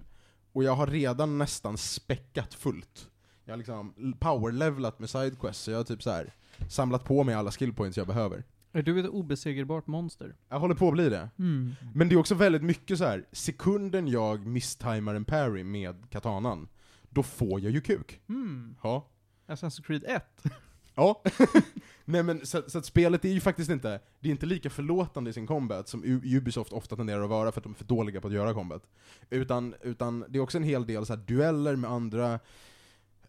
och 0.53 0.65
jag 0.65 0.75
har 0.75 0.87
redan 0.87 1.39
nästan 1.39 1.79
späckat 1.79 2.55
fullt. 2.55 3.10
Jag 3.51 3.55
har 3.55 3.59
liksom 3.59 4.15
powerlevlat 4.21 4.99
med 4.99 5.11
sidequests, 5.11 5.63
så 5.63 5.71
jag 5.71 5.79
har 5.79 5.85
typ 5.85 6.03
så 6.03 6.11
här 6.11 6.33
samlat 6.69 7.05
på 7.05 7.25
mig 7.25 7.35
alla 7.35 7.51
skillpoints 7.51 7.99
jag 7.99 8.07
behöver. 8.07 8.45
Är 8.73 8.83
du 8.83 9.01
ett 9.01 9.09
obesegerbart 9.09 9.87
monster? 9.87 10.35
Jag 10.49 10.61
håller 10.61 10.75
på 10.75 10.87
att 10.89 10.93
bli 10.95 11.09
det. 11.09 11.29
Mm. 11.39 11.75
Men 11.95 12.09
det 12.09 12.15
är 12.15 12.17
också 12.19 12.35
väldigt 12.35 12.63
mycket 12.63 12.99
så 12.99 13.05
här. 13.05 13.25
sekunden 13.33 14.09
jag 14.09 14.47
misstimar 14.47 15.15
en 15.15 15.25
parry 15.25 15.65
med 15.65 16.11
katanan, 16.11 16.69
då 17.09 17.23
får 17.23 17.61
jag 17.61 17.73
ju 17.73 17.81
kuk. 17.81 18.21
Mm. 18.29 18.75
Ja. 18.83 19.09
Assassin's 19.47 19.83
Creed 19.83 20.05
1? 20.07 20.23
Ja. 20.95 21.23
Nej 22.05 22.23
men 22.23 22.47
så, 22.47 22.63
så 22.67 22.79
att 22.79 22.85
spelet 22.87 23.25
är 23.25 23.29
ju 23.29 23.41
faktiskt 23.41 23.71
inte, 23.71 24.01
det 24.21 24.29
är 24.29 24.31
inte 24.31 24.47
lika 24.47 24.71
förlåtande 24.71 25.31
i 25.31 25.33
sin 25.33 25.47
combat 25.47 25.89
som 25.89 26.05
U- 26.05 26.21
Ubisoft 26.25 26.73
ofta 26.73 26.97
tenderar 26.97 27.23
att 27.23 27.31
vara 27.31 27.53
för 27.53 27.61
att 27.61 27.65
de 27.65 27.73
är 27.73 27.77
för 27.77 27.85
dåliga 27.85 28.21
på 28.21 28.29
att 28.29 28.35
göra 28.35 28.55
combat. 28.55 28.83
Utan, 29.31 29.75
utan 29.83 30.25
det 30.29 30.39
är 30.39 30.43
också 30.43 30.59
en 30.59 30.65
hel 30.65 30.87
del 30.87 31.07
så 31.07 31.13
här 31.15 31.21
dueller 31.27 31.77
med 31.77 31.91
andra, 31.91 32.41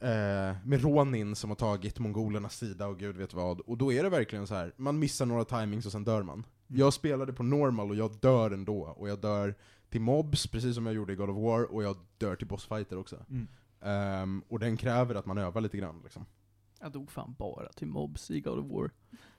eh, 0.01 0.55
med 0.63 0.81
Ronin 0.81 1.35
som 1.35 1.49
har 1.49 1.55
tagit 1.55 1.99
mongolernas 1.99 2.57
sida 2.57 2.87
och 2.87 2.99
gud 2.99 3.17
vet 3.17 3.33
vad. 3.33 3.59
Och 3.59 3.77
då 3.77 3.93
är 3.93 4.03
det 4.03 4.09
verkligen 4.09 4.47
så 4.47 4.55
här. 4.55 4.73
man 4.77 4.99
missar 4.99 5.25
några 5.25 5.45
timings 5.45 5.85
och 5.85 5.91
sen 5.91 6.03
dör 6.03 6.23
man. 6.23 6.45
Jag 6.67 6.93
spelade 6.93 7.33
på 7.33 7.43
normal 7.43 7.89
och 7.89 7.95
jag 7.95 8.19
dör 8.19 8.51
ändå. 8.51 8.81
Och 8.81 9.09
jag 9.09 9.19
dör 9.19 9.55
till 9.89 10.01
mobs, 10.01 10.47
precis 10.47 10.75
som 10.75 10.85
jag 10.85 10.95
gjorde 10.95 11.13
i 11.13 11.15
God 11.15 11.29
of 11.29 11.37
War, 11.37 11.63
och 11.63 11.83
jag 11.83 11.97
dör 12.17 12.35
till 12.35 12.47
bossfighter 12.47 12.97
också. 12.97 13.25
Mm. 13.29 13.47
Ehm, 13.81 14.43
och 14.47 14.59
den 14.59 14.77
kräver 14.77 15.15
att 15.15 15.25
man 15.25 15.37
övar 15.37 15.61
lite 15.61 15.77
grann 15.77 16.01
liksom. 16.03 16.25
Jag 16.79 16.91
dog 16.91 17.11
fan 17.11 17.35
bara 17.39 17.69
till 17.69 17.87
mobs 17.87 18.31
i 18.31 18.41
God 18.41 18.59
of 18.59 18.65
War. 18.65 18.91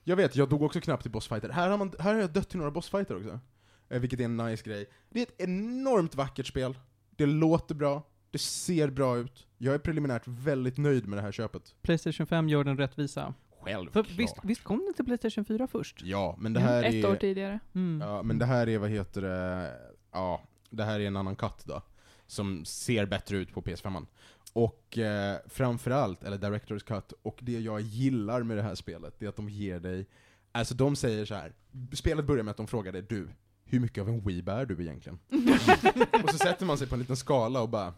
Jag 0.04 0.16
vet, 0.16 0.36
jag 0.36 0.48
dog 0.48 0.62
också 0.62 0.80
knappt 0.80 1.02
till 1.02 1.12
bossfighter. 1.12 1.48
Här 1.48 1.70
har, 1.70 1.78
man, 1.78 1.92
här 1.98 2.14
har 2.14 2.20
jag 2.20 2.32
dött 2.32 2.48
till 2.48 2.59
några 2.59 2.70
bossfighter 2.70 3.16
också. 3.16 3.40
Eh, 3.89 4.01
vilket 4.01 4.20
är 4.20 4.24
en 4.24 4.36
nice 4.36 4.64
grej. 4.64 4.86
Det 5.09 5.18
är 5.18 5.22
ett 5.22 5.40
enormt 5.40 6.14
vackert 6.14 6.47
spel. 6.47 6.78
Det 7.10 7.26
låter 7.26 7.74
bra. 7.74 8.02
Det 8.32 8.38
ser 8.38 8.90
bra 8.90 9.18
ut. 9.18 9.46
Jag 9.59 9.74
är 9.74 9.78
preliminärt 9.78 10.22
väldigt 10.26 10.76
nöjd 10.78 11.06
med 11.09 11.18
det 11.18 11.22
här 11.22 11.32
köpet. 11.32 11.74
Playstation 11.82 12.26
5 12.26 12.48
gör 12.48 12.64
den 12.64 12.76
rättvisa. 12.76 13.34
För 13.59 13.64
Självklart. 13.64 14.10
visst, 14.10 14.34
visst 14.42 14.64
kom 14.64 14.86
det 14.88 14.96
till 14.96 15.04
Playstation 15.04 15.44
4 15.44 15.66
först? 15.66 16.02
Ja, 16.04 16.36
men 16.40 16.52
det 16.52 16.60
Mm, 16.60 16.72
här 16.72 16.82
Ett 16.84 16.94
är... 17.04 17.10
år 17.10 17.16
tidigare. 17.16 17.60
Mm. 17.74 18.09
Ja, 18.09 18.22
men 18.22 18.38
det 18.38 18.46
här 18.46 18.68
är, 18.68 18.78
vad 18.78 18.90
heter 18.90 19.22
det, 19.22 19.70
ja, 20.12 20.42
det 20.70 20.84
här 20.84 21.00
är 21.00 21.06
en 21.06 21.16
annan 21.16 21.36
cut 21.36 21.64
då. 21.64 21.82
Som 22.26 22.64
ser 22.64 23.06
bättre 23.06 23.36
ut 23.36 23.52
på 23.54 23.62
PS5. 23.62 24.06
Och 24.52 24.98
eh, 24.98 25.36
framförallt, 25.48 26.24
eller 26.24 26.38
Directors 26.38 26.82
Cut, 26.82 27.12
och 27.22 27.38
det 27.42 27.52
jag 27.60 27.80
gillar 27.80 28.42
med 28.42 28.56
det 28.56 28.62
här 28.62 28.74
spelet, 28.74 29.14
det 29.18 29.24
är 29.24 29.28
att 29.28 29.36
de 29.36 29.48
ger 29.48 29.80
dig, 29.80 30.06
alltså 30.52 30.74
de 30.74 30.96
säger 30.96 31.24
så 31.24 31.34
här. 31.34 31.52
spelet 31.92 32.24
börjar 32.26 32.42
med 32.44 32.50
att 32.50 32.56
de 32.56 32.66
frågar 32.66 32.92
dig, 32.92 33.02
du, 33.02 33.28
hur 33.64 33.80
mycket 33.80 34.02
av 34.02 34.09
en 34.09 34.20
weeb 34.20 34.48
är 34.48 34.66
du 34.66 34.82
egentligen? 34.82 35.18
och 36.24 36.30
så 36.30 36.38
sätter 36.38 36.66
man 36.66 36.78
sig 36.78 36.86
på 36.88 36.94
en 36.94 37.00
liten 37.00 37.16
skala 37.16 37.60
och 37.62 37.68
bara, 37.68 37.94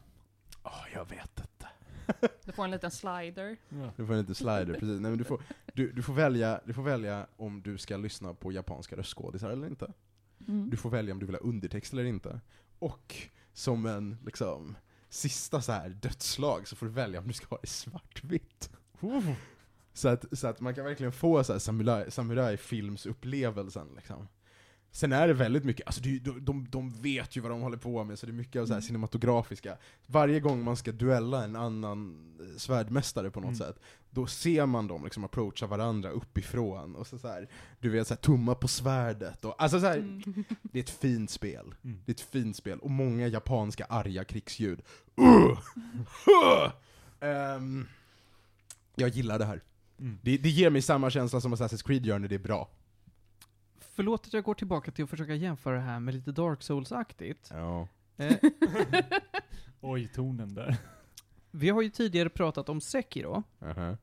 åh, 0.64 0.84
jag 0.94 1.08
vet 1.08 1.40
inte. 1.40 1.68
Du 2.44 2.52
får 2.52 2.64
en 2.64 2.70
liten 2.70 2.90
slider. 2.90 3.56
Ja. 3.68 3.92
Du 3.96 4.06
får 4.06 4.18
inte 4.18 4.34
slider, 4.34 4.66
precis. 4.66 5.00
Nej, 5.00 5.10
men 5.10 5.18
du, 5.18 5.24
får, 5.24 5.42
du, 5.74 5.92
du, 5.92 6.02
får 6.02 6.12
välja, 6.12 6.60
du 6.64 6.72
får 6.72 6.82
välja 6.82 7.26
om 7.36 7.62
du 7.62 7.78
ska 7.78 7.96
lyssna 7.96 8.34
på 8.34 8.52
japanska 8.52 8.96
röstskådisar 8.96 9.50
eller 9.50 9.66
inte. 9.66 9.92
Mm. 10.48 10.70
Du 10.70 10.76
får 10.76 10.90
välja 10.90 11.12
om 11.14 11.20
du 11.20 11.26
vill 11.26 11.34
ha 11.34 11.42
undertext 11.42 11.92
eller 11.92 12.04
inte. 12.04 12.40
Och 12.78 13.16
som 13.52 13.86
en 13.86 14.16
liksom 14.24 14.76
sista 15.08 15.62
så 15.62 15.72
här 15.72 15.88
dödslag 15.88 16.68
så 16.68 16.76
får 16.76 16.86
du 16.86 16.92
välja 16.92 17.20
om 17.20 17.28
du 17.28 17.32
ska 17.32 17.46
ha 17.46 17.58
det 17.62 17.66
svartvitt. 17.68 18.70
Så 19.92 20.08
att, 20.08 20.38
så 20.38 20.46
att 20.46 20.60
man 20.60 20.74
kan 20.74 20.84
verkligen 20.84 21.12
få 21.12 21.44
så 21.44 21.52
här 21.52 21.60
samurai, 21.60 22.10
samurajfilmsupplevelsen 22.10 23.88
liksom. 23.96 24.28
Sen 24.96 25.12
är 25.12 25.28
det 25.28 25.34
väldigt 25.34 25.64
mycket, 25.64 25.86
alltså 25.86 26.02
det, 26.02 26.18
de, 26.18 26.44
de, 26.44 26.66
de 26.70 26.92
vet 27.02 27.36
ju 27.36 27.40
vad 27.40 27.50
de 27.50 27.60
håller 27.60 27.76
på 27.76 28.04
med, 28.04 28.18
så 28.18 28.26
det 28.26 28.32
är 28.32 28.34
mycket 28.34 28.62
av 28.62 28.66
så 28.66 28.72
här 28.72 28.78
Mm. 28.78 28.82
cinematografiska. 28.86 29.76
Varje 30.06 30.40
gång 30.40 30.64
man 30.64 30.76
ska 30.76 30.92
duella 30.92 31.44
en 31.44 31.56
annan 31.56 32.30
eh, 32.40 32.56
svärdmästare 32.58 33.30
på 33.30 33.40
något 33.40 33.46
Mm. 33.46 33.58
sätt, 33.58 33.80
då 34.10 34.26
ser 34.26 34.66
man 34.66 34.86
dem 34.86 35.04
liksom 35.04 35.24
approacha 35.24 35.66
varandra 35.66 36.10
uppifrån, 36.10 36.96
och 36.96 37.06
så, 37.06 37.18
så 37.18 37.28
här, 37.28 37.48
du 37.80 37.90
vet 37.90 38.06
så 38.08 38.14
här, 38.14 38.20
tumma 38.20 38.54
på 38.54 38.68
svärdet, 38.68 39.44
och, 39.44 39.62
alltså 39.62 39.80
så 39.80 39.86
här, 39.86 39.96
Mm. 39.98 40.44
det 40.62 40.78
är 40.78 40.82
ett 40.82 40.90
fint 40.90 41.30
spel. 41.30 41.74
Mm. 41.84 42.00
Det 42.06 42.10
är 42.12 42.14
ett 42.14 42.20
fint 42.20 42.56
spel, 42.56 42.78
och 42.78 42.90
många 42.90 43.28
japanska 43.28 43.84
arga 43.84 44.24
krigsljud. 44.24 44.82
Uh! 45.20 45.58
Ehm, 47.20 47.86
jag 48.94 49.08
gillar 49.08 49.38
det 49.38 49.44
här. 49.44 49.60
Mm. 50.00 50.18
Det, 50.22 50.36
det 50.38 50.48
ger 50.48 50.70
mig 50.70 50.82
samma 50.82 51.10
känsla 51.10 51.40
som 51.40 51.54
Assassin's 51.54 51.86
Creed 51.86 52.06
gör 52.06 52.18
när 52.18 52.28
det 52.28 52.34
är 52.34 52.38
bra. 52.38 52.68
Förlåt 53.94 54.26
att 54.26 54.32
jag 54.32 54.44
går 54.44 54.54
tillbaka 54.54 54.90
till 54.90 55.04
att 55.04 55.10
försöka 55.10 55.34
jämföra 55.34 55.74
det 55.74 55.80
här 55.80 56.00
med 56.00 56.14
lite 56.14 56.32
Dark 56.32 56.62
Souls-aktigt. 56.62 57.48
Ja. 57.50 57.88
Eh, 58.16 58.36
Oj, 59.80 60.08
tonen 60.14 60.54
där. 60.54 60.76
vi 61.50 61.68
har 61.70 61.82
ju 61.82 61.90
tidigare 61.90 62.28
pratat 62.28 62.68
om 62.68 62.80
Sekiro, 62.80 63.42
Aha. 63.62 63.96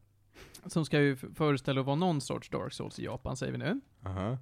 som 0.65 0.85
ska 0.85 0.99
ju 1.01 1.15
föreställa 1.15 1.79
att 1.81 1.85
vara 1.87 1.95
någon 1.95 2.21
sorts 2.21 2.49
Dark 2.49 2.73
Souls 2.73 2.99
i 2.99 3.03
Japan, 3.05 3.37
säger 3.37 3.51
vi 3.51 3.57
nu. 3.57 3.81
Aha. 4.05 4.37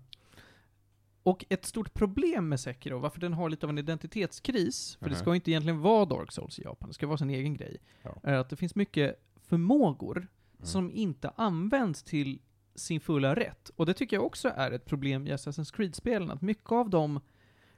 Och 1.24 1.46
ett 1.50 1.66
stort 1.66 1.94
problem 1.94 2.50
med 2.50 2.60
Sekiro, 2.60 3.00
varför 3.00 3.20
den 3.20 3.34
har 3.34 3.50
lite 3.50 3.66
av 3.66 3.70
en 3.70 3.78
identitetskris, 3.78 4.96
för 4.96 5.06
det 5.06 5.12
Mhm. 5.16 5.20
ska 5.20 5.30
ju 5.30 5.36
inte 5.36 5.52
egentligen 5.52 5.80
vara 5.82 6.06
Dark 6.06 6.32
Souls 6.32 6.60
i 6.60 6.64
Japan, 6.64 6.90
det 6.90 6.94
ska 6.94 7.08
vara 7.08 7.18
sin 7.18 7.30
egen 7.30 7.54
grej, 7.54 7.78
Ja. 8.02 8.20
är 8.24 8.34
att 8.34 8.50
det 8.50 8.56
finns 8.56 8.76
mycket 8.76 9.22
förmågor 9.42 10.18
Mm. 10.18 10.66
som 10.66 10.92
inte 10.92 11.30
används 11.36 12.04
till 12.04 12.40
sin 12.80 13.00
fulla 13.00 13.36
rätt. 13.36 13.72
Och 13.76 13.86
det 13.86 13.94
tycker 13.94 14.18
jag 14.18 14.26
också 14.26 14.52
är 14.56 14.72
ett 14.72 14.86
problem 14.86 15.28
i 15.28 15.34
Assassin's 15.34 15.76
Creed-spelen, 15.76 16.32
att 16.32 16.42
mycket 16.42 16.72
av 16.72 16.90
de 16.90 17.20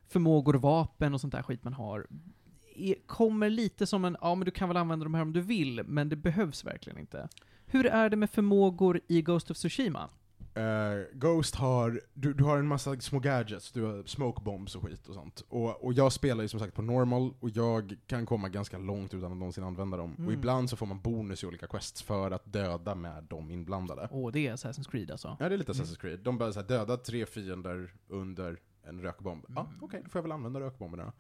förmågor, 0.08 0.54
vapen 0.54 1.14
och 1.14 1.22
sånt 1.22 1.34
där 1.34 1.44
skit 1.44 1.64
man 1.64 1.74
har, 1.74 2.08
är, 2.76 2.96
kommer 3.06 3.50
lite 3.50 3.88
som 3.88 4.06
en, 4.06 4.18
ja 4.22 4.36
men 4.36 4.46
du 4.46 4.52
kan 4.52 4.70
väl 4.70 4.78
använda 4.78 5.04
de 5.04 5.14
här 5.14 5.22
om 5.22 5.34
du 5.34 5.42
vill, 5.42 5.84
men 5.86 6.10
det 6.10 6.16
behövs 6.16 6.66
verkligen 6.66 7.00
inte. 7.00 7.30
Hur 7.66 7.86
är 7.86 8.10
det 8.10 8.16
med 8.18 8.30
förmågor 8.30 9.02
i 9.08 9.22
Ghost 9.22 9.52
of 9.52 9.58
Tsushima? 9.58 10.10
Eh, 10.54 10.64
Ghost 11.14 11.56
har, 11.56 12.02
du, 12.14 12.34
du 12.34 12.44
har 12.44 12.58
en 12.58 12.68
massa 12.68 13.00
små 13.00 13.20
gadgets, 13.20 13.72
du 13.72 13.84
har 13.84 14.04
smoke 14.04 14.42
bombs 14.44 14.76
och 14.76 14.84
skit 14.84 15.08
och 15.08 15.14
sånt. 15.16 15.44
Och, 15.50 15.84
och 15.86 15.94
jag 15.94 16.12
spelar 16.14 16.42
ju 16.42 16.48
som 16.48 16.60
sagt 16.60 16.76
på 16.76 16.82
normal, 16.82 17.34
och 17.40 17.50
jag 17.50 17.96
kan 18.08 18.26
komma 18.26 18.50
ganska 18.50 18.78
långt 18.78 19.14
utan 19.14 19.32
att 19.32 19.38
någonsin 19.38 19.64
använda 19.64 19.98
dem. 19.98 20.14
Mm. 20.18 20.28
Och 20.28 20.34
ibland 20.34 20.70
så 20.70 20.76
får 20.76 20.86
man 20.86 21.00
bonus 21.02 21.44
i 21.44 21.48
olika 21.48 21.68
quests 21.68 22.02
för 22.02 22.32
att 22.32 22.54
döda 22.54 22.96
med 22.96 23.24
de 23.24 23.52
inblandade. 23.52 24.08
Åh, 24.12 24.32
det 24.32 24.48
är 24.48 24.54
Assassin's 24.54 24.92
Creed 24.92 25.12
alltså. 25.12 25.38
Ja, 25.40 25.50
det 25.50 25.56
är 25.56 25.58
lite 25.58 25.72
Assassin's 25.72 26.00
Creed. 26.00 26.20
De 26.20 26.38
bara 26.38 26.54
så 26.54 26.60
här, 26.60 26.68
döda 26.68 26.98
tre 26.98 27.26
fiender 27.26 27.94
under 28.08 28.60
en 28.84 29.02
rökbomb. 29.02 29.46
Ja, 29.56 29.62
Mm. 29.62 29.84
okej, 29.84 30.02
då 30.04 30.10
får 30.10 30.20
jag 30.20 30.24
väl 30.24 30.32
använda 30.32 30.60
rökbomberna. 30.60 31.14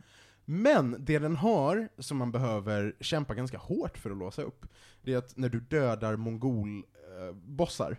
Men 0.45 0.95
det 0.99 1.19
den 1.19 1.35
har, 1.35 1.89
som 1.97 2.17
man 2.17 2.31
behöver 2.31 2.95
kämpa 2.99 3.35
ganska 3.35 3.57
hårt 3.57 3.97
för 3.97 4.11
att 4.11 4.17
låsa 4.17 4.41
upp, 4.41 4.65
det 5.01 5.13
är 5.13 5.17
att 5.17 5.37
när 5.37 5.49
du 5.49 5.59
dödar 5.59 6.15
mongol-bossar, 6.15 7.97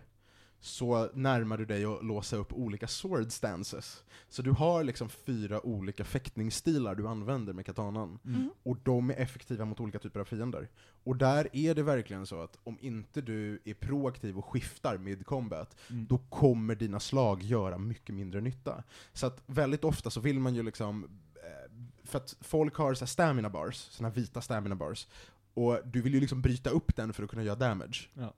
så 0.65 1.09
närmar 1.13 1.57
du 1.57 1.65
dig 1.65 1.85
att 1.85 2.05
låsa 2.05 2.35
upp 2.35 2.53
olika 2.53 2.87
sword 2.87 3.31
stances. 3.31 4.03
Så 4.29 4.41
du 4.41 4.51
har 4.51 4.83
liksom 4.83 5.09
fyra 5.09 5.65
olika 5.65 6.03
fäktningsstilar 6.03 6.95
du 6.95 7.07
använder 7.07 7.53
med 7.53 7.65
katanan. 7.65 8.19
Mm. 8.25 8.49
Och 8.63 8.77
de 8.83 9.09
är 9.09 9.13
effektiva 9.13 9.65
mot 9.65 9.79
olika 9.79 9.99
typer 9.99 10.19
av 10.19 10.25
fiender. 10.25 10.69
Och 11.03 11.15
där 11.17 11.47
är 11.53 11.75
det 11.75 11.83
verkligen 11.83 12.25
så 12.25 12.41
att 12.41 12.57
om 12.63 12.77
inte 12.81 13.21
du 13.21 13.61
är 13.65 13.73
proaktiv 13.73 14.37
och 14.37 14.45
skiftar 14.45 14.97
mid 14.97 15.25
combat, 15.25 15.75
Mm. 15.89 16.05
då 16.09 16.17
kommer 16.17 16.75
dina 16.75 16.99
slag 16.99 17.43
göra 17.43 17.77
mycket 17.77 18.15
mindre 18.15 18.41
nytta. 18.41 18.83
Så 19.13 19.25
att 19.27 19.43
väldigt 19.45 19.83
ofta 19.83 20.09
så 20.09 20.19
vill 20.19 20.39
man 20.39 20.55
ju 20.55 20.63
liksom, 20.63 21.03
eh, 21.35 21.71
för 22.03 22.17
att 22.17 22.35
folk 22.41 22.75
har 22.75 22.93
så 22.93 23.07
stamina 23.07 23.49
bars, 23.49 23.75
såna 23.75 24.09
här 24.09 24.15
vita 24.15 24.41
stamina 24.41 24.75
bars, 24.75 25.07
och 25.53 25.79
du 25.85 26.01
vill 26.01 26.13
ju 26.13 26.19
liksom 26.19 26.41
bryta 26.41 26.69
upp 26.69 26.95
den 26.95 27.13
för 27.13 27.23
att 27.23 27.29
kunna 27.29 27.43
göra 27.43 27.55
damage. 27.55 28.09
Ja. 28.13 28.33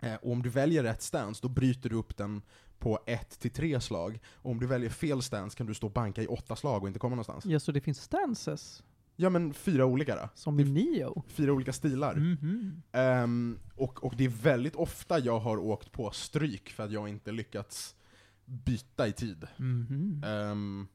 Eh, 0.00 0.14
och 0.14 0.32
om 0.32 0.42
du 0.42 0.48
väljer 0.48 0.82
rätt 0.82 1.02
stance, 1.02 1.40
då 1.42 1.48
bryter 1.48 1.90
du 1.90 1.96
upp 1.96 2.16
den 2.16 2.42
på 2.78 2.98
ett 3.06 3.38
till 3.40 3.50
tre 3.50 3.80
slag. 3.80 4.20
Och 4.34 4.50
om 4.50 4.60
du 4.60 4.66
väljer 4.66 4.90
fel 4.90 5.22
stance 5.22 5.56
kan 5.56 5.66
du 5.66 5.74
stå 5.74 5.86
och 5.86 5.92
banka 5.92 6.22
i 6.22 6.26
åtta 6.26 6.56
slag 6.56 6.82
och 6.82 6.88
inte 6.88 6.98
komma 7.00 7.14
någonstans. 7.14 7.44
Ja, 7.46 7.60
så 7.60 7.72
det 7.72 7.80
finns 7.80 8.02
stances, 8.02 8.82
Ja 9.16 9.30
men 9.30 9.54
fyra 9.54 9.84
olika 9.86 10.16
då. 10.16 10.28
som 10.34 10.60
i 10.60 10.64
Neo. 10.64 11.22
Fyra 11.28 11.52
olika 11.52 11.72
stilar. 11.72 12.14
Mhm. 12.14 12.82
Ehm, 12.92 13.58
och, 13.74 14.04
och 14.04 14.14
det 14.16 14.24
är 14.24 14.28
väldigt 14.28 14.76
ofta 14.76 15.18
jag 15.18 15.40
har 15.40 15.58
åkt 15.58 15.92
på 15.92 16.10
stryk 16.10 16.70
för 16.70 16.82
att 16.84 16.92
jag 16.92 17.08
inte 17.08 17.32
lyckats 17.32 17.96
byta 18.44 19.08
i 19.08 19.12
tid. 19.12 19.46
Mhm. 19.56 20.24
Ehm, 20.26 20.88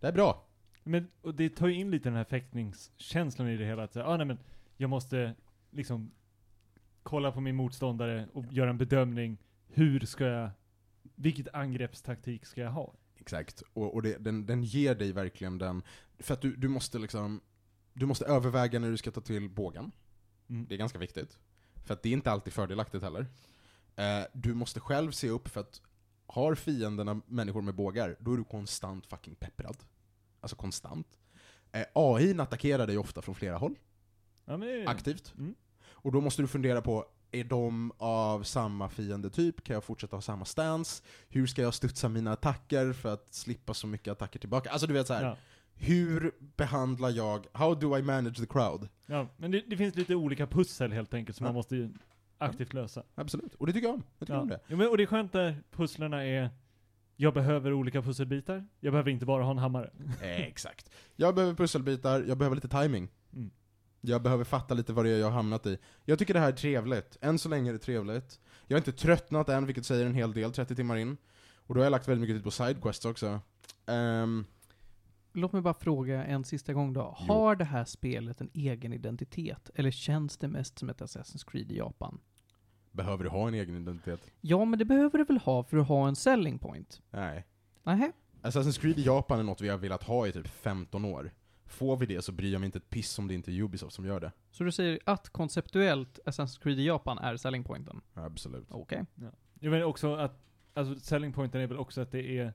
det 0.00 0.06
är 0.06 0.12
bra. 0.12 0.46
Men 0.84 1.08
och 1.22 1.34
det 1.34 1.48
tar 1.48 1.68
ju 1.68 1.74
in 1.74 1.90
lite 1.90 2.08
den 2.08 2.16
här 2.16 2.24
fäktningskänslan 2.24 3.48
i 3.48 3.56
det 3.56 3.64
hela. 3.64 3.82
Att 3.82 3.92
säga, 3.92 4.06
ah, 4.06 4.16
nej 4.16 4.26
men 4.26 4.38
jag 4.76 4.90
måste 4.90 5.34
liksom 5.70 6.10
kolla 7.02 7.32
på 7.32 7.40
min 7.40 7.56
motståndare 7.56 8.28
och 8.32 8.44
göra 8.50 8.70
en 8.70 8.78
bedömning. 8.78 9.38
Hur 9.66 10.00
ska 10.00 10.24
jag, 10.24 10.50
vilket 11.14 11.54
angreppstaktik 11.54 12.46
ska 12.46 12.60
jag 12.60 12.70
ha? 12.70 12.94
Exakt. 13.16 13.62
Och, 13.72 13.94
och 13.94 14.02
det, 14.02 14.18
den, 14.18 14.46
den 14.46 14.62
ger 14.62 14.94
dig 14.94 15.12
verkligen 15.12 15.58
den, 15.58 15.82
för 16.18 16.34
att 16.34 16.40
du, 16.40 16.56
du 16.56 16.68
måste 16.68 16.98
liksom, 16.98 17.40
du 17.92 18.06
måste 18.06 18.24
överväga 18.24 18.78
när 18.78 18.90
du 18.90 18.96
ska 18.96 19.10
ta 19.10 19.20
till 19.20 19.48
bågen. 19.48 19.92
Mm. 20.48 20.66
Det 20.68 20.74
är 20.74 20.78
ganska 20.78 20.98
viktigt. 20.98 21.38
För 21.84 21.94
att 21.94 22.02
det 22.02 22.08
är 22.08 22.12
inte 22.12 22.30
alltid 22.30 22.52
fördelaktigt 22.52 23.02
heller. 23.02 23.26
Eh, 23.96 24.24
du 24.32 24.54
måste 24.54 24.80
själv 24.80 25.10
se 25.10 25.28
upp 25.28 25.48
för 25.48 25.60
att 25.60 25.82
har 26.26 26.54
fienderna 26.54 27.20
människor 27.26 27.62
med 27.62 27.74
bågar, 27.74 28.16
då 28.20 28.32
är 28.32 28.36
du 28.36 28.44
konstant 28.44 29.06
fucking 29.06 29.34
pepprad. 29.34 29.76
Alltså 30.40 30.56
konstant. 30.56 31.18
Eh, 31.72 31.84
AI 31.94 32.40
attackerar 32.40 32.86
dig 32.86 32.98
ofta 32.98 33.22
från 33.22 33.34
flera 33.34 33.56
håll, 33.56 33.78
Ja, 34.44 34.56
men, 34.56 34.88
aktivt. 34.88 35.34
Mm. 35.38 35.54
Och 36.02 36.12
då 36.12 36.20
måste 36.20 36.42
du 36.42 36.48
fundera 36.48 36.82
på, 36.82 37.04
är 37.32 37.44
de 37.44 37.92
av 37.98 38.42
samma 38.42 38.88
fiendetyp? 38.88 39.64
Kan 39.64 39.74
jag 39.74 39.84
fortsätta 39.84 40.16
ha 40.16 40.20
samma 40.20 40.44
stance? 40.44 41.02
Hur 41.28 41.46
ska 41.46 41.62
jag 41.62 41.74
studsa 41.74 42.08
mina 42.08 42.32
attacker 42.32 42.92
för 42.92 43.12
att 43.12 43.34
slippa 43.34 43.74
så 43.74 43.86
mycket 43.86 44.12
attacker 44.12 44.38
tillbaka? 44.38 44.70
Alltså 44.70 44.86
du 44.86 44.94
vet 44.94 45.06
så 45.06 45.14
här. 45.14 45.24
Ja. 45.24 45.36
hur 45.74 46.32
behandlar 46.56 47.10
jag, 47.10 47.46
how 47.52 47.74
do 47.74 47.98
I 47.98 48.02
manage 48.02 48.36
the 48.36 48.46
crowd? 48.46 48.88
Ja, 49.06 49.26
men 49.36 49.50
det, 49.50 49.62
det 49.66 49.76
finns 49.76 49.94
lite 49.96 50.14
olika 50.14 50.46
pussel 50.46 50.92
helt 50.92 51.14
enkelt 51.14 51.36
som 51.36 51.44
Ja. 51.44 51.48
man 51.48 51.54
måste 51.56 51.90
aktivt 52.38 52.72
lösa. 52.72 53.02
Absolut, 53.14 53.54
och 53.54 53.66
det 53.66 53.72
tycker 53.72 53.86
jag 53.88 53.94
om. 53.94 54.02
Jag 54.18 54.26
tycker 54.26 54.34
Ja. 54.36 54.40
om 54.42 54.48
det. 54.48 54.60
Ja, 54.66 54.76
men, 54.76 54.88
och 54.88 54.96
det 54.96 55.02
är 55.02 55.06
skönt 55.06 55.32
där 55.32 55.62
pusslerna 55.70 56.24
är, 56.24 56.50
jag 57.16 57.34
behöver 57.34 57.72
olika 57.72 58.02
pusselbitar, 58.02 58.66
jag 58.80 58.92
behöver 58.92 59.10
inte 59.10 59.26
bara 59.26 59.44
ha 59.44 59.50
en 59.50 59.58
hammare. 59.58 59.90
Exakt. 60.22 60.90
Jag 61.16 61.34
behöver 61.34 61.54
pusselbitar, 61.54 62.24
jag 62.28 62.38
behöver 62.38 62.54
lite 62.56 62.68
timing. 62.68 63.08
Jag 64.00 64.22
behöver 64.22 64.44
fatta 64.44 64.74
lite 64.74 64.92
vad 64.92 65.04
det 65.04 65.10
är 65.10 65.18
jag 65.18 65.26
har 65.26 65.32
hamnat 65.32 65.66
i. 65.66 65.78
Jag 66.04 66.18
tycker 66.18 66.34
det 66.34 66.40
här 66.40 66.48
är 66.48 66.56
trevligt. 66.56 67.16
Än 67.20 67.38
så 67.38 67.48
länge 67.48 67.70
är 67.70 67.72
det 67.72 67.78
trevligt. 67.78 68.40
Jag 68.66 68.74
har 68.74 68.80
inte 68.80 68.92
tröttnat 68.92 69.48
än, 69.48 69.66
vilket 69.66 69.86
säger 69.86 70.06
en 70.06 70.14
hel 70.14 70.32
del, 70.32 70.52
30 70.52 70.76
timmar 70.76 70.96
in. 70.96 71.16
Och 71.66 71.74
då 71.74 71.80
har 71.80 71.84
jag 71.84 71.90
lagt 71.90 72.08
väldigt 72.08 72.20
mycket 72.20 72.36
tid 72.36 72.44
på 72.44 72.50
sidequests 72.50 73.04
också. 73.04 73.40
Ehm, 73.86 74.44
Låt 75.32 75.52
mig 75.52 75.62
bara 75.62 75.74
fråga 75.74 76.24
en 76.24 76.44
sista 76.44 76.72
gång 76.72 76.92
då. 76.92 77.16
Jo. 77.20 77.26
Har 77.26 77.56
det 77.56 77.64
här 77.64 77.84
spelet 77.84 78.40
en 78.40 78.50
egen 78.54 78.92
identitet? 78.92 79.70
Eller 79.74 79.90
känns 79.90 80.36
det 80.36 80.48
mest 80.48 80.78
som 80.78 80.88
ett 80.90 81.00
Assassin's 81.00 81.50
Creed 81.50 81.72
i 81.72 81.76
Japan? 81.76 82.20
behöver 82.92 83.24
du 83.24 83.30
ha 83.30 83.48
en 83.48 83.54
egen 83.54 83.76
identitet? 83.76 84.20
Ja, 84.40 84.64
men 84.64 84.78
det 84.78 84.84
behöver 84.84 85.18
det 85.18 85.24
väl 85.24 85.38
ha 85.38 85.64
för 85.64 85.76
att 85.76 85.88
ha 85.88 86.08
en 86.08 86.16
selling 86.16 86.58
point? 86.58 87.02
Nej. 87.10 87.46
Nähä? 87.82 88.12
Assassin's 88.42 88.80
Creed 88.80 88.98
i 88.98 89.02
Japan 89.02 89.38
är 89.38 89.42
något 89.42 89.60
vi 89.60 89.68
har 89.68 89.78
velat 89.78 90.02
ha 90.02 90.26
i 90.26 90.32
typ 90.32 90.48
15 90.48 91.04
år. 91.04 91.30
Får 91.70 91.96
vi 91.96 92.06
det 92.06 92.22
så 92.22 92.32
bryr 92.32 92.52
jag 92.52 92.60
mig 92.60 92.66
inte 92.66 92.78
ett 92.78 92.90
piss 92.90 93.18
om 93.18 93.28
det 93.28 93.34
inte 93.34 93.52
är 93.52 93.62
Ubisoft 93.62 93.94
som 93.94 94.06
gör 94.06 94.20
det. 94.20 94.32
Så 94.50 94.64
du 94.64 94.72
säger 94.72 94.98
att 95.04 95.28
konceptuellt 95.28 96.18
Assassin's 96.24 96.62
Creed 96.62 96.78
i 96.78 96.86
Japan 96.86 97.18
är 97.18 97.36
selling 97.36 97.64
pointen? 97.64 98.00
Absolut. 98.14 98.66
Okej. 98.70 99.04
Jag 99.60 99.70
menar 99.70 99.84
också 99.84 100.14
att, 100.14 100.42
alltså 100.74 101.00
selling 101.00 101.32
pointen 101.32 101.60
är 101.60 101.66
väl 101.66 101.78
också 101.78 102.00
att 102.00 102.10
det 102.10 102.38
är 102.38 102.52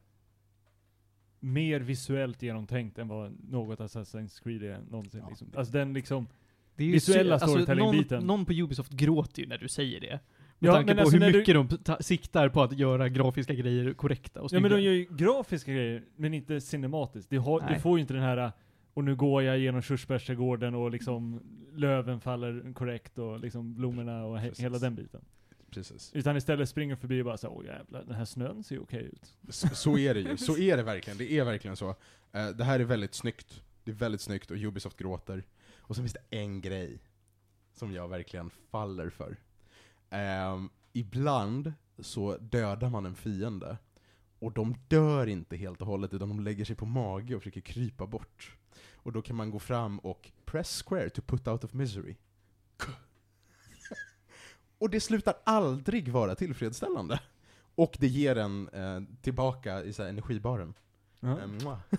mer 1.39 1.79
visuellt 1.79 2.41
genomtänkt 2.41 2.97
än 2.97 3.07
vad 3.07 3.37
något 3.49 3.79
Assassin's 3.79 4.43
Creed 4.43 4.63
är 4.63 4.79
någonsin. 4.89 5.19
Ja. 5.23 5.29
Liksom. 5.29 5.47
Alltså 5.55 5.73
den 5.73 5.93
liksom, 5.93 6.27
Det 6.75 6.83
Visuella 6.91 7.23
sy- 7.39 7.43
alltså, 7.43 7.47
storytelling-biten. 7.47 8.17
någon, 8.19 8.27
någon 8.27 8.45
på 8.45 8.53
Ubisoft 8.53 8.91
gråter 8.91 9.41
ju 9.41 9.47
när 9.47 9.57
du 9.57 9.67
säger 9.67 9.99
det. 10.01 10.19
Med 10.59 10.69
Ja, 10.69 10.73
tanke 10.73 10.85
men 10.87 10.95
på 10.95 11.01
alltså 11.01 11.15
hur 11.15 11.19
när 11.19 11.31
du- 11.31 11.37
mycket 11.39 11.55
de 11.55 11.67
ta- 11.67 11.97
siktar 12.01 12.49
på 12.49 12.61
att 12.63 12.77
göra 12.77 13.09
grafiska 13.09 13.53
grejer 13.53 13.93
korrekta 13.93 14.41
och 14.41 14.53
ja 14.53 14.59
men 14.59 14.69
snygga. 14.69 14.75
de 14.75 14.81
gör 14.83 14.91
ju 14.93 15.05
grafiska 15.11 15.73
grejer, 15.73 16.03
men 16.15 16.33
inte 16.33 16.61
cinematiskt. 16.61 17.29
Du, 17.29 17.39
har, 17.39 17.59
du 17.59 17.65
Nej. 17.65 17.79
får 17.79 17.97
ju 17.97 18.01
inte 18.01 18.13
den 18.13 18.23
här, 18.23 18.51
och 18.95 19.03
nu 19.03 19.15
går 19.15 19.43
jag 19.43 19.59
genom 19.59 19.81
körsbärsträdgården 19.81 20.75
och 20.75 20.91
liksom 20.91 21.41
löven 21.75 22.19
faller 22.21 22.73
korrekt 22.73 23.17
och 23.19 23.39
liksom 23.39 23.75
blommorna 23.75 24.25
och 24.25 24.37
he- 24.37 24.49
Precis. 24.49 24.65
hela 24.65 24.77
den 24.79 24.95
biten. 24.95 25.21
Precis. 25.69 26.11
Utan 26.13 26.37
istället 26.37 26.69
springer 26.69 26.95
förbi 26.95 27.21
och 27.21 27.25
bara 27.25 27.37
så 27.37 27.47
åh 27.49 27.65
jävlar, 27.65 28.03
den 28.03 28.15
här 28.15 28.25
snön 28.25 28.63
ser 28.63 28.75
ju 28.75 28.81
okej 28.81 29.03
ut. 29.03 29.37
Så, 29.49 29.67
så 29.67 29.97
är 29.97 30.13
det 30.13 30.19
ju. 30.19 30.37
Så 30.37 30.57
är 30.57 30.77
det 30.77 30.83
verkligen. 30.83 31.17
Det 31.17 31.31
är 31.37 31.45
verkligen 31.45 31.75
så. 31.75 31.89
Eh, 32.31 32.49
det 32.49 32.63
här 32.63 32.79
är 32.79 32.83
väldigt 32.83 33.13
snyggt. 33.13 33.63
Det 33.83 33.91
är 33.91 33.95
väldigt 33.95 34.21
snyggt 34.21 34.51
och 34.51 34.57
Ubisoft 34.57 34.97
gråter. 34.97 35.43
Och 35.77 35.95
så 35.95 36.01
finns 36.01 36.13
det 36.13 36.37
en 36.37 36.61
grej 36.61 36.99
som 37.73 37.91
jag 37.93 38.07
verkligen 38.07 38.49
faller 38.49 39.09
för. 39.09 39.37
Ehm, 40.09 40.69
ibland 40.93 41.73
så 41.99 42.37
dödar 42.37 42.89
man 42.89 43.05
en 43.05 43.15
fiende 43.15 43.77
Och 44.39 44.51
de 44.53 44.75
dör 44.87 45.27
inte 45.27 45.55
helt 45.57 45.81
och 45.81 45.87
hållet, 45.87 46.13
utan 46.13 46.29
de 46.29 46.39
lägger 46.39 46.65
sig 46.65 46.75
på 46.75 46.85
mage 46.85 47.35
och 47.35 47.41
försöker 47.41 47.61
krypa 47.61 48.07
bort. 48.07 48.57
Och 49.05 49.11
då 49.11 49.21
kan 49.21 49.35
man 49.35 49.51
gå 49.51 49.59
fram 49.59 49.99
och 49.99 50.31
press 50.45 50.83
square 50.83 51.09
to 51.09 51.21
put 51.21 51.47
out 51.47 51.63
of 51.63 51.73
misery. 51.73 52.15
och 54.77 54.89
det 54.89 54.99
slutar 54.99 55.35
aldrig 55.43 56.09
vara 56.09 56.35
tillfredsställande. 56.35 57.19
Och 57.75 57.97
det 57.99 58.07
ger 58.07 58.35
en 58.35 58.69
eh, 58.69 59.01
tillbaka 59.21 59.83
i 59.83 59.93
så 59.93 60.03
här, 60.03 60.09
energibaren. 60.09 60.73
Ja. 61.19 61.39
Eh, 61.39 61.47
mwah. 61.47 61.79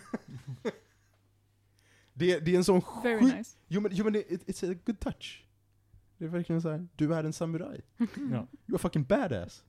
det, 2.12 2.41
det 2.41 2.53
är 2.53 2.57
en 2.57 2.65
sån 2.65 2.83
Very 3.03 3.20
nice. 3.20 3.59
Jo 3.69 3.81
men, 3.81 3.91
jo, 3.95 4.05
men 4.05 4.16
it, 4.16 4.28
it's 4.28 4.73
a 4.73 4.78
good 4.87 5.01
touch. 5.01 5.47
Det 6.19 6.24
är 6.24 6.28
verkligen 6.28 6.62
så 6.62 6.70
här. 6.70 6.89
du 6.97 7.15
är 7.15 7.24
en 7.24 7.33
samuraj. 7.33 7.81
Ja. 7.99 8.47
You 8.66 8.74
are 8.74 8.78
fucking 8.78 9.05
badass. 9.05 9.65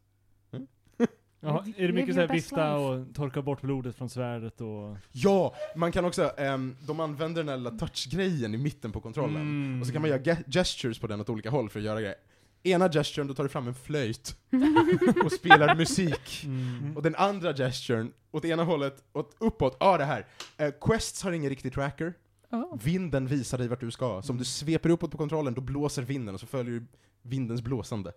Jaha, 1.40 1.66
är 1.78 1.88
det 1.88 1.94
mycket 1.94 2.10
your 2.10 2.14
så 2.14 2.20
här 2.20 2.28
best 2.28 2.46
vifta 2.46 2.78
life. 2.78 3.10
och 3.10 3.16
torka 3.16 3.42
bort 3.42 3.62
blodet 3.62 3.96
från 3.96 4.10
svärdet 4.10 4.62
och... 4.62 4.98
Ja! 5.12 5.56
Man 5.76 5.92
kan 5.92 6.06
också, 6.06 6.32
ehm, 6.38 6.76
de 6.88 7.00
använder 7.00 7.44
den 7.44 7.50
här 7.50 7.58
lilla 7.58 7.72
touch-grejen 7.72 8.54
i 8.54 8.58
mitten 8.58 8.92
på 8.92 9.02
kontrollen. 9.02 9.36
Mm. 9.36 9.82
Och 9.82 9.88
så 9.88 9.94
kan 9.94 10.02
man 10.02 10.10
göra 10.10 10.22
ge- 10.22 10.44
gestures 10.48 11.00
på 11.00 11.08
den 11.08 11.22
åt 11.22 11.30
olika 11.30 11.50
håll 11.50 11.70
för 11.70 11.80
att 11.80 11.86
göra 11.86 12.02
grejer. 12.02 12.16
Ena 12.64 12.90
gesturen, 12.90 13.28
då 13.28 13.34
tar 13.34 13.44
du 13.44 13.50
fram 13.50 13.68
en 13.68 13.76
flöjt 13.76 14.36
och 15.26 15.32
spelar 15.32 15.76
musik. 15.76 16.44
Mm. 16.46 16.98
Och 16.98 17.04
den 17.04 17.16
andra 17.16 17.54
gesturen, 17.54 18.14
åt 18.32 18.46
ena 18.46 18.64
hållet, 18.64 19.04
åt 19.14 19.36
uppåt, 19.40 19.78
ja 19.80 19.86
ah, 19.86 19.98
det 19.98 20.06
här. 20.06 20.26
Eh, 20.58 20.72
quests 20.82 21.24
har 21.24 21.32
ingen 21.32 21.50
riktig 21.50 21.74
tracker. 21.74 22.14
Oh. 22.52 22.78
Vinden 22.84 23.28
visar 23.28 23.58
dig 23.58 23.68
vart 23.68 23.80
du 23.80 23.92
ska. 23.92 24.22
Så 24.22 24.32
om 24.32 24.38
du 24.38 24.46
sveper 24.46 24.90
uppåt 24.90 25.12
på 25.12 25.18
kontrollen, 25.18 25.54
då 25.54 25.62
blåser 25.62 26.02
vinden 26.02 26.34
och 26.34 26.40
så 26.40 26.48
följer 26.48 26.74
du 26.74 26.86
vindens 27.22 27.62
blåsande. 27.62 28.12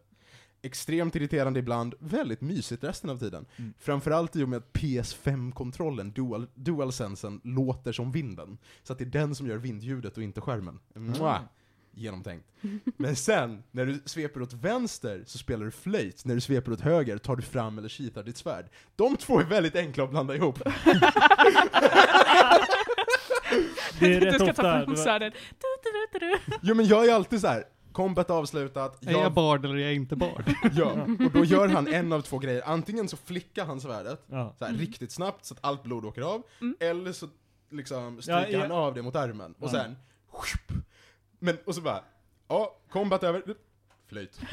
Extremt 0.62 1.16
irriterande 1.16 1.60
ibland, 1.60 1.94
väldigt 1.98 2.40
mysigt 2.40 2.84
resten 2.84 3.10
av 3.10 3.18
tiden. 3.18 3.46
Mm. 3.56 3.74
Framförallt 3.78 4.36
i 4.36 4.42
och 4.42 4.48
med 4.48 4.56
att 4.56 4.72
PS5-kontrollen, 4.72 6.12
dual, 6.12 6.46
DualSensen, 6.54 7.40
låter 7.44 7.92
som 7.92 8.12
vinden. 8.12 8.58
Så 8.82 8.92
att 8.92 8.98
det 8.98 9.04
är 9.04 9.06
den 9.06 9.34
som 9.34 9.46
gör 9.46 9.56
vindljudet 9.56 10.16
och 10.16 10.22
inte 10.22 10.40
skärmen. 10.40 10.78
Mwah! 10.94 11.40
Genomtänkt. 11.94 12.46
Men 12.96 13.16
sen, 13.16 13.62
när 13.70 13.86
du 13.86 14.02
sveper 14.04 14.42
åt 14.42 14.52
vänster 14.52 15.22
så 15.26 15.38
spelar 15.38 15.64
du 15.64 15.70
flöjt, 15.70 16.24
när 16.24 16.34
du 16.34 16.40
sveper 16.40 16.72
åt 16.72 16.80
höger 16.80 17.18
tar 17.18 17.36
du 17.36 17.42
fram 17.42 17.78
eller 17.78 17.88
kitar 17.88 18.22
ditt 18.22 18.36
svärd. 18.36 18.66
De 18.96 19.16
två 19.16 19.40
är 19.40 19.44
väldigt 19.44 19.76
enkla 19.76 20.04
att 20.04 20.10
blanda 20.10 20.34
ihop. 20.34 20.58
Det 24.00 24.14
är 24.14 24.20
du 24.20 24.26
rätt 24.26 24.34
ska 24.34 24.44
ofta... 24.44 24.62
ta 24.62 24.84
fram 24.84 24.96
svärdet. 24.96 25.34
Du, 25.50 25.66
du, 25.82 26.18
du, 26.18 26.26
du. 26.26 26.58
Jo 26.62 26.74
men 26.74 26.86
jag 26.86 27.08
är 27.08 27.14
alltid 27.14 27.40
så 27.40 27.46
här. 27.46 27.64
Combat 27.92 28.30
avslutat, 28.30 29.06
Är 29.06 29.12
jag 29.12 29.20
jag, 29.24 29.32
bard 29.32 29.64
eller 29.64 29.74
är 29.76 29.80
jag 29.80 29.94
inte 29.94 30.16
bard? 30.16 30.44
ja, 30.76 30.90
och 31.24 31.30
då 31.32 31.44
gör 31.44 31.68
han 31.68 31.86
en 31.88 32.12
av 32.12 32.20
två 32.20 32.38
grejer. 32.38 32.62
Antingen 32.66 33.08
så 33.08 33.16
flickar 33.16 33.64
han 33.64 33.80
svärdet, 33.80 34.22
Ja. 34.26 34.54
så 34.58 34.64
här, 34.64 34.72
Mm. 34.72 34.80
riktigt 34.80 35.12
snabbt 35.12 35.44
så 35.44 35.54
att 35.54 35.60
allt 35.62 35.82
blod 35.82 36.04
åker 36.04 36.22
av, 36.22 36.42
Mm. 36.60 36.76
eller 36.80 37.12
så 37.12 37.26
liksom 37.70 38.22
stryker 38.22 38.40
Ja, 38.40 38.48
ja. 38.48 38.60
han 38.60 38.72
av 38.72 38.94
det 38.94 39.02
mot 39.02 39.16
armen, 39.16 39.54
och 39.58 39.68
Ja. 39.68 39.70
sen. 39.70 39.96
Men, 41.38 41.56
och 41.66 41.74
så 41.74 41.80
bara, 41.80 42.00
ja, 42.48 42.76
combat 42.90 43.22
över, 43.22 43.42
flöjt. 44.08 44.40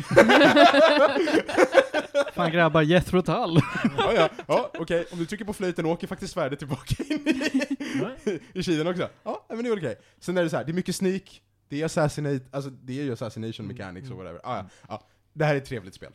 Fan 2.36 2.52
grabbar, 2.52 2.82
Jethro 2.82 3.22
Tull. 3.22 3.60
ja, 3.98 4.14
ja, 4.14 4.30
ja 4.48 4.72
okej, 4.80 5.06
om 5.12 5.20
du 5.20 5.26
trycker 5.26 5.46
på 5.46 5.54
flöjten 5.54 5.86
åker 5.86 6.08
faktiskt 6.08 6.34
svärdet 6.34 6.60
tillbaka 6.60 7.04
in 7.04 7.28
i, 7.28 8.40
i 8.60 8.64
kilen 8.64 8.88
också. 8.88 9.10
Ja, 9.24 9.46
men 9.50 9.64
det 9.64 9.70
är 9.70 9.78
okej. 9.78 9.96
Sen 10.20 10.38
är 10.38 10.44
det 10.44 10.50
så 10.50 10.58
här, 10.58 10.64
det 10.64 10.72
är 10.72 10.74
mycket 10.74 10.96
sneak, 10.96 11.42
det 11.70 11.82
är 11.82 11.86
assassinate, 11.86 12.46
alltså 12.52 12.70
det 12.70 13.00
är 13.00 13.04
ju 13.04 13.14
assassination 13.14 13.66
Mm, 13.66 13.78
mechanics 13.78 14.10
och 14.10 14.16
mm. 14.16 14.26
whatever. 14.26 14.42
Ah, 14.44 14.58
ja, 14.58 14.70
ja. 14.90 15.08
Det 15.34 15.46
här 15.46 15.54
är 15.54 15.58
ett 15.58 15.66
trevligt 15.66 15.94
spel. 15.94 16.12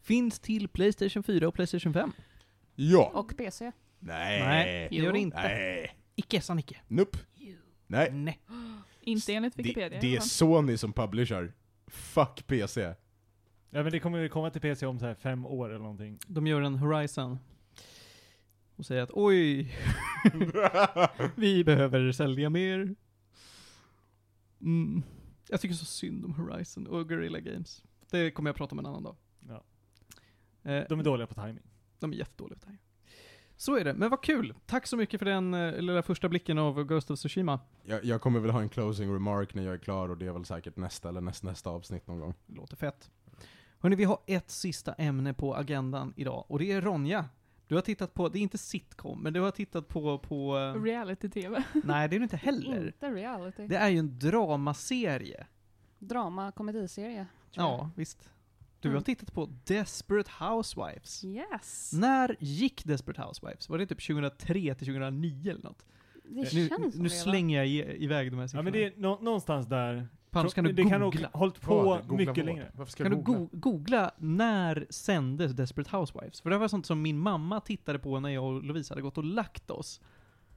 Finns 0.00 0.38
till 0.40 0.68
Playstation 0.68 1.22
4 1.22 1.48
och 1.48 1.54
Playstation 1.54 1.92
5. 1.92 2.12
Ja. 2.74 3.10
Och 3.14 3.36
PC. 3.36 3.72
Nej. 3.98 4.40
Nej, 4.40 4.88
det 4.90 4.96
gör 4.96 5.12
det 5.12 5.18
inte. 5.18 5.36
Nej. 5.42 5.96
Icke 6.14 6.40
sa 6.40 6.54
Nicke. 6.54 6.80
Nope. 6.88 7.18
Nej. 7.86 8.10
Nej. 8.12 8.40
Inte 9.00 9.32
enligt 9.34 9.56
Det, 9.56 9.62
Wikipedia. 9.62 10.00
det 10.00 10.06
i 10.06 10.16
är. 10.16 10.20
Sony 10.20 10.76
som 10.76 10.92
publisher. 10.92 11.52
Fuck 11.86 12.46
PC. 12.46 12.80
ja 13.70 13.82
men 13.82 13.92
det 13.92 14.00
kommer 14.00 14.18
ju 14.18 14.28
komma 14.28 14.50
till 14.50 14.60
PC 14.60 14.86
om 14.86 14.98
så 14.98 15.06
här 15.06 15.14
fem 15.14 15.46
år 15.46 15.68
eller 15.68 15.78
någonting. 15.78 16.18
De 16.26 16.46
gör 16.46 16.60
en 16.60 16.74
Horizon. 16.74 17.38
Och 18.76 18.86
säger 18.86 19.02
att 19.02 19.10
oj, 19.12 19.62
vi 21.36 21.64
behöver 21.64 22.12
sälja 22.12 22.50
mer. 22.50 22.94
Mm. 24.62 25.02
Jag 25.48 25.60
tycker 25.60 25.74
så 25.74 25.84
synd 25.84 26.24
om 26.24 26.34
Horizon 26.34 26.86
och 26.86 27.08
Guerrilla 27.08 27.40
Games. 27.40 27.84
Det 28.10 28.30
kommer 28.30 28.48
jag 28.50 28.56
prata 28.56 28.74
om 28.74 28.78
en 28.78 28.86
annan 28.86 29.02
dag. 29.02 29.16
Ja. 29.48 29.64
Eh, 30.70 30.84
De 30.88 31.00
är 31.00 31.04
dåliga 31.04 31.26
på 31.26 31.34
timing. 31.34 31.64
De 31.98 32.12
är 32.12 32.16
jättedåliga 32.16 32.58
på 32.58 32.68
här. 32.68 32.78
Så 33.56 33.76
är 33.76 33.84
det, 33.84 33.94
men 33.94 34.10
vad 34.10 34.22
kul! 34.22 34.54
Tack 34.66 34.86
så 34.86 34.96
mycket 34.96 35.18
för 35.18 35.24
den 35.24 35.54
eh, 35.54 35.72
lilla 35.80 36.02
första 36.02 36.28
blicken 36.28 36.58
av 36.58 36.84
Ghost 36.84 37.10
of 37.10 37.18
Tsushima. 37.18 37.60
jag, 37.82 38.04
jag 38.04 38.20
kommer 38.20 38.40
väl 38.40 38.50
ha 38.50 38.62
en 38.62 38.68
closing 38.68 39.14
remark 39.14 39.54
när 39.54 39.62
jag 39.62 39.74
är 39.74 39.78
klar 39.78 40.08
och 40.08 40.18
det 40.18 40.26
är 40.26 40.32
väl 40.32 40.44
säkert 40.44 40.76
nästa 40.76 41.08
eller 41.08 41.20
näst, 41.20 41.42
nästa 41.42 41.70
avsnitt 41.70 42.06
någon 42.06 42.20
gång. 42.20 42.34
Låter 42.46 42.76
fett. 42.76 43.10
Hörni, 43.78 43.96
vi 43.96 44.04
har 44.04 44.18
ett 44.26 44.50
sista 44.50 44.92
ämne 44.92 45.34
på 45.34 45.54
agendan 45.54 46.12
idag, 46.16 46.44
och 46.48 46.58
det 46.58 46.72
är 46.72 46.80
Ronja. 46.80 47.28
Du 47.72 47.76
har 47.76 47.82
tittat 47.82 48.14
på, 48.14 48.28
det 48.28 48.38
är 48.38 48.40
inte 48.40 48.58
sitcom, 48.58 49.22
men 49.22 49.32
du 49.32 49.40
har 49.40 49.50
tittat 49.50 49.88
på, 49.88 50.18
på... 50.18 50.58
eh, 50.58 50.82
Reality-tv. 50.82 51.64
nej, 51.84 52.08
det 52.08 52.16
är 52.16 52.18
det 52.18 52.22
inte 52.22 52.36
heller. 52.36 52.86
Inte 52.86 53.10
reality. 53.10 53.66
Det 53.66 53.76
är 53.76 53.88
ju 53.88 53.98
en 53.98 54.18
dramaserie. 54.18 55.46
Drama, 55.98 56.52
komediserie. 56.52 57.26
Ja, 57.50 57.90
visst. 57.96 58.30
Du 58.80 58.88
har 58.88 58.92
Mm. 58.94 59.04
tittat 59.04 59.32
på 59.32 59.48
Desperate 59.64 60.30
Housewives. 60.44 61.24
Yes. 61.24 61.92
När 61.94 62.36
gick 62.40 62.84
Desperate 62.84 63.22
Housewives? 63.22 63.68
Var 63.68 63.78
det 63.78 63.86
typ 63.86 64.06
2003 64.06 64.74
till 64.74 64.86
2009 64.86 65.50
eller 65.50 65.62
något? 65.62 65.86
Det 66.24 66.30
Nu, 66.34 66.46
känns 66.46 66.68
som 66.68 66.82
nu 66.82 66.90
det, 66.90 67.02
va? 67.02 67.08
slänger 67.22 67.56
jag 67.58 67.68
i, 67.68 68.04
iväg 68.04 68.32
de 68.32 68.36
här 68.36 68.42
Ja 68.42 68.48
siffrorna. 68.48 68.62
men 68.62 68.72
det 68.72 68.84
är 68.84 68.92
nå- 68.96 69.18
någonstans 69.20 69.66
där. 69.66 70.08
Pans, 70.32 70.54
kan 70.54 70.64
du 70.64 70.72
det 70.72 70.82
kan 70.84 71.00
nog 71.00 71.12
googla? 71.12 71.30
hållit 71.32 71.60
på 71.60 71.82
Vad? 71.82 72.00
Googla 72.08 72.16
mycket 72.16 72.36
vad? 72.36 72.46
längre. 72.46 72.72
Varför 72.74 72.92
ska 72.92 73.02
Kan 73.04 73.12
du 73.12 73.18
googla? 73.22 73.38
go 73.40 73.48
googla 73.52 74.10
när 74.18 74.86
sändes 74.90 75.52
Desperate 75.52 75.96
Housewives? 75.96 76.40
För 76.40 76.50
det 76.50 76.58
var 76.58 76.68
sånt 76.68 76.86
som 76.86 77.02
min 77.02 77.18
mamma 77.18 77.60
tittade 77.60 77.98
på 77.98 78.20
när 78.20 78.28
jag 78.28 78.44
och 78.44 78.62
Lovisa 78.62 78.94
hade 78.94 79.02
gått 79.02 79.18
och 79.18 79.24
lagt 79.24 79.70
oss. 79.70 80.00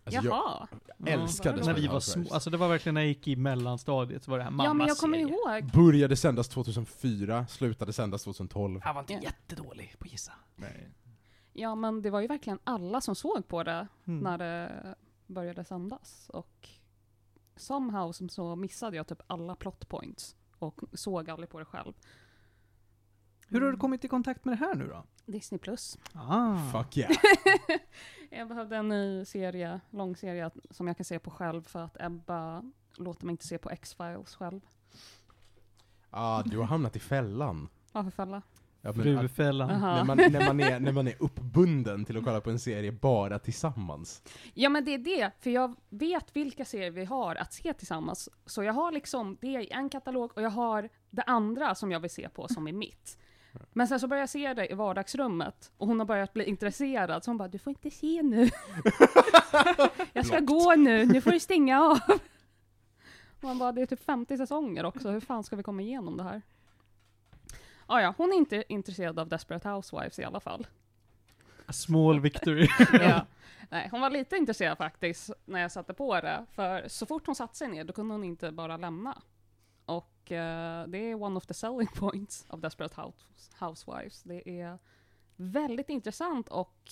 Alltså, 0.03 0.21
jag 0.21 0.25
Jaha. 0.25 0.67
älskar 1.05 1.55
När 1.57 1.63
När 1.63 1.73
vi 1.73 1.87
var 1.87 1.99
små. 1.99 2.25
Alltså 2.33 2.49
det 2.49 2.57
var 2.57 2.67
verkligen 2.69 2.93
när 2.93 3.01
jag 3.01 3.07
gick 3.07 3.27
i 3.27 3.35
mellanstadiet 3.35 4.23
så 4.23 4.31
var 4.31 4.37
det 4.37 4.43
här 4.43 4.51
Ja 4.51 4.73
men 4.73 4.87
jag 4.87 4.97
kommer 4.97 5.17
mammaserie. 5.23 5.61
ihåg. 5.63 5.71
Började 5.85 6.15
sändas 6.15 6.47
2004, 6.49 7.47
slutade 7.47 7.93
sändas 7.93 8.23
2012. 8.23 8.81
Jag 8.85 8.93
var 8.93 9.01
inte 9.01 9.13
Ja. 9.13 9.19
jättedålig 9.23 9.95
på 9.99 10.05
att 10.05 10.11
gissa. 10.11 10.31
Nej. 10.55 10.89
Ja 11.53 11.75
men 11.75 12.01
det 12.01 12.09
var 12.09 12.21
ju 12.21 12.27
verkligen 12.27 12.59
alla 12.63 13.01
som 13.01 13.15
såg 13.15 13.47
på 13.47 13.63
det 13.63 13.87
Mm. 14.07 14.19
när 14.23 14.37
det 14.37 14.71
började 15.27 15.63
sändas. 15.63 16.29
Och 16.33 16.69
somehow 17.55 18.11
som 18.11 18.29
så 18.29 18.55
missade 18.55 18.97
jag 18.97 19.07
typ 19.07 19.21
alla 19.27 19.55
plot 19.55 19.89
points. 19.89 20.35
Och 20.59 20.81
såg 20.93 21.29
aldrig 21.29 21.49
på 21.49 21.59
det 21.59 21.65
själv. 21.65 21.93
Hur 23.47 23.57
har 23.59 23.65
du 23.65 23.67
Mm. 23.69 23.79
kommit 23.79 24.05
i 24.05 24.07
kontakt 24.07 24.45
med 24.45 24.51
det 24.57 24.65
här 24.65 24.75
nu 24.75 24.87
då? 24.87 25.03
Disney 25.25 25.59
plus. 25.59 25.97
Ah. 26.13 26.57
Fuck 26.71 26.97
yeah. 26.97 27.11
jag 28.29 28.47
behövde 28.47 28.77
en 28.77 28.89
ny 28.89 29.25
serie, 29.25 29.81
lång 29.89 30.15
serie 30.15 30.51
som 30.71 30.87
jag 30.87 30.97
kan 30.97 31.05
se 31.05 31.19
på 31.19 31.31
själv 31.31 31.63
för 31.63 31.79
att 31.83 31.97
Ebba 31.99 32.63
låter 32.97 33.25
mig 33.25 33.31
inte 33.33 33.47
se 33.47 33.57
på 33.57 33.69
X-Files 33.69 34.35
själv. 34.35 34.61
Ah, 36.09 36.43
du 36.43 36.57
har 36.57 36.65
hamnat 36.65 36.95
i 36.95 36.99
fällan. 36.99 37.69
Varför 37.91 38.11
fälla? 38.11 38.41
Ja, 38.85 38.93
Frufällan. 38.93 39.67
När, 39.67 40.03
man, 40.03 40.17
när, 40.17 40.45
man 40.45 40.59
är, 40.59 40.79
när 40.79 40.91
man 40.91 41.07
är 41.07 41.15
uppbunden 41.19 42.05
till 42.05 42.17
att 42.17 42.23
kolla 42.23 42.41
på 42.41 42.49
en 42.49 42.59
serie 42.59 42.91
bara 42.91 43.39
tillsammans. 43.39 44.21
Ja 44.53 44.69
men 44.69 44.85
det 44.85 44.93
är 44.93 44.97
det, 44.97 45.31
för 45.39 45.49
jag 45.49 45.75
vet 45.89 46.35
vilka 46.35 46.65
serier 46.65 46.91
vi 46.91 47.05
har 47.05 47.35
att 47.35 47.53
se 47.53 47.73
tillsammans. 47.73 48.29
Så 48.45 48.63
jag 48.63 48.73
har 48.73 48.91
liksom 48.91 49.37
det 49.41 49.47
i 49.47 49.71
en 49.71 49.89
katalog 49.89 50.31
och 50.35 50.41
jag 50.41 50.49
har 50.49 50.89
det 51.09 51.21
andra 51.21 51.75
som 51.75 51.91
jag 51.91 51.99
vill 51.99 52.09
se 52.09 52.29
på 52.29 52.47
som 52.47 52.67
är 52.67 52.71
mitt. 52.71 53.17
Men 53.73 53.87
sen 53.87 53.99
så 53.99 54.07
börjar 54.07 54.21
jag 54.21 54.29
se 54.29 54.53
det 54.53 54.71
i 54.71 54.73
vardagsrummet 54.73 55.71
och 55.77 55.87
hon 55.87 55.99
har 55.99 56.05
börjat 56.05 56.33
bli 56.33 56.43
intresserad 56.43 57.23
så 57.23 57.29
hon 57.31 57.37
bara 57.37 57.47
du 57.47 57.59
får 57.59 57.71
inte 57.71 57.91
se 57.91 58.21
nu. 58.23 58.49
jag 60.13 60.25
ska 60.25 60.39
gå 60.39 60.75
nu, 60.75 61.05
nu 61.05 61.21
får 61.21 61.31
du 61.31 61.39
stänga 61.39 61.81
av. 61.81 61.99
Man 63.41 63.57
bara 63.59 63.71
det 63.71 63.81
är 63.81 63.85
typ 63.85 64.05
50 64.05 64.37
säsonger 64.37 64.83
också, 64.85 65.09
hur 65.09 65.19
fan 65.19 65.43
ska 65.43 65.55
vi 65.55 65.63
komma 65.63 65.81
igenom 65.81 66.17
det 66.17 66.23
här? 66.23 66.41
Ah, 67.87 68.01
ja, 68.01 68.13
hon 68.17 68.31
är 68.31 68.35
inte 68.37 68.63
intresserad 68.69 69.19
av 69.19 69.27
Desperate 69.29 69.69
Housewives 69.69 70.19
i 70.19 70.23
alla 70.23 70.39
fall. 70.39 70.67
A 71.65 71.73
small 71.73 72.19
victory. 72.19 72.67
Ja. 72.93 73.25
Nej, 73.69 73.87
hon 73.91 74.01
var 74.01 74.09
lite 74.09 74.35
intresserad 74.37 74.77
faktiskt 74.77 75.29
när 75.45 75.59
jag 75.59 75.71
satte 75.71 75.93
på 75.93 76.21
det. 76.21 76.45
För 76.51 76.87
så 76.87 77.05
fort 77.05 77.25
hon 77.25 77.35
satte 77.35 77.57
sig 77.57 77.67
ner, 77.67 77.83
då 77.83 77.93
kunde 77.93 78.13
hon 78.13 78.23
inte 78.23 78.51
bara 78.51 78.77
lämna. 78.77 79.21
Och 79.85 80.31
eh, 80.31 80.87
det 80.87 80.97
är 80.97 81.23
one 81.23 81.37
of 81.37 81.45
the 81.45 81.53
selling 81.53 81.87
points 81.95 82.45
av 82.49 82.59
Desperate 82.61 82.95
House- 83.01 83.65
Housewives. 83.67 84.23
Det 84.23 84.49
är 84.61 84.79
väldigt 85.35 85.89
intressant 85.89 86.47
och 86.49 86.91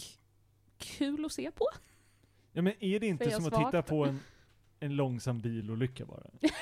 kul 0.77 1.25
att 1.25 1.31
se 1.31 1.51
på. 1.51 1.65
Ja 2.51 2.61
men 2.61 2.73
är 2.83 2.99
det 2.99 3.07
inte 3.07 3.31
som 3.31 3.45
att 3.45 3.53
titta 3.65 3.81
på 3.81 4.05
en, 4.05 4.19
en 4.79 4.95
långsam 4.95 5.39
bilolycka 5.39 6.05
bara? 6.05 6.23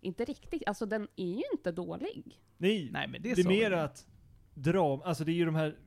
Inte 0.00 0.24
riktigt. 0.24 0.62
Alltså 0.66 0.86
den 0.86 1.08
är 1.16 1.34
ju 1.36 1.42
inte 1.52 1.72
dålig. 1.72 2.40
Nej, 2.56 2.88
Nej 2.92 3.08
men 3.08 3.22
det, 3.22 3.34
det 3.34 3.40
är 3.40 3.48
mer 3.48 3.70
att 3.70 4.06
dram, 4.54 5.02
alltså 5.02 5.24
det 5.24 5.32
är 5.32 5.34
ju 5.34 5.44
de 5.44 5.54
här 5.54 5.78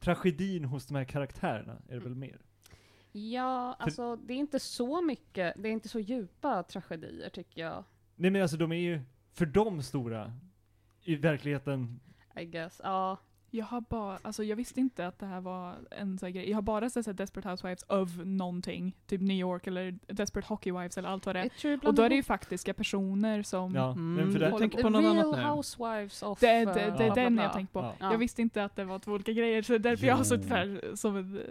tragedin 0.00 0.64
hos 0.64 0.86
de 0.86 0.94
här 0.94 1.04
karaktärerna, 1.04 1.82
är 1.88 1.94
det 1.94 2.00
väl 2.00 2.14
mer? 2.14 2.40
Ja, 3.12 3.76
alltså 3.78 4.16
det 4.16 4.34
är 4.34 4.38
inte 4.38 4.60
så 4.60 5.02
mycket, 5.02 5.54
det 5.56 5.68
är 5.68 5.72
inte 5.72 5.88
så 5.88 6.00
djupa 6.00 6.62
tragedier 6.62 7.30
tycker 7.30 7.60
jag. 7.60 7.84
Nej 8.16 8.30
men 8.30 8.42
alltså 8.42 8.56
de 8.56 8.72
är 8.72 8.76
ju, 8.76 9.00
för 9.32 9.46
de 9.46 9.82
stora, 9.82 10.32
i 11.02 11.16
verkligheten, 11.16 12.00
I 12.36 12.44
guess. 12.44 12.80
Ja, 12.84 13.18
Jag 13.50 13.64
har 13.64 13.80
bara, 13.80 14.18
alltså 14.22 14.44
jag 14.44 14.56
visste 14.56 14.80
inte 14.80 15.06
att 15.06 15.18
det 15.18 15.26
här 15.26 15.40
var 15.40 15.74
en 15.90 16.18
sån 16.18 16.32
grej. 16.32 16.50
Jag 16.50 16.56
har 16.56 16.62
bara 16.62 16.90
sett 16.90 17.16
Desperate 17.16 17.48
Housewives 17.48 17.82
of 17.82 18.16
någonting. 18.24 18.94
Typ 19.06 19.20
New 19.20 19.36
York 19.36 19.66
eller 19.66 19.98
Desperate 20.06 20.48
Hockey 20.48 20.72
Wives 20.72 20.98
eller 20.98 21.08
allt 21.08 21.26
vad 21.26 21.36
det 21.36 21.50
är. 21.64 21.86
Och 21.86 21.94
då 21.94 22.02
är 22.02 22.08
det 22.08 22.14
ju 22.14 22.22
faktiska 22.22 22.74
personer 22.74 23.42
som... 23.42 23.74
ja. 23.74 23.92
Mm, 23.92 24.14
men 24.14 24.32
för 24.32 24.40
jag 24.40 24.52
det, 24.52 24.58
tänker 24.58 24.82
på 24.82 24.88
Real 24.88 25.06
annat 25.06 25.36
nu. 25.36 25.42
Housewives 25.42 26.22
of... 26.22 26.40
Det 26.40 26.48
är, 26.48 26.66
det, 26.66 26.70
eh, 26.70 26.74
det 26.74 26.82
är 26.82 26.90
bla, 26.96 27.14
bla, 27.14 27.22
den 27.22 27.36
jag 27.36 27.52
tänkt 27.52 27.72
på. 27.72 27.78
Ja. 27.78 27.94
Ja. 27.98 28.12
Jag 28.12 28.18
visste 28.18 28.42
inte 28.42 28.64
att 28.64 28.76
det 28.76 28.84
var 28.84 28.98
två 28.98 29.12
olika 29.12 29.32
grejer, 29.32 29.62
så 29.62 29.72
det 29.72 29.76
är 29.76 29.78
därför 29.78 30.06
jag 30.06 30.14
har 30.14 30.20
Jo. 30.20 30.24
suttit 30.24 30.48
här 30.50 30.80
som 30.94 31.16
en... 31.16 31.36
eh, 31.36 31.42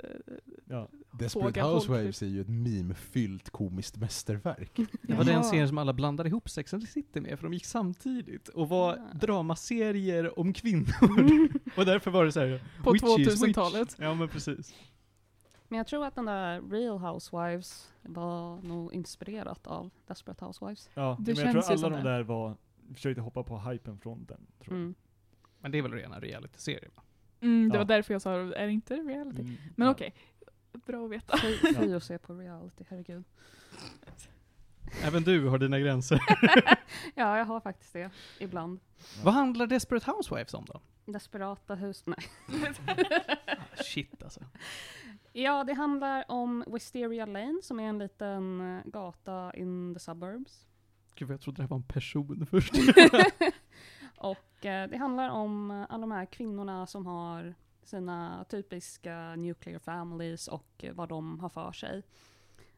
ja. 0.66 0.88
Desperate 1.12 1.62
folk 1.62 1.74
Housewives 1.74 2.22
är 2.22 2.28
ju 2.28 2.42
ett 2.42 2.48
meme-fyllt 2.48 3.50
komiskt 3.50 3.98
mästerverk. 3.98 4.80
Det 5.02 5.14
var 5.14 5.24
den 5.24 5.44
serien 5.44 5.68
som 5.68 5.78
alla 5.78 5.94
blandade 5.94 6.30
ihop 6.30 6.50
Sex 6.50 6.74
and 6.74 6.84
the 6.84 6.88
City 6.88 7.22
med, 7.22 7.40
för 7.40 7.48
de 7.48 7.54
gick 7.54 7.66
samtidigt 7.66 8.48
och 8.48 8.70
var 8.70 9.00
dramaserier 9.14 10.40
om 10.40 10.54
kvinnor. 10.54 11.50
därför 11.88 12.12
var 12.12 12.26
det 12.26 12.32
så 12.32 12.40
här. 12.40 12.64
På 12.84 12.92
witch 12.92 13.04
is 13.04 13.44
witch. 13.44 13.58
2000-talet. 13.58 13.96
Ja 14.00 14.14
men 14.14 14.30
precis. 14.30 14.76
Men 15.68 15.78
jag 15.78 15.88
tror 15.88 16.06
att 16.06 16.16
den 16.16 16.26
där 16.26 16.62
Real 16.62 16.98
Housewives 16.98 17.92
var 18.02 18.62
nog 18.62 18.94
inspirerat 18.94 19.68
av 19.68 19.90
Desperate 20.08 20.46
Housewives. 20.46 20.90
ja. 20.94 21.18
Det 21.20 21.34
men 21.36 21.44
jag 21.44 21.52
tror 21.66 21.78
ju 21.78 21.86
alla 21.86 21.98
de 21.98 22.04
där 22.04 22.24
var, 22.24 22.56
försökte 22.94 23.22
hoppa 23.22 23.44
på 23.44 23.60
hypen 23.60 23.98
från 24.00 24.26
den, 24.26 24.48
tror 24.64 24.78
jag. 24.78 24.84
Mm. 24.84 24.96
Men 25.60 25.72
det 25.72 25.78
är 25.78 25.82
väl 25.82 25.92
rena 25.92 26.20
reality-serier 26.20 26.90
va? 26.96 27.02
Mm, 27.42 27.70
det 27.70 27.76
Ja. 27.76 27.80
var 27.80 27.86
därför 27.86 28.14
jag 28.14 28.22
sa, 28.22 28.32
är 28.34 28.66
det 28.66 28.72
inte 28.72 28.96
reality? 28.96 29.42
Mm, 29.42 29.56
Men 29.76 29.86
ja. 29.88 29.92
okej, 29.92 30.14
bra 30.86 31.06
att 31.06 31.12
veta. 31.12 31.38
Fy 31.38 31.90
Ja. 31.90 31.98
att 31.98 32.04
se 32.04 32.18
på 32.18 32.34
reality, 32.34 32.84
herregud. 32.90 33.24
Även 35.04 35.24
du 35.24 35.48
har 35.48 35.58
dina 35.58 35.80
gränser. 35.80 36.20
Ja, 37.16 37.38
jag 37.38 37.46
har 37.46 37.60
faktiskt 37.60 37.94
det. 37.94 38.10
Ibland. 38.40 38.80
Vad 39.24 39.34
handlar 39.34 39.68
Desperate 39.68 40.12
Housewives 40.12 40.54
om 40.54 40.66
då? 40.66 40.82
Desperata 41.08 41.76
hus... 41.76 42.04
Nej. 42.06 42.18
Ah, 43.48 43.84
shit 43.84 44.24
alltså. 44.24 44.40
Ja, 45.34 45.64
det 45.64 45.74
handlar 45.74 46.32
om 46.32 46.64
Wisteria 46.68 47.26
Lane 47.26 47.60
som 47.64 47.80
är 47.80 47.84
en 47.84 48.00
liten 48.00 48.62
eh, 48.62 48.82
gata 48.86 49.54
in 49.54 49.94
the 49.94 50.00
suburbs. 50.00 50.68
Gud 51.16 51.32
jag 51.32 51.42
trodde 51.42 51.58
det 51.58 51.64
här 51.64 51.70
var 51.70 51.78
en 51.78 51.84
person 51.84 52.46
först. 52.52 52.74
Och 54.18 54.66
eh, 54.66 54.90
det 54.90 54.98
handlar 54.98 55.30
om 55.30 55.72
eh, 55.72 55.86
alla 55.90 56.02
de 56.02 56.12
här 56.12 56.26
kvinnorna 56.26 56.88
som 56.88 57.06
har 57.06 57.56
sina 57.84 58.46
typiska 58.50 59.36
nuclear 59.36 59.80
families 59.80 60.48
och 60.48 60.84
eh, 60.84 60.94
vad 60.94 61.10
de 61.10 61.40
har 61.40 61.50
för 61.50 61.72
sig. 61.72 62.04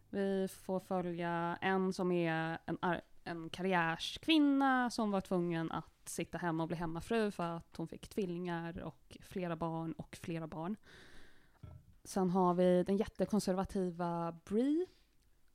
Vi 0.10 0.48
får 0.48 0.80
följa 0.80 1.58
en 1.62 1.94
som 1.94 2.12
är 2.12 2.58
en, 2.66 2.78
en 3.24 3.50
karriärskvinna 3.50 4.90
som 4.90 5.12
var 5.12 5.22
tvungen 5.22 5.72
att 5.72 5.99
sitta 6.10 6.38
hemma 6.38 6.64
och 6.64 6.68
bli 6.68 6.78
hemmafru 6.78 7.32
för 7.32 7.44
att 7.44 7.78
hon 7.78 7.88
fick 7.88 8.10
tvillingar 8.10 8.80
och 8.80 9.18
flera 9.22 9.56
barn 9.56 9.92
och 9.92 10.16
flera 10.22 10.48
barn. 10.48 10.76
Sen 12.04 12.30
har 12.30 12.54
vi 12.54 12.84
den 12.84 12.98
jättekonservativa 12.98 14.40
Brie 14.46 14.86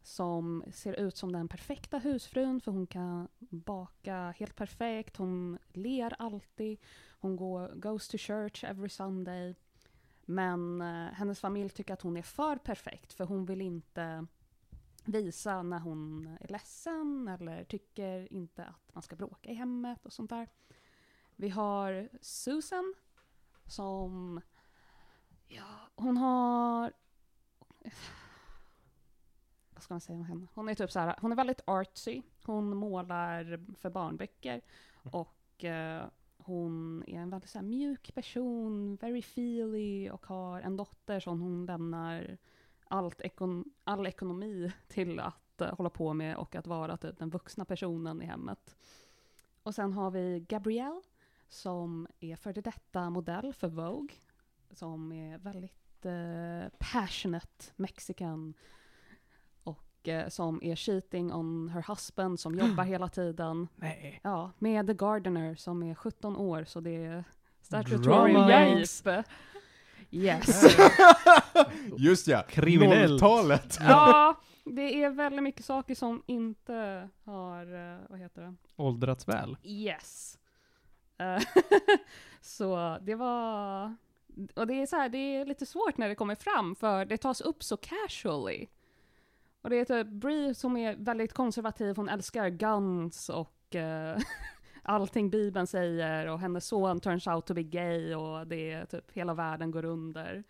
som 0.03 0.65
ser 0.73 0.93
ut 0.93 1.17
som 1.17 1.33
den 1.33 1.49
perfekta 1.49 1.99
husfrun 1.99 2.61
för 2.61 2.73
hon 2.73 2.87
kan 2.87 3.29
baka 3.39 4.35
helt 4.39 4.57
perfekt, 4.57 5.17
hon 5.17 5.59
ler 5.73 6.15
alltid, 6.19 6.79
hon 7.11 7.37
går, 7.37 7.69
goes 7.75 8.09
to 8.09 8.19
church 8.19 8.65
every 8.65 8.89
Sunday. 8.89 9.55
Men 10.25 10.81
eh, 10.81 11.13
hennes 11.13 11.41
familj 11.41 11.71
tycker 11.71 11.95
att 11.95 12.03
hon 12.03 12.17
är 12.17 12.23
för 12.23 12.57
perfekt 12.57 13.13
för 13.13 13.25
hon 13.25 13.47
vill 13.47 13.61
inte 13.61 14.27
visa 15.05 15.63
när 15.63 15.79
hon 15.79 16.27
är 16.41 16.49
ledsen 16.49 17.29
eller 17.29 17.65
tycker 17.65 18.33
inte 18.33 18.65
att 18.65 18.95
man 18.95 19.03
ska 19.03 19.17
bråka 19.17 19.51
i 19.51 19.55
hemmet 19.55 20.07
och 20.07 20.13
sånt 20.13 20.31
där. 20.31 20.49
Vi 21.37 21.49
har 21.49 22.09
Susan 22.21 22.95
som, 23.67 24.41
ja, 25.49 25.91
hon 25.95 26.17
har 26.17 26.93
vad 29.75 29.83
ska 29.83 29.95
man 29.95 30.01
säga 30.01 30.19
om 30.19 30.25
henne? 30.25 30.47
Hon 30.55 30.69
är 30.69 30.75
typ 30.75 30.91
så 30.91 30.99
här, 30.99 31.17
hon 31.21 31.33
är 31.33 31.37
väldigt 31.37 31.61
artsy. 31.67 32.23
Hon 32.45 32.77
målar 32.77 33.61
för 33.77 33.91
barnböcker 33.91 34.61
och 35.13 35.65
eh, 35.65 36.07
hon 36.37 37.05
är 37.07 37.21
en 37.21 37.31
väldigt 37.31 37.51
så 37.51 37.59
här 37.59 37.67
mjuk 37.67 38.15
person, 38.15 38.97
very 38.97 39.23
feely 39.23 40.11
och 40.11 40.27
har 40.27 40.61
en 40.61 40.77
dotter 40.77 41.21
som 41.21 41.41
hon 41.41 41.67
lämnar 41.67 42.39
allt 42.89 43.21
ekon 43.21 43.65
all 43.85 44.07
ekonomi 44.07 44.73
till 44.89 45.21
att 45.21 45.61
eh, 45.61 45.77
hålla 45.77 45.91
på 45.91 46.13
med 46.13 46.37
och 46.37 46.55
att 46.55 46.67
vara 46.67 46.97
typ 46.97 47.19
den 47.19 47.31
vuxna 47.31 47.65
personen 47.65 48.23
i 48.23 48.25
hemmet. 48.25 48.77
Och 49.63 49.75
sen 49.75 49.93
har 49.93 50.11
vi 50.11 50.45
Gabrielle 50.49 51.03
som 51.49 52.07
är 52.21 52.37
före 52.37 52.61
detta 52.61 53.11
modell 53.11 53.53
för 53.53 53.69
Vogue 53.69 54.17
som 54.71 55.13
är 55.13 55.39
väldigt 55.39 56.07
eh, 56.07 56.79
passionate 56.79 57.65
mexican 57.77 58.55
och 59.63 60.09
eh, 60.09 60.29
som 60.29 60.63
är 60.63 60.77
cheating 60.77 61.33
on 61.33 61.69
her 61.69 61.85
husband 61.89 62.41
som 62.41 62.55
jobbar 62.55 62.85
hela 62.95 63.09
tiden. 63.09 63.69
Nej. 63.77 64.21
Ja, 64.25 64.51
med 64.59 64.87
The 64.87 64.95
Gardener 64.95 65.55
som 65.55 65.83
är 65.83 65.95
17 65.95 66.37
år 66.37 66.65
så 66.65 66.81
det 66.81 67.05
är 67.05 67.25
statutory 67.61 68.35
rape. 68.35 69.25
Yes. 70.15 70.77
Just 71.97 72.29
ja, 72.29 72.43
Kriminellt. 72.49 73.11
nolltalet! 73.11 73.79
ja, 73.81 74.41
det 74.65 75.03
är 75.03 75.11
väldigt 75.11 75.43
mycket 75.43 75.65
saker 75.65 75.95
som 75.95 76.23
inte 76.27 77.09
har, 77.25 77.93
eh, 77.93 77.99
vad 78.09 78.19
heter 78.19 78.43
det? 78.43 78.55
Åldrats 78.77 79.29
väl. 79.29 79.57
Yes. 79.63 80.39
Eh, 81.19 81.43
så 82.41 82.99
det 83.03 83.15
var, 83.15 83.95
och 84.55 84.67
det 84.67 84.75
är 84.75 84.87
så 84.87 84.97
här, 84.97 85.09
det 85.09 85.19
är 85.19 85.47
lite 85.47 85.67
svårt 85.67 85.99
när 85.99 86.09
det 86.09 86.15
kommer 86.15 86.35
fram 86.35 86.77
för 86.77 87.05
det 87.05 87.17
tas 87.17 87.41
upp 87.41 87.63
så 87.63 87.77
casually. 87.77 88.67
Och 89.63 89.71
det 89.71 89.77
är 89.77 89.85
typ 89.85 90.07
Brie 90.07 90.55
som 90.55 90.77
är 90.77 90.97
väldigt 90.97 91.33
konservativ, 91.33 91.97
hon 91.97 92.09
älskar 92.09 92.49
guns 92.49 93.29
och 93.29 93.75
eh, 93.75 94.19
allting 94.85 95.31
Bibeln 95.31 95.67
säger 95.67 96.27
och 96.27 96.41
hennes 96.41 96.67
son 96.67 97.01
turns 97.01 97.27
out 97.27 97.47
to 97.47 97.55
be 97.55 97.63
gay 97.63 98.15
och 98.15 98.47
det 98.47 98.71
är 98.73 98.87
typ 98.87 99.13
hela 99.13 99.35
världen 99.35 99.71
går 99.71 99.85
under. 99.85 100.45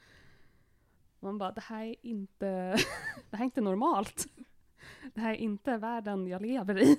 Man 1.20 1.39
bara, 1.39 1.52
det 1.52 1.61
här 1.61 1.85
är 1.85 1.97
inte, 2.02 2.47
det 3.31 3.36
här 3.36 3.40
är 3.40 3.44
inte 3.44 3.61
normalt. 3.61 4.27
Det 5.15 5.20
här 5.20 5.31
är 5.31 5.36
inte 5.36 5.77
världen 5.77 6.27
jag 6.27 6.43
lever 6.43 6.78
i. 6.82 6.97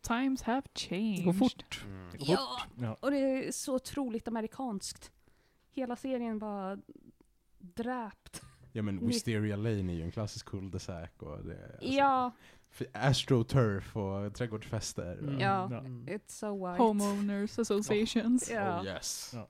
Times 0.00 0.42
have 0.42 0.62
changed. 0.74 1.18
Det 1.18 1.22
går 1.24 1.32
fort. 1.32 1.82
Mm. 1.86 2.08
Det 2.12 2.18
går 2.18 2.24
fort. 2.26 2.36
Ja, 2.36 2.60
Ja. 2.76 2.96
och 3.00 3.10
det 3.10 3.18
är 3.18 3.52
så 3.52 3.74
otroligt 3.74 4.28
amerikanskt. 4.28 5.12
Hela 5.70 5.96
serien 5.96 6.38
bara 6.38 6.78
dräpt. 7.58 8.42
Ja 8.72 8.82
men 8.82 9.06
Wisteria 9.06 9.56
Lane 9.56 9.92
är 9.92 9.96
ju 9.96 10.02
en 10.02 10.10
klassisk 10.10 10.46
cul-de-sac 10.46 11.10
och 11.18 11.44
det 11.44 11.64
alltså, 11.72 11.88
Ja, 11.88 12.30
astroturf 12.92 13.96
och 13.96 14.34
trädgårdsfester. 14.34 15.12
Mm. 15.12 15.40
Ja. 15.40 15.68
Ja. 15.70 15.80
it's 16.14 16.28
so 16.28 16.66
white. 16.66 16.82
Homeowners 16.82 17.58
associations. 17.58 18.50
Ja. 18.50 18.80
Oh 18.80 18.86
yes. 18.86 19.32
Ja. 19.34 19.48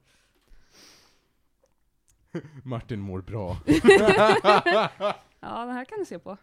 Martin 2.65 3.01
mår 3.01 3.21
bra. 3.21 3.57
ja, 5.41 5.65
den 5.65 5.71
här 5.71 5.85
kan 5.85 5.99
du 5.99 6.05
se 6.05 6.19
på. 6.19 6.37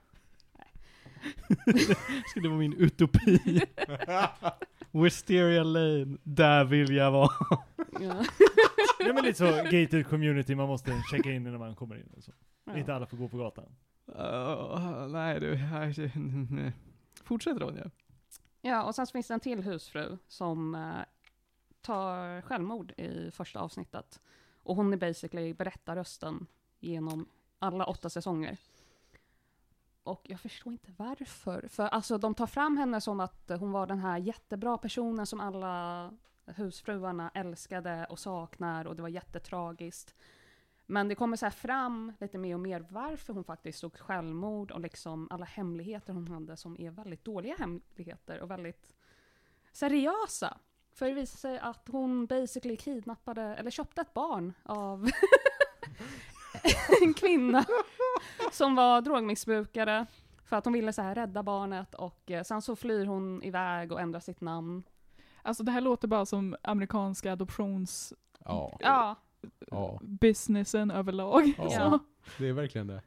Skulle 2.29 2.47
vara 2.47 2.59
min 2.59 2.73
utopi. 2.73 3.61
Wisteria 4.91 5.63
Lane, 5.63 6.17
där 6.23 6.63
vill 6.65 6.95
jag 6.95 7.11
vara. 7.11 7.29
Ja. 7.99 8.25
Det 8.97 9.03
är 9.03 9.13
men 9.13 9.23
lite 9.23 9.37
så 9.37 9.45
gated 9.45 10.07
community, 10.07 10.55
man 10.55 10.67
måste 10.67 11.01
checka 11.11 11.29
in 11.31 11.47
innan 11.47 11.59
man 11.59 11.75
kommer 11.75 11.95
in 11.95 12.13
och 12.17 12.23
så. 12.23 12.31
Ja. 12.65 12.77
Inte 12.77 12.95
alla 12.95 13.05
får 13.05 13.17
gå 13.17 13.27
på 13.27 13.37
gatan. 13.37 13.75
Uh, 14.09 15.07
nej 15.07 15.39
du, 15.39 15.59
fortsätt 17.23 17.57
Ronja. 17.57 17.91
ja, 18.61 18.83
och 18.83 18.95
sen 18.95 19.07
så 19.07 19.11
finns 19.11 19.27
det 19.27 19.33
en 19.33 19.39
till 19.39 19.63
husfru 19.63 20.17
som 20.27 20.75
uh, 20.75 21.01
tar 21.81 22.41
självmord 22.41 22.91
i 22.91 23.31
första 23.31 23.59
avsnittet. 23.59 24.21
Och 24.63 24.75
hon 24.75 24.93
är 24.93 24.97
basically 24.97 25.53
berättarrösten 25.53 26.47
genom 26.79 27.29
alla 27.59 27.85
åtta 27.85 28.09
säsonger. 28.09 28.57
Och 30.03 30.21
jag 30.29 30.39
förstår 30.39 30.73
inte 30.73 30.93
varför. 30.97 31.67
För 31.67 31.87
alltså 31.87 32.17
de 32.17 32.35
tar 32.35 32.47
fram 32.47 32.77
henne 32.77 33.01
som 33.01 33.19
att 33.19 33.51
hon 33.59 33.71
var 33.71 33.87
den 33.87 33.99
här 33.99 34.17
jättebra 34.17 34.77
personen 34.77 35.25
som 35.25 35.39
alla 35.39 36.11
husfruarna 36.45 37.31
älskade 37.33 38.05
och 38.09 38.19
saknar 38.19 38.85
och 38.85 38.95
det 38.95 39.01
var 39.01 39.09
jättetragiskt. 39.09 40.15
Men 40.89 41.07
det 41.07 41.15
kommer 41.15 41.37
så 41.37 41.45
här 41.45 41.51
fram 41.51 42.13
lite 42.19 42.37
mer 42.37 42.53
och 42.53 42.59
mer 42.59 42.85
varför 42.89 43.33
hon 43.33 43.43
faktiskt 43.43 43.81
tog 43.81 43.97
självmord 43.97 44.71
och 44.71 44.79
liksom 44.79 45.27
alla 45.31 45.45
hemligheter 45.45 46.13
hon 46.13 46.27
hade 46.27 46.57
som 46.57 46.79
är 46.79 46.91
väldigt 46.91 47.25
dåliga 47.25 47.55
hemligheter 47.55 48.39
och 48.39 48.51
väldigt 48.51 48.95
seriösa. 49.71 50.57
För 50.91 51.05
det 51.05 51.13
visade 51.13 51.39
sig 51.39 51.59
att 51.59 51.87
hon 51.91 52.25
basically 52.25 52.77
kidnappade, 52.77 53.41
eller 53.41 53.71
köpte 53.71 54.01
ett 54.01 54.13
barn 54.13 54.53
av 54.63 55.09
en 57.01 57.13
kvinna 57.13 57.65
som 58.51 58.75
var 58.75 59.01
drogmissbrukare. 59.01 60.05
För 60.45 60.55
att 60.55 60.65
hon 60.65 60.73
ville 60.73 60.93
så 60.93 61.01
här 61.01 61.15
rädda 61.15 61.43
barnet 61.43 61.95
och 61.95 62.31
eh, 62.31 62.43
sen 62.43 62.61
så 62.61 62.75
flyr 62.75 63.05
hon 63.05 63.43
iväg 63.43 63.91
och 63.91 64.01
ändrar 64.01 64.19
sitt 64.19 64.41
namn. 64.41 64.83
Alltså 65.41 65.63
det 65.63 65.71
här 65.71 65.81
låter 65.81 66.07
bara 66.07 66.25
som 66.25 66.55
amerikanska 66.63 67.31
adoptionsbusinessen 67.31 68.17
Ja, 68.45 68.77
Ja, 68.79 69.15
ja, 69.71 69.99
överlag. 70.93 71.53
Ja. 71.57 71.69
Så. 71.69 71.99
det 72.37 72.49
är 72.49 72.53
verkligen 72.53 72.87
det. 72.87 73.01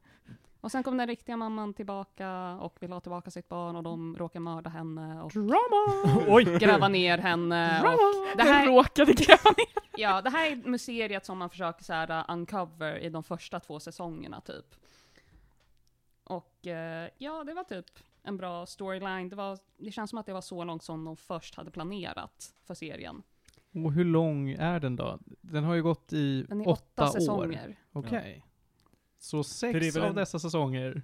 och 0.61 0.70
sen 0.70 0.82
kom 0.82 0.97
den 0.97 1.07
riktiga 1.07 1.36
mamman 1.36 1.74
tillbaka 1.74 2.57
och 2.61 2.77
vill 2.81 2.93
ha 2.93 3.01
tillbaka 3.01 3.31
sitt 3.31 3.48
barn 3.48 3.77
och 3.77 3.82
de 3.82 4.16
råkar 4.16 4.40
mörda 4.40 4.70
henne 4.70 5.23
och 5.23 5.31
Drama! 5.31 6.23
Oj! 6.28 6.59
gräva 6.59 6.89
ner 6.89 7.19
henne. 7.19 7.78
Och, 7.78 7.85
Drama! 7.85 8.35
det 8.36 8.43
här- 8.43 8.66
råkade 8.66 9.12
gräva 9.12 9.51
ner. 9.51 10.01
ja, 10.01 10.23
det 10.23 10.31
här 10.31 10.52
är 10.52 10.57
mysteriet 10.57 11.27
som 11.27 11.39
man 11.39 11.51
försöker 11.51 11.85
så 11.85 11.93
här, 11.93 12.11
uh, 12.11 12.35
uncover 12.35 12.98
i 12.98 13.09
de 13.09 13.23
första 13.23 13.61
två 13.61 13.81
säsongerna 13.81 14.40
typ. 14.40 14.74
Och 16.24 16.66
eh, 16.66 17.11
ja, 17.19 17.44
det 17.44 17.55
var 17.55 17.65
typ 17.65 17.86
en 18.23 18.36
bra 18.36 18.66
storyline. 18.66 19.28
Det, 19.28 19.36
var, 19.36 19.59
det 19.77 19.93
känns 19.93 20.11
som 20.11 20.19
att 20.19 20.27
det 20.27 20.32
var 20.32 20.40
så 20.40 20.65
långt 20.65 20.82
som 20.82 21.05
de 21.05 21.16
först 21.16 21.55
hade 21.55 21.70
planerat 21.70 22.55
för 22.66 22.74
serien. 22.74 23.23
Och 23.73 23.93
hur 23.93 24.05
lång 24.05 24.51
är 24.51 24.81
den 24.81 24.97
då? 24.97 25.19
Den 25.41 25.65
har 25.65 25.75
ju 25.75 25.83
gått 25.83 26.13
i 26.13 26.43
Den 26.49 26.61
är 26.61 26.69
åtta, 26.69 26.81
åtta, 27.05 27.07
säsonger. 27.13 27.77
Okej. 27.93 28.45
Så 29.19 29.43
För 29.45 29.73
det 29.73 29.81
sex 29.81 29.87
är 29.97 30.01
väl 30.01 30.03
av 30.03 30.09
en- 30.11 30.17
dessa 30.17 30.39
säsonger. 30.39 31.03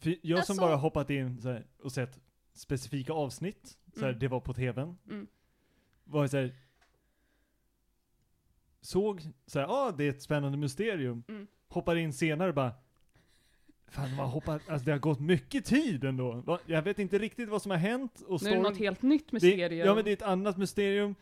För 0.00 0.16
jag 0.22 0.46
som 0.46 0.52
Alltså- 0.52 0.60
bara 0.66 0.76
hoppat 0.76 1.10
in 1.10 1.40
så 1.40 1.48
här, 1.50 1.66
och 1.82 1.92
sett 1.92 2.20
specifika 2.52 3.12
avsnitt, 3.12 3.76
så 3.94 4.00
här, 4.00 4.08
Mm. 4.08 4.18
det 4.18 4.28
var 4.28 4.40
på 4.40 4.54
tvn, 4.54 4.96
Mm. 5.10 5.26
var 6.04 6.26
så 6.26 6.36
här, 6.36 6.54
såg 8.80 9.22
så 9.46 9.58
här, 9.60 9.66
ah, 9.70 9.92
det 9.92 10.04
är 10.04 10.10
ett 10.10 10.22
spännande 10.22 10.58
mysterium, 10.58 11.24
Mm. 11.28 11.46
hoppar 11.68 11.96
in 11.96 12.12
senare 12.12 12.48
och 12.48 12.54
bara, 12.54 12.72
fan 13.88 14.16
man 14.16 14.28
hoppar, 14.28 14.60
alltså 14.68 14.84
det 14.84 14.92
har 14.92 14.98
gått 14.98 15.20
mycket 15.20 15.64
tid 15.64 16.04
ändå. 16.04 16.58
Jag 16.66 16.82
vet 16.82 16.98
inte 16.98 17.18
riktigt 17.18 17.48
vad 17.48 17.62
som 17.62 17.70
har 17.70 17.78
hänt 17.78 18.20
och 18.20 18.42
Nu 18.42 18.50
är 18.50 18.56
det 18.56 18.62
något 18.62 18.78
helt 18.78 19.02
nytt 19.02 19.26
det, 19.26 19.32
mysterium. 19.32 19.86
Ja 19.86 19.94
men 19.94 20.04
det 20.04 20.10
är 20.10 20.16
ett 20.16 20.22
annat 20.22 20.56
mysterium, 20.56 21.14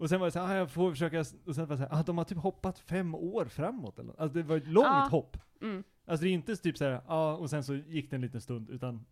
och 0.00 0.08
sen 0.08 0.20
var 0.20 0.26
det 0.26 0.30
så 0.32 0.38
här, 0.38 0.54
ah, 0.54 0.58
jag 0.58 0.70
får 0.70 0.90
försöka, 0.90 1.20
och 1.20 1.54
sen 1.54 1.66
var 1.66 1.76
det 1.76 1.76
så 1.76 1.88
här, 1.88 2.00
ah, 2.00 2.02
de 2.02 2.18
har 2.18 2.24
typ 2.24 2.38
hoppat 2.38 2.78
fem 2.78 3.14
år 3.14 3.44
framåt 3.44 3.98
eller. 3.98 4.20
Alltså 4.20 4.38
det 4.38 4.42
var 4.42 4.56
ett 4.56 4.66
långt 4.66 4.86
Ja. 4.86 5.08
hopp. 5.10 5.36
Mm. 5.62 5.84
Alltså 6.06 6.24
det 6.24 6.30
är 6.30 6.32
inte 6.32 6.56
typ 6.56 6.78
såhär, 6.78 7.00
ja 7.08 7.36
och 7.36 7.50
sen 7.50 7.64
så 7.64 7.74
gick 7.74 8.10
det 8.10 8.16
en 8.16 8.20
liten 8.22 8.40
stund, 8.40 8.70
utan 8.70 9.06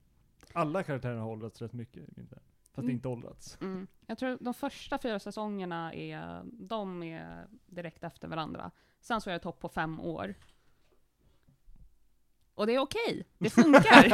alla 0.52 0.82
karaktärer 0.82 1.16
har 1.16 1.28
åldrats 1.28 1.62
rätt 1.62 1.72
mycket. 1.72 2.04
Fast 2.74 2.78
Mm. 2.84 2.90
inte 2.90 3.08
åldrats. 3.08 3.58
Mm. 3.60 3.86
Jag 4.06 4.18
tror 4.18 4.38
de 4.40 4.54
första 4.54 4.98
fyra 4.98 5.18
säsongerna 5.18 5.94
är, 5.94 6.42
de 6.44 7.02
är 7.02 7.46
direkt 7.66 8.04
efter 8.04 8.28
varandra. 8.28 8.70
Sen 9.00 9.20
så 9.20 9.30
är 9.30 9.32
det 9.32 9.36
ett 9.36 9.44
hopp 9.44 9.60
på 9.60 9.68
fem 9.68 10.00
år. 10.00 10.34
Och 12.58 12.66
det 12.66 12.74
är 12.74 12.78
okej, 12.78 13.24
det 13.38 13.50
funkar. 13.50 14.08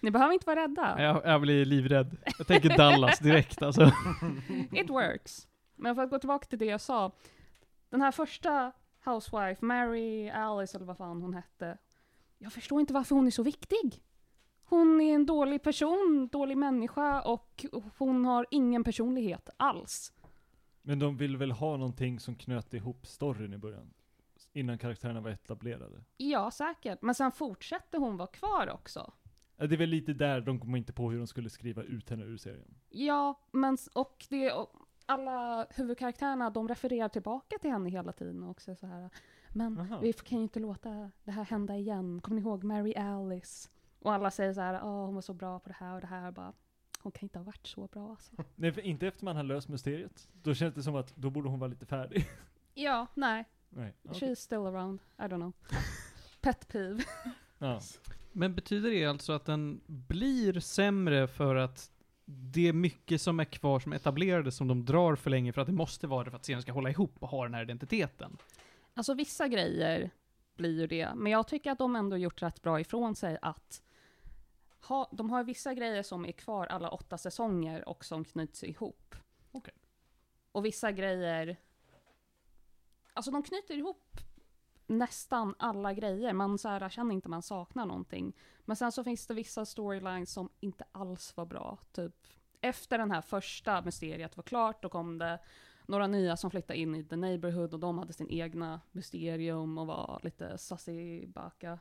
Ni 0.04 0.10
behöver 0.10 0.32
inte 0.32 0.46
vara 0.46 0.62
rädda. 0.62 1.02
Jag, 1.02 1.22
jag 1.24 1.40
blir 1.40 1.64
livrädd. 1.64 2.16
Jag 2.38 2.46
tänker 2.46 2.76
Dallas 2.76 3.18
direkt 3.18 3.62
alltså. 3.62 3.82
It 4.72 4.90
works. 4.90 5.48
Men 5.76 5.94
för 5.94 6.02
att 6.02 6.10
gå 6.10 6.18
tillbaka 6.18 6.46
till 6.46 6.58
det 6.58 6.64
jag 6.64 6.80
sa. 6.80 7.12
Den 7.90 8.00
här 8.00 8.12
första 8.12 8.72
housewife, 9.04 9.64
Mary 9.64 10.28
Alice 10.30 10.76
eller 10.76 10.86
vad 10.86 10.96
fan 10.96 11.22
hon 11.22 11.34
hette. 11.34 11.78
Jag 12.38 12.52
förstår 12.52 12.80
inte 12.80 12.92
varför 12.92 13.14
hon 13.14 13.26
är 13.26 13.30
så 13.30 13.42
viktig. 13.42 14.02
Hon 14.64 15.00
är 15.00 15.14
en 15.14 15.26
dålig 15.26 15.62
person, 15.62 16.28
dålig 16.32 16.56
människa 16.56 17.22
och 17.22 17.66
hon 17.98 18.24
har 18.24 18.46
ingen 18.50 18.84
personlighet 18.84 19.50
alls. 19.56 20.12
Men 20.82 20.98
de 20.98 21.16
vill 21.16 21.36
väl 21.36 21.52
ha 21.52 21.76
någonting 21.76 22.20
som 22.20 22.34
knöt 22.34 22.74
ihop 22.74 23.06
storyn 23.06 23.52
i 23.54 23.58
början? 23.58 23.94
Innan 24.52 24.78
karaktärerna 24.78 25.20
var 25.20 25.30
etablerade. 25.30 26.04
Ja, 26.16 26.50
säkert. 26.50 27.02
Men 27.02 27.14
sen 27.14 27.32
fortsätter 27.32 27.98
hon 27.98 28.16
vara 28.16 28.28
kvar 28.28 28.70
också. 28.70 29.12
Det 29.56 29.64
är 29.64 29.76
väl 29.76 29.88
lite 29.88 30.12
där 30.12 30.40
de 30.40 30.60
kom 30.60 30.76
inte 30.76 30.92
på 30.92 31.10
hur 31.10 31.18
de 31.18 31.26
skulle 31.26 31.50
skriva 31.50 31.82
ut 31.82 32.10
henne 32.10 32.24
ur 32.24 32.36
serien. 32.36 32.74
Ja, 32.88 33.40
men 33.52 33.78
och 33.94 34.26
det 34.28 34.52
och 34.52 34.72
alla 35.06 35.66
huvudkaraktärerna, 35.70 36.50
de 36.50 36.68
refererar 36.68 37.08
tillbaka 37.08 37.58
till 37.58 37.70
henne 37.70 37.90
hela 37.90 38.12
tiden 38.12 38.42
också 38.42 38.74
så 38.74 38.86
här. 38.86 39.10
Men 39.48 39.78
Aha. 39.80 39.98
vi 39.98 40.12
kan 40.12 40.38
ju 40.38 40.42
inte 40.42 40.60
låta 40.60 41.10
det 41.24 41.30
här 41.30 41.44
hända 41.44 41.76
igen. 41.76 42.20
Kommer 42.20 42.40
ni 42.40 42.46
ihåg 42.46 42.64
Mary 42.64 42.94
Alice? 42.94 43.68
Och 43.98 44.12
alla 44.12 44.30
säger 44.30 44.52
så 44.52 44.60
här, 44.60 44.74
ja 44.74 45.04
hon 45.04 45.14
var 45.14 45.22
så 45.22 45.34
bra 45.34 45.58
på 45.58 45.68
det 45.68 45.74
här 45.78 45.94
och 45.94 46.00
det 46.00 46.06
här. 46.06 46.30
Bara, 46.32 46.52
hon 47.02 47.12
kan 47.12 47.22
inte 47.22 47.38
ha 47.38 47.44
varit 47.44 47.66
så 47.66 47.86
bra 47.86 48.10
alltså. 48.10 48.32
Nej, 48.54 48.72
för 48.72 48.80
inte 48.80 49.06
efter 49.06 49.24
man 49.24 49.36
har 49.36 49.42
löst 49.42 49.68
mysteriet. 49.68 50.28
Då 50.32 50.54
känns 50.54 50.74
det 50.74 50.82
som 50.82 50.96
att 50.96 51.16
då 51.16 51.30
borde 51.30 51.48
hon 51.48 51.58
vara 51.58 51.68
lite 51.68 51.86
färdig. 51.86 52.28
Ja, 52.74 53.06
nej. 53.14 53.44
Nej. 53.70 53.94
okej. 54.08 54.28
She's 54.30 54.34
still 54.34 54.58
around. 54.58 55.00
I 55.18 55.22
don't 55.22 55.36
know. 55.36 55.52
Pet 56.40 56.68
peeve. 56.68 57.04
Ja. 57.58 57.80
Men 58.32 58.54
betyder 58.54 58.90
det 58.90 59.04
alltså 59.04 59.32
att 59.32 59.44
den 59.44 59.80
blir 59.86 60.60
sämre 60.60 61.28
för 61.28 61.56
att 61.56 61.90
det 62.24 62.68
är 62.68 62.72
mycket 62.72 63.22
som 63.22 63.40
är 63.40 63.44
kvar 63.44 63.80
som 63.80 63.92
etablerade 63.92 64.52
som 64.52 64.68
de 64.68 64.84
drar 64.84 65.16
för 65.16 65.30
länge 65.30 65.52
för 65.52 65.60
att 65.60 65.66
det 65.66 65.72
måste 65.72 66.06
vara 66.06 66.24
det 66.24 66.30
för 66.30 66.36
att 66.36 66.44
serien 66.44 66.62
ska 66.62 66.72
hålla 66.72 66.90
ihop 66.90 67.16
och 67.18 67.28
ha 67.28 67.44
den 67.44 67.54
här 67.54 67.62
identiteten? 67.62 68.36
Alltså 68.94 69.14
vissa 69.14 69.48
grejer 69.48 70.10
blir 70.56 70.80
ju 70.80 70.86
det, 70.86 71.08
men 71.14 71.32
jag 71.32 71.48
tycker 71.48 71.70
att 71.70 71.78
de 71.78 71.96
ändå 71.96 72.16
gjort 72.16 72.42
rätt 72.42 72.62
bra 72.62 72.80
ifrån 72.80 73.14
sig 73.14 73.38
att 73.42 73.82
ha, 74.80 75.08
de 75.12 75.30
har 75.30 75.44
vissa 75.44 75.74
grejer 75.74 76.02
som 76.02 76.26
är 76.26 76.32
kvar 76.32 76.66
alla 76.66 76.90
åtta 76.90 77.18
säsonger 77.18 77.88
och 77.88 78.04
som 78.04 78.24
knyts 78.24 78.64
ihop. 78.64 79.14
Okej. 79.52 79.74
Och 80.52 80.64
vissa 80.64 80.92
grejer, 80.92 81.56
alltså 83.18 83.30
de 83.30 83.42
knyter 83.42 83.76
ihop 83.76 84.20
nästan 84.86 85.54
alla 85.58 85.92
grejer. 85.92 86.32
Man 86.32 86.58
så 86.58 86.68
här, 86.68 86.88
känner 86.88 87.14
inte 87.14 87.28
man 87.28 87.42
saknar 87.42 87.86
någonting. 87.86 88.36
Men 88.64 88.76
sen 88.76 88.92
så 88.92 89.04
finns 89.04 89.26
det 89.26 89.34
vissa 89.34 89.64
storylines 89.64 90.32
som 90.32 90.48
inte 90.60 90.84
alls 90.92 91.36
var 91.36 91.46
bra. 91.46 91.78
Typ 91.92 92.14
efter 92.60 92.98
den 92.98 93.10
här 93.10 93.20
första 93.20 93.82
mysteriet 93.82 94.36
var 94.36 94.44
klart, 94.44 94.82
då 94.82 94.88
kom 94.88 95.18
det 95.18 95.38
några 95.86 96.06
nya 96.06 96.36
som 96.36 96.50
flyttade 96.50 96.78
in 96.78 96.94
i 96.94 97.04
The 97.04 97.16
Neighborhood 97.16 97.74
och 97.74 97.80
de 97.80 97.98
hade 97.98 98.12
sin 98.12 98.30
egna 98.30 98.80
mysterium 98.92 99.78
och 99.78 99.86
var 99.86 100.20
lite 100.22 100.58
sassy 100.58 101.26
baka. 101.26 101.78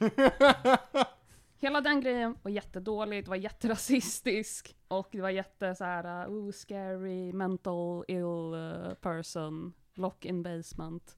Hela 1.58 1.80
den 1.80 2.00
grejen 2.00 2.38
var 2.42 2.50
jättedålig, 2.50 3.24
det 3.24 3.30
var 3.30 3.36
jätterasistisk 3.36 4.76
och 4.88 5.08
det 5.12 5.20
var 5.20 5.30
jätte 5.30 5.74
så 5.74 5.84
här, 5.84 6.30
ooh, 6.30 6.52
scary, 6.52 7.32
mental 7.32 8.04
ill 8.08 8.54
uh, 8.54 8.94
person, 8.94 9.72
lock 9.94 10.24
in 10.24 10.42
basement. 10.42 11.16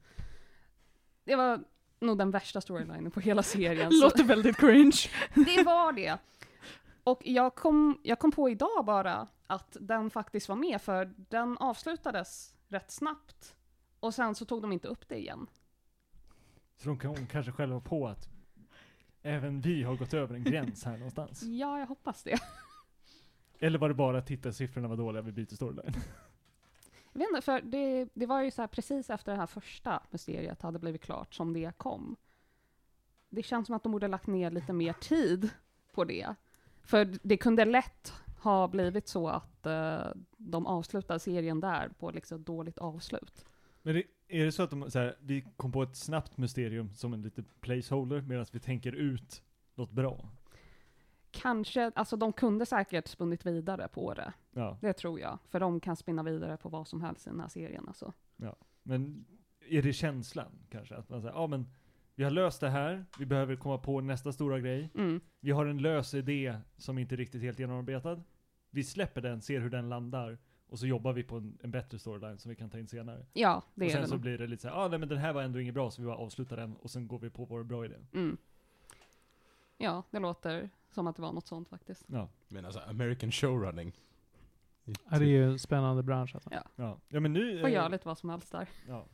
Det 1.24 1.36
var 1.36 1.64
nog 2.00 2.18
den 2.18 2.30
värsta 2.30 2.60
storylinen 2.60 3.10
på 3.10 3.20
hela 3.20 3.42
serien. 3.42 3.92
Låter 4.00 4.24
väldigt 4.24 4.56
cringe. 4.56 4.96
det 5.34 5.62
var 5.62 5.92
det. 5.92 6.18
Och 7.04 7.20
jag 7.24 7.54
kom, 7.54 8.00
jag 8.02 8.18
kom 8.18 8.32
på 8.32 8.48
idag 8.50 8.84
bara 8.84 9.28
att 9.46 9.76
den 9.80 10.10
faktiskt 10.10 10.48
var 10.48 10.56
med, 10.56 10.82
för 10.82 11.14
den 11.16 11.58
avslutades 11.58 12.54
rätt 12.68 12.90
snabbt. 12.90 13.56
Och 14.00 14.14
sen 14.14 14.34
så 14.34 14.44
tog 14.44 14.62
de 14.62 14.72
inte 14.72 14.88
upp 14.88 15.08
det 15.08 15.16
igen. 15.18 15.46
Så 16.76 16.88
de 16.88 16.98
kom 16.98 17.26
kanske 17.26 17.52
själva 17.52 17.80
på 17.80 18.08
att 18.08 18.28
även 19.22 19.60
vi 19.60 19.82
har 19.82 19.96
gått 19.96 20.14
över 20.14 20.34
en 20.34 20.44
gräns 20.44 20.84
här 20.84 20.96
någonstans. 20.96 21.42
Ja, 21.46 21.78
jag 21.78 21.86
hoppas 21.86 22.22
det. 22.22 22.38
Eller 23.58 23.78
var 23.78 23.88
det 23.88 23.94
bara 23.94 24.18
att 24.18 24.26
tittarsiffrorna 24.26 24.88
var 24.88 24.96
dåliga 24.96 25.22
vid 25.22 25.34
byter 25.34 25.54
storyline? 25.54 25.94
Jag 27.12 27.18
vet 27.18 27.28
inte, 27.28 27.42
för 27.42 27.60
det, 27.60 28.08
det 28.14 28.26
var 28.26 28.42
ju 28.42 28.50
så 28.50 28.62
här 28.62 28.66
precis 28.68 29.10
efter 29.10 29.32
det 29.32 29.38
här 29.38 29.46
första 29.46 30.02
mysteriet 30.10 30.62
hade 30.62 30.78
blivit 30.78 31.02
klart 31.02 31.34
som 31.34 31.52
det 31.52 31.72
kom. 31.76 32.16
Det 33.28 33.42
känns 33.42 33.66
som 33.66 33.76
att 33.76 33.82
de 33.82 33.92
borde 33.92 34.08
lagt 34.08 34.26
ner 34.26 34.50
lite 34.50 34.72
mer 34.72 34.92
tid 34.92 35.50
på 35.92 36.04
det. 36.04 36.34
För 36.82 37.18
det 37.22 37.36
kunde 37.36 37.64
lätt 37.64 38.12
ha 38.40 38.68
blivit 38.68 39.08
så 39.08 39.28
att 39.28 39.66
eh, 39.66 40.06
de 40.36 40.66
avslutade 40.66 41.20
serien 41.20 41.60
där 41.60 41.88
på 41.98 42.10
liksom 42.10 42.40
ett 42.40 42.46
dåligt 42.46 42.78
avslut. 42.78 43.44
Men 43.82 43.94
det, 43.94 44.04
är 44.28 44.44
det 44.44 44.52
så 44.52 44.62
att 44.62 44.70
de, 44.70 44.90
så 44.90 44.98
här, 44.98 45.16
vi 45.20 45.44
kom 45.56 45.72
på 45.72 45.82
ett 45.82 45.96
snabbt 45.96 46.36
mysterium 46.36 46.94
som 46.94 47.12
en 47.12 47.22
liten 47.22 47.44
placeholder 47.60 48.20
medan 48.20 48.46
vi 48.52 48.60
tänker 48.60 48.92
ut 48.92 49.42
något 49.74 49.90
bra? 49.90 50.28
Kanske, 51.32 51.92
alltså 51.94 52.16
de 52.16 52.32
kunde 52.32 52.66
säkert 52.66 53.08
spunnit 53.08 53.46
vidare 53.46 53.88
på 53.88 54.14
det. 54.14 54.32
Ja, 54.52 54.78
Det 54.80 54.92
tror 54.92 55.20
jag. 55.20 55.38
För 55.48 55.60
de 55.60 55.80
kan 55.80 55.96
spinna 55.96 56.22
vidare 56.22 56.56
på 56.56 56.68
vad 56.68 56.88
som 56.88 57.00
helst 57.00 57.26
i 57.26 57.30
den 57.30 57.40
här 57.40 57.48
serien 57.48 57.88
alltså. 57.88 58.12
men 58.82 59.24
är 59.68 59.82
det 59.82 59.92
känslan 59.92 60.52
kanske? 60.70 60.96
Att 60.96 61.08
man 61.08 61.20
säger, 61.20 61.34
ja 61.34 61.46
men 61.46 61.66
vi 62.14 62.24
har 62.24 62.30
löst 62.30 62.60
det 62.60 62.68
här, 62.70 63.04
vi 63.18 63.26
behöver 63.26 63.56
komma 63.56 63.78
på 63.78 64.00
nästa 64.00 64.32
stora 64.32 64.60
grej. 64.60 64.90
Mm. 64.94 65.20
Vi 65.40 65.50
har 65.50 65.66
en 65.66 65.78
lös 65.78 66.14
idé 66.14 66.56
som 66.76 66.98
inte 66.98 67.14
är 67.14 67.16
riktigt 67.16 67.42
helt 67.42 67.58
genomarbetad. 67.58 68.22
Vi 68.70 68.84
släpper 68.84 69.20
den, 69.20 69.42
ser 69.42 69.60
hur 69.60 69.70
den 69.70 69.88
landar, 69.88 70.38
och 70.68 70.78
så 70.78 70.86
jobbar 70.86 71.12
vi 71.12 71.22
på 71.22 71.36
en, 71.36 71.58
en 71.62 71.70
bättre 71.70 71.98
storyline 71.98 72.38
som 72.38 72.48
vi 72.48 72.56
kan 72.56 72.70
ta 72.70 72.78
in 72.78 72.88
senare. 72.88 73.26
Ja, 73.32 73.62
det 73.74 73.84
och 73.84 73.90
är 73.90 73.92
sen 73.92 74.02
det 74.02 74.08
så 74.08 74.14
nog. 74.14 74.22
blir 74.22 74.38
det 74.38 74.46
lite 74.46 74.62
såhär, 74.62 74.84
ah, 74.84 74.88
nej 74.88 74.98
men 74.98 75.08
den 75.08 75.18
här 75.18 75.32
var 75.32 75.42
ändå 75.42 75.60
inget 75.60 75.74
bra, 75.74 75.90
så 75.90 76.02
vi 76.02 76.06
bara 76.06 76.16
avslutar 76.16 76.56
den, 76.56 76.76
och 76.76 76.90
sen 76.90 77.08
går 77.08 77.18
vi 77.18 77.30
på 77.30 77.44
vår 77.44 77.62
bra 77.62 77.84
idé. 77.84 77.96
Mm. 78.14 78.36
Ja, 79.78 80.02
det 80.10 80.18
låter 80.18 80.70
som 80.94 81.06
att 81.06 81.16
det 81.16 81.22
var 81.22 81.32
något 81.32 81.46
sånt 81.46 81.68
faktiskt. 81.68 82.04
Ja. 82.06 82.28
Men 82.48 82.64
alltså, 82.64 82.80
American 82.80 83.32
showrunning. 83.32 83.92
Ja, 84.84 85.18
det 85.18 85.24
är 85.24 85.28
ju 85.28 85.44
en 85.44 85.58
spännande 85.58 86.02
bransch 86.02 86.34
alltså. 86.34 86.50
Ja, 86.76 86.98
ja 87.08 87.20
men 87.20 87.32
nu... 87.32 87.60
Får 87.60 87.68
eh, 87.68 87.74
göra 87.74 87.88
lite 87.88 88.08
vad 88.08 88.18
som 88.18 88.30
helst 88.30 88.52
där. 88.52 88.68
Ja. 88.88 89.06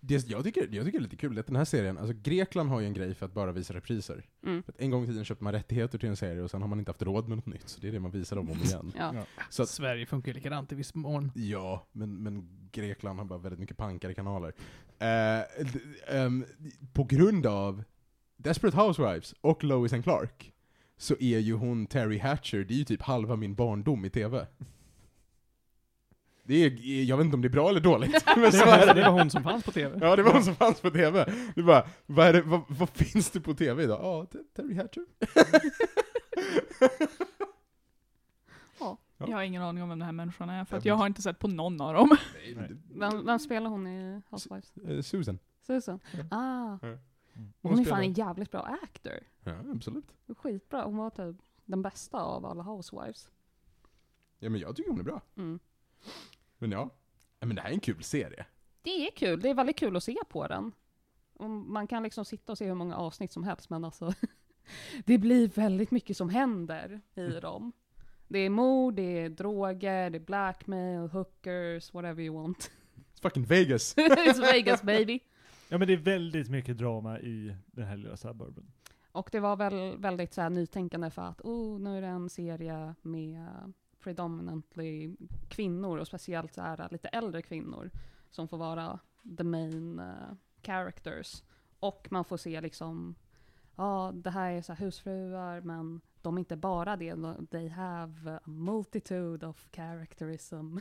Det, 0.00 0.28
jag, 0.28 0.44
tycker, 0.44 0.60
jag 0.60 0.84
tycker 0.84 0.98
det 0.98 1.02
är 1.02 1.10
lite 1.10 1.16
kul 1.16 1.38
att 1.38 1.46
den 1.46 1.56
här 1.56 1.64
serien, 1.64 1.98
alltså 1.98 2.14
Grekland 2.22 2.68
har 2.70 2.80
ju 2.80 2.86
en 2.86 2.92
grej 2.92 3.14
för 3.14 3.26
att 3.26 3.32
bara 3.32 3.52
visa 3.52 3.74
repriser. 3.74 4.26
Mm. 4.42 4.62
För 4.62 4.72
att 4.72 4.80
en 4.80 4.90
gång 4.90 5.04
i 5.04 5.06
tiden 5.06 5.24
köpte 5.24 5.44
man 5.44 5.52
rättigheter 5.52 5.98
till 5.98 6.08
en 6.08 6.16
serie 6.16 6.42
och 6.42 6.50
sen 6.50 6.62
har 6.62 6.68
man 6.68 6.78
inte 6.78 6.90
haft 6.90 7.02
råd 7.02 7.28
med 7.28 7.38
något 7.38 7.46
nytt, 7.46 7.68
så 7.68 7.80
det 7.80 7.88
är 7.88 7.92
det 7.92 8.00
man 8.00 8.10
visar 8.10 8.36
om 8.36 8.48
och 8.50 8.56
om 8.56 8.62
igen. 8.62 8.92
Ja. 8.96 9.14
Ja. 9.14 9.24
Så 9.50 9.62
att, 9.62 9.68
Sverige 9.68 10.06
funkar 10.06 10.28
ju 10.28 10.34
likadant 10.34 10.72
i 10.72 10.74
viss 10.74 10.94
mån. 10.94 11.32
ja, 11.34 11.86
men, 11.92 12.22
men 12.22 12.48
Grekland 12.72 13.18
har 13.18 13.26
bara 13.26 13.38
väldigt 13.38 13.60
mycket 13.60 13.76
pankade 13.76 14.14
kanaler. 14.14 14.52
Eh, 14.98 15.64
d- 15.72 15.80
ehm, 16.08 16.44
på 16.92 17.04
grund 17.04 17.46
av 17.46 17.82
Desperate 18.36 18.76
Housewives 18.76 19.34
och 19.40 19.64
Lois 19.64 19.92
and 19.92 20.04
Clark 20.04 20.52
så 20.98 21.14
är 21.20 21.38
ju 21.38 21.52
hon 21.54 21.86
Terry 21.86 22.18
Hatcher, 22.18 22.64
det 22.64 22.74
är 22.74 22.78
ju 22.78 22.84
typ 22.84 23.02
halva 23.02 23.36
min 23.36 23.54
barndom 23.54 24.04
i 24.04 24.10
TV. 24.10 24.46
Det 26.44 26.54
är, 26.54 27.02
jag 27.04 27.16
vet 27.16 27.24
inte 27.24 27.34
om 27.34 27.42
det 27.42 27.48
är 27.48 27.50
bra 27.52 27.68
eller 27.68 27.80
dåligt, 27.80 28.24
men 28.36 28.42
Det 28.44 28.52
så 28.52 28.66
var, 28.66 28.72
är 28.78 28.86
det 28.86 28.94
det. 28.94 29.10
var 29.10 29.18
hon 29.18 29.30
som 29.30 29.42
fanns 29.42 29.64
på 29.64 29.72
TV. 29.72 29.98
Ja, 30.06 30.16
det 30.16 30.22
var 30.22 30.32
hon 30.32 30.42
som 30.44 30.54
fanns 30.54 30.80
på 30.80 30.90
TV. 30.90 31.32
Du 31.54 31.62
bara, 31.62 31.86
vad, 32.06 32.26
är 32.26 32.32
det, 32.32 32.42
vad, 32.42 32.60
vad 32.68 32.88
finns 32.88 33.30
det 33.30 33.40
på 33.40 33.54
TV 33.54 33.82
idag? 33.82 34.00
Ja, 34.02 34.26
Te- 34.26 34.38
Terry 34.56 34.74
Hatcher. 34.74 35.02
Ja. 38.78 38.98
Jag 39.16 39.36
har 39.36 39.42
ingen 39.42 39.62
aning 39.62 39.82
om 39.82 39.88
vem 39.88 39.98
den 39.98 40.06
här 40.06 40.12
människan 40.12 40.50
är, 40.50 40.64
för 40.64 40.76
Jag 40.76 40.78
att 40.78 40.84
jag 40.84 40.94
har 40.94 41.06
inte 41.06 41.22
sett 41.22 41.38
på 41.38 41.48
någon 41.48 41.80
av 41.80 41.94
dem. 41.94 42.16
Nej. 42.56 42.76
Vem, 42.94 43.26
vem 43.26 43.38
spelar 43.38 43.70
hon 43.70 43.86
i 43.86 44.22
Housewives? 44.30 44.76
Eh, 44.76 45.00
Susan. 45.02 45.38
Susan? 45.66 46.00
Ja. 46.30 46.36
Ah. 46.36 46.78
Mm. 47.38 47.52
Hon 47.62 47.78
är 47.78 47.84
fan 47.84 48.02
en 48.02 48.12
jävligt 48.12 48.50
bra 48.50 48.60
actor. 48.82 49.18
Ja, 49.44 49.54
absolut. 49.74 50.14
Skitbra. 50.36 50.84
Hon 50.84 50.96
var 50.96 51.10
typ 51.10 51.36
den 51.64 51.82
bästa 51.82 52.18
av 52.22 52.46
alla 52.46 52.62
Housewives. 52.62 53.30
Ja, 54.38 54.50
men 54.50 54.60
jag 54.60 54.76
tycker 54.76 54.90
hon 54.90 55.00
är 55.00 55.04
bra. 55.04 55.22
Mm. 55.36 55.58
Men 56.58 56.70
ja, 56.70 56.90
ja 57.40 57.46
men 57.46 57.56
det 57.56 57.62
här 57.62 57.68
är 57.68 57.74
en 57.74 57.80
kul 57.80 58.02
serie. 58.02 58.46
Det 58.82 59.06
är 59.06 59.10
kul. 59.10 59.40
Det 59.40 59.50
är 59.50 59.54
väldigt 59.54 59.78
kul 59.78 59.96
att 59.96 60.04
se 60.04 60.16
på 60.28 60.46
den. 60.46 60.72
Och 61.34 61.50
Man 61.50 61.86
kan 61.86 62.02
liksom 62.02 62.24
sitta 62.24 62.52
och 62.52 62.58
se 62.58 62.66
hur 62.66 62.74
många 62.74 62.96
avsnitt 62.96 63.32
som 63.32 63.44
helst, 63.44 63.70
men 63.70 63.84
alltså 63.84 64.14
det 65.04 65.18
blir 65.18 65.48
väldigt 65.48 65.90
mycket 65.90 66.16
som 66.16 66.28
händer 66.28 67.00
i 67.14 67.40
dem. 67.40 67.72
Det 68.28 68.38
är 68.38 68.50
mord, 68.50 68.94
det 68.94 69.02
är 69.02 69.28
droger, 69.28 70.10
det 70.10 70.18
är 70.18 70.20
blackmail, 70.20 71.08
hookers, 71.08 71.94
whatever 71.94 72.22
you 72.22 72.42
want. 72.42 72.70
It's 73.14 73.22
fucking 73.22 73.44
Vegas. 73.44 73.96
It's 73.96 74.40
Vegas 74.40 74.82
baby. 74.82 75.20
Ja 75.68 75.78
men 75.78 75.88
det 75.88 75.92
är 75.92 75.98
väldigt 75.98 76.50
mycket 76.50 76.78
drama 76.78 77.20
i 77.20 77.56
den 77.66 77.86
här 77.86 77.96
lilla 77.96 78.16
suburben. 78.16 78.72
Och 79.12 79.28
det 79.32 79.40
var 79.40 79.56
väl 79.56 79.98
väldigt 79.98 80.34
så 80.34 80.40
här 80.40 80.50
nytänkande 80.50 81.10
för 81.10 81.22
att 81.22 81.40
oh, 81.40 81.80
nu 81.80 81.96
är 81.96 82.00
det 82.00 82.06
en 82.06 82.30
serie 82.30 82.94
med 83.02 83.72
predominantly 84.00 85.16
kvinnor 85.48 85.98
och 85.98 86.06
speciellt 86.06 86.54
så 86.54 86.62
här 86.62 86.88
lite 86.90 87.08
äldre 87.08 87.42
kvinnor 87.42 87.90
som 88.30 88.48
får 88.48 88.58
vara 88.58 88.98
the 89.38 89.44
main 89.44 90.00
uh, 90.00 90.34
characters. 90.62 91.42
Och 91.78 92.08
man 92.10 92.24
får 92.24 92.36
se 92.36 92.60
liksom, 92.60 93.14
ja 93.76 94.12
det 94.14 94.30
här 94.30 94.52
är 94.52 94.62
så 94.62 94.72
här 94.72 94.84
husfruar 94.84 95.60
men 95.60 96.00
de 96.22 96.36
är 96.36 96.38
inte 96.38 96.56
bara 96.56 96.96
det, 96.96 97.16
they 97.50 97.68
have 97.68 98.30
a 98.30 98.40
multitude 98.44 99.46
of 99.46 99.68
characterism. 99.72 100.78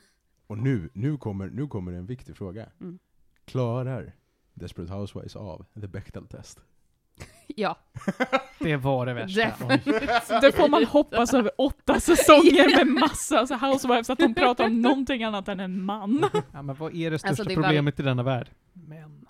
Och 0.48 0.58
nu, 0.58 0.90
nu 0.94 1.18
kommer, 1.18 1.50
nu 1.50 1.68
kommer 1.68 1.94
en 1.94 2.06
viktig 2.06 2.36
fråga. 2.38 2.70
Mm. 2.80 3.00
Klarar 3.46 4.16
Desperate 4.60 4.94
Housewives 4.94 5.36
av 5.36 5.66
the 5.82 5.88
Bechdel-test? 5.88 6.60
Ja, 7.56 7.78
Det 8.60 8.76
var 8.78 9.06
det 9.06 9.14
värsta. 9.14 10.40
Det 10.42 10.52
får 10.52 10.70
man 10.70 10.84
hoppas 10.86 11.34
över 11.34 11.52
åtta 11.58 12.00
säsonger 12.00 12.76
med 12.86 12.94
massa 13.02 13.40
alltså 13.40 13.56
housewives, 13.56 14.10
att 14.10 14.20
de 14.20 14.34
pratar 14.36 14.66
om 14.66 14.82
någonting 14.82 15.24
annat 15.24 15.48
än 15.48 15.60
en 15.60 15.82
man. 15.84 16.26
Ja, 16.54 16.62
men 16.62 16.76
vad 16.76 16.96
är 16.96 17.12
det 17.12 17.20
största 17.20 17.30
Alltså, 17.30 17.44
det 17.44 17.54
är 17.54 17.56
väl- 17.56 17.64
problemet 17.64 18.00
i 18.00 18.04
denna 18.04 18.24
värld? 18.24 18.50
Men. 18.74 19.28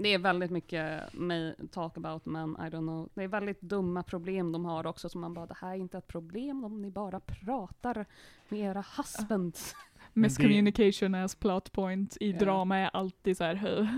Det 0.00 0.14
är 0.14 0.18
väldigt 0.18 0.50
mycket 0.50 1.12
med 1.12 1.54
talk 1.72 1.96
about 1.96 2.24
men 2.26 2.50
I 2.50 2.60
don't 2.70 2.70
know. 2.78 3.08
Det 3.14 3.22
är 3.22 3.28
väldigt 3.28 3.60
dumma 3.60 4.02
problem 4.02 4.52
de 4.52 4.64
har 4.64 4.86
också, 4.86 5.08
som 5.08 5.20
man 5.20 5.34
bara, 5.34 5.46
det 5.46 5.56
här 5.60 5.70
är 5.70 5.76
inte 5.76 5.98
ett 5.98 6.06
problem 6.08 6.64
om 6.64 6.82
ni 6.82 6.90
bara 6.90 7.20
pratar 7.20 8.06
med 8.48 8.60
era 8.60 8.84
husbands. 8.96 9.74
Miscommunication 10.12 11.14
as 11.14 11.34
plot 11.34 11.72
point 11.72 12.16
i 12.20 12.30
Ja. 12.30 12.38
drama 12.38 12.76
är 12.78 12.90
alltid 12.92 13.36
så 13.36 13.44
här. 13.44 13.54
"Huh, 13.54 13.88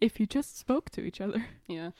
if 0.00 0.20
you 0.20 0.28
just 0.30 0.56
spoke 0.56 0.90
to 0.90 1.00
each 1.00 1.20
other. 1.20 1.42
Ja. 1.66 1.92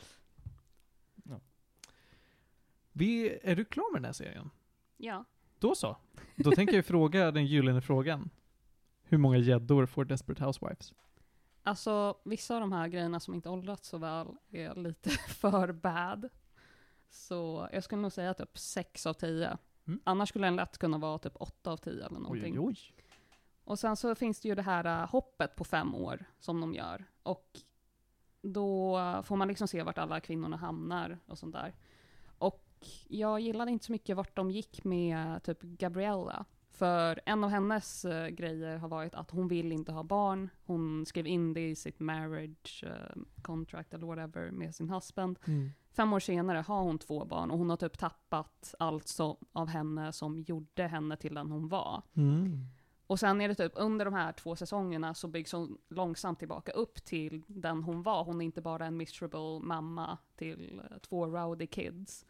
Vi, 2.93 3.39
är 3.43 3.57
du 3.57 3.65
klar 3.65 3.93
med 3.93 4.01
den 4.01 4.05
här 4.05 4.13
serien? 4.13 4.51
ja. 4.97 5.25
Då 5.59 5.75
så. 5.75 5.97
Då 6.37 6.51
tänker 6.53 6.77
jag 6.77 6.87
fråga 6.87 7.31
den 7.31 7.47
gyllene 7.47 7.81
frågan. 7.81 8.31
Hur 9.03 9.19
många 9.19 9.39
gäddor 9.39 9.87
får 9.87 10.05
Desperate 10.05 10.45
Housewives? 10.45 10.95
Alltså, 11.63 12.19
vissa 12.25 12.55
av 12.55 12.61
de 12.61 12.73
här 12.73 12.89
grejerna 12.89 13.21
som 13.21 13.35
inte 13.35 13.49
åldrats 13.49 13.89
så 13.89 13.99
väl 13.99 14.27
är 14.51 14.75
lite 14.75 15.11
för 15.29 15.73
bad. 15.73 16.29
Så 17.11 17.69
jag 17.73 17.85
skulle 17.85 18.03
nog 18.03 18.13
säga 18.13 18.35
typ 18.35 18.59
6 18.59 19.07
av 19.07 19.13
10. 19.15 19.59
Mm. 19.87 20.01
Annars 20.05 20.29
skulle 20.29 20.47
den 20.47 20.57
lätt 20.57 20.79
kunna 20.79 20.99
vara 20.99 21.19
typ 21.19 21.37
8 21.37 21.71
av 21.73 21.77
10 21.77 21.93
eller 22.07 22.19
någonting. 22.21 22.57
oj. 22.61 22.79
Och 23.65 23.79
sen 23.79 23.97
så 23.97 24.15
finns 24.15 24.41
det 24.41 24.49
ju 24.49 24.55
det 24.55 24.63
här 24.63 25.03
äh, 25.03 25.09
hoppet 25.11 25.57
på 25.57 25.65
fem 25.65 25.95
år 25.95 26.25
som 26.39 26.61
de 26.61 26.75
gör. 26.75 27.05
Och 27.23 27.61
då 28.43 28.99
får 29.25 29.37
man 29.37 29.49
liksom 29.49 29.69
se 29.69 29.83
vart 29.83 29.99
alla 29.99 30.21
kvinnorna 30.21 30.57
hamnar 30.57 31.19
och 31.27 31.39
sånt 31.39 31.55
där. 31.55 31.75
Och 32.39 32.63
jag 33.09 33.41
gillade 33.41 33.71
inte 33.71 33.85
så 33.85 33.93
mycket 33.93 34.17
vart 34.17 34.37
de 34.37 34.51
gick 34.51 34.85
med 34.85 35.43
typ 35.43 35.63
Gabriella. 35.63 36.45
För 36.71 37.21
en 37.27 37.45
av 37.45 37.51
hennes 37.51 38.05
eh, 38.05 38.29
grejer 38.29 38.77
har 38.77 38.89
varit 38.89 39.15
att 39.15 39.31
hon 39.31 39.49
vill 39.49 39.73
inte 39.73 39.93
ha 39.93 40.03
barn. 40.03 40.51
Hon 40.65 41.07
skrev 41.07 41.27
in 41.27 41.55
det 41.55 41.69
i 41.69 41.77
sitt 41.77 42.01
marriage 42.01 42.85
eh, 42.87 43.23
contract 43.43 43.95
eller 43.95 44.07
whatever 44.07 44.51
med 44.51 44.75
sin 44.75 44.91
husband. 44.91 45.39
Mm. 45.47 45.71
Fem 45.91 46.13
år 46.13 46.21
senare 46.21 46.59
har 46.59 46.83
hon 46.83 46.99
två 46.99 47.25
barn 47.25 47.51
och 47.51 47.59
hon 47.59 47.71
har 47.71 47.77
typ 47.77 47.99
tappat 47.99 48.75
allt 48.79 49.09
så, 49.09 49.39
av 49.53 49.69
henne 49.69 50.13
som 50.13 50.41
gjorde 50.41 50.87
henne 50.87 51.17
till 51.17 51.35
den 51.35 51.51
hon 51.51 51.69
var. 51.69 52.03
Mm. 52.15 52.67
Och 53.07 53.21
sen 53.21 53.41
är 53.41 53.49
det 53.49 53.55
typ 53.55 53.73
under 53.75 54.05
de 54.05 54.15
här 54.15 54.33
två 54.33 54.57
säsongerna 54.57 55.15
så 55.15 55.29
byggs 55.29 55.53
hon 55.53 55.79
långsamt 55.89 56.39
tillbaka 56.39 56.73
upp 56.73 57.05
till 57.05 57.43
den 57.47 57.83
hon 57.83 58.03
var. 58.03 58.25
Hon 58.25 58.41
är 58.41 58.45
inte 58.45 58.61
bara 58.61 58.87
en 58.87 58.97
miserable 58.97 59.61
mamma 59.61 60.19
till 60.37 60.83
eh, 60.91 60.99
två 60.99 61.27
rowdy 61.27 61.67
kids. 61.67 62.27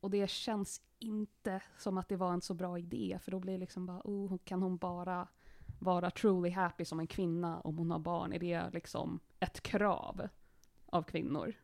Och 0.00 0.10
det 0.10 0.30
känns 0.30 0.82
inte 0.98 1.62
som 1.78 1.98
att 1.98 2.08
det 2.08 2.16
var 2.16 2.32
en 2.32 2.40
så 2.40 2.54
bra 2.54 2.78
idé, 2.78 3.18
för 3.22 3.30
då 3.30 3.38
blir 3.38 3.52
det 3.52 3.58
liksom 3.58 3.86
bara, 3.86 4.00
oh, 4.04 4.38
kan 4.44 4.62
hon 4.62 4.76
bara 4.76 5.28
vara 5.78 6.10
truly 6.10 6.50
happy 6.50 6.84
som 6.84 7.00
en 7.00 7.06
kvinna 7.06 7.60
om 7.60 7.78
hon 7.78 7.90
har 7.90 7.98
barn? 7.98 8.32
Är 8.32 8.38
det 8.38 8.70
liksom 8.72 9.20
ett 9.40 9.60
krav 9.60 10.28
av 10.86 11.02
kvinnor? 11.02 11.54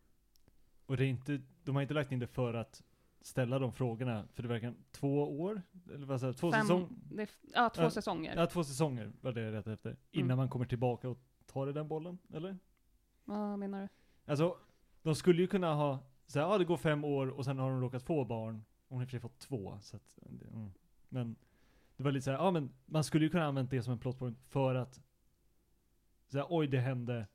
Och 0.86 0.96
det 0.96 1.04
är 1.04 1.08
inte, 1.08 1.40
de 1.62 1.74
har 1.74 1.82
inte 1.82 1.94
lagt 1.94 2.12
in 2.12 2.18
det 2.18 2.26
för 2.26 2.54
att 2.54 2.82
ställa 3.26 3.58
de 3.58 3.72
frågorna, 3.72 4.24
för 4.34 4.42
det 4.42 4.48
verkar 4.48 4.74
två 4.92 5.40
år? 5.40 5.62
Eller 5.94 6.06
vad 6.06 6.20
säger 6.20 6.32
två 6.32 6.52
säsonger? 6.52 6.88
Ja, 7.54 7.70
två 7.70 7.90
säsonger. 7.90 8.36
Ja, 8.36 8.46
två 8.46 8.64
säsonger 8.64 9.12
var 9.20 9.32
det 9.32 9.40
jag 9.40 9.52
rätt 9.52 9.66
efter. 9.66 9.96
Innan 10.10 10.24
Mm. 10.26 10.36
man 10.36 10.48
kommer 10.48 10.66
tillbaka 10.66 11.08
och 11.08 11.18
tar 11.46 11.68
i 11.70 11.72
den 11.72 11.88
bollen, 11.88 12.18
eller? 12.32 12.58
Vad 13.24 13.58
menar 13.58 13.80
du? 13.82 13.88
Alltså, 14.30 14.56
de 15.02 15.14
skulle 15.14 15.42
ju 15.42 15.46
kunna 15.48 15.74
ha, 15.74 15.98
så 16.26 16.38
ja 16.38 16.58
det 16.58 16.64
går 16.64 16.76
fem 16.76 17.04
år 17.04 17.26
och 17.26 17.44
sen 17.44 17.58
har 17.58 17.70
de 17.70 17.80
råkat 17.80 18.02
få 18.02 18.24
barn. 18.24 18.64
Hon 18.88 18.98
har 18.98 19.02
i 19.02 19.06
och 19.06 19.08
för 19.08 19.10
sig 19.10 19.20
fått 19.20 19.38
två, 19.38 19.78
så 19.82 19.96
att, 19.96 20.02
det- 20.16 20.46
mm. 20.46 20.70
Men, 21.08 21.36
det 21.96 22.02
var 22.04 22.12
lite 22.12 22.24
så 22.24 22.30
här, 22.30 22.38
ja 22.38 22.50
men 22.50 22.70
man 22.86 23.04
skulle 23.04 23.24
ju 23.24 23.30
kunna 23.30 23.44
använt 23.44 23.70
det 23.70 23.82
som 23.82 23.92
en 23.92 23.98
plotpoint 23.98 24.38
för 24.48 24.74
att, 24.74 25.00
så 26.28 26.46
oj 26.48 26.66
det 26.66 26.80
hände, 26.80 27.26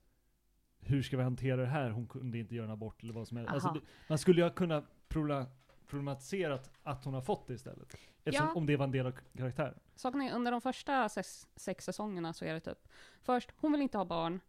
hur 0.80 1.02
ska 1.02 1.18
vi 1.18 1.24
hantera 1.24 1.62
det 1.62 1.68
här? 1.68 1.90
Hon 1.90 2.08
kunde 2.08 2.38
inte 2.38 2.56
göra 2.56 2.66
en 2.66 2.72
abort 2.72 3.04
eller 3.04 3.14
vad 3.14 3.28
som 3.28 3.38
helst. 3.38 3.54
Alltså, 3.54 3.72
det, 3.74 3.80
man 4.10 4.18
skulle 4.18 4.42
ju 4.42 4.50
prola- 4.50 5.46
problematiserat 5.90 6.72
att 6.84 7.06
hon 7.06 7.14
har 7.14 7.22
fått 7.22 7.48
det 7.48 7.54
istället. 7.54 7.94
Eftersom, 8.24 8.48
Ja. 8.48 8.54
om 8.56 8.66
det 8.66 8.78
var 8.78 8.84
en 8.86 8.92
del 8.92 9.06
av 9.08 9.14
karaktären. 9.38 9.80
Saken 9.96 10.22
är, 10.22 10.36
under 10.36 10.52
de 10.52 10.62
första 10.62 11.10
sex, 11.10 11.48
sex 11.56 11.86
säsongerna 11.86 12.34
så 12.34 12.46
är 12.46 12.54
det 12.54 12.60
typ, 12.60 12.88
först, 13.22 13.52
hon 13.58 13.72
vill 13.72 13.82
inte 13.82 13.98
ha 13.98 14.06
barn. 14.06 14.40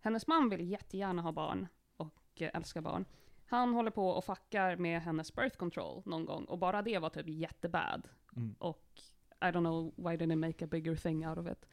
Hennes 0.00 0.26
man 0.26 0.48
vill 0.48 0.70
jättegärna 0.70 1.22
ha 1.22 1.32
barn 1.32 1.66
och 1.96 2.14
eh, 2.42 2.50
älskar 2.54 2.80
barn. 2.80 3.04
Han 3.46 3.74
håller 3.74 3.90
på 3.90 4.08
och 4.10 4.24
fuckar 4.24 4.76
med 4.76 5.02
hennes 5.02 5.34
birth 5.34 5.56
control 5.56 6.02
någon 6.06 6.24
gång 6.24 6.44
och 6.44 6.58
bara 6.58 6.82
det 6.82 6.98
var 6.98 7.10
typ 7.10 7.28
jättebad. 7.28 8.08
Mm. 8.36 8.54
Och 8.58 9.00
I 9.40 9.44
don't 9.44 9.52
know 9.60 9.92
why 9.96 10.16
didn't 10.16 10.28
they 10.28 10.36
make 10.36 10.64
a 10.64 10.68
bigger 10.70 10.96
thing 10.96 11.28
out 11.28 11.38
of 11.38 11.46
it. 11.52 11.68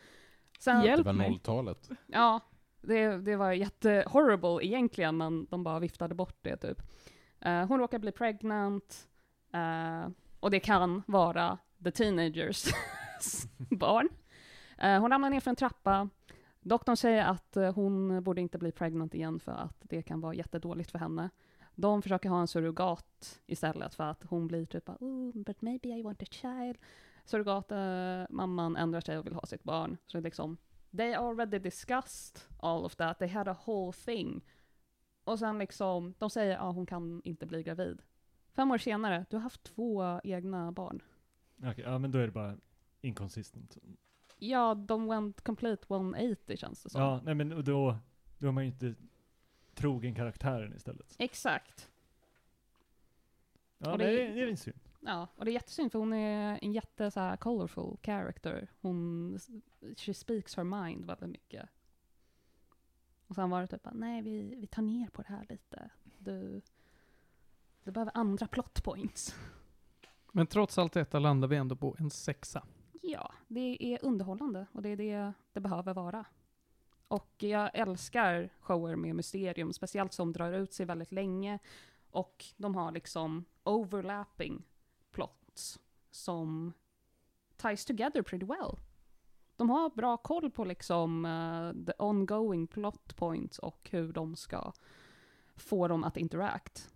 Sen, 0.59 0.79
Det 0.81 0.85
Hjälp 0.87 1.05
var 1.05 1.13
mig. 1.13 1.29
nolltalet. 1.29 1.89
Ja, 2.07 2.39
det, 2.81 3.07
det 3.17 3.35
var 3.35 3.51
jättehorrible 3.51 4.65
egentligen, 4.65 5.17
men 5.17 5.45
de 5.45 5.63
bara 5.63 5.79
viftade 5.79 6.15
bort 6.15 6.37
det 6.41 6.57
typ. 6.57 6.81
Uh, 7.45 7.65
hon 7.65 7.79
råkar 7.79 7.99
bli 7.99 8.11
pregnant, 8.11 9.07
uh, 9.55 10.11
och 10.39 10.51
det 10.51 10.59
kan 10.59 11.03
vara 11.07 11.57
the 11.83 11.91
teenagers 11.91 12.65
barn. 13.57 14.09
Uh, 14.83 14.99
hon 14.99 15.11
ramlar 15.11 15.29
ner 15.29 15.39
för 15.39 15.49
en 15.49 15.55
trappa. 15.55 16.09
Doktorn 16.59 16.97
säger 16.97 17.25
att 17.25 17.57
hon 17.75 18.23
borde 18.23 18.41
inte 18.41 18.57
bli 18.57 18.71
pregnant 18.71 19.15
igen 19.15 19.39
för 19.39 19.51
att 19.51 19.77
det 19.81 20.01
kan 20.01 20.21
vara 20.21 20.33
jättedåligt 20.33 20.91
för 20.91 20.99
henne. 20.99 21.29
De 21.75 22.01
försöker 22.01 22.29
ha 22.29 22.41
en 22.41 22.47
surrogat 22.47 23.39
istället 23.45 23.95
för 23.95 24.03
att 24.03 24.23
hon 24.23 24.47
blir 24.47 24.65
typ 24.65 24.85
bara, 24.85 24.97
oh, 24.99 25.31
but 25.33 25.61
maybe 25.61 25.89
I 25.89 26.03
want 26.03 26.23
a 26.23 26.25
child. 26.29 26.77
surrogatmamman 27.25 28.75
ändrar 28.75 29.01
sig 29.01 29.17
och 29.17 29.25
vill 29.25 29.33
ha 29.33 29.45
sitt 29.45 29.63
barn. 29.63 29.97
Så 30.07 30.19
liksom, 30.19 30.57
they 30.97 31.13
already 31.13 31.59
discussed 31.59 32.41
all 32.59 32.85
of 32.85 32.95
that, 32.95 33.19
they 33.19 33.27
had 33.27 33.47
a 33.47 33.57
whole 33.65 33.93
thing. 33.93 34.41
Och 35.25 35.39
sen 35.39 35.57
liksom, 35.57 36.13
de 36.17 36.29
säger 36.29 36.53
ja 36.53 36.71
hon 36.71 36.85
kan 36.85 37.21
inte 37.25 37.45
bli 37.45 37.63
gravid. 37.63 38.01
Fem 38.53 38.71
år 38.71 38.77
senare, 38.77 39.25
du 39.29 39.35
har 39.35 39.43
haft 39.43 39.63
två 39.63 40.19
egna 40.23 40.71
barn. 40.71 41.01
Okej, 41.57 41.83
ja 41.87 41.97
men 41.97 42.11
då 42.11 42.17
är 42.19 42.25
det 42.25 42.31
bara 42.31 42.57
inconsistent. 43.01 43.77
Ja, 44.39 44.75
de 44.75 45.07
went 45.07 45.41
complete 45.41 45.85
180 45.89 46.57
känns 46.57 46.83
det 46.83 46.89
som. 46.89 47.01
Ja, 47.01 47.21
nej 47.23 47.35
men 47.35 47.49
då, 47.63 47.95
då 48.37 48.47
är 48.47 48.51
man 48.51 48.63
ju 48.63 48.69
inte 48.71 48.95
trogen 49.73 50.15
karaktären 50.15 50.73
istället. 50.75 51.15
Exakt. 51.19 51.89
Ja, 53.77 53.91
Och 53.91 53.97
det- 53.97 54.05
nej, 54.05 54.15
det, 54.15 54.41
är 54.41 54.47
ju 54.47 54.55
synd. 54.55 54.79
Ja, 54.99 55.27
och 55.35 55.45
det 55.45 55.51
är 55.51 55.53
jättesynd 55.53 55.91
för 55.91 55.99
hon 55.99 56.13
är 56.13 56.59
en 56.61 56.73
jätte 56.73 57.11
så 57.11 57.19
här 57.19 57.37
colorful 57.37 57.97
character. 58.03 58.67
Hon, 58.81 59.39
she 59.97 60.13
speaks 60.13 60.55
her 60.57 60.63
mind 60.63 61.05
väldigt 61.05 61.29
mycket. 61.29 61.69
Och 63.27 63.35
sen 63.35 63.49
var 63.49 63.61
det 63.61 63.67
typ 63.67 63.83
bara, 63.83 63.93
nej 63.93 64.21
vi, 64.21 64.55
vi 64.55 64.67
tar 64.67 64.81
ner 64.81 65.07
på 65.07 65.21
det 65.21 65.27
här 65.27 65.45
lite. 65.49 65.89
Du, 66.17 66.61
du 67.83 67.91
behöver 67.91 68.11
andra 68.17 68.47
plot 68.47 68.83
points. 68.83 69.35
Men 70.31 70.47
trots 70.47 70.77
allt 70.77 70.93
detta 70.93 71.19
landar 71.19 71.47
vi 71.47 71.55
ändå 71.55 71.75
på 71.75 71.95
en 71.99 72.09
sexa. 72.09 72.63
Ja, 73.01 73.31
det 73.47 73.77
är 73.79 74.05
underhållande 74.05 74.67
och 74.71 74.81
det 74.81 74.89
är 74.89 74.95
det 74.95 75.33
det 75.53 75.59
behöver 75.59 75.93
vara. 75.93 76.25
Och 77.07 77.35
jag 77.37 77.71
älskar 77.73 78.49
shower 78.59 78.95
med 78.95 79.15
mysterium, 79.15 79.73
speciellt 79.73 80.13
som 80.13 80.33
drar 80.33 80.51
ut 80.51 80.73
sig 80.73 80.85
väldigt 80.85 81.11
länge. 81.11 81.59
Och 82.09 82.45
de 82.57 82.75
har 82.75 82.91
liksom 82.91 83.45
overlapping 83.63 84.63
plots 85.11 85.79
som 86.11 86.73
ties 87.57 87.85
together 87.85 88.21
pretty 88.21 88.45
well. 88.45 88.77
De 89.57 89.69
har 89.69 89.89
bra 89.89 90.17
koll 90.17 90.51
på 90.51 90.65
liksom 90.65 91.25
eh, 91.25 91.85
the 91.85 91.93
ongoing 91.97 92.67
plot 92.67 93.15
points 93.15 93.59
och 93.59 93.89
hur 93.91 94.13
de 94.13 94.35
ska 94.35 94.73
få 95.55 95.87
dem 95.87 96.03
att 96.03 96.17
interact. 96.17 96.89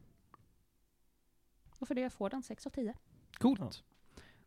Och 1.79 1.87
för 1.87 1.95
det 1.95 2.09
får 2.09 2.29
den 2.29 2.43
6 2.43 2.65
av 2.65 2.69
10. 2.69 2.93
Coolt. 3.33 3.83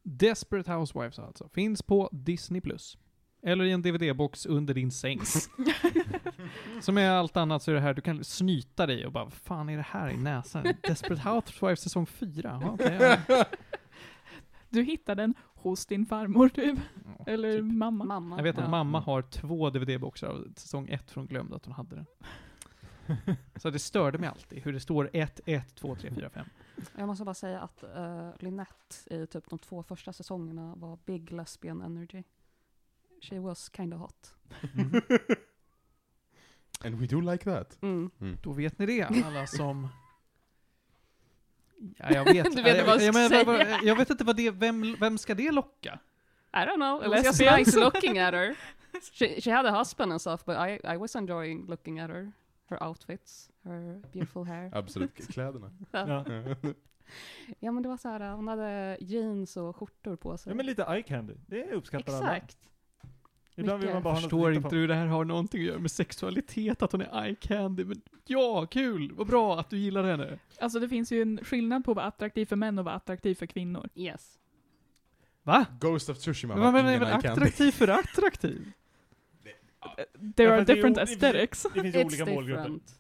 Desperate 0.02 0.72
Housewives 0.72 1.18
alltså. 1.18 1.48
Finns 1.48 1.82
på 1.82 2.09
Disney+. 2.12 2.60
Plus. 2.60 2.98
Eller 3.43 3.64
i 3.64 3.72
en 3.72 3.82
DVD-box 3.82 4.47
under 4.47 4.74
din 4.74 4.90
säng. 4.90 5.20
Som 6.80 6.98
är 6.98 7.10
allt 7.10 7.36
annat 7.36 7.62
så 7.62 7.70
är 7.70 7.74
det 7.74 7.80
här, 7.80 7.94
du 7.94 8.02
kan 8.02 8.24
snyta 8.24 8.86
dig 8.86 9.06
och 9.06 9.12
bara, 9.12 9.24
vad 9.24 9.32
fan 9.32 9.68
är 9.68 9.76
det 9.76 9.86
här 9.89 10.10
i 10.10 10.16
näsan? 10.16 10.66
Desperate 10.82 11.28
Housewives 11.28 11.80
säsong 11.80 12.06
4? 12.06 12.59
Ja, 12.62 12.70
okej, 12.70 13.18
ja. 13.28 13.44
Du 14.68 14.82
hittade 14.82 15.22
den 15.22 15.34
hos 15.62 15.86
din 15.86 16.06
farmor 16.06 16.48
typ. 16.48 16.78
Ja, 17.18 17.24
Eller 17.26 17.52
typ. 17.52 17.72
mamma. 17.72 18.05
Mamma. 18.05 18.36
Jag 18.36 18.43
vet 18.43 18.59
att 18.59 18.64
ja. 18.64 18.70
mamma 18.70 19.01
har 19.01 19.22
två 19.22 19.70
DVD-boxar 19.70 20.28
av 20.28 20.52
säsong 20.56 20.89
1 20.89 21.10
för 21.10 21.20
hon 21.20 21.28
glömde 21.28 21.56
att 21.56 21.64
hon 21.64 21.74
hade 21.74 21.97
den. 21.97 22.06
Så 23.56 23.70
det 23.70 23.78
störde 23.78 24.18
mig 24.18 24.28
alltid, 24.28 24.62
hur 24.62 24.72
det 24.72 24.80
står 24.80 25.10
1, 25.12 25.40
1, 25.47 25.74
2, 25.74 25.97
3, 25.97 26.10
4, 26.14 26.30
5. 26.30 26.47
Jag 26.97 27.06
måste 27.06 27.24
bara 27.24 27.34
säga 27.34 27.60
att 27.60 27.84
uh, 27.97 28.30
Lynette 28.39 29.14
i 29.14 29.26
typ 29.26 29.51
de 29.51 29.59
två 29.59 29.82
första 29.82 30.12
säsongerna 30.12 30.74
var 30.74 30.98
big 31.05 31.32
lesbian 31.32 31.82
energy. 31.82 32.22
She 33.22 33.39
was 33.39 33.70
kind 33.76 33.94
of 33.94 34.01
hot. 34.01 34.34
Mm. 34.74 34.90
And 36.84 37.01
we 37.01 37.06
do 37.06 37.20
like 37.20 37.44
that. 37.44 37.82
Mm. 37.82 38.10
Då 38.43 38.52
vet 38.52 38.78
ni 38.78 38.86
det, 38.86 39.02
alla 39.02 39.47
som... 39.47 39.89
Ja, 41.98 42.10
jag 42.10 42.24
vet. 42.24 42.52
Du 42.56 42.62
vet 42.62 42.76
jag, 42.78 42.84
vad 42.86 42.94
jag 42.94 43.02
jag, 43.02 43.14
ska 43.14 43.20
men, 43.20 43.28
säga. 43.28 43.44
vad- 43.44 43.82
jag 43.84 43.96
vet 43.96 44.10
inte 44.10 44.24
vad 44.24 44.36
det, 44.36 44.50
vem, 44.50 44.96
vem 45.00 45.18
ska 45.18 45.34
det 45.34 45.50
locka? 45.52 45.98
I 46.54 46.56
don't 46.59 46.74
know, 46.76 47.02
it 47.04 47.09
was 47.10 47.24
just 47.24 47.40
nice 47.59 47.80
looking 47.80 48.18
at 48.18 48.34
her. 48.34 48.54
She, 49.12 49.40
she 49.40 49.50
had 49.52 49.66
a 49.66 49.78
husband 49.78 50.12
and 50.12 50.20
stuff, 50.20 50.44
but 50.44 50.56
I, 50.56 50.80
I 50.94 50.96
was 50.96 51.16
enjoying 51.16 51.66
looking 51.66 51.98
at 52.00 52.10
her. 52.10 52.32
Her 52.68 52.82
outfits, 52.88 53.50
her 53.64 54.02
beautiful 54.12 54.44
hair. 54.44 54.70
Absolut, 54.74 55.28
kläderna. 55.28 55.70
Ja. 55.92 56.24
Ja 57.60 57.72
men 57.72 57.82
det 57.82 57.88
var 57.88 57.96
så 57.96 58.09
här, 58.09 58.30
hon 58.32 58.48
hade 58.48 58.96
jeans 59.00 59.56
och 59.56 59.76
skjortor 59.76 60.16
på 60.16 60.38
sig. 60.38 60.50
ja, 60.50 60.54
men 60.54 60.66
lite 60.66 60.82
eye 60.82 61.02
candy. 61.02 61.34
Det 61.46 61.72
uppskattar 61.72 62.12
alla. 62.12 62.36
Exakt. 62.36 62.59
Ibland 63.54 63.82
vill 63.82 63.92
man 63.92 64.02
bara 64.02 64.14
något 64.14 64.22
Förstår 64.22 64.50
att 64.50 64.56
inte 64.56 64.76
hur 64.76 64.88
det 64.88 64.94
här 64.94 65.06
har 65.06 65.24
någonting 65.24 65.60
att 65.60 65.66
göra 65.66 65.78
med 65.78 65.90
sexualitet, 65.90 66.82
att 66.82 66.92
hon 66.92 67.00
är 67.00 67.24
eye 67.24 67.34
candy, 67.34 67.84
men 67.84 68.02
ja, 68.26 68.66
kul! 68.66 69.12
Vad 69.14 69.26
bra 69.26 69.60
att 69.60 69.70
du 69.70 69.78
gillar 69.78 70.04
henne. 70.04 70.38
Alltså 70.60 70.78
det 70.80 70.88
finns 70.88 71.12
ju 71.12 71.22
en 71.22 71.40
skillnad 71.44 71.84
på 71.84 71.90
att 71.90 71.96
vara 71.96 72.06
attraktiv 72.06 72.46
för 72.46 72.56
män 72.56 72.78
och 72.78 72.84
vara 72.84 72.94
attraktiv 72.94 73.34
för 73.34 73.46
kvinnor. 73.46 73.88
Yes. 73.94 74.38
Va? 75.42 75.66
Ghost 75.80 76.08
of 76.08 76.18
Tsushima 76.18 76.54
Men 76.54 76.62
var 76.64 76.72
menar 76.72 76.88
ingen 76.88 77.00
väl 77.00 77.08
eye 77.08 77.20
candy. 77.22 77.28
attraktiv 77.28 77.70
för 77.72 77.88
attraktiv? 77.88 78.72
There 80.36 80.48
Ja, 80.48 80.52
are 80.52 80.64
det 80.64 80.74
different 80.74 80.98
aesthetics. 80.98 81.66
Det 81.74 81.80
finns 81.82 81.94
ju 81.96 82.04
olika 82.04 82.26
målgrupper. 82.26 82.62
different. 82.62 82.98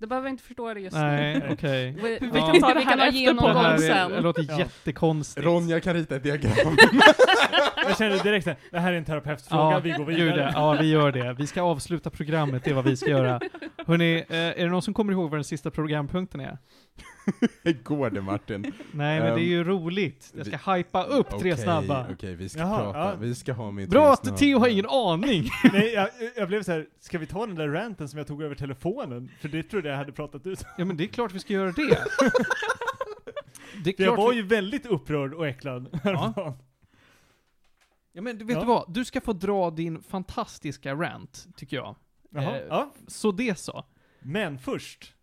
Du 0.00 0.06
behöver 0.06 0.28
inte 0.28 0.42
förstå 0.42 0.74
det 0.74 0.80
just 0.80 0.96
Nej, 0.96 1.38
Nej. 1.38 1.48
okej. 1.52 1.92
nu. 1.92 2.02
Vi, 2.02 2.18
Vi 2.20 2.40
kan 2.40 2.60
ta 2.60 2.68
det 2.74 2.74
vi 2.78 2.84
kan 2.84 2.98
här 2.98 2.98
ha 2.98 3.06
efter 3.06 3.12
Det 3.12 3.18
genomgång 3.18 3.54
här 3.56 3.70
är, 3.70 3.72
det 3.72 3.78
sen. 4.14 4.22
låter 4.22 4.44
Ja. 4.48 4.58
jättekonstigt. 4.58 5.46
Ronja 5.46 5.80
kan 5.80 5.94
rita 5.94 6.16
ett 6.16 6.22
diagram. 6.22 6.52
Jag 7.88 7.98
kände 7.98 8.18
direkt 8.22 8.44
såhär, 8.44 8.58
det 8.70 8.78
här 8.78 8.92
är 8.92 8.96
en 8.96 9.04
terapeutfråga, 9.04 9.62
Ja, 9.72 9.78
vi 9.78 9.90
går 9.90 10.04
vidare. 10.04 10.52
ja, 10.54 10.72
vi 10.80 10.90
gör 10.90 11.12
det. 11.12 11.32
Vi 11.38 11.46
ska 11.46 11.62
avsluta 11.62 12.10
programmet, 12.10 12.64
det 12.64 12.70
är 12.70 12.74
vad 12.74 12.84
vi 12.84 12.96
ska 12.96 13.10
göra. 13.10 13.40
Hörni, 13.86 14.24
eh, 14.28 14.36
är 14.38 14.54
det 14.64 14.66
någon 14.70 14.82
som 14.82 14.94
kommer 14.94 15.12
ihåg 15.12 15.30
vad 15.30 15.38
den 15.38 15.44
sista 15.44 15.70
programpunkten 15.70 16.40
är? 16.40 16.58
Går 17.82 18.10
det 18.10 18.20
Martin? 18.22 18.62
Nej, 18.62 18.72
men 19.20 19.28
Ehm, 19.28 19.34
det 19.34 19.40
är 19.42 19.48
ju 19.48 19.64
roligt. 19.64 20.32
Jag 20.36 20.46
ska 20.46 20.72
hypa 20.72 21.04
upp 21.04 21.28
tre 21.30 21.52
Okej, 21.52 21.56
snabba. 21.64 22.06
Okej, 22.12 22.34
vi 22.34 22.48
ska 22.48 22.60
Jaha, 22.60 22.78
prata. 22.78 22.98
ja. 22.98 23.14
Vi 23.14 23.34
ska 23.34 23.52
ha 23.52 23.70
min 23.70 23.88
Bra 23.88 24.16
tre 24.16 24.32
att. 24.32 24.38
Theo 24.38 24.58
har 24.58 24.68
ingen 24.68 24.86
aning. 24.88 25.48
Nej, 25.72 25.92
jag, 25.92 26.08
jag 26.36 26.48
blev 26.48 26.62
så 26.62 26.72
här: 26.72 26.86
ska 27.00 27.18
vi 27.18 27.26
ta 27.26 27.46
den 27.46 27.54
där 27.54 27.68
ranten 27.68 28.08
som 28.08 28.18
jag 28.18 28.26
tog 28.26 28.42
över 28.42 28.54
telefonen? 28.54 29.30
För 29.40 29.48
det 29.48 29.62
trodde 29.62 29.88
jag 29.88 29.96
hade 29.96 30.12
pratat 30.12 30.46
ut. 30.46 30.64
Ja, 30.78 30.84
men 30.84 30.96
det 30.96 31.04
är 31.04 31.08
klart 31.08 31.32
vi 31.32 31.38
ska 31.38 31.52
göra 31.52 31.72
det. 31.72 31.98
Det 33.84 33.90
är 33.90 33.96
För 33.96 34.02
jag 34.04 34.14
klart 34.14 34.18
var 34.18 34.30
vi... 34.30 34.36
ju 34.36 34.42
väldigt 34.42 34.86
upprörd 34.86 35.34
och 35.34 35.46
äcklad 35.48 36.00
häromdagen. 36.02 36.52
Ja, 38.12 38.22
men 38.22 38.38
du 38.38 38.44
vet 38.44 38.54
Ja. 38.54 38.60
du 38.60 38.66
vad? 38.66 38.94
Du 38.94 39.04
ska 39.04 39.20
få 39.20 39.32
dra 39.32 39.70
din 39.70 40.02
fantastiska 40.02 40.94
rant, 40.94 41.46
tycker 41.56 41.76
jag. 41.76 41.96
Jaha, 42.30 42.56
Eh, 42.56 42.62
ja. 42.68 42.92
Så 43.06 43.32
det 43.32 43.58
så. 43.58 43.84
Men 44.20 44.58
först. 44.58 45.14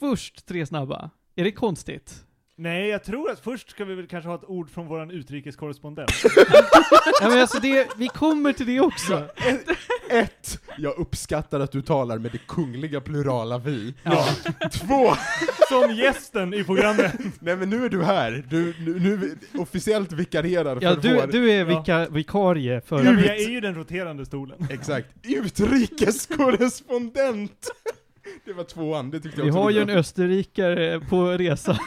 Först 0.00 0.46
tre 0.46 0.66
snabba. 0.66 1.10
Är 1.36 1.44
det 1.44 1.52
konstigt? 1.52 2.14
Nej, 2.56 2.88
jag 2.88 3.04
tror 3.04 3.30
att 3.30 3.40
först 3.40 3.70
ska 3.70 3.84
vi 3.84 3.94
väl 3.94 4.06
kanske 4.06 4.28
ha 4.28 4.34
ett 4.36 4.44
ord 4.44 4.70
från 4.70 4.86
våran 4.86 5.10
utrikeskorrespondent. 5.10 6.10
Ja, 7.20 7.28
men 7.28 7.40
alltså 7.40 7.58
det, 7.58 7.88
vi 7.96 8.08
kommer 8.08 8.52
till 8.52 8.66
det 8.66 8.80
också. 8.80 9.28
Ett, 10.10 10.58
jag 10.78 10.98
uppskattar 10.98 11.60
att 11.60 11.72
du 11.72 11.82
talar 11.82 12.18
med 12.18 12.32
det 12.32 12.38
kungliga 12.48 13.00
plurala 13.00 13.58
vi. 13.58 13.94
Ja. 14.02 14.28
Två, 14.72 15.14
Som 15.68 15.94
gästen 15.94 16.54
i 16.54 16.64
programmet. 16.64 17.12
nej 17.40 17.56
men 17.56 17.70
nu 17.70 17.84
är 17.84 17.88
du 17.88 18.02
här. 18.04 18.44
Du, 18.50 18.74
nu, 18.78 19.00
nu 19.00 19.36
officiellt 19.60 20.12
vikarierar 20.12 20.78
Ja, 20.80 20.94
för 20.94 21.00
du, 21.02 21.14
vår... 21.14 21.26
du 21.26 21.50
är 21.52 21.58
Ja. 21.58 21.64
vika, 21.80 22.08
vikarie 22.08 22.80
för... 22.80 23.04
Ja, 23.04 23.12
men 23.12 23.24
jag 23.24 23.36
är 23.36 23.48
ju 23.48 23.60
den 23.60 23.74
roterande 23.74 24.26
stolen. 24.26 24.66
Exakt. 24.70 25.08
Utrikeskorrespondent! 25.22 27.70
Det 28.44 28.52
var 28.52 28.64
tvåan, 28.64 29.10
det 29.10 29.20
tyckte 29.20 29.40
jag 29.40 29.44
Vi 29.44 29.50
också 29.50 29.60
har 29.60 29.70
ju 29.70 29.80
en 29.80 29.90
österrikare 29.90 31.00
på 31.00 31.30
resa 31.30 31.72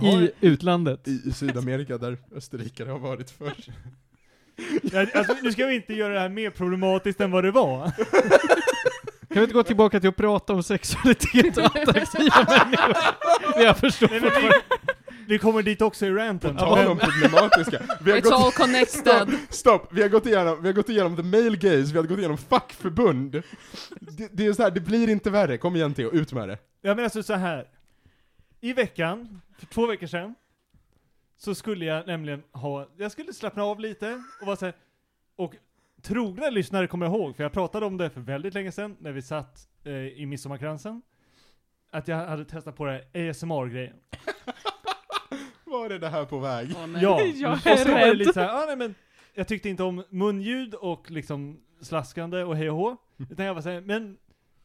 har, 0.00 0.22
i 0.22 0.32
utlandet. 0.40 1.08
I, 1.08 1.22
I 1.24 1.32
Sydamerika 1.32 1.98
där 1.98 2.18
österrikare 2.36 2.90
har 2.90 2.98
varit 2.98 3.30
förr. 3.30 3.54
jag, 4.82 5.16
alltså, 5.16 5.36
nu 5.42 5.52
ska 5.52 5.66
vi 5.66 5.74
inte 5.74 5.94
göra 5.94 6.14
det 6.14 6.20
här 6.20 6.28
mer 6.28 6.50
problematiskt 6.50 7.20
än 7.20 7.30
vad 7.30 7.44
det 7.44 7.50
var. 7.50 7.92
Kan 9.28 9.40
vi 9.40 9.42
inte 9.42 9.54
gå 9.54 9.62
tillbaka 9.62 10.00
till 10.00 10.08
att 10.08 10.16
prata 10.16 10.52
om 10.52 10.62
sexualitet 10.62 11.56
och 11.56 11.64
attraktiva 11.64 12.46
människor? 12.48 12.96
Jag 13.56 13.78
förstår 13.78 14.08
Nej, 14.08 14.20
men 14.20 14.52
vi, 15.26 15.38
kommer 15.38 15.62
dit 15.62 15.82
också 15.82 16.06
i 16.06 16.10
ranten. 16.10 16.54
På 16.56 16.60
tal 16.60 16.86
om 16.86 16.98
problematiska. 16.98 17.82
Vi 18.00 18.10
har 18.10 18.18
It's 18.18 18.32
all 18.32 18.42
gått, 18.42 18.54
connected. 18.54 19.38
stopp, 19.50 19.92
vi 19.92 20.02
har 20.02 20.08
gått 20.08 20.26
igenom, 20.26 20.62
vi 20.62 20.68
har 20.68 20.72
gått 20.72 20.88
igenom 20.88 21.16
the 21.16 21.22
male 21.22 21.56
gaze, 21.56 21.92
vi 21.92 21.98
har 21.98 22.04
gått 22.04 22.18
igenom 22.18 22.38
fackförbund. 22.38 23.42
Det, 24.00 24.28
det 24.32 24.46
är 24.46 24.52
så 24.52 24.62
här, 24.62 24.70
det 24.70 24.80
blir 24.80 25.08
inte 25.08 25.30
värre. 25.30 25.58
Kom 25.58 25.76
igen 25.76 25.94
Theo, 25.94 26.10
ut 26.10 26.32
med 26.32 26.48
det. 26.48 26.58
Ja 26.82 26.94
men 26.94 27.04
alltså 27.04 27.22
så 27.22 27.34
här. 27.34 27.68
I 28.60 28.72
veckan, 28.72 29.40
för 29.58 29.66
två 29.66 29.86
veckor 29.86 30.06
sedan, 30.06 30.34
så 31.38 31.54
skulle 31.54 31.84
jag 31.84 32.06
nämligen 32.06 32.42
ha, 32.52 32.88
jag 32.96 33.12
skulle 33.12 33.32
slappna 33.32 33.64
av 33.64 33.80
lite 33.80 34.22
och 34.40 34.46
vara 34.46 34.56
så 34.56 34.64
här, 34.64 34.74
och 35.36 35.54
trogna 36.02 36.50
lyssnare 36.50 36.86
kommer 36.86 37.06
jag 37.06 37.14
ihåg, 37.14 37.36
för 37.36 37.42
jag 37.42 37.52
pratade 37.52 37.86
om 37.86 37.96
det 37.96 38.10
för 38.10 38.20
väldigt 38.20 38.54
länge 38.54 38.72
sedan, 38.72 38.96
när 39.00 39.12
vi 39.12 39.22
satt 39.22 39.68
eh, 39.84 39.92
i 39.92 40.26
midsommarkransen, 40.26 41.02
att 41.90 42.08
jag 42.08 42.16
hade 42.26 42.44
testat 42.44 42.76
på 42.76 42.84
det 42.84 42.92
här 43.14 43.30
ASMR-grejen. 43.30 43.96
Var 45.78 45.90
är 45.90 45.98
det 45.98 46.08
här 46.08 46.24
på 46.24 46.38
väg? 46.38 46.74
Nej. 46.88 47.02
Ja, 47.02 47.22
Jag 47.34 47.52
och 47.52 47.58
så 47.58 47.90
var 47.90 48.06
det 48.06 48.14
lite 48.14 48.32
så 48.32 48.40
här, 48.40 48.62
ah, 48.62 48.66
nej 48.66 48.76
men, 48.76 48.94
jag 49.34 49.48
tyckte 49.48 49.68
inte 49.68 49.82
om 49.82 50.04
munljud 50.10 50.74
och 50.74 51.10
liksom 51.10 51.60
slaskande 51.80 52.42
och 52.42 52.56
hej 52.56 52.70
och 52.70 52.76
hå, 52.76 52.96
utan 53.30 53.46
jag 53.46 53.54
var 53.54 53.62
såhär, 53.62 53.80
men 53.80 54.18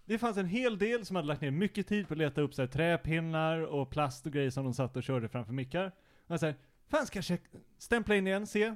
det 0.06 0.18
fanns 0.18 0.38
en 0.38 0.46
hel 0.46 0.78
del 0.78 1.06
som 1.06 1.16
hade 1.16 1.28
lagt 1.28 1.42
ner 1.42 1.52
mycket 1.52 1.88
tid 1.88 2.08
på 2.08 2.14
att 2.14 2.18
leta 2.18 2.42
upp 2.42 2.54
så 2.54 2.62
här, 2.62 2.68
träpinnar 2.68 3.62
och 3.62 3.90
plast 3.90 4.26
och 4.26 4.32
grejer 4.32 4.50
som 4.50 4.64
de 4.64 4.74
satt 4.74 4.98
och 4.98 5.04
körde 5.04 5.30
framför 5.30 5.54
mickar. 5.54 5.92
Jag 6.28 6.40
så 6.40 6.46
här, 6.46 6.56
fan 6.90 7.08
ska 7.08 7.18
jag 7.18 7.26
check, 7.26 7.42
stämpla 7.78 8.16
in 8.16 8.28
igen, 8.28 8.48
se 8.48 8.76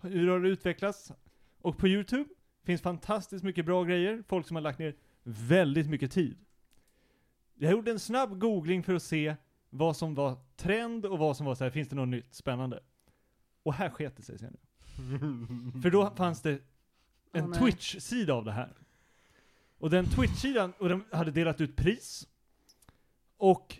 hur 0.00 0.28
har 0.28 0.40
det 0.40 0.48
utvecklats? 0.48 1.12
Och 1.60 1.78
på 1.78 1.88
YouTube 1.88 2.28
finns 2.64 2.82
fantastiskt 2.82 3.44
mycket 3.44 3.66
bra 3.66 3.84
grejer, 3.84 4.22
folk 4.28 4.46
som 4.46 4.56
har 4.56 4.62
lagt 4.62 4.78
ner 4.78 4.94
väldigt 5.22 5.90
mycket 5.90 6.12
tid. 6.12 6.38
Jag 7.54 7.72
gjorde 7.72 7.90
en 7.90 7.98
snabb 7.98 8.38
googling 8.38 8.82
för 8.82 8.94
att 8.94 9.02
se 9.02 9.36
vad 9.70 9.96
som 9.96 10.14
var 10.14 10.38
trend 10.56 11.06
och 11.06 11.18
vad 11.18 11.36
som 11.36 11.46
var 11.46 11.54
så 11.54 11.64
här, 11.64 11.70
finns 11.70 11.88
det 11.88 11.96
något 11.96 12.08
nytt 12.08 12.34
spännande? 12.34 12.82
Och 13.62 13.74
här 13.74 13.90
sket 13.90 14.16
det 14.16 14.22
sig 14.22 14.38
sen. 14.38 14.56
För 15.82 15.90
då 15.90 16.10
fanns 16.10 16.42
det 16.42 16.60
en 17.32 17.50
nej. 17.50 17.60
Twitch-sida 17.60 18.34
av 18.34 18.44
det 18.44 18.52
här. 18.52 18.72
Och 19.78 19.90
den 19.90 20.06
Twitch-sidan, 20.06 20.72
och 20.78 20.88
de 20.88 21.04
hade 21.12 21.30
delat 21.30 21.60
ut 21.60 21.76
pris. 21.76 22.28
Och 23.36 23.78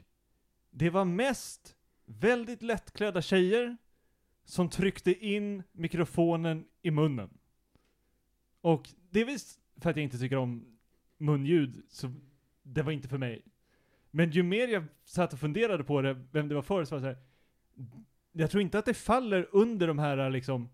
det 0.71 0.91
var 0.91 1.05
mest 1.05 1.77
väldigt 2.05 2.63
lättklädda 2.63 3.23
tjejer 3.23 3.77
som 4.45 4.69
tryckte 4.69 5.27
in 5.27 5.63
mikrofonen 5.73 6.65
i 6.83 6.91
munnen. 6.91 7.39
Och 8.61 8.91
det 9.11 9.21
är 9.21 9.25
visst 9.25 9.61
för 9.77 9.91
att 9.91 9.97
jag 9.97 10.05
inte 10.05 10.19
tycker 10.19 10.37
om 10.37 10.79
munljud, 11.19 11.83
så 11.89 12.13
det 12.63 12.83
var 12.83 12.93
inte 12.93 13.09
för 13.09 13.19
mig. 13.19 13.43
Men 14.17 14.31
ju 14.31 14.43
mer 14.43 14.69
jag 14.69 14.85
satt 15.05 15.33
och 15.33 15.39
funderade 15.39 15.85
på 15.85 16.03
det, 16.03 16.25
vem 16.33 16.49
det 16.49 16.55
var 16.55 16.63
för, 16.63 16.85
så 16.85 16.95
var 16.95 17.03
det 17.03 17.15
så 17.15 17.19
här. 17.19 17.27
Jag 18.33 18.51
tror 18.51 18.63
inte 18.63 18.79
att 18.79 18.85
det 18.85 18.95
faller 18.95 19.49
under 19.53 19.87
de 19.87 19.99
här 19.99 20.31
liksom 20.31 20.69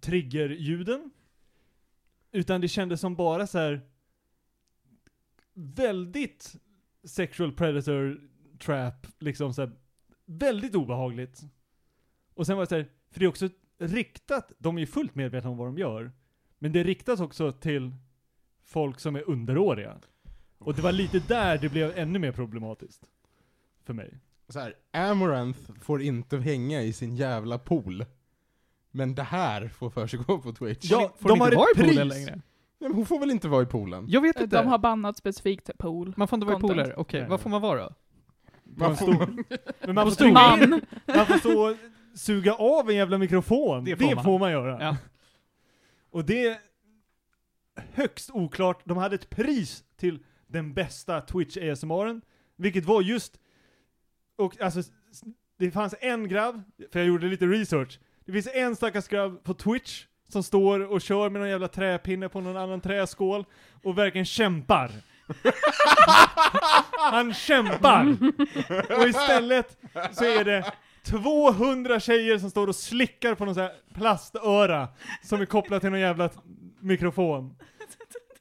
triggerljuden. 0.00 1.10
Utan 2.32 2.60
det 2.60 2.68
kändes 2.68 3.00
som 3.00 3.16
bara 3.16 3.46
så 3.46 3.58
här 3.58 3.80
väldigt 5.54 6.56
sexual 7.04 7.52
predator 7.52 8.20
trap, 8.58 9.06
liksom 9.18 9.54
så 9.54 9.62
här, 9.62 9.72
väldigt 10.24 10.74
obehagligt. 10.74 11.40
Och 12.34 12.46
sen 12.46 12.56
var 12.56 12.62
det 12.62 12.68
så 12.68 12.76
här, 12.76 12.88
för 13.10 13.20
det 13.20 13.26
är 13.26 13.28
också 13.28 13.48
riktat, 13.78 14.52
de 14.58 14.76
är 14.76 14.80
ju 14.80 14.86
fullt 14.86 15.14
medvetna 15.14 15.50
om 15.50 15.56
vad 15.56 15.68
de 15.68 15.78
gör, 15.78 16.12
men 16.58 16.72
det 16.72 16.84
riktas 16.84 17.20
också 17.20 17.52
till 17.52 17.94
folk 18.64 19.00
som 19.00 19.16
är 19.16 19.30
underåriga. 19.30 20.00
Och 20.58 20.74
det 20.74 20.82
var 20.82 20.92
lite 20.92 21.18
där 21.18 21.58
det 21.58 21.68
blev 21.68 21.98
ännu 21.98 22.18
mer 22.18 22.32
problematiskt. 22.32 23.02
För 23.84 23.94
mig. 23.94 24.18
Så 24.48 24.60
här, 24.60 24.74
Amaranth 24.92 25.60
får 25.80 26.02
inte 26.02 26.36
hänga 26.38 26.82
i 26.82 26.92
sin 26.92 27.16
jävla 27.16 27.58
pool. 27.58 28.04
Men 28.90 29.14
det 29.14 29.22
här 29.22 29.68
får 29.68 29.90
för 29.90 30.06
sig 30.06 30.18
gå 30.18 30.38
på 30.38 30.52
Twitch. 30.52 30.90
Ja, 30.90 31.12
Får 31.18 31.28
de 31.28 31.40
har 31.40 31.46
inte 31.46 31.56
vara 31.56 31.68
ett 31.74 31.78
i 31.78 31.80
poolen 31.80 32.08
pris! 32.08 32.18
längre? 32.18 32.30
Nej, 32.78 32.88
men 32.88 32.92
hon 32.94 33.06
får 33.06 33.20
väl 33.20 33.30
inte 33.30 33.48
vara 33.48 33.62
i 33.62 33.66
poolen? 33.66 34.04
Jag 34.08 34.20
vet 34.20 34.40
inte. 34.40 34.56
De 34.56 34.66
har 34.68 34.78
bannat 34.78 35.16
specifikt 35.16 35.70
pool. 35.78 36.14
Man 36.16 36.28
får 36.28 36.36
inte 36.36 36.46
vara 36.46 36.56
i 36.58 36.60
content. 36.60 36.80
pooler. 36.80 36.98
Okej, 36.98 37.20
Nej. 37.20 37.30
vad 37.30 37.40
får 37.40 37.50
man 37.50 37.62
vara 37.62 37.80
då? 37.84 37.94
Man 38.64 38.96
får, 38.96 39.26
Men 39.86 39.94
man 39.94 40.06
får, 40.06 40.10
stå 40.10 40.24
in, 40.24 40.32
Man! 40.32 40.60
man 41.06 41.26
får 41.26 41.38
stå 41.38 41.70
och 41.70 41.76
suga 42.18 42.54
av 42.54 42.90
en 42.90 42.96
jävla 42.96 43.18
mikrofon. 43.18 43.84
Det 43.84 43.94
Det 43.94 44.22
får 44.22 44.38
man, 44.38 44.50
göra. 44.50 44.84
Ja. 44.84 44.96
Och 46.10 46.24
det 46.24 46.46
är 46.46 46.58
högst 47.92 48.30
oklart. 48.30 48.80
De 48.84 48.96
hade 48.96 49.14
ett 49.14 49.30
pris 49.30 49.84
till 49.96 50.18
den 50.56 50.74
bästa 50.74 51.20
Twitch 51.20 51.56
ASMRen, 51.56 52.22
vilket 52.56 52.84
var 52.84 53.02
just, 53.02 53.40
och 54.36 54.60
alltså, 54.60 54.82
det 55.58 55.70
fanns 55.70 55.94
en 56.00 56.28
grabb, 56.28 56.62
för 56.92 56.98
jag 56.98 57.08
gjorde 57.08 57.26
lite 57.26 57.46
research, 57.46 57.98
det 58.24 58.32
finns 58.32 58.48
en 58.54 58.76
stackars 58.76 59.08
grabb 59.08 59.44
på 59.44 59.54
Twitch 59.54 60.04
som 60.28 60.42
står 60.42 60.92
och 60.92 61.00
kör 61.00 61.30
med 61.30 61.40
någon 61.40 61.50
jävla 61.50 61.68
träpinne 61.68 62.28
på 62.28 62.40
någon 62.40 62.56
annan 62.56 62.80
träskål 62.80 63.44
och 63.82 63.98
verkligen 63.98 64.24
kämpar. 64.24 64.90
Han 67.10 67.34
kämpar! 67.34 68.16
Och 68.98 69.08
istället 69.08 69.78
så 70.12 70.24
är 70.24 70.44
det 70.44 70.72
200 71.06 72.00
tjejer 72.00 72.38
som 72.38 72.50
står 72.50 72.66
och 72.68 72.76
slickar 72.76 73.34
på 73.34 73.44
någon 73.44 73.54
sån 73.54 73.62
här 73.62 73.72
plastöra 73.94 74.88
som 75.22 75.40
är 75.40 75.46
kopplat 75.46 75.80
till 75.80 75.90
någon 75.90 76.00
jävla 76.00 76.30
mikrofon. 76.80 77.54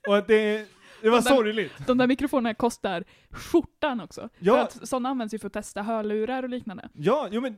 Och 0.08 0.18
att 0.18 0.28
det, 0.28 0.68
det 1.06 1.12
var 1.12 1.18
De 1.18 1.24
där- 1.30 1.36
sorgligt. 1.36 1.88
De 1.88 1.98
där 1.98 2.08
mikrofonerna 2.08 2.54
kostar 2.54 3.04
skjortan 3.30 4.02
också. 4.02 4.30
Ja. 4.40 4.54
För 4.56 4.62
att 4.82 4.88
sådana 4.90 5.10
används 5.10 5.34
ju 5.34 5.40
för 5.40 5.48
att 5.48 5.54
testa 5.54 5.82
hörlurar 5.82 6.44
och 6.44 6.50
liknande. 6.50 6.90
Ja, 6.94 7.28
jo 7.32 7.42
men, 7.42 7.54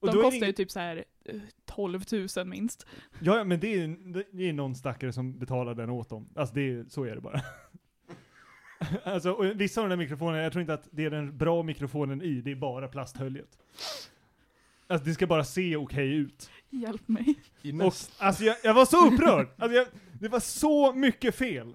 och 0.00 0.06
de 0.06 0.12
kostar 0.22 0.30
ju 0.30 0.36
inget- 0.36 0.56
typ 0.56 0.70
så 0.70 0.80
här 0.80 1.04
eh, 1.24 1.40
12 1.66 2.02
000 2.36 2.46
minst. 2.46 2.86
ja, 3.20 3.36
ja 3.38 3.44
men 3.44 3.60
det 3.60 3.74
är, 3.74 3.96
det 4.36 4.48
är 4.48 4.52
någon 4.52 4.74
stackare 4.74 5.12
som 5.12 5.38
betalar 5.38 5.74
den 5.74 5.90
åt 5.90 6.08
dem. 6.08 6.28
Alltså 6.36 6.54
det 6.54 6.60
är, 6.70 6.84
så 6.88 7.04
är 7.04 7.14
det 7.14 7.20
bara. 7.20 7.40
alltså, 9.04 9.30
och 9.32 9.44
vissa 9.44 9.80
av 9.80 9.88
de 9.88 9.90
där 9.90 9.96
mikrofonerna, 10.04 10.42
jag 10.42 10.52
tror 10.52 10.60
inte 10.60 10.74
att 10.74 10.88
det 10.90 11.04
är 11.04 11.10
den 11.10 11.38
bra 11.38 11.62
mikrofonen 11.62 12.22
i, 12.22 12.40
det 12.40 12.50
är 12.50 12.56
bara 12.56 12.88
plasthöljet. 12.88 13.58
Alltså 14.86 15.06
det 15.06 15.14
ska 15.14 15.26
bara 15.26 15.44
se 15.44 15.76
okej 15.76 16.14
ut. 16.14 16.50
Hjälp 16.70 17.08
mig. 17.08 17.34
Och, 17.86 17.92
alltså 18.18 18.44
jag, 18.44 18.56
jag 18.64 18.74
var 18.74 18.84
så 18.84 19.06
upprörd! 19.06 19.48
Alltså 19.58 19.76
jag, 19.76 19.86
det 20.20 20.28
var 20.28 20.40
så 20.40 20.92
mycket 20.92 21.34
fel. 21.34 21.74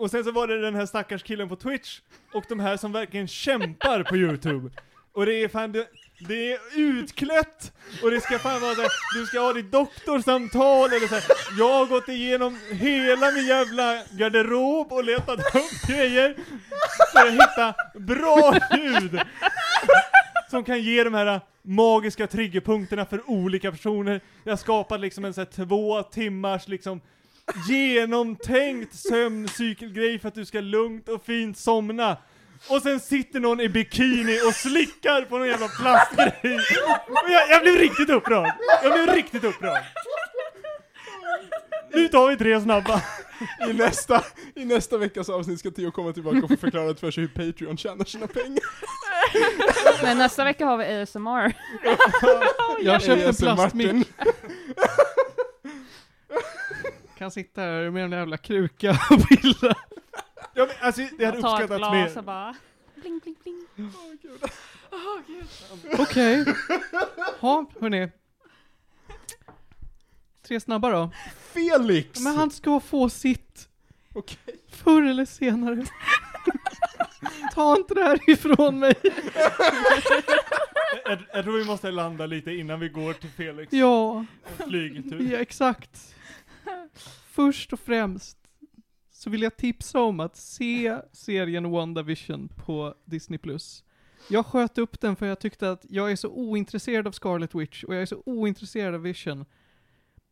Och 0.00 0.10
sen 0.10 0.24
så 0.24 0.32
var 0.32 0.46
det 0.46 0.60
den 0.60 0.74
här 0.74 0.86
stackars 0.86 1.22
killen 1.22 1.48
på 1.48 1.56
Twitch, 1.56 2.00
och 2.32 2.44
de 2.48 2.60
här 2.60 2.76
som 2.76 2.92
verkligen 2.92 3.28
kämpar 3.28 4.02
på 4.02 4.16
YouTube. 4.16 4.70
Och 5.12 5.26
det 5.26 5.34
är 5.34 5.48
fan, 5.48 5.72
det, 5.72 5.86
det 6.28 6.52
är 6.52 6.58
utklätt, 6.76 7.72
och 8.02 8.10
det 8.10 8.20
ska 8.20 8.38
fan 8.38 8.60
vara 8.60 8.74
såhär, 8.74 8.90
du 9.14 9.26
ska 9.26 9.40
ha 9.40 9.52
ditt 9.52 9.72
doktorsamtal, 9.72 10.92
eller 10.92 11.06
såhär, 11.06 11.24
jag 11.58 11.78
har 11.78 11.86
gått 11.86 12.08
igenom 12.08 12.58
hela 12.70 13.30
min 13.30 13.46
jävla 13.46 14.02
garderob 14.10 14.92
och 14.92 15.04
letat 15.04 15.38
upp 15.38 15.88
grejer 15.88 16.36
för 17.12 17.26
att 17.26 17.32
hitta 17.32 17.74
bra 17.94 18.54
ljud 18.76 19.20
som 20.50 20.64
kan 20.64 20.82
ge 20.82 21.04
de 21.04 21.14
här 21.14 21.40
magiska 21.62 22.26
triggerpunkterna 22.26 23.06
för 23.06 23.30
olika 23.30 23.70
personer. 23.70 24.20
Jag 24.44 24.52
har 24.52 24.56
skapat 24.56 25.00
liksom 25.00 25.24
en 25.24 25.34
såhär 25.34 25.66
två 25.66 26.02
timmars 26.02 26.68
liksom 26.68 27.00
genomtänkt 27.68 28.94
sömncykelgrej 28.94 30.18
för 30.18 30.28
att 30.28 30.34
du 30.34 30.44
ska 30.44 30.60
lugnt 30.60 31.08
och 31.08 31.24
fint 31.24 31.58
somna. 31.58 32.16
Och 32.68 32.82
sen 32.82 33.00
sitter 33.00 33.40
någon 33.40 33.60
i 33.60 33.68
bikini 33.68 34.38
och 34.48 34.54
slickar 34.54 35.22
på 35.22 35.38
någon 35.38 35.48
jävla 35.48 35.68
plastgrej. 35.68 36.58
Och 37.08 37.30
jag, 37.30 37.50
jag 37.50 37.62
blev 37.62 37.74
riktigt 37.74 38.10
upprörd. 38.10 38.52
Jag 38.82 38.92
blev 38.92 39.16
riktigt 39.16 39.44
upprörd. 39.44 39.84
Nu 41.92 42.08
tar 42.08 42.28
vi 42.28 42.36
tre 42.36 42.60
snabba. 42.60 43.02
i, 43.70 43.72
nästa, 43.72 44.24
I 44.54 44.64
nästa 44.64 44.98
veckas 44.98 45.28
avsnitt 45.28 45.58
ska 45.58 45.70
Theo 45.70 45.90
komma 45.90 46.12
tillbaka 46.12 46.38
och 46.38 46.48
få 46.48 46.56
förklarat 46.56 47.00
för 47.00 47.10
sig 47.10 47.22
hur 47.22 47.52
Patreon 47.52 47.76
tjänar 47.76 48.04
sina 48.04 48.26
pengar. 48.26 48.64
Men 50.02 50.18
nästa 50.18 50.44
vecka 50.44 50.66
har 50.66 50.76
vi 50.76 50.84
ASMR. 50.84 51.52
Jag 52.82 52.92
har 52.92 53.00
köpt 53.00 53.22
en 53.22 53.28
ASMR 53.28 53.56
plastmick. 53.56 54.08
Kan 57.20 57.30
sitta 57.30 57.60
här 57.60 57.90
med 57.90 58.04
en 58.04 58.12
jävla 58.12 58.36
kruka 58.36 58.90
och 59.10 59.28
pilla. 59.28 59.74
Ja, 60.54 60.66
men, 60.66 60.68
alltså, 60.80 61.02
det 61.18 61.24
hade 61.24 61.38
Jag 61.38 61.42
tar 61.42 61.56
ett 61.56 61.70
uppskattats 61.70 61.78
glas 61.78 61.92
mer. 61.92 62.18
och 62.18 62.24
bara 62.24 62.54
bling 62.94 63.18
bling 63.18 63.36
bling. 63.42 63.90
Okej. 65.98 66.44
Ja, 67.40 67.66
hörni. 67.80 68.10
Tre 70.42 70.60
snabba 70.60 70.90
då. 70.90 71.10
Felix! 71.52 72.20
Men 72.20 72.36
han 72.36 72.50
ska 72.50 72.80
få 72.80 73.08
sitt. 73.08 73.68
Okej. 74.14 74.38
Förr 74.70 75.02
eller 75.02 75.24
senare. 75.24 75.86
Ta 77.54 77.76
inte 77.76 77.94
det 77.94 78.02
här 78.04 78.30
ifrån 78.30 78.78
mig. 78.78 78.94
Jag, 81.04 81.18
jag 81.32 81.44
tror 81.44 81.58
vi 81.58 81.64
måste 81.64 81.90
landa 81.90 82.26
lite 82.26 82.52
innan 82.52 82.80
vi 82.80 82.88
går 82.88 83.12
till 83.12 83.30
Felix 83.30 83.72
Ja, 83.72 84.24
flygtur. 84.66 85.32
ja 85.32 85.38
exakt. 85.38 86.14
Först 87.30 87.72
och 87.72 87.80
främst 87.80 88.38
så 89.10 89.30
vill 89.30 89.42
jag 89.42 89.56
tipsa 89.56 90.00
om 90.00 90.20
att 90.20 90.36
se 90.36 90.98
serien 91.12 91.70
WandaVision 91.70 92.48
på 92.48 92.94
Disney+. 93.04 93.38
Jag 94.30 94.46
sköt 94.46 94.78
upp 94.78 95.00
den 95.00 95.16
för 95.16 95.26
jag 95.26 95.40
tyckte 95.40 95.70
att 95.70 95.86
jag 95.88 96.12
är 96.12 96.16
så 96.16 96.28
ointresserad 96.28 97.06
av 97.06 97.12
Scarlet 97.12 97.54
Witch 97.54 97.84
och 97.84 97.94
jag 97.94 98.02
är 98.02 98.06
så 98.06 98.22
ointresserad 98.26 98.94
av 98.94 99.02
Vision. 99.02 99.44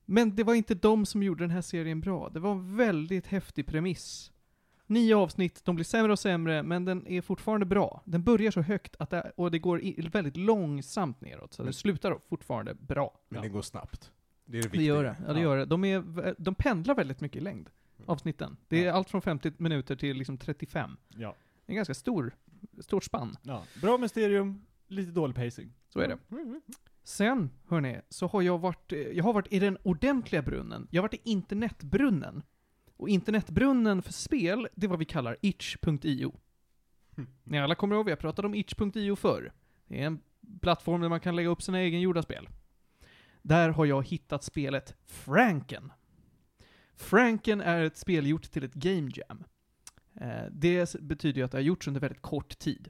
Men 0.04 0.36
det 0.36 0.44
var 0.44 0.54
inte 0.54 0.74
de 0.74 1.06
som 1.06 1.22
gjorde 1.22 1.44
den 1.44 1.50
här 1.50 1.62
serien 1.62 2.00
bra. 2.00 2.28
Det 2.28 2.40
var 2.40 2.52
en 2.52 2.76
väldigt 2.76 3.26
häftig 3.26 3.66
premiss. 3.66 4.32
Nio 4.86 5.16
avsnitt, 5.16 5.64
de 5.64 5.74
blir 5.74 5.84
sämre 5.84 6.12
och 6.12 6.18
sämre, 6.18 6.62
men 6.62 6.84
den 6.84 7.06
är 7.06 7.22
fortfarande 7.22 7.66
bra. 7.66 8.02
Den 8.04 8.22
börjar 8.24 8.50
så 8.50 8.60
högt 8.60 8.96
att 8.98 9.10
det, 9.10 9.32
och 9.36 9.50
det 9.50 9.58
går 9.58 9.82
i, 9.82 10.08
väldigt 10.12 10.36
långsamt 10.36 11.20
neråt, 11.20 11.54
så 11.54 11.62
det 11.62 11.72
slutar 11.72 12.18
fortfarande 12.28 12.74
bra. 12.74 13.20
Men 13.28 13.42
det 13.42 13.48
går 13.48 13.62
snabbt. 13.62 14.12
Det 14.50 14.58
är 14.58 14.62
det 14.62 14.68
Det 14.68 14.72
viktiga. 14.72 14.86
gör 14.94 15.04
det. 15.04 15.16
Ja, 15.26 15.32
det 15.32 15.40
gör 15.40 15.56
det. 15.56 15.64
De, 15.64 15.84
är, 15.84 16.34
de 16.38 16.54
pendlar 16.54 16.94
väldigt 16.94 17.20
mycket 17.20 17.36
i 17.36 17.40
längd, 17.40 17.70
avsnitten. 18.06 18.56
Det 18.68 18.82
är 18.82 18.86
Ja. 18.86 18.92
allt 18.92 19.10
från 19.10 19.22
50 19.22 19.52
minuter 19.56 19.96
till 19.96 20.16
liksom 20.16 20.38
35. 20.38 20.96
Ja. 21.08 21.34
Det 21.66 21.70
är 21.70 21.72
en 21.72 21.76
ganska 21.76 21.94
stor, 21.94 22.34
stort 22.80 23.04
spann. 23.04 23.36
ja. 23.42 23.64
Bra 23.82 23.98
mysterium, 23.98 24.62
lite 24.86 25.10
dålig 25.12 25.36
pacing. 25.36 25.72
Så 25.88 26.00
är 26.00 26.08
det. 26.08 26.18
Sen, 27.04 27.50
hörni, 27.68 28.00
så 28.08 28.26
har 28.26 28.42
jag 28.42 28.58
varit, 28.58 28.92
eh, 28.92 28.98
jag 28.98 29.24
har 29.24 29.32
varit 29.32 29.52
i 29.52 29.58
den 29.58 29.78
ordentliga 29.82 30.42
brunnen. 30.42 30.88
Jag 30.90 31.02
har 31.02 31.08
varit 31.08 31.14
i 31.26 31.30
internetbrunnen. 31.30 32.42
Och 32.96 33.08
internetbrunnen 33.08 34.02
för 34.02 34.12
spel, 34.12 34.68
det 34.74 34.86
är 34.86 34.90
vad 34.90 34.98
vi 34.98 35.04
kallar 35.04 35.36
itch.io. 35.40 36.32
Ni 37.44 37.58
alla 37.60 37.74
kommer 37.74 37.96
ihåg, 37.96 38.04
vi 38.04 38.10
har 38.12 38.16
pratat 38.16 38.44
om 38.44 38.54
itch.io 38.54 39.16
förr. 39.16 39.52
Det 39.86 40.02
är 40.02 40.06
en 40.06 40.20
plattform 40.60 41.00
där 41.00 41.08
man 41.08 41.20
kan 41.20 41.36
lägga 41.36 41.48
upp 41.48 41.62
sina 41.62 41.80
egengjorda 41.80 42.22
spel. 42.22 42.48
Där 43.48 43.68
har 43.68 43.86
jag 43.86 44.06
hittat 44.06 44.44
spelet 44.44 44.94
Franken. 45.06 45.92
Franken 46.96 47.60
är 47.60 47.82
ett 47.82 47.96
spel 47.96 48.26
gjort 48.26 48.50
till 48.50 48.64
ett 48.64 48.74
game 48.74 49.10
jam. 49.14 49.44
Eh, 50.20 50.50
det 50.50 50.94
betyder 51.00 51.38
ju 51.38 51.44
att 51.44 51.50
det 51.50 51.58
har 51.58 51.62
gjorts 51.62 51.88
under 51.88 52.00
väldigt 52.00 52.22
kort 52.22 52.58
tid. 52.58 52.88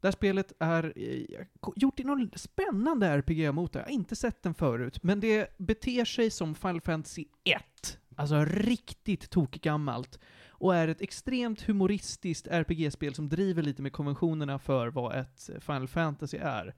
Det 0.00 0.06
här 0.06 0.12
spelet 0.12 0.52
är 0.58 0.92
eh, 0.96 1.46
gjort 1.76 2.00
i 2.00 2.04
någon 2.04 2.30
spännande 2.34 3.06
RPG-motor. 3.06 3.80
Jag 3.80 3.86
har 3.86 3.92
inte 3.92 4.16
sett 4.16 4.42
den 4.42 4.54
förut, 4.54 5.02
men 5.02 5.20
det 5.20 5.58
beter 5.58 6.04
sig 6.04 6.30
som 6.30 6.54
Final 6.54 6.80
Fantasy 6.80 7.24
1. 7.44 7.98
Alltså 8.16 8.44
riktigt 8.44 9.30
tokgammalt. 9.30 10.18
Och 10.48 10.76
är 10.76 10.88
ett 10.88 11.00
extremt 11.00 11.62
humoristiskt 11.62 12.46
RPG-spel 12.46 13.14
som 13.14 13.28
driver 13.28 13.62
lite 13.62 13.82
med 13.82 13.92
konventionerna 13.92 14.58
för 14.58 14.88
vad 14.88 15.16
ett 15.16 15.50
Final 15.60 15.88
Fantasy 15.88 16.36
är. 16.36 16.74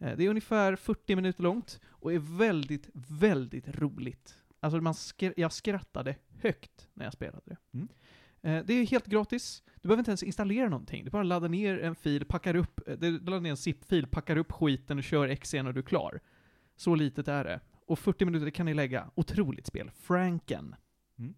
Eh, 0.00 0.16
Det 0.16 0.24
är 0.24 0.28
ungefär 0.28 0.76
40 0.76 1.16
minuter 1.16 1.42
långt 1.42 1.80
och 1.88 2.12
är 2.12 2.18
väldigt, 2.18 2.88
väldigt 2.92 3.68
roligt. 3.68 4.38
Alltså 4.60 4.80
man 4.80 4.92
skr- 4.92 5.34
jag 5.36 5.52
skrattade 5.52 6.16
högt 6.42 6.88
när 6.94 7.04
jag 7.04 7.12
spelade 7.12 7.42
det. 7.44 7.56
Mm. 7.72 7.88
Eh, 8.42 8.64
Det 8.66 8.74
är 8.74 8.86
helt 8.86 9.06
gratis. 9.06 9.62
Du 9.82 9.88
behöver 9.88 10.00
inte 10.00 10.10
ens 10.10 10.22
installera 10.22 10.68
någonting. 10.68 11.04
Du 11.04 11.10
bara 11.10 11.22
laddar 11.22 11.48
ner 11.48 11.78
en 11.78 11.94
fil, 11.94 12.24
packar 12.24 12.54
upp, 12.56 12.88
eh, 12.88 12.96
du 12.98 13.18
laddar 13.18 13.40
ner 13.40 13.50
en 13.50 13.56
zip-fil, 13.56 14.06
packar 14.06 14.36
upp 14.36 14.52
skiten 14.52 14.98
och 14.98 15.04
kör 15.04 15.34
Xen 15.34 15.66
och 15.66 15.74
du 15.74 15.80
är 15.80 15.84
klar. 15.84 16.20
Så 16.76 16.94
litet 16.94 17.28
är 17.28 17.44
det. 17.44 17.60
Och 17.86 17.98
40 17.98 18.24
minuter 18.24 18.50
kan 18.50 18.66
ni 18.66 18.74
lägga. 18.74 19.10
Otroligt 19.14 19.66
spel. 19.66 19.90
Franken. 19.94 20.74
Mm. 21.18 21.34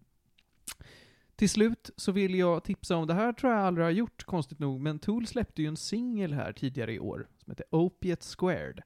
Till 1.35 1.49
slut 1.49 1.89
så 1.97 2.11
vill 2.11 2.35
jag 2.35 2.63
tipsa 2.63 2.95
om, 2.95 3.07
det 3.07 3.13
här 3.13 3.33
tror 3.33 3.51
jag 3.53 3.61
aldrig 3.61 3.85
har 3.85 3.91
gjort 3.91 4.23
konstigt 4.23 4.59
nog, 4.59 4.81
men 4.81 4.99
Tool 4.99 5.27
släppte 5.27 5.61
ju 5.61 5.67
en 5.67 5.77
singel 5.77 6.33
här 6.33 6.53
tidigare 6.53 6.93
i 6.93 6.99
år 6.99 7.27
som 7.43 7.51
heter 7.51 7.65
Opiate 7.69 8.25
Squared. 8.37 8.81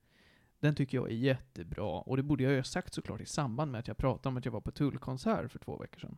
Den 0.59 0.75
tycker 0.75 0.97
jag 0.97 1.11
är 1.11 1.15
jättebra, 1.15 2.01
och 2.01 2.17
det 2.17 2.23
borde 2.23 2.43
jag 2.43 2.51
ju 2.51 2.57
ha 2.57 2.63
sagt 2.63 2.93
såklart 2.93 3.21
i 3.21 3.25
samband 3.25 3.71
med 3.71 3.79
att 3.79 3.87
jag 3.87 3.97
pratade 3.97 4.29
om 4.29 4.37
att 4.37 4.45
jag 4.45 4.51
var 4.51 4.61
på 4.61 4.71
Tool-konsert 4.71 5.51
för 5.51 5.59
två 5.59 5.77
veckor 5.77 5.99
sedan. 5.99 6.17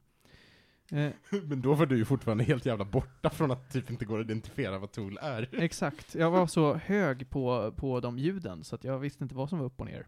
Eh, 0.91 1.13
Men 1.43 1.61
då 1.61 1.73
var 1.73 1.85
du 1.85 1.97
ju 1.97 2.05
fortfarande 2.05 2.43
helt 2.43 2.65
jävla 2.65 2.85
borta 2.85 3.29
från 3.29 3.51
att 3.51 3.71
typ 3.73 3.91
inte 3.91 4.05
går 4.05 4.19
att 4.19 4.25
identifiera 4.25 4.79
vad 4.79 4.91
Tool 4.91 5.17
är. 5.21 5.49
Exakt. 5.61 6.15
Jag 6.15 6.31
var 6.31 6.47
så 6.47 6.73
hög 6.73 7.29
på, 7.29 7.73
på 7.77 7.99
de 7.99 8.19
ljuden 8.19 8.63
så 8.63 8.75
att 8.75 8.83
jag 8.83 8.99
visste 8.99 9.23
inte 9.23 9.35
vad 9.35 9.49
som 9.49 9.59
var 9.59 9.65
upp 9.65 9.79
och 9.79 9.85
ner. 9.85 10.07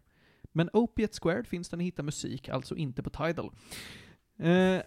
Men 0.52 0.70
Opiate 0.72 1.18
Squared 1.22 1.46
finns 1.46 1.68
den 1.68 1.80
att 1.80 1.86
hitta 1.86 2.02
musik, 2.02 2.48
alltså 2.48 2.76
inte 2.76 3.02
på 3.02 3.10
Tidal. 3.10 3.50
Eh, 4.38 4.82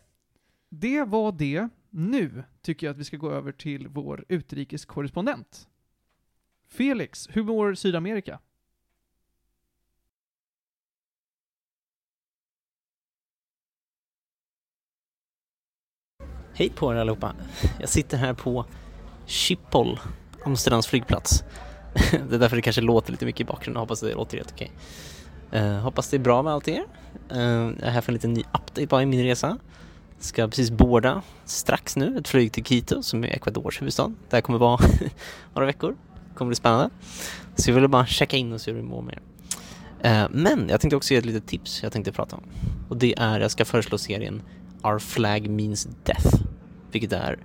det 0.69 1.03
var 1.03 1.31
det. 1.31 1.69
Nu 1.89 2.43
tycker 2.61 2.87
jag 2.87 2.91
att 2.93 2.99
vi 2.99 3.03
ska 3.03 3.17
gå 3.17 3.31
över 3.31 3.51
till 3.51 3.87
vår 3.87 4.25
utrikeskorrespondent. 4.29 5.67
Felix, 6.69 7.27
hur 7.31 7.43
mår 7.43 7.75
Sydamerika? 7.75 8.39
Hej 16.57 16.69
på 16.69 16.93
er 16.93 16.97
allihopa. 16.97 17.35
Jag 17.79 17.89
sitter 17.89 18.17
här 18.17 18.33
på 18.33 18.65
Schiphol, 19.27 19.99
Amsterdams 20.45 20.87
flygplats. 20.87 21.43
Det 22.11 22.35
är 22.35 22.39
därför 22.39 22.55
det 22.55 22.61
kanske 22.61 22.81
låter 22.81 23.11
lite 23.11 23.25
mycket 23.25 23.41
i 23.41 23.45
bakgrunden. 23.45 23.79
Hoppas 23.79 23.99
det 23.99 24.13
låter 24.13 24.37
helt 24.37 24.51
okej. 24.51 24.71
Uh, 25.53 25.77
hoppas 25.77 26.09
det 26.09 26.17
är 26.17 26.19
bra 26.19 26.41
med 26.43 26.53
allt 26.53 26.67
er. 26.67 26.83
Uh, 27.31 27.39
jag 27.39 27.83
är 27.83 27.89
här 27.89 28.01
för 28.01 28.11
en 28.11 28.13
liten 28.13 28.33
ny 28.33 28.41
update 28.41 28.87
bara 28.87 29.01
i 29.01 29.05
min 29.05 29.23
resa. 29.23 29.57
Ska 30.19 30.47
precis 30.47 30.71
boarda 30.71 31.21
strax 31.45 31.95
nu 31.95 32.17
ett 32.17 32.27
flyg 32.27 32.51
till 32.51 32.63
Quito 32.63 33.03
som 33.03 33.23
är 33.23 33.27
Ecuadors 33.27 33.81
huvudstad. 33.81 34.13
Där 34.29 34.41
kommer 34.41 34.59
vara 34.59 34.79
några 35.53 35.65
veckor 35.65 35.95
kommer 36.35 36.49
bli 36.49 36.55
spännande. 36.55 36.89
Så 37.55 37.69
jag 37.69 37.75
ville 37.75 37.87
bara 37.87 38.05
checka 38.05 38.37
in 38.37 38.53
och 38.53 38.61
se 38.61 38.71
hur 38.71 38.77
det 38.77 38.83
mår 38.83 39.01
med 39.01 39.13
er. 39.13 39.21
Eh, 40.05 40.27
men 40.31 40.69
jag 40.69 40.81
tänkte 40.81 40.95
också 40.95 41.13
ge 41.13 41.17
ett 41.17 41.25
litet 41.25 41.47
tips 41.47 41.83
jag 41.83 41.91
tänkte 41.91 42.11
prata 42.11 42.35
om. 42.35 42.43
Och 42.89 42.97
det 42.97 43.13
är, 43.17 43.39
jag 43.39 43.51
ska 43.51 43.65
föreslå 43.65 43.97
serien 43.97 44.41
Our 44.83 44.99
Flag 44.99 45.49
Means 45.49 45.87
Death. 46.03 46.35
Vilket 46.91 47.13
är, 47.13 47.37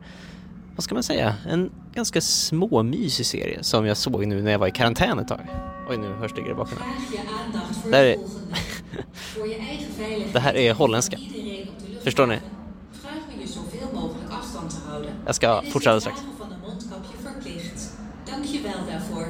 vad 0.75 0.85
ska 0.85 0.95
man 0.95 1.03
säga, 1.03 1.35
en 1.49 1.71
ganska 1.95 2.21
småmysig 2.21 3.27
serie 3.27 3.63
som 3.63 3.87
jag 3.87 3.97
såg 3.97 4.27
nu 4.27 4.43
när 4.43 4.51
jag 4.51 4.59
var 4.59 4.67
i 4.67 4.71
karantän 4.71 5.19
ett 5.19 5.29
tag. 5.29 5.41
Oj, 5.89 5.97
nu 5.97 6.07
hörs 6.13 6.33
det 6.35 6.41
grejer 6.41 6.55
bakom 6.55 6.79
här. 6.79 6.89
Je 7.93 9.55
eigen 9.55 9.89
veiligheid 9.99 10.33
Det 10.33 10.41
här 10.41 10.57
är 10.57 10.75
holländska. 10.75 11.19
Förstår 12.05 12.27
ni? 12.27 12.39
Jag 15.27 15.35
ska 15.35 15.63
fortsätta 15.73 16.01
strax. 16.01 16.21
Dank 18.51 18.63
je 18.63 18.69
wel 18.69 18.87
daarvoor. 18.87 19.27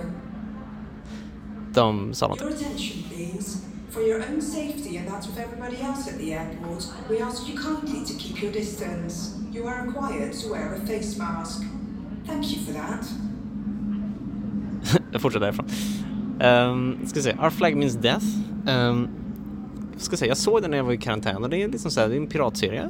De 1.72 2.08
sa 2.10 2.26
något. 2.26 2.38
Your 2.38 2.52
attention, 2.52 3.02
please. 3.08 3.58
For 3.88 4.02
your 4.02 4.22
own 4.30 4.42
safety 4.42 4.98
and 4.98 5.08
that 5.08 5.28
of 5.28 5.38
everybody 5.38 5.76
else 5.76 6.10
at 6.10 6.18
the 6.18 6.32
airport, 6.32 6.86
we 7.10 7.22
ask 7.22 7.48
you 7.48 7.58
kindly 7.58 8.06
to 8.06 8.14
keep 8.18 8.42
your 8.42 8.52
distance. 8.52 9.30
You 9.52 9.66
are 9.68 9.86
required 9.86 10.32
to 10.32 10.48
wear 10.50 10.74
a 10.74 10.86
face 10.86 11.18
mask. 11.18 11.62
Thank 12.26 12.44
you 12.44 12.64
for 12.64 12.72
that. 12.72 13.10
jag 15.12 15.22
fortsätter 15.22 15.46
därifrån. 15.46 15.66
Um, 16.40 17.06
ska 17.06 17.22
se, 17.22 17.32
Our 17.32 17.50
Flag 17.50 17.76
Means 17.76 17.94
Death. 17.94 18.26
Um, 18.66 19.08
ska 19.96 20.16
säga, 20.16 20.28
jag 20.28 20.36
såg 20.36 20.62
den 20.62 20.70
när 20.70 20.76
jag 20.76 20.84
var 20.84 20.92
i 20.92 20.98
karantän 20.98 21.42
och 21.42 21.50
det 21.50 21.62
är 21.62 21.68
liksom 21.68 21.90
så 21.90 22.00
här, 22.00 22.08
det 22.08 22.14
är 22.14 22.20
en 22.20 22.26
piratserie. 22.26 22.88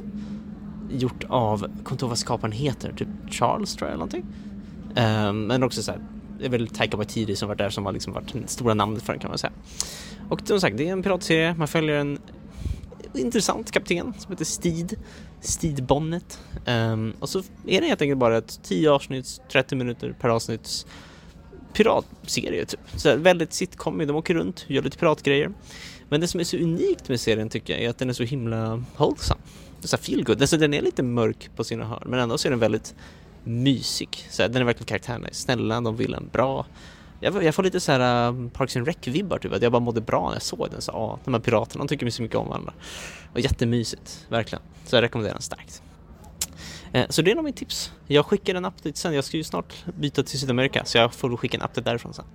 Gjort 0.89 1.23
av, 1.29 1.61
jag 1.61 1.69
kommer 1.69 1.91
inte 1.91 2.05
ihåg 2.05 2.09
vad 2.09 2.17
skaparen 2.17 2.51
heter, 2.51 2.93
typ 2.93 3.07
Charles 3.29 3.75
tror 3.75 3.89
jag 3.89 3.93
eller 3.93 4.05
någonting. 4.05 4.25
Um, 4.95 5.47
men 5.47 5.63
också 5.63 5.83
så 5.83 5.91
här, 5.91 6.01
det 6.41 6.47
är 6.47 6.49
väl 6.49 6.67
Taika 6.67 6.97
Waititi 6.97 7.35
som 7.35 7.47
varit 7.47 7.57
där 7.57 7.69
som 7.69 7.85
har 7.85 7.93
liksom 7.93 8.13
varit 8.13 8.33
det 8.33 8.47
stora 8.47 8.73
namnet 8.73 9.03
för 9.03 9.13
den 9.13 9.19
kan 9.19 9.29
man 9.29 9.37
säga. 9.37 9.53
Och 10.29 10.41
som 10.45 10.61
sagt, 10.61 10.77
det 10.77 10.87
är 10.87 10.91
en 10.91 11.03
piratserie, 11.03 11.55
man 11.57 11.67
följer 11.67 11.95
en 11.95 12.19
intressant 13.13 13.71
kapten 13.71 14.13
som 14.17 14.31
heter 14.31 14.45
Steed. 14.45 14.95
Steed 15.41 15.83
Bonnet. 15.83 16.39
Um, 16.67 17.13
och 17.19 17.29
så 17.29 17.39
är 17.67 17.81
det 17.81 17.87
helt 17.87 18.01
enkelt 18.01 18.19
bara 18.19 18.37
ett 18.37 18.59
10 18.63 18.91
avsnitt, 18.91 19.41
30 19.51 19.75
minuter 19.75 20.15
per 20.19 20.29
avsnitt 20.29 20.85
piratserie 21.73 22.65
typ. 22.65 22.79
Så 22.95 23.15
väldigt 23.15 23.53
sitcom, 23.53 23.97
de 23.97 24.15
åker 24.15 24.33
runt, 24.33 24.65
gör 24.67 24.81
lite 24.81 24.97
piratgrejer. 24.97 25.51
Men 26.09 26.21
det 26.21 26.27
som 26.27 26.39
är 26.39 26.43
så 26.43 26.57
unikt 26.57 27.09
med 27.09 27.19
serien 27.19 27.49
tycker 27.49 27.73
jag 27.73 27.83
är 27.83 27.89
att 27.89 27.97
den 27.97 28.09
är 28.09 28.13
så 28.13 28.23
himla 28.23 28.83
wholesome. 28.97 29.41
Så 29.83 29.97
feel 29.97 30.23
good. 30.23 30.41
Alltså, 30.41 30.57
den 30.57 30.73
är 30.73 30.81
lite 30.81 31.03
mörk 31.03 31.49
på 31.55 31.63
sina 31.63 31.85
hörn 31.85 32.03
men 32.05 32.19
ändå 32.19 32.37
så 32.37 32.47
är 32.47 32.49
den 32.49 32.59
väldigt 32.59 32.95
mysig. 33.43 34.27
Så 34.29 34.41
här, 34.41 34.49
den 34.49 34.61
är 34.61 34.65
verkligen 34.65 34.85
karaktärerna 34.87 35.27
är 35.27 35.33
snälla, 35.33 35.81
de 35.81 35.95
vill 35.95 36.13
en 36.13 36.29
bra. 36.31 36.65
Jag, 37.19 37.43
jag 37.43 37.55
får 37.55 37.63
lite 37.63 37.79
så 37.79 37.91
här 37.91 38.27
um, 38.27 38.49
Parks 38.49 38.75
and 38.77 38.87
Rec-vibbar 38.87 39.39
typ, 39.39 39.53
att 39.53 39.61
jag 39.61 39.71
bara 39.71 39.79
mådde 39.79 40.01
bra 40.01 40.27
när 40.27 40.35
jag 40.35 40.41
såg 40.41 40.67
den. 40.71 40.81
Så, 40.81 40.91
ah, 40.91 41.19
de 41.23 41.33
här 41.33 41.41
piraterna, 41.41 41.83
de 41.83 41.87
tycker 41.87 42.09
så 42.09 42.21
mycket 42.21 42.37
om 42.37 42.47
varandra. 42.47 42.73
Och 43.33 43.39
jättemysigt, 43.39 44.25
verkligen. 44.29 44.63
Så 44.85 44.95
jag 44.95 45.01
rekommenderar 45.01 45.33
den 45.33 45.41
starkt. 45.41 45.81
Eh, 46.93 47.05
Så 47.09 47.21
det 47.21 47.31
är 47.31 47.35
nog 47.35 47.45
mitt 47.45 47.55
tips. 47.55 47.91
Jag 48.07 48.25
skickar 48.25 48.55
en 48.55 48.65
update 48.65 48.97
sen. 48.97 49.13
Jag 49.13 49.23
ska 49.23 49.37
ju 49.37 49.43
snart 49.43 49.73
byta 49.99 50.23
till 50.23 50.39
Sydamerika 50.39 50.85
så 50.85 50.97
jag 50.97 51.13
får 51.13 51.29
väl 51.29 51.37
skicka 51.37 51.57
en 51.57 51.63
update 51.63 51.81
därifrån 51.81 52.13
sen. 52.13 52.25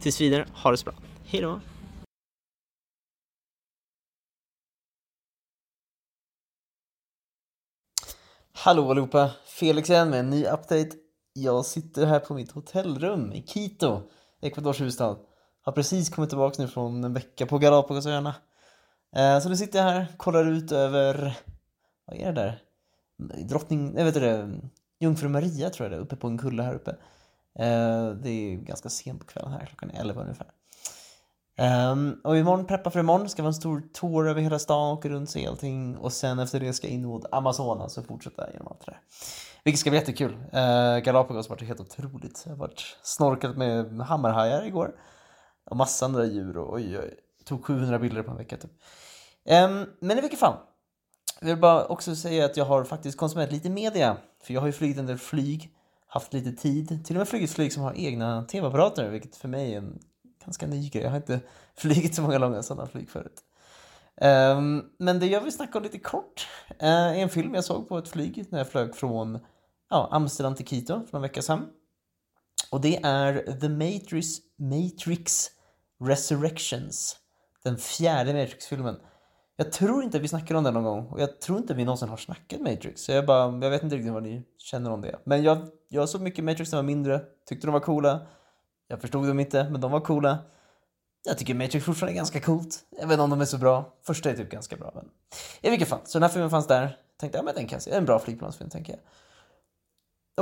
Tills 0.00 0.20
vidare, 0.20 0.46
ha 0.52 0.70
det 0.70 0.76
så 0.76 0.84
bra. 0.84 0.94
Hej 1.24 1.40
Hallå 8.56 8.90
allihopa! 8.90 9.30
Felix 9.46 9.90
igen 9.90 10.10
med 10.10 10.20
en 10.20 10.30
ny 10.30 10.44
update. 10.44 10.90
Jag 11.32 11.66
sitter 11.66 12.06
här 12.06 12.20
på 12.20 12.34
mitt 12.34 12.50
hotellrum 12.50 13.32
i 13.32 13.42
Quito, 13.42 14.02
Ecuadors 14.42 14.80
huvudstad. 14.80 15.18
Har 15.62 15.72
precis 15.72 16.08
kommit 16.08 16.30
tillbaka 16.30 16.62
nu 16.62 16.68
från 16.68 17.04
en 17.04 17.14
vecka 17.14 17.46
på 17.46 17.58
Galapagosöarna. 17.58 18.34
Eh, 19.16 19.40
så 19.40 19.48
nu 19.48 19.56
sitter 19.56 19.78
jag 19.78 19.86
här, 19.86 20.06
kollar 20.16 20.46
ut 20.46 20.72
över, 20.72 21.38
vad 22.06 22.16
är 22.16 22.32
det 22.32 22.32
där? 22.32 22.62
Drottning, 23.48 23.94
jag 23.96 24.04
vet 24.04 24.14
det, 24.14 24.60
Jungfru 25.00 25.28
Maria 25.28 25.70
tror 25.70 25.84
jag 25.84 25.92
det 25.92 25.96
är, 25.96 26.04
uppe 26.04 26.16
på 26.16 26.26
en 26.26 26.38
kulle 26.38 26.62
här 26.62 26.74
uppe. 26.74 26.90
Eh, 27.58 28.10
det 28.10 28.30
är 28.30 28.56
ganska 28.56 28.88
sent 28.88 29.20
på 29.20 29.26
kvällen 29.26 29.52
här, 29.52 29.66
klockan 29.66 29.90
är 29.90 30.00
11 30.00 30.22
ungefär. 30.22 30.50
Um, 31.58 32.20
och 32.24 32.36
imorgon, 32.36 32.66
preppa 32.66 32.90
för 32.90 33.00
imorgon, 33.00 33.28
ska 33.28 33.42
vara 33.42 33.48
en 33.48 33.54
stor 33.54 33.82
tour 33.92 34.28
över 34.28 34.40
hela 34.40 34.58
stan, 34.58 34.92
åka 34.92 35.08
runt, 35.08 35.30
se 35.30 35.46
allting 35.46 35.96
och 35.96 36.12
sen 36.12 36.38
efter 36.38 36.60
det 36.60 36.72
ska 36.72 36.86
jag 36.86 36.94
in 36.94 37.06
mot 37.06 37.24
Amazonas 37.32 37.98
och 37.98 38.06
fortsätta 38.06 38.52
genom 38.52 38.68
allt 38.68 38.86
det 38.86 38.92
där. 38.92 39.00
Vilket 39.64 39.80
ska 39.80 39.90
bli 39.90 39.98
jättekul. 39.98 40.32
Uh, 40.32 40.98
Galapagos 40.98 41.48
har 41.48 41.56
varit 41.56 41.68
helt 41.68 41.80
otroligt. 41.80 42.42
Jag 42.44 42.52
har 42.52 42.58
varit 42.58 42.96
snorkat 43.02 43.56
med 43.56 44.00
hammarhajar 44.00 44.66
igår. 44.66 44.94
Och 45.70 45.76
massa 45.76 46.04
andra 46.04 46.24
djur 46.24 46.58
och 46.58 46.74
oj, 46.74 46.98
oj. 46.98 47.14
Tog 47.44 47.64
700 47.64 47.98
bilder 47.98 48.22
på 48.22 48.30
en 48.30 48.36
vecka 48.36 48.56
typ. 48.56 48.70
Um, 49.50 49.86
men 50.00 50.18
i 50.18 50.20
vilket 50.20 50.40
fall. 50.40 50.56
Jag 51.40 51.48
vill 51.48 51.60
bara 51.60 51.84
också 51.86 52.16
säga 52.16 52.44
att 52.44 52.56
jag 52.56 52.64
har 52.64 52.84
faktiskt 52.84 53.18
konsumerat 53.18 53.52
lite 53.52 53.70
media. 53.70 54.16
För 54.42 54.54
jag 54.54 54.60
har 54.60 54.66
ju 54.66 54.72
flugit 54.72 54.98
en 54.98 55.06
del 55.06 55.18
flyg, 55.18 55.74
haft 56.06 56.32
lite 56.32 56.52
tid. 56.52 57.04
Till 57.04 57.16
och 57.16 57.18
med 57.18 57.28
flugit 57.28 57.50
flyg 57.50 57.72
som 57.72 57.82
har 57.82 57.94
egna 57.96 58.42
tv-apparater, 58.42 59.08
vilket 59.08 59.36
för 59.36 59.48
mig 59.48 59.74
är 59.74 59.78
en 59.78 59.98
ganska 60.44 60.66
ny 60.66 60.88
grej. 60.88 61.02
Jag 61.02 61.10
har 61.10 61.16
inte 61.16 61.40
flugit 61.74 62.14
så 62.14 62.22
många 62.22 62.38
långa 62.38 62.62
sådana 62.62 62.88
flyg 62.88 63.10
förut. 63.10 63.40
Um, 64.20 64.90
men 64.98 65.18
det 65.18 65.26
jag 65.26 65.40
vill 65.40 65.52
snacka 65.52 65.78
om 65.78 65.84
lite 65.84 65.98
kort 65.98 66.48
uh, 66.82 66.88
är 66.88 67.14
en 67.14 67.28
film 67.28 67.54
jag 67.54 67.64
såg 67.64 67.88
på 67.88 67.98
ett 67.98 68.08
flyg 68.08 68.44
när 68.48 68.58
jag 68.58 68.68
flög 68.68 68.94
från 68.94 69.38
ja, 69.90 70.08
Amsterdam 70.12 70.54
till 70.54 70.66
Quito 70.66 71.06
för 71.10 71.18
en 71.18 71.22
vecka 71.22 71.42
sedan. 71.42 71.68
Och 72.70 72.80
det 72.80 72.96
är 73.02 73.60
The 73.60 73.68
Matrix, 73.68 74.26
Matrix 74.58 75.50
Resurrections. 76.04 77.16
Den 77.64 77.76
fjärde 77.76 78.34
Matrix-filmen. 78.34 78.96
Jag 79.56 79.72
tror 79.72 80.04
inte 80.04 80.18
vi 80.18 80.28
snackade 80.28 80.58
om 80.58 80.64
den 80.64 80.74
någon 80.74 80.84
gång 80.84 81.06
och 81.06 81.20
jag 81.20 81.40
tror 81.40 81.58
inte 81.58 81.74
vi 81.74 81.84
någonsin 81.84 82.08
har 82.08 82.16
snackat 82.16 82.60
Matrix. 82.60 83.02
Så 83.02 83.12
jag, 83.12 83.26
bara, 83.26 83.58
jag 83.62 83.70
vet 83.70 83.82
inte 83.82 83.96
riktigt 83.96 84.12
vad 84.12 84.22
ni 84.22 84.42
känner 84.58 84.90
om 84.90 85.00
det. 85.00 85.18
Men 85.24 85.42
jag, 85.42 85.68
jag 85.88 86.08
såg 86.08 86.20
mycket 86.20 86.44
Matrix 86.44 86.72
när 86.72 86.78
jag 86.78 86.82
var 86.82 86.86
mindre, 86.86 87.20
tyckte 87.48 87.66
de 87.66 87.72
var 87.72 87.80
coola. 87.80 88.20
Jag 88.94 89.00
förstod 89.00 89.26
dem 89.26 89.40
inte, 89.40 89.68
men 89.70 89.80
de 89.80 89.90
var 89.90 90.00
coola. 90.00 90.38
Jag 91.24 91.38
tycker 91.38 91.54
Matrix 91.54 91.84
fortfarande 91.84 92.12
är 92.12 92.16
ganska 92.16 92.40
coolt. 92.40 92.84
även 92.98 93.20
om 93.20 93.30
de 93.30 93.40
är 93.40 93.44
så 93.44 93.58
bra. 93.58 93.92
Första 94.02 94.30
är 94.30 94.34
typ 94.34 94.50
ganska 94.50 94.76
bra, 94.76 94.92
men 94.94 95.08
i 95.62 95.70
vilket 95.70 95.88
fall. 95.88 96.00
Så 96.04 96.18
den 96.18 96.22
här 96.22 96.30
filmen 96.30 96.50
fanns 96.50 96.66
där. 96.66 96.98
Tänkte, 97.20 97.38
ja 97.38 97.42
men 97.42 97.54
den 97.54 97.66
kan 97.66 97.76
jag 97.76 97.82
se. 97.82 97.90
En 97.90 98.04
bra 98.04 98.18
flygplansfilm, 98.18 98.70
tänker 98.70 98.92
jag. 98.92 99.00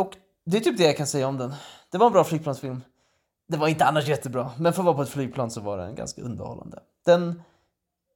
Och 0.03 0.17
det 0.45 0.57
är 0.57 0.61
typ 0.61 0.79
det 0.79 0.85
jag 0.85 0.97
kan 0.97 1.07
säga 1.07 1.29
om 1.29 1.39
den. 1.39 1.55
Det 1.91 1.99
var 1.99 2.07
en 2.07 2.13
bra 2.13 2.25
flygplansfilm. 2.25 2.83
Det 3.49 3.57
var 3.57 3.69
inte 3.69 3.85
annars 3.85 4.09
jättebra, 4.09 4.51
men 4.59 4.73
för 4.73 4.83
att 4.83 4.87
vara 4.87 4.97
på 4.97 5.03
ett 5.03 5.09
flygplan 5.09 5.51
så 5.51 5.61
var 5.61 5.79
den 5.79 5.95
ganska 5.95 6.23
underhållande. 6.23 6.81
Den 7.05 7.43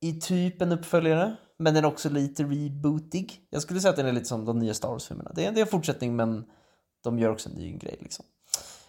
är 0.00 0.12
typ 0.12 0.62
en 0.62 0.72
uppföljare, 0.72 1.36
men 1.58 1.74
den 1.74 1.84
är 1.84 1.88
också 1.88 2.10
lite 2.10 2.42
rebootig. 2.42 3.46
Jag 3.50 3.62
skulle 3.62 3.80
säga 3.80 3.90
att 3.90 3.96
den 3.96 4.06
är 4.06 4.12
lite 4.12 4.26
som 4.26 4.44
de 4.44 4.58
nya 4.58 4.74
Star 4.74 4.88
Wars-filmerna. 4.88 5.32
Det 5.34 5.46
är, 5.46 5.52
det 5.52 5.60
är 5.60 5.64
en 5.64 5.70
fortsättning, 5.70 6.16
men 6.16 6.44
de 7.04 7.18
gör 7.18 7.30
också 7.30 7.48
en 7.48 7.54
ny 7.54 7.72
grej 7.72 7.98
liksom. 8.00 8.24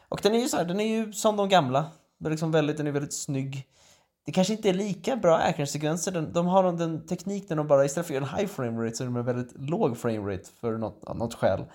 Och 0.10 0.20
den 0.24 0.36
är 0.36 0.40
ju 0.40 0.48
så 0.48 0.58
här, 0.58 0.66
den 0.66 0.80
är 0.80 0.88
ju 0.88 1.14
som 1.14 1.38
de 1.38 1.50
gamla. 1.50 1.86
Den 2.18 2.26
är, 2.26 2.30
liksom 2.32 2.52
väldigt, 2.52 2.78
den 2.78 2.88
är 2.88 2.92
väldigt 2.92 3.14
snygg. 3.14 3.68
Det 4.26 4.32
kanske 4.32 4.54
inte 4.54 4.70
är 4.70 4.74
lika 4.74 5.16
bra 5.16 5.38
actionsekvenser. 5.38 6.12
De, 6.12 6.34
de 6.34 6.48
har 6.48 6.64
den, 6.64 6.78
den 6.78 7.06
teknik 7.08 7.50
där 7.50 7.56
de 7.56 7.68
bara, 7.68 7.86
istället 7.86 8.08
för 8.08 8.14
att 8.14 8.22
göra 8.22 8.32
en 8.32 8.38
high 8.38 8.48
frame 8.50 8.86
rate 8.86 8.96
så 8.96 9.04
är 9.04 9.06
de 9.06 9.16
en 9.16 9.26
väldigt 9.26 9.54
låg 9.70 9.98
frame 9.98 10.34
rate 10.34 10.50
för 10.62 10.78
något, 10.78 11.04
av 11.04 11.18
något 11.18 11.34
skäl. 11.34 11.66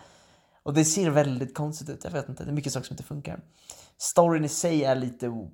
Och 0.62 0.74
det 0.74 0.84
ser 0.84 1.10
väldigt 1.10 1.54
konstigt 1.54 1.88
ut, 1.88 2.04
jag 2.04 2.10
vet 2.10 2.28
inte. 2.28 2.44
Det 2.44 2.50
är 2.50 2.54
mycket 2.54 2.72
saker 2.72 2.86
som 2.86 2.94
inte 2.94 3.02
funkar. 3.02 3.40
Storyn 3.98 4.44
i 4.44 4.48
sig 4.48 4.84
är 4.84 4.94
lite... 4.94 5.28
o- 5.28 5.50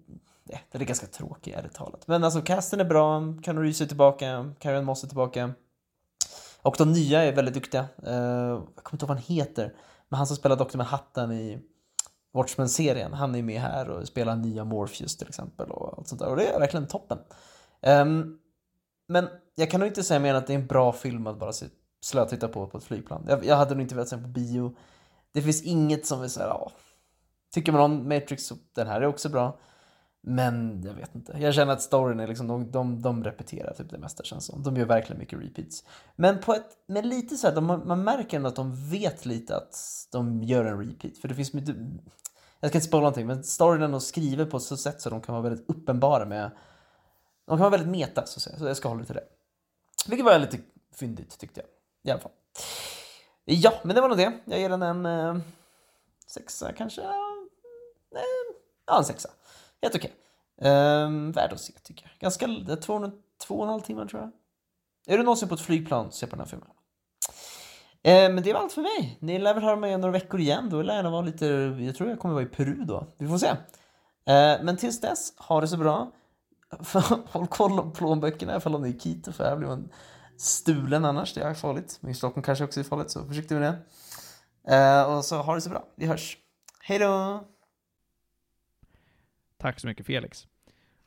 Den 0.72 0.80
är 0.80 0.84
ganska 0.86 1.06
tråkig, 1.06 1.52
ärligt 1.52 1.74
talat. 1.74 2.06
Men 2.08 2.24
alltså, 2.24 2.40
casten 2.40 2.80
är 2.80 2.84
bra, 2.84 3.22
Keanu 3.44 3.60
Reeves 3.60 3.80
är 3.80 3.86
tillbaka, 3.86 4.54
Karen 4.58 4.84
Moss 4.84 5.04
är 5.04 5.08
tillbaka. 5.08 5.52
Och 6.62 6.74
de 6.78 6.92
nya 6.92 7.22
är 7.24 7.32
väldigt 7.32 7.54
duktiga. 7.54 7.80
Uh, 8.06 8.12
jag 8.14 8.84
kommer 8.84 8.92
inte 8.92 9.04
ihåg 9.04 9.08
vad 9.08 9.16
han 9.18 9.36
heter, 9.36 9.74
men 10.08 10.18
han 10.18 10.26
som 10.26 10.36
spelar 10.36 10.56
Dr. 10.56 10.76
Manhattan 10.76 11.32
i 11.32 11.58
Watchmen-serien, 12.32 13.12
han 13.12 13.34
är 13.34 13.42
med 13.42 13.60
här 13.60 13.88
och 13.90 14.06
spelar 14.06 14.36
nya 14.36 14.64
Morpheus 14.64 15.16
till 15.16 15.28
exempel 15.28 15.70
och 15.70 15.98
allt 15.98 16.08
sånt 16.08 16.20
där. 16.20 16.28
Och 16.28 16.36
det 16.36 16.46
är 16.46 16.60
verkligen 16.60 16.86
toppen. 16.86 17.18
Um, 17.82 18.38
men 19.08 19.28
jag 19.54 19.70
kan 19.70 19.80
nog 19.80 19.88
inte 19.88 20.02
säga 20.02 20.20
mer 20.20 20.30
än 20.30 20.36
att 20.36 20.46
det 20.46 20.52
är 20.52 20.58
en 20.58 20.66
bra 20.66 20.92
film 20.92 21.26
att 21.26 21.38
bara 21.38 21.52
slötitta 22.00 22.48
på 22.48 22.66
på 22.66 22.78
ett 22.78 22.84
flygplan. 22.84 23.24
Jag, 23.28 23.44
jag 23.44 23.56
hade 23.56 23.74
nog 23.74 23.82
inte 23.82 23.94
velat 23.94 24.08
se 24.08 24.16
den 24.16 24.24
på 24.24 24.30
bio. 24.30 24.76
Det 25.32 25.42
finns 25.42 25.62
inget 25.62 26.06
som 26.06 26.22
är 26.22 26.28
såhär, 26.28 26.48
ja. 26.48 26.72
Tycker 27.54 27.72
man 27.72 27.80
om 27.80 28.08
Matrix 28.08 28.46
så 28.46 28.54
den 28.72 28.86
här 28.86 29.00
är 29.00 29.06
också 29.06 29.28
bra. 29.28 29.58
Men 30.28 30.82
jag 30.82 30.94
vet 30.94 31.14
inte. 31.14 31.36
Jag 31.38 31.54
känner 31.54 31.72
att 31.72 31.82
storyn 31.82 32.20
är 32.20 32.26
liksom, 32.26 32.48
de, 32.48 32.70
de, 32.70 33.02
de 33.02 33.24
repeterar 33.24 33.74
typ 33.74 33.90
det 33.90 33.98
mesta 33.98 34.24
känns 34.24 34.46
som. 34.46 34.62
De 34.62 34.76
gör 34.76 34.86
verkligen 34.86 35.18
mycket 35.18 35.38
repeats. 35.38 35.84
Men 36.16 36.40
på 36.40 36.54
ett, 36.54 36.66
men 36.86 37.08
lite 37.08 37.36
så 37.36 37.46
här, 37.46 37.54
de, 37.54 37.66
man 37.66 38.04
märker 38.04 38.36
ändå 38.36 38.48
att 38.48 38.56
de 38.56 38.90
vet 38.90 39.26
lite 39.26 39.56
att 39.56 39.76
de 40.12 40.42
gör 40.42 40.64
en 40.64 40.88
repeat. 40.88 41.18
För 41.18 41.28
det 41.28 41.34
finns 41.34 41.52
mycket, 41.52 41.76
jag 42.60 42.70
ska 42.70 42.78
inte 42.78 42.88
spoila 42.88 43.00
någonting, 43.00 43.26
men 43.26 43.44
storyn 43.44 43.80
är 43.80 43.84
ändå 43.84 44.00
skriven 44.00 44.50
på 44.50 44.56
ett 44.56 44.62
så 44.62 44.76
sätt 44.76 45.00
så 45.00 45.10
de 45.10 45.20
kan 45.20 45.32
vara 45.32 45.42
väldigt 45.42 45.70
uppenbara 45.70 46.24
med, 46.24 46.50
de 47.46 47.56
kan 47.56 47.58
vara 47.58 47.70
väldigt 47.70 47.90
meta 47.90 48.26
så 48.26 48.38
att 48.38 48.42
säga. 48.42 48.58
Så 48.58 48.66
jag 48.66 48.76
ska 48.76 48.88
hålla 48.88 49.04
till 49.04 49.14
det. 49.14 49.24
Vilket 50.08 50.26
var 50.26 50.38
lite 50.38 50.58
fyndigt 50.94 51.38
tyckte 51.38 51.60
jag. 51.60 51.68
I 52.02 52.10
alla 52.10 52.20
fall. 52.20 52.32
Ja, 53.44 53.72
men 53.82 53.94
det 53.94 54.00
var 54.00 54.08
nog 54.08 54.18
det. 54.18 54.32
Jag 54.44 54.60
ger 54.60 54.68
den 54.68 54.82
en 54.82 55.06
eh, 55.06 55.36
sexa 56.26 56.72
kanske. 56.72 57.00
Eh, 57.00 57.08
ja, 58.86 58.98
en 58.98 59.04
sexa. 59.04 59.28
Helt 59.82 59.94
okej. 59.94 60.14
Ehm, 60.60 61.32
värd 61.32 61.52
att 61.52 61.60
se 61.60 61.72
tycker 61.82 62.04
jag. 62.04 62.20
Ganska, 62.20 62.46
det 62.46 62.72
är 62.72 62.76
två, 62.76 63.10
två 63.46 63.54
och 63.54 63.62
en 63.62 63.70
halv 63.70 63.80
timme 63.80 64.08
tror 64.08 64.22
jag. 64.22 64.30
Är 65.14 65.18
du 65.18 65.24
någonsin 65.24 65.48
på 65.48 65.54
ett 65.54 65.60
flygplan, 65.60 66.12
se 66.12 66.26
på 66.26 66.30
den 66.30 66.40
här 66.40 66.46
filmen. 66.46 66.68
Ehm, 68.02 68.34
men 68.34 68.44
det 68.44 68.52
var 68.52 68.60
allt 68.60 68.72
för 68.72 68.82
mig. 68.82 69.18
Ni 69.20 69.38
lär 69.38 69.54
väl 69.54 69.62
höra 69.62 69.76
mig 69.76 69.94
om 69.94 70.00
några 70.00 70.12
veckor 70.12 70.40
igen. 70.40 70.70
Då 70.70 70.82
lär 70.82 70.94
jag 70.94 71.02
nog 71.02 71.12
vara 71.12 71.22
lite, 71.22 71.46
jag 71.80 71.96
tror 71.96 72.08
jag 72.08 72.18
kommer 72.18 72.34
vara 72.34 72.44
i 72.44 72.46
Peru 72.46 72.84
då. 72.84 73.06
Vi 73.18 73.28
får 73.28 73.38
se. 73.38 73.50
Ehm, 74.26 74.64
men 74.64 74.76
tills 74.76 75.00
dess, 75.00 75.32
ha 75.36 75.60
det 75.60 75.68
så 75.68 75.76
bra. 75.76 76.12
Håll 77.26 77.46
koll 77.46 77.76
på 77.76 77.90
plånböckerna 77.90 78.56
ifall 78.56 78.80
ni 78.80 78.88
är 78.88 78.98
Quito, 78.98 79.32
för 79.32 79.44
här 79.44 79.56
blir 79.56 79.68
man 79.68 79.88
stulen 80.38 81.04
annars. 81.04 81.34
Det 81.34 81.40
är 81.40 81.54
farligt. 81.54 81.98
Men 82.00 82.10
i 82.10 82.14
Stockholm 82.14 82.42
kanske 82.42 82.64
också 82.64 82.80
är 82.80 82.84
farligt, 82.84 83.10
så 83.10 83.26
försiktig 83.26 83.54
med 83.54 83.62
det. 83.62 83.78
Ehm, 84.74 85.16
och 85.16 85.24
så 85.24 85.36
ha 85.36 85.54
det 85.54 85.60
så 85.60 85.70
bra. 85.70 85.84
Vi 85.96 86.06
hörs. 86.06 86.36
Hej 86.80 86.98
då! 86.98 87.44
Tack 89.58 89.80
så 89.80 89.86
mycket 89.86 90.06
Felix. 90.06 90.46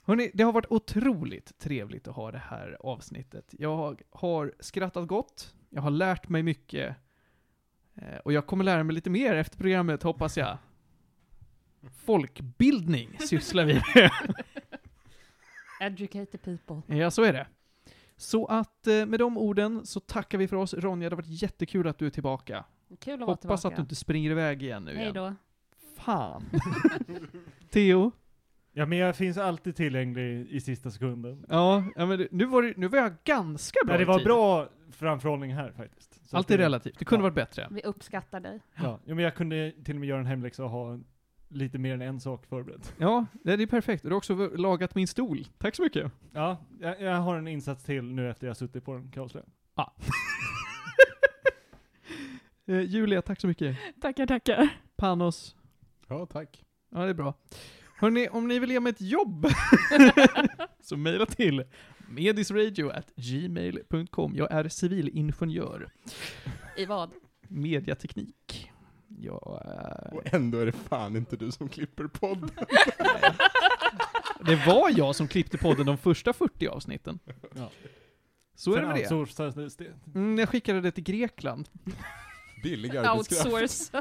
Hörrni, 0.02 0.32
det 0.34 0.44
har 0.44 0.52
varit 0.52 0.72
otroligt 0.72 1.60
trevligt 1.60 2.08
att 2.08 2.16
ha 2.16 2.32
det 2.32 2.42
här 2.46 2.78
avsnittet. 2.80 3.56
Jag 3.60 4.04
har 4.12 4.54
skrattat 4.60 5.08
gott, 5.08 5.56
jag 5.70 5.82
har 5.82 5.90
lärt 5.92 6.30
mig 6.30 6.44
mycket, 6.44 6.96
eh, 7.96 8.18
och 8.26 8.34
jag 8.34 8.48
kommer 8.48 8.64
lära 8.64 8.84
mig 8.84 8.96
lite 8.96 9.10
mer 9.10 9.36
efter 9.36 9.58
programmet, 9.58 10.04
hoppas 10.04 10.38
jag. 10.38 10.58
Folkbildning 12.06 13.18
sysslar 13.20 13.66
vi 13.66 13.74
med. 13.74 14.12
Educate 15.82 16.26
the 16.26 16.38
people. 16.38 16.98
Ja, 16.98 17.12
så 17.12 17.24
är 17.24 17.34
det. 17.34 17.48
Så 18.18 18.46
att 18.46 18.88
eh, 18.88 19.06
med 19.06 19.20
de 19.20 19.38
orden 19.38 19.86
så 19.86 20.00
tackar 20.00 20.38
vi 20.38 20.48
för 20.48 20.56
oss. 20.56 20.74
Ronja, 20.74 21.10
det 21.10 21.16
har 21.16 21.22
varit 21.22 21.42
jättekul 21.42 21.88
att 21.88 21.98
du 21.98 22.06
är 22.06 22.10
tillbaka. 22.10 22.66
Kul 23.00 23.14
att 23.14 23.20
vara 23.20 23.30
Hoppas 23.32 23.42
tillbaka. 23.42 23.68
att 23.68 23.76
du 23.76 23.82
inte 23.82 23.96
springer 23.96 24.32
iväg 24.32 24.64
igen 24.64 24.84
nu 24.84 24.96
Hej 24.96 25.12
då. 25.14 25.36
Fan. 25.96 26.50
Theo? 27.70 28.12
Ja, 28.74 28.86
men 28.86 28.98
jag 28.98 29.16
finns 29.16 29.38
alltid 29.38 29.76
tillgänglig 29.76 30.48
i 30.50 30.60
sista 30.62 30.92
sekunden. 30.92 31.46
Ja, 31.50 31.84
ja 31.96 32.06
men 32.06 32.20
det- 32.20 32.28
nu 32.32 32.46
var, 32.46 32.64
det, 32.64 32.74
nu 32.78 32.88
var 32.88 32.98
jag 33.00 33.14
ganska 33.24 33.80
bra 33.86 33.94
Nej, 33.96 33.98
det 33.98 34.04
i 34.04 34.06
var 34.06 34.18
tid. 34.18 34.26
bra 34.26 34.70
framförhållning 34.92 35.54
här 35.54 35.72
faktiskt. 35.72 36.30
Så 36.30 36.38
Allt 36.38 36.46
att 36.46 36.52
är 36.52 36.58
det- 36.58 36.64
relativt. 36.64 37.00
Det 37.00 37.06
kunde 37.06 37.20
ja. 37.22 37.24
varit 37.24 37.36
bättre. 37.36 37.68
Vi 37.72 37.82
uppskattar 37.82 38.40
dig. 38.40 38.60
Ja. 38.76 39.00
ja, 39.06 39.16
men 39.16 39.24
jag 39.24 39.36
kunde 39.36 39.72
till 39.86 39.96
och 39.96 40.00
med 40.00 40.10
göra 40.10 40.20
en 40.20 40.26
hemläxa 40.26 40.64
och 40.64 40.70
ha 40.70 41.00
lite 41.50 41.78
mer 41.78 41.94
än 41.94 42.02
en 42.02 42.20
sak 42.20 42.46
förberedd. 42.46 42.82
Ja, 42.98 43.26
det 43.44 43.54
är 43.54 43.68
perfekt. 43.68 44.04
Du 44.04 44.10
har 44.10 44.16
också 44.18 44.36
lagat 44.56 44.96
min 44.96 45.08
stol. 45.08 45.48
Tack 45.58 45.76
så 45.76 45.82
mycket. 45.84 46.12
Ja, 46.34 46.58
jag, 46.80 47.02
jag 47.02 47.16
har 47.16 47.36
en 47.38 47.48
insats 47.48 47.84
till 47.84 48.04
nu 48.04 48.30
efter 48.30 48.48
jag 48.48 48.58
suttit 48.58 48.86
på 48.86 48.94
den, 48.94 49.02
kan 49.04 49.12
jag 49.16 49.24
avslöja. 49.24 49.46
Eh, 52.66 52.80
Julia, 52.82 53.22
tack 53.22 53.42
så 53.42 53.48
mycket. 53.48 53.78
Tackar, 54.02 54.28
tackar. 54.28 54.70
Panos. 54.96 55.56
Ja, 56.08 56.26
tack. 56.26 56.64
Ja, 56.90 57.00
det 57.04 57.10
är 57.10 57.14
bra. 57.14 57.34
Hörrni, 58.02 58.28
om 58.32 58.48
ni 58.48 58.60
vill 58.60 58.72
ge 58.72 58.80
mig 58.80 58.90
ett 58.90 59.02
jobb 59.02 59.48
så 60.82 60.98
mejla 60.98 61.26
till 61.26 61.64
medisradio.gmail.com. 62.10 64.36
Jag 64.36 64.52
är 64.52 64.70
civilingenjör. 64.70 65.90
I 66.78 66.86
vad? 66.86 67.12
Mediateknik. 67.48 68.72
Jag, 69.20 69.62
eh, 69.66 70.14
Och 70.14 70.34
ändå 70.34 70.58
är 70.58 70.66
det 70.66 70.72
fan 70.72 71.16
inte 71.16 71.38
du 71.38 71.52
som 71.52 71.70
klipper 71.70 72.08
podden. 72.08 72.50
det 74.46 74.56
var 74.68 74.98
jag 74.98 75.16
som 75.16 75.28
klippte 75.28 75.58
podden 75.58 75.86
de 75.86 75.98
första 75.98 76.34
40 76.34 76.68
avsnitten. 76.68 77.20
Ja. 77.56 77.72
Så 78.56 78.74
är 78.74 78.82
det 78.82 78.88
med 78.88 78.96
det. 78.96 79.08
Mm, 80.16 80.40
jag 80.40 80.50
skickade 80.50 80.82
det 80.82 80.92
till 80.92 81.04
Grekland. 81.04 81.70
Billig 82.64 82.98
arbetskraft. 82.98 83.46
Outsource. 83.46 83.92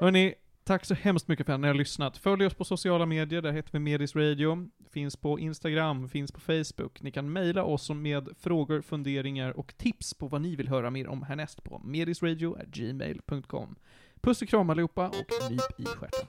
Hörni, 0.00 0.34
Tack 0.68 0.84
så 0.84 0.94
hemskt 0.94 1.28
mycket 1.28 1.46
för 1.46 1.52
att 1.52 1.60
ni 1.60 1.66
har 1.66 1.74
lyssnat. 1.74 2.18
Följ 2.18 2.46
oss 2.46 2.54
på 2.54 2.64
sociala 2.64 3.06
medier, 3.06 3.42
där 3.42 3.52
heter 3.52 3.72
vi 3.72 3.78
Medis 3.78 4.16
Radio. 4.16 4.68
Finns 4.90 5.16
på 5.16 5.38
Instagram, 5.38 6.08
finns 6.08 6.32
på 6.32 6.40
Facebook. 6.40 7.02
Ni 7.02 7.10
kan 7.10 7.32
mejla 7.32 7.64
oss 7.64 7.90
med 7.90 8.28
frågor, 8.40 8.80
funderingar 8.80 9.58
och 9.58 9.76
tips 9.76 10.14
på 10.14 10.28
vad 10.28 10.40
ni 10.40 10.56
vill 10.56 10.68
höra 10.68 10.90
mer 10.90 11.08
om 11.08 11.22
härnäst 11.22 11.62
på 11.62 11.78
medisradio.gmail.com. 11.84 13.76
Puss 14.20 14.42
och 14.42 14.48
kram 14.48 14.70
allihopa 14.70 15.08
och 15.08 15.50
nyp 15.50 15.80
i 15.80 15.84
stjärten. 15.84 16.26